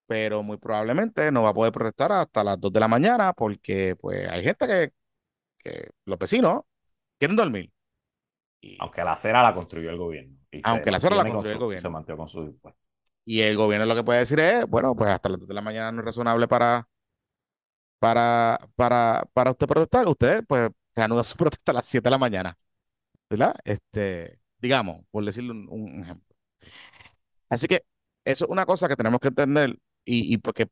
pero 0.07 0.43
muy 0.43 0.57
probablemente 0.57 1.31
no 1.33 1.43
va 1.43 1.51
a 1.51 1.55
poder 1.55 1.73
protestar 1.73 2.13
hasta 2.13 2.45
las 2.45 2.61
2 2.61 2.73
de 2.73 2.81
la 2.81 2.89
mañana 2.89 3.33
porque 3.33 3.97
pues 3.97 4.29
hay 4.29 4.43
gente 4.43 4.67
que, 4.67 4.93
que 5.59 5.91
los 6.05 6.19
vecinos 6.19 6.63
quieren 7.19 7.37
dormir. 7.37 7.73
Y, 8.61 8.77
Aunque 8.81 9.03
la 9.05 9.13
acera 9.13 9.43
la 9.43 9.55
construyó 9.55 9.91
el 9.91 9.97
gobierno. 9.97 10.37
y 10.51 10.61
Aunque 10.65 10.91
la 10.91 10.99
acera 10.99 11.17
la 11.17 11.25
construyó 11.25 11.55
el 11.55 11.61
gobierno. 11.61 11.83
Se 11.83 11.89
mantiene 11.89 12.19
con 12.19 12.29
sus 12.29 12.47
impuestos. 12.47 12.90
Y 13.37 13.43
el 13.43 13.57
gobierno 13.57 13.87
lo 13.87 13.95
que 13.95 14.05
puede 14.05 14.21
decir 14.21 14.41
es, 14.41 14.67
bueno, 14.69 14.95
pues 14.97 15.11
hasta 15.11 15.29
las 15.29 15.41
2 15.41 15.49
de 15.49 15.55
la 15.55 15.63
mañana 15.63 15.93
no 15.93 16.01
es 16.01 16.05
razonable 16.07 16.49
para, 16.49 16.89
para, 17.99 18.59
para, 18.77 19.25
para 19.33 19.51
usted 19.53 19.67
protestar. 19.67 20.09
Usted 20.09 20.45
pues 20.47 20.71
reanuda 20.95 21.25
su 21.25 21.37
protesta 21.37 21.73
a 21.73 21.75
las 21.77 21.87
7 21.87 22.05
de 22.07 22.11
la 22.11 22.19
mañana. 22.19 22.57
¿Verdad? 23.31 23.57
Este, 23.65 24.41
digamos, 24.59 25.05
por 25.11 25.25
decirle 25.25 25.53
un, 25.53 26.03
ejemplo. 26.05 26.37
Así 27.49 27.67
que 27.67 27.85
eso 28.25 28.45
es 28.45 28.51
una 28.51 28.67
cosa 28.67 28.89
que 28.89 28.97
tenemos 28.97 29.21
que 29.21 29.29
entender 29.29 29.79
y, 30.05 30.37
porque 30.39 30.69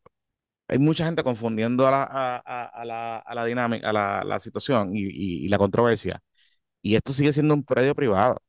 hay 0.68 0.78
mucha 0.78 1.06
gente 1.06 1.24
confundiendo 1.24 1.86
a 1.86 1.90
la, 1.92 2.02
a, 2.04 2.38
a- 2.66 2.84
la, 2.84 3.18
a 3.18 3.34
la 3.34 3.44
dinámica, 3.46 3.90
a 3.90 3.92
la, 3.92 4.24
la 4.24 4.40
situación 4.40 4.96
y- 4.96 5.46
y 5.46 5.48
la 5.48 5.58
controversia. 5.58 6.20
Y 6.82 6.96
esto 6.96 7.12
sigue 7.14 7.32
siendo 7.32 7.54
un 7.54 7.64
predio 7.64 7.94
privado. 7.94 8.42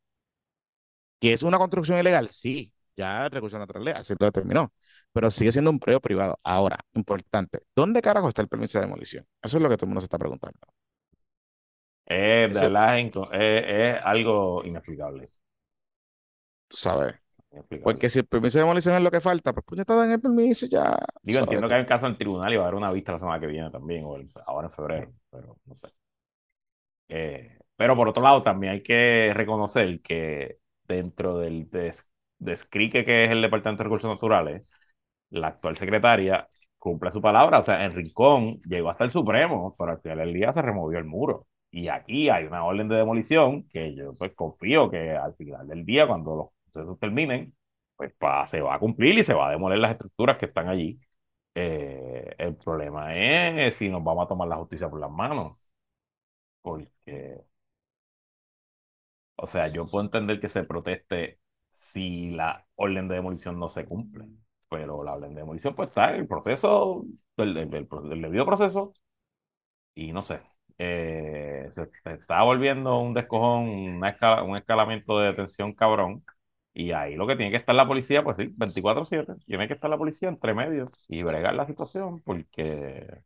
¿Que 1.19 1.33
es 1.33 1.43
una 1.43 1.57
construcción 1.57 1.99
ilegal? 1.99 2.29
Sí, 2.29 2.73
ya 2.99 3.25
el 3.25 3.31
recurso 3.31 3.59
natural 3.59 3.87
así 3.89 4.13
lo 4.19 4.25
determinó. 4.27 4.73
Pero 5.13 5.31
sigue 5.31 5.51
siendo 5.51 5.71
un 5.71 5.79
predio 5.79 6.01
privado. 6.01 6.39
Ahora, 6.43 6.79
importante, 6.93 7.61
¿dónde 7.75 8.01
carajo 8.01 8.29
está 8.29 8.41
el 8.43 8.47
permiso 8.49 8.79
de 8.79 8.85
demolición? 8.85 9.25
Eso 9.41 9.57
es 9.57 9.63
lo 9.63 9.69
que 9.69 9.77
todo 9.77 9.85
el 9.85 9.89
mundo 9.89 10.01
se 10.01 10.05
está 10.05 10.19
preguntando. 10.19 10.59
Es, 12.05 12.51
Ese- 12.51 12.53
verdad, 12.53 12.99
es, 12.99 13.97
algo 14.03 14.63
inexplicable. 14.65 15.29
Tú 16.67 16.77
sabes. 16.77 17.15
Porque 17.81 18.09
si 18.09 18.19
el 18.19 18.27
permiso 18.27 18.59
de 18.59 18.63
demolición 18.65 18.95
es 18.95 19.03
lo 19.03 19.11
que 19.11 19.21
falta, 19.21 19.53
pues 19.53 19.65
puñetada 19.65 20.01
dan 20.01 20.11
el 20.13 20.21
permiso 20.21 20.65
y 20.65 20.69
ya. 20.69 20.97
Digo, 21.23 21.39
entiendo 21.39 21.67
que 21.67 21.75
hay 21.75 21.81
un 21.81 21.87
caso 21.87 22.05
en 22.07 22.13
el 22.13 22.17
tribunal 22.17 22.53
y 22.53 22.57
va 22.57 22.63
a 22.63 22.67
haber 22.67 22.75
una 22.77 22.91
vista 22.91 23.13
la 23.13 23.19
semana 23.19 23.39
que 23.39 23.47
viene 23.47 23.71
también, 23.71 24.03
o 24.05 24.15
el- 24.17 24.29
ahora 24.45 24.67
en 24.67 24.73
febrero, 24.73 25.13
pero 25.31 25.57
no 25.65 25.75
sé. 25.75 25.89
Eh, 27.07 27.57
Pero 27.75 27.95
por 27.95 28.07
otro 28.09 28.21
lado, 28.23 28.43
también 28.43 28.73
hay 28.73 28.83
que 28.83 29.31
reconocer 29.33 30.01
que 30.01 30.59
dentro 30.87 31.37
del 31.39 31.69
descrique 32.39 33.05
que 33.05 33.25
es 33.25 33.31
el 33.31 33.41
Departamento 33.41 33.83
de 33.83 33.85
Recursos 33.85 34.09
Naturales, 34.11 34.63
la 35.29 35.47
actual 35.49 35.75
secretaria 35.77 36.49
cumple 36.77 37.11
su 37.11 37.21
palabra. 37.21 37.59
O 37.59 37.61
sea, 37.63 37.85
en 37.85 37.93
Rincón 37.93 38.61
llegó 38.63 38.89
hasta 38.89 39.03
el 39.05 39.11
Supremo, 39.11 39.75
pero 39.77 39.91
al 39.91 40.01
final 40.01 40.19
del 40.19 40.33
día 40.33 40.53
se 40.53 40.61
removió 40.61 40.99
el 40.99 41.05
muro. 41.05 41.47
Y 41.71 41.87
aquí 41.89 42.29
hay 42.29 42.45
una 42.45 42.65
orden 42.65 42.87
de 42.89 42.95
demolición 42.97 43.67
que 43.69 43.95
yo 43.95 44.13
pues 44.15 44.33
confío 44.35 44.89
que 44.89 45.11
al 45.11 45.35
final 45.35 45.67
del 45.67 45.85
día, 45.85 46.07
cuando 46.07 46.35
los 46.35 46.47
procesos 46.73 46.99
terminen, 46.99 47.55
pues 47.95 48.13
se 48.49 48.61
va 48.61 48.75
a 48.75 48.79
cumplir 48.79 49.17
y 49.19 49.23
se 49.23 49.33
va 49.33 49.49
a 49.49 49.51
demoler 49.51 49.79
las 49.79 49.91
estructuras 49.91 50.37
que 50.37 50.45
están 50.47 50.67
allí. 50.69 50.99
Eh, 51.55 52.35
el 52.37 52.55
problema 52.55 53.15
es 53.15 53.75
si 53.75 53.89
nos 53.89 54.03
vamos 54.03 54.25
a 54.25 54.27
tomar 54.29 54.47
la 54.47 54.55
justicia 54.57 54.89
por 54.89 54.99
las 54.99 55.11
manos. 55.11 55.57
Porque, 56.61 57.43
o 59.35 59.47
sea, 59.47 59.67
yo 59.69 59.89
puedo 59.89 60.05
entender 60.05 60.39
que 60.39 60.49
se 60.49 60.63
proteste 60.63 61.38
si 61.71 62.31
la 62.31 62.65
orden 62.75 63.07
de 63.07 63.15
demolición 63.15 63.59
no 63.59 63.69
se 63.69 63.85
cumple, 63.85 64.25
pero 64.69 65.03
la 65.03 65.13
orden 65.13 65.33
de 65.35 65.41
demolición 65.41 65.75
pues 65.75 65.89
está 65.89 66.15
el 66.15 66.27
proceso, 66.27 67.05
el, 67.37 67.57
el 67.57 68.21
debido 68.21 68.45
proceso, 68.45 68.93
y 69.95 70.11
no 70.13 70.21
sé, 70.21 70.41
eh, 70.77 71.67
se, 71.71 71.89
está 72.05 72.43
volviendo 72.43 72.99
un 72.99 73.13
descojón, 73.13 73.67
una 73.69 74.43
un 74.43 74.57
escalamiento 74.57 75.19
de 75.19 75.27
detención 75.27 75.73
cabrón. 75.73 76.23
Y 76.73 76.91
ahí 76.91 77.15
lo 77.15 77.27
que 77.27 77.35
tiene 77.35 77.51
que 77.51 77.57
estar 77.57 77.75
la 77.75 77.87
policía, 77.87 78.23
pues 78.23 78.37
sí, 78.37 78.53
24-7. 78.55 79.35
Tiene 79.45 79.67
que 79.67 79.73
estar 79.73 79.89
la 79.89 79.97
policía 79.97 80.29
entre 80.29 80.53
medio 80.53 80.91
y 81.07 81.23
bregar 81.23 81.53
la 81.55 81.65
situación 81.67 82.21
porque. 82.21 83.21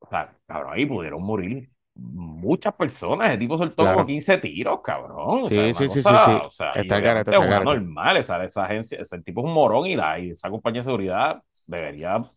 O 0.00 0.08
sea, 0.08 0.34
cabrón, 0.46 0.72
ahí 0.74 0.86
pudieron 0.86 1.22
morir 1.22 1.70
muchas 1.96 2.74
personas. 2.74 3.30
Ese 3.30 3.38
tipo 3.38 3.58
soltó 3.58 3.84
como 3.84 4.06
15 4.06 4.38
tiros, 4.38 4.80
cabrón. 4.82 5.46
Sí, 5.46 5.74
sí, 5.74 5.88
sí, 5.88 6.02
sí, 6.02 6.14
O 6.44 6.50
sea, 6.50 6.72
está 6.72 6.98
es 6.98 7.64
normal. 7.64 8.16
Esa, 8.18 8.44
esa 8.44 8.64
agencia, 8.64 8.98
ese 9.00 9.20
tipo 9.22 9.40
es 9.40 9.46
un 9.46 9.54
morón 9.54 9.86
y, 9.86 9.96
la, 9.96 10.18
y 10.18 10.30
esa 10.30 10.50
compañía 10.50 10.80
de 10.80 10.84
seguridad 10.84 11.42
debería 11.66 12.30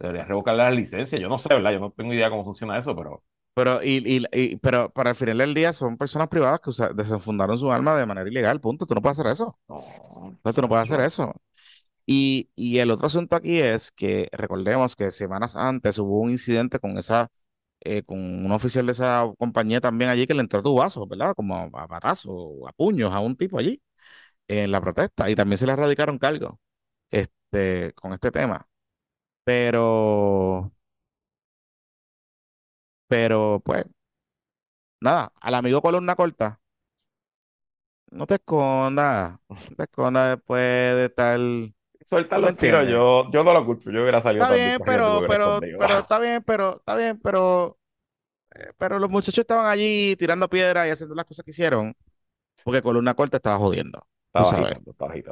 Debería 0.00 0.24
revocarle 0.24 0.62
la 0.62 0.70
licencia. 0.70 1.18
Yo 1.18 1.28
no 1.28 1.38
sé, 1.38 1.50
¿verdad? 1.50 1.72
Yo 1.72 1.78
no 1.78 1.90
tengo 1.90 2.14
idea 2.14 2.30
cómo 2.30 2.42
funciona 2.42 2.78
eso, 2.78 2.96
pero. 2.96 3.22
Pero, 3.52 3.82
y, 3.82 4.24
y, 4.32 4.56
pero 4.56 4.90
para 4.90 5.10
el 5.10 5.16
final 5.16 5.38
del 5.38 5.52
día 5.52 5.72
son 5.74 5.98
personas 5.98 6.28
privadas 6.28 6.60
que 6.60 6.94
desenfundaron 6.94 7.58
su 7.58 7.70
alma 7.70 7.98
de 7.98 8.06
manera 8.06 8.28
ilegal, 8.28 8.60
punto. 8.60 8.86
Tú 8.86 8.94
no 8.94 9.02
puedes 9.02 9.18
hacer 9.18 9.30
eso. 9.30 9.58
No, 9.68 10.52
tú 10.54 10.62
no 10.62 10.68
puedes 10.68 10.90
hacer 10.90 11.04
eso. 11.04 11.34
Y, 12.06 12.48
y, 12.56 12.78
el 12.78 12.90
otro 12.90 13.06
asunto 13.06 13.36
aquí 13.36 13.60
es 13.60 13.92
que 13.92 14.28
recordemos 14.32 14.96
que 14.96 15.10
semanas 15.10 15.54
antes 15.54 15.98
hubo 15.98 16.20
un 16.20 16.30
incidente 16.30 16.78
con 16.78 16.96
esa, 16.96 17.28
eh, 17.80 18.02
con 18.04 18.18
un 18.18 18.52
oficial 18.52 18.86
de 18.86 18.92
esa 18.92 19.26
compañía 19.38 19.80
también 19.80 20.10
allí 20.10 20.26
que 20.26 20.34
le 20.34 20.40
entró 20.40 20.62
tu 20.62 20.74
vaso, 20.76 21.06
¿verdad? 21.06 21.34
Como 21.34 21.56
a, 21.56 21.70
a 21.74 21.98
a 22.68 22.72
puños 22.74 23.12
a 23.14 23.20
un 23.20 23.36
tipo 23.36 23.58
allí 23.58 23.82
en 24.48 24.72
la 24.72 24.80
protesta. 24.80 25.30
Y 25.30 25.36
también 25.36 25.58
se 25.58 25.66
le 25.66 25.72
erradicaron 25.72 26.18
cargos 26.18 26.54
este, 27.10 27.92
con 27.94 28.12
este 28.14 28.30
tema. 28.32 28.68
Pero, 29.44 30.72
pero 33.08 33.60
pues, 33.64 33.84
nada, 35.00 35.32
al 35.40 35.54
amigo 35.54 35.82
columna 35.82 36.16
corta, 36.16 36.60
no 38.10 38.26
te 38.26 38.34
escondas, 38.36 39.38
no 39.48 39.56
te 39.76 39.82
escondas 39.84 40.36
después 40.36 40.60
de 40.60 41.04
estar. 41.06 41.38
Suelta 42.02 42.38
los 42.38 42.56
tiros, 42.56 42.88
yo, 42.88 43.30
yo 43.30 43.44
no 43.44 43.52
lo 43.52 43.64
culpo, 43.64 43.90
yo 43.90 44.02
hubiera 44.02 44.22
salido 44.22 44.44
Está 44.44 44.54
bien, 44.54 44.80
pero, 44.84 45.20
pero, 45.28 45.60
pero, 45.60 45.98
está 45.98 46.18
bien, 46.18 46.42
pero, 46.42 46.76
está 46.78 46.96
bien, 46.96 47.20
pero, 47.20 47.78
eh, 48.54 48.72
pero 48.78 48.98
los 48.98 49.10
muchachos 49.10 49.38
estaban 49.38 49.66
allí 49.66 50.16
tirando 50.16 50.48
piedras 50.48 50.88
y 50.88 50.90
haciendo 50.90 51.14
las 51.14 51.26
cosas 51.26 51.44
que 51.44 51.50
hicieron, 51.50 51.94
porque 52.64 52.80
columna 52.80 53.14
corta 53.14 53.36
estaba 53.36 53.58
jodiendo. 53.58 54.02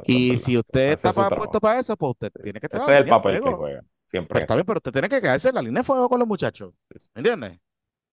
y 0.05 0.37
si 0.37 0.57
usted 0.57 0.91
está 0.91 1.11
puesto 1.11 1.59
para 1.59 1.79
eso, 1.79 1.97
pues 1.97 2.11
usted 2.11 2.31
tiene 2.43 2.59
que 2.59 2.67
estar. 2.67 2.81
Ese 2.81 2.93
es 2.93 2.99
el 2.99 3.09
papel 3.09 3.41
que 3.41 3.51
juega. 3.51 3.83
Siempre. 4.05 4.33
Pero 4.33 4.43
está 4.43 4.55
bien, 4.55 4.65
pero 4.65 4.77
usted 4.77 4.91
tiene 4.91 5.09
que 5.09 5.21
quedarse 5.21 5.49
en 5.49 5.55
la 5.55 5.61
línea 5.61 5.81
de 5.81 5.85
fuego 5.85 6.07
con 6.09 6.19
los 6.19 6.27
muchachos. 6.27 6.73
¿Me 7.13 7.19
entiendes? 7.19 7.59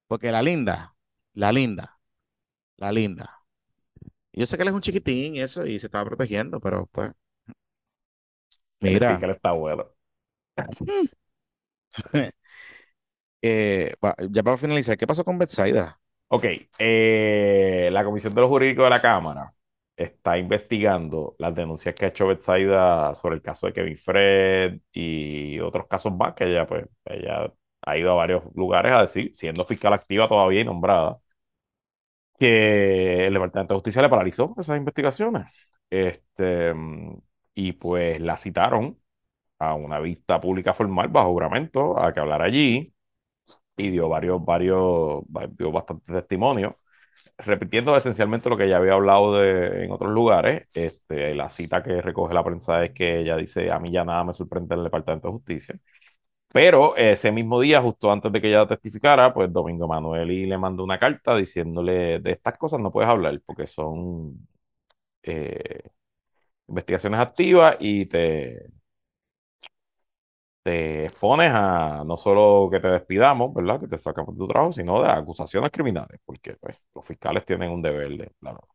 Porque 0.06 0.30
la 0.30 0.42
linda, 0.42 0.94
la 1.34 1.52
linda, 1.52 1.98
la 2.76 2.92
linda. 2.92 3.30
Yo 4.32 4.44
sé 4.46 4.56
que 4.56 4.62
él 4.62 4.68
es 4.68 4.74
un 4.74 4.82
chiquitín 4.82 5.36
y 5.36 5.40
eso, 5.40 5.64
y 5.66 5.78
se 5.78 5.86
estaba 5.86 6.04
protegiendo, 6.06 6.60
pero 6.60 6.86
pues. 6.86 7.12
Mira. 8.86 9.18
Que 9.18 9.30
está 9.30 9.52
bueno. 9.52 9.86
eh, 13.42 13.94
ya 14.30 14.42
para 14.42 14.56
finalizar, 14.56 14.96
¿qué 14.96 15.06
pasó 15.06 15.24
con 15.24 15.38
Betsaida? 15.38 16.00
Ok, 16.28 16.44
eh, 16.78 17.88
la 17.92 18.04
Comisión 18.04 18.34
de 18.34 18.40
los 18.40 18.50
Jurídicos 18.50 18.84
de 18.84 18.90
la 18.90 19.00
Cámara 19.00 19.54
está 19.96 20.36
investigando 20.36 21.36
las 21.38 21.54
denuncias 21.54 21.94
que 21.94 22.04
ha 22.04 22.08
hecho 22.08 22.26
Betsaida 22.26 23.14
sobre 23.14 23.36
el 23.36 23.42
caso 23.42 23.66
de 23.66 23.72
Kevin 23.72 23.96
Fred 23.96 24.80
y 24.92 25.60
otros 25.60 25.86
casos 25.86 26.12
más 26.14 26.34
que 26.34 26.44
ella, 26.44 26.66
pues, 26.66 26.86
ella 27.04 27.52
ha 27.82 27.96
ido 27.96 28.10
a 28.10 28.14
varios 28.14 28.42
lugares 28.54 28.92
a 28.92 29.02
decir, 29.02 29.32
siendo 29.36 29.64
fiscal 29.64 29.92
activa 29.92 30.28
todavía 30.28 30.60
y 30.62 30.64
nombrada, 30.64 31.18
que 32.38 33.26
el 33.26 33.32
Departamento 33.34 33.74
de 33.74 33.78
Justicia 33.78 34.02
le 34.02 34.08
paralizó 34.08 34.54
esas 34.58 34.76
investigaciones. 34.76 35.46
Este, 35.90 36.74
y 37.56 37.72
pues 37.74 38.20
la 38.22 38.38
citaron 38.38 39.00
a 39.58 39.74
una 39.74 40.00
vista 40.00 40.40
pública 40.40 40.74
formal 40.74 41.08
bajo 41.08 41.32
juramento 41.32 41.98
a 42.00 42.14
que 42.14 42.20
hablar 42.20 42.42
allí 42.42 42.94
y 43.76 43.90
dio 43.90 44.08
varios, 44.08 44.44
varios, 44.44 45.22
dio 45.58 45.72
bastantes 45.72 46.14
testimonios 46.14 46.74
repitiendo 47.38 47.96
esencialmente 47.96 48.48
lo 48.50 48.56
que 48.56 48.68
ya 48.68 48.78
había 48.78 48.94
hablado 48.94 49.34
de, 49.38 49.84
en 49.84 49.90
otros 49.92 50.12
lugares, 50.12 50.68
este, 50.74 51.34
la 51.34 51.50
cita 51.50 51.82
que 51.82 52.02
recoge 52.02 52.34
la 52.34 52.44
prensa 52.44 52.84
es 52.84 52.92
que 52.92 53.20
ella 53.20 53.36
dice, 53.36 53.70
a 53.70 53.78
mí 53.78 53.90
ya 53.92 54.04
nada 54.04 54.24
me 54.24 54.32
sorprende 54.34 54.74
en 54.74 54.80
el 54.80 54.84
Departamento 54.84 55.28
de 55.28 55.32
Justicia. 55.32 55.76
Pero 56.52 56.96
ese 56.96 57.32
mismo 57.32 57.60
día, 57.60 57.82
justo 57.82 58.10
antes 58.12 58.32
de 58.32 58.40
que 58.40 58.48
ella 58.48 58.66
testificara, 58.66 59.34
pues 59.34 59.52
Domingo 59.52 59.88
Manuel 59.88 60.30
y 60.30 60.46
le 60.46 60.58
mandó 60.58 60.84
una 60.84 60.98
carta 60.98 61.36
diciéndole, 61.36 62.20
de 62.20 62.32
estas 62.32 62.56
cosas 62.58 62.80
no 62.80 62.92
puedes 62.92 63.10
hablar 63.10 63.40
porque 63.46 63.66
son 63.66 64.48
eh, 65.22 65.82
investigaciones 66.68 67.20
activas 67.20 67.76
y 67.80 68.06
te, 68.06 68.66
te 70.62 71.06
expones 71.06 71.50
a 71.52 72.02
no 72.04 72.16
solo 72.16 72.68
que 72.70 72.80
te 72.80 72.88
despidamos, 72.88 73.54
¿verdad? 73.54 73.80
Que 73.80 73.86
te 73.88 73.98
sacamos 73.98 74.34
de 74.34 74.38
tu 74.40 74.48
trabajo, 74.48 74.72
sino 74.72 75.00
de 75.02 75.08
acusaciones 75.10 75.70
criminales, 75.70 76.20
porque 76.24 76.54
pues, 76.56 76.84
los 76.94 77.06
fiscales 77.06 77.44
tienen 77.44 77.70
un 77.70 77.82
deber 77.82 78.10
de, 78.16 78.32
claro. 78.40 78.66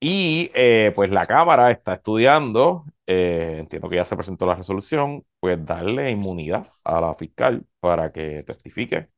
Y 0.00 0.50
eh, 0.54 0.92
pues 0.94 1.10
la 1.10 1.26
Cámara 1.26 1.70
está 1.70 1.94
estudiando, 1.94 2.84
eh, 3.06 3.56
entiendo 3.60 3.88
que 3.88 3.96
ya 3.96 4.04
se 4.04 4.14
presentó 4.16 4.44
la 4.46 4.54
resolución, 4.54 5.24
pues 5.40 5.64
darle 5.64 6.10
inmunidad 6.10 6.70
a 6.84 7.00
la 7.00 7.14
fiscal 7.14 7.64
para 7.80 8.12
que 8.12 8.42
testifique 8.44 9.08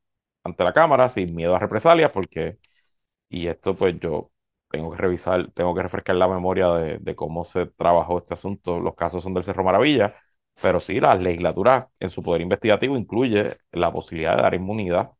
ante 0.45 0.65
la 0.65 0.73
Cámara 0.73 1.09
sin 1.09 1.35
miedo 1.35 1.55
a 1.57 1.59
represalias, 1.59 2.11
porque, 2.13 2.59
y 3.31 3.49
esto 3.49 3.77
pues 3.77 3.99
yo 4.01 4.33
tengo 4.69 4.91
que 4.93 4.99
revisar, 4.99 5.51
tengo 5.53 5.75
que 5.75 5.83
refrescar 5.83 6.17
la 6.17 6.29
memoria 6.29 6.69
de, 6.71 6.99
de 6.99 7.17
cómo 7.17 7.45
se 7.45 7.67
trabajó 7.67 8.19
este 8.19 8.35
asunto, 8.35 8.81
los 8.81 8.95
casos 8.95 9.23
son 9.25 9.35
del 9.35 9.45
Cerro 9.45 9.65
Maravilla 9.65 10.15
pero 10.61 10.81
sí, 10.81 11.01
la 11.01 11.15
legislatura 11.15 11.89
en 12.01 12.09
su 12.11 12.23
poder 12.23 12.41
investigativo 12.43 12.97
incluye 12.97 13.59
la 13.73 13.93
posibilidad 13.93 14.37
de 14.37 14.43
dar 14.43 14.55
inmunidad. 14.55 15.13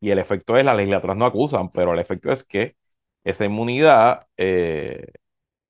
Y 0.00 0.10
el 0.10 0.18
efecto 0.18 0.56
es, 0.56 0.64
las 0.64 0.76
legislaturas 0.76 1.16
no 1.16 1.26
acusan, 1.26 1.70
pero 1.70 1.92
el 1.94 1.98
efecto 2.00 2.30
es 2.32 2.44
que 2.44 2.76
esa 3.24 3.44
inmunidad 3.46 4.26
eh, 4.36 5.06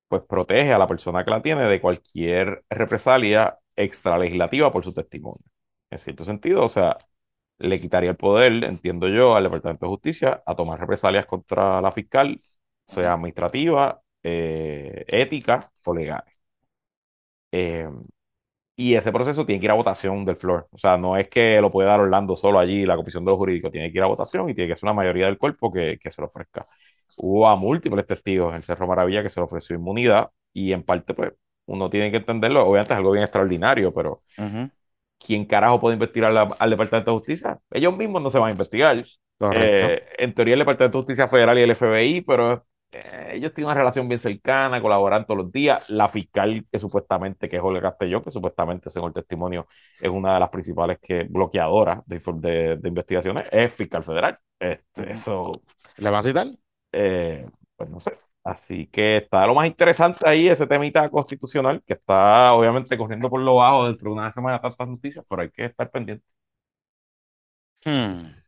pues 0.09 0.23
protege 0.23 0.73
a 0.73 0.77
la 0.79 0.87
persona 0.87 1.25
que 1.25 1.31
la 1.31 1.41
tiene 1.43 1.63
de 1.65 1.81
cualquier 1.81 2.65
represalia 2.69 3.59
extralegislativa 3.75 4.71
por 4.73 4.83
su 4.85 4.93
testimonio. 4.93 5.43
En 5.91 5.99
cierto 5.99 6.25
sentido, 6.25 6.65
o 6.65 6.69
sea, 6.69 6.97
le 7.59 7.81
quitaría 7.81 8.11
el 8.11 8.17
poder, 8.17 8.63
entiendo 8.65 9.09
yo, 9.09 9.35
al 9.35 9.43
Departamento 9.45 9.85
de 9.87 9.89
Justicia 9.91 10.43
a 10.45 10.55
tomar 10.55 10.79
represalias 10.79 11.25
contra 11.27 11.81
la 11.81 11.91
fiscal, 11.91 12.41
sea 12.85 13.13
administrativa, 13.13 14.01
eh, 14.23 15.05
ética 15.07 15.71
o 15.83 15.93
legal. 15.93 16.23
Eh, 17.51 17.89
y 18.77 18.95
ese 18.95 19.11
proceso 19.11 19.45
tiene 19.45 19.59
que 19.59 19.65
ir 19.67 19.71
a 19.71 19.75
votación 19.75 20.25
del 20.25 20.35
floor. 20.35 20.67
O 20.71 20.77
sea, 20.77 20.97
no 20.97 21.15
es 21.15 21.29
que 21.29 21.61
lo 21.61 21.71
puede 21.71 21.87
dar 21.87 22.01
Orlando 22.01 22.35
solo 22.35 22.59
allí, 22.59 22.85
la 22.85 22.97
comisión 22.97 23.23
de 23.23 23.31
los 23.31 23.37
jurídicos. 23.37 23.71
Tiene 23.71 23.91
que 23.91 23.97
ir 23.97 24.03
a 24.03 24.07
votación 24.07 24.49
y 24.49 24.53
tiene 24.53 24.69
que 24.69 24.75
ser 24.77 24.87
una 24.87 24.93
mayoría 24.93 25.27
del 25.27 25.37
cuerpo 25.37 25.71
que, 25.71 25.97
que 26.01 26.11
se 26.11 26.21
lo 26.21 26.27
ofrezca. 26.27 26.67
Hubo 27.17 27.47
a 27.47 27.55
múltiples 27.55 28.05
testigos 28.05 28.49
en 28.49 28.57
el 28.57 28.63
Cerro 28.63 28.87
Maravilla 28.87 29.23
que 29.23 29.29
se 29.29 29.39
le 29.39 29.45
ofreció 29.45 29.75
inmunidad 29.75 30.29
y 30.51 30.73
en 30.73 30.83
parte, 30.83 31.13
pues, 31.13 31.31
uno 31.67 31.89
tiene 31.89 32.11
que 32.11 32.17
entenderlo. 32.17 32.65
Obviamente 32.67 32.93
es 32.93 32.97
algo 32.97 33.11
bien 33.11 33.23
extraordinario, 33.23 33.93
pero 33.93 34.21
¿quién 35.17 35.45
carajo 35.45 35.79
puede 35.79 35.93
investigar 35.93 36.35
al 36.35 36.69
Departamento 36.69 37.11
de 37.11 37.17
Justicia? 37.17 37.59
Ellos 37.71 37.95
mismos 37.95 38.21
no 38.21 38.29
se 38.29 38.39
van 38.39 38.49
a 38.49 38.51
investigar. 38.51 39.05
Eh, 39.53 40.03
en 40.17 40.33
teoría 40.33 40.53
el 40.53 40.59
Departamento 40.59 40.97
de 40.97 41.03
Justicia 41.03 41.27
Federal 41.27 41.57
y 41.57 41.61
el 41.61 41.71
FBI, 41.71 42.21
pero 42.21 42.65
eh, 42.95 43.31
ellos 43.33 43.53
tienen 43.53 43.67
una 43.67 43.75
relación 43.75 44.07
bien 44.07 44.19
cercana, 44.19 44.81
colaboran 44.81 45.25
todos 45.25 45.43
los 45.43 45.51
días. 45.51 45.89
La 45.89 46.07
fiscal, 46.07 46.65
que 46.71 46.79
supuestamente, 46.79 47.49
que 47.49 47.57
es 47.57 47.61
Olga 47.61 47.81
Castellón, 47.81 48.23
que 48.23 48.31
supuestamente, 48.31 48.89
según 48.89 49.09
el 49.09 49.13
testimonio, 49.13 49.67
es 49.99 50.09
una 50.09 50.35
de 50.35 50.39
las 50.39 50.49
principales 50.49 50.99
que, 51.01 51.23
bloqueadoras 51.23 51.99
de, 52.05 52.77
de, 52.77 52.87
investigaciones, 52.87 53.45
es 53.51 53.73
fiscal 53.73 54.03
federal. 54.03 54.39
Este, 54.59 55.11
eso. 55.11 55.61
¿Le 55.97 56.09
va 56.09 56.19
a 56.19 56.23
citar? 56.23 56.47
Eh, 56.91 57.45
pues 57.75 57.89
no 57.89 57.99
sé. 57.99 58.17
Así 58.43 58.87
que 58.87 59.17
está 59.17 59.45
lo 59.47 59.55
más 59.55 59.67
interesante 59.67 60.19
ahí, 60.29 60.47
ese 60.47 60.67
temita 60.67 61.09
constitucional, 61.09 61.83
que 61.85 61.93
está 61.93 62.53
obviamente 62.53 62.97
corriendo 62.97 63.29
por 63.29 63.41
lo 63.41 63.55
bajo 63.55 63.87
dentro 63.87 64.09
de 64.09 64.15
una 64.15 64.31
semana 64.31 64.61
tantas 64.61 64.87
noticias, 64.87 65.25
pero 65.27 65.41
hay 65.41 65.49
que 65.49 65.65
estar 65.65 65.89
pendiente. 65.91 66.23
Hmm. 67.83 68.44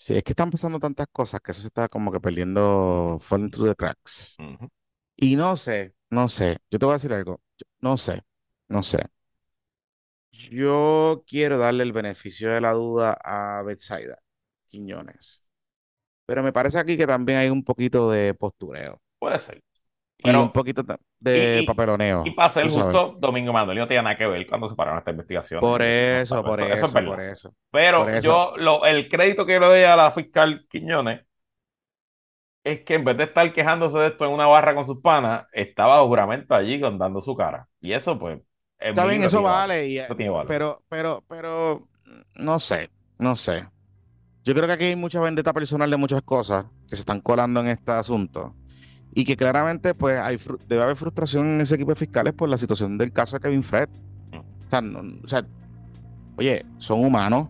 Sí, 0.00 0.16
es 0.16 0.22
que 0.22 0.30
están 0.32 0.50
pasando 0.50 0.78
tantas 0.78 1.08
cosas 1.10 1.40
que 1.40 1.50
eso 1.50 1.60
se 1.60 1.66
está 1.68 1.88
como 1.88 2.12
que 2.12 2.20
perdiendo, 2.20 3.18
falling 3.20 3.50
through 3.50 3.70
the 3.70 3.74
cracks. 3.74 4.36
Y 5.16 5.36
no 5.36 5.56
sé, 5.56 5.94
no 6.10 6.28
sé, 6.28 6.58
yo 6.70 6.78
te 6.78 6.86
voy 6.86 6.92
a 6.94 6.96
decir 6.96 7.12
algo, 7.12 7.40
no 7.80 7.96
sé, 7.96 8.24
no 8.68 8.82
sé. 8.84 9.00
Yo 10.30 11.24
quiero 11.26 11.58
darle 11.58 11.82
el 11.82 11.92
beneficio 11.92 12.50
de 12.52 12.60
la 12.60 12.72
duda 12.72 13.18
a 13.24 13.62
Betsaida 13.62 14.18
Quiñones, 14.68 15.44
pero 16.26 16.42
me 16.42 16.52
parece 16.52 16.78
aquí 16.78 16.96
que 16.96 17.06
también 17.06 17.38
hay 17.38 17.50
un 17.50 17.64
poquito 17.64 18.10
de 18.10 18.34
postureo. 18.34 19.02
Puede 19.18 19.38
ser. 19.38 19.62
Y 20.20 20.30
un 20.30 20.50
poquito 20.50 20.82
de 21.20 21.62
papeloneo. 21.66 22.22
Y 22.24 22.32
para 22.32 22.48
ser 22.48 22.64
justo, 22.64 23.16
Domingo 23.18 23.52
Manuel 23.52 23.78
no 23.78 23.86
tenía 23.86 24.02
nada 24.02 24.16
que 24.16 24.26
ver 24.26 24.46
cuando 24.48 24.68
se 24.68 24.74
pararon 24.74 24.98
esta 24.98 25.12
investigación. 25.12 25.60
Por 25.60 25.80
eso, 25.80 26.42
por 26.42 26.60
eso, 26.60 26.92
por 26.92 27.20
eso. 27.20 27.54
Pero 27.70 28.18
yo, 28.20 28.54
lo, 28.56 28.84
el 28.84 29.08
crédito 29.08 29.46
que 29.46 29.60
le 29.60 29.66
doy 29.66 29.82
a 29.82 29.94
la 29.94 30.10
fiscal 30.10 30.66
Quiñones 30.68 31.20
es 32.64 32.80
que 32.84 32.94
en 32.94 33.04
vez 33.04 33.16
de 33.16 33.24
estar 33.24 33.52
quejándose 33.52 33.98
de 33.98 34.08
esto 34.08 34.24
en 34.24 34.32
una 34.32 34.46
barra 34.46 34.74
con 34.74 34.84
sus 34.84 35.00
panas, 35.00 35.46
estaba 35.52 36.04
juramento 36.04 36.54
allí 36.54 36.78
dando 36.78 37.20
su 37.20 37.36
cara. 37.36 37.68
Y 37.80 37.92
eso, 37.92 38.18
pues. 38.18 38.40
Está 38.78 39.06
bien, 39.06 39.22
eso 39.22 39.42
vale. 39.42 40.06
Pero, 40.46 40.82
pero, 40.88 41.24
pero, 41.28 41.88
no 42.34 42.58
sé, 42.58 42.90
no 43.18 43.36
sé. 43.36 43.66
Yo 44.42 44.54
creo 44.54 44.66
que 44.66 44.72
aquí 44.72 44.84
hay 44.84 44.96
mucha 44.96 45.20
vendetta 45.20 45.52
personal 45.52 45.90
de 45.90 45.96
muchas 45.96 46.22
cosas 46.22 46.66
que 46.88 46.96
se 46.96 47.02
están 47.02 47.20
colando 47.20 47.60
en 47.60 47.68
este 47.68 47.92
asunto 47.92 48.54
y 49.14 49.24
que 49.24 49.36
claramente 49.36 49.94
pues 49.94 50.18
hay, 50.18 50.38
debe 50.68 50.82
haber 50.82 50.96
frustración 50.96 51.46
en 51.46 51.60
ese 51.60 51.74
equipo 51.74 51.90
de 51.90 51.96
fiscales 51.96 52.34
por 52.34 52.48
la 52.48 52.56
situación 52.56 52.98
del 52.98 53.12
caso 53.12 53.36
de 53.36 53.40
Kevin 53.40 53.62
Fred. 53.62 53.88
O 54.70 55.28
sea, 55.28 55.46
oye, 56.36 56.64
son 56.78 57.04
humanos, 57.04 57.48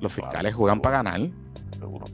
los 0.00 0.12
fiscales 0.12 0.54
juegan 0.54 0.80
para 0.80 1.02
ganar 1.02 1.20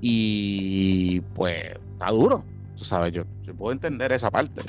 y 0.01 1.21
pues 1.35 1.63
está 1.93 2.11
duro, 2.11 2.45
tú 2.77 2.85
sabes, 2.85 3.13
yo, 3.13 3.25
yo 3.43 3.55
puedo 3.55 3.73
entender 3.73 4.13
esa 4.13 4.31
parte, 4.31 4.63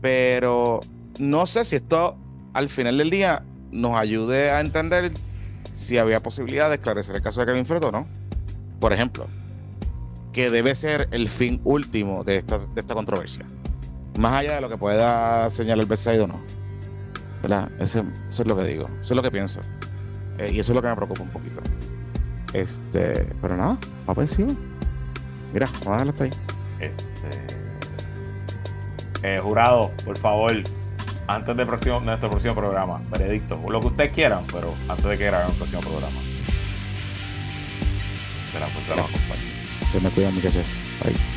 pero 0.00 0.80
no 1.18 1.46
sé 1.46 1.64
si 1.64 1.76
esto 1.76 2.16
al 2.52 2.68
final 2.68 2.98
del 2.98 3.10
día 3.10 3.42
nos 3.70 3.96
ayude 3.96 4.50
a 4.50 4.60
entender 4.60 5.12
si 5.72 5.98
había 5.98 6.22
posibilidad 6.22 6.70
de 6.70 6.76
esclarecer 6.76 7.16
el 7.16 7.22
caso 7.22 7.40
de 7.40 7.46
Kevin 7.46 7.66
Fred 7.66 7.84
o 7.84 7.92
no. 7.92 8.06
Por 8.80 8.92
ejemplo, 8.92 9.26
que 10.36 10.50
debe 10.50 10.74
ser 10.74 11.08
el 11.12 11.28
fin 11.30 11.62
último 11.64 12.22
de 12.22 12.36
esta, 12.36 12.58
de 12.58 12.80
esta 12.82 12.94
controversia. 12.94 13.46
Más 14.18 14.34
allá 14.34 14.56
de 14.56 14.60
lo 14.60 14.68
que 14.68 14.76
pueda 14.76 15.48
señalar 15.48 15.86
el 15.90 16.20
o 16.20 16.26
no. 16.26 16.42
¿Verdad? 17.40 17.70
eso 17.80 18.04
es 18.28 18.46
lo 18.46 18.54
que 18.54 18.64
digo, 18.64 18.84
eso 19.00 19.14
es 19.14 19.16
lo 19.16 19.22
que 19.22 19.30
pienso. 19.30 19.60
Eh, 20.36 20.50
y 20.52 20.60
eso 20.60 20.72
es 20.72 20.76
lo 20.76 20.82
que 20.82 20.88
me 20.88 20.94
preocupa 20.94 21.22
un 21.22 21.30
poquito. 21.30 21.62
Este, 22.52 23.26
pero 23.40 23.56
nada, 23.56 23.78
va 24.06 24.12
por 24.12 24.24
encima. 24.24 24.54
Mira, 25.54 25.68
vamos 25.84 25.86
a 25.86 25.92
dejarlo 25.92 26.12
hasta 26.12 26.24
ahí. 26.24 26.30
Este, 26.80 27.56
eh, 29.22 29.40
jurado, 29.42 29.90
por 30.04 30.18
favor, 30.18 30.52
antes 31.28 31.56
de, 31.56 31.64
próximo, 31.64 32.00
nuestro 32.00 32.28
próximo 32.28 32.54
programa, 32.54 33.00
veredicto, 33.10 33.58
lo 33.66 33.80
que 33.80 33.86
ustedes 33.86 34.12
quieran, 34.12 34.44
pero 34.52 34.74
antes 34.86 35.06
de 35.06 35.16
que 35.16 35.28
hagan 35.28 35.50
el 35.50 35.56
próximo 35.56 35.80
programa. 35.80 36.20
Se 39.90 40.00
me 40.00 40.10
cuidan, 40.10 40.34
muchachos. 40.34 40.76
Bye. 41.02 41.35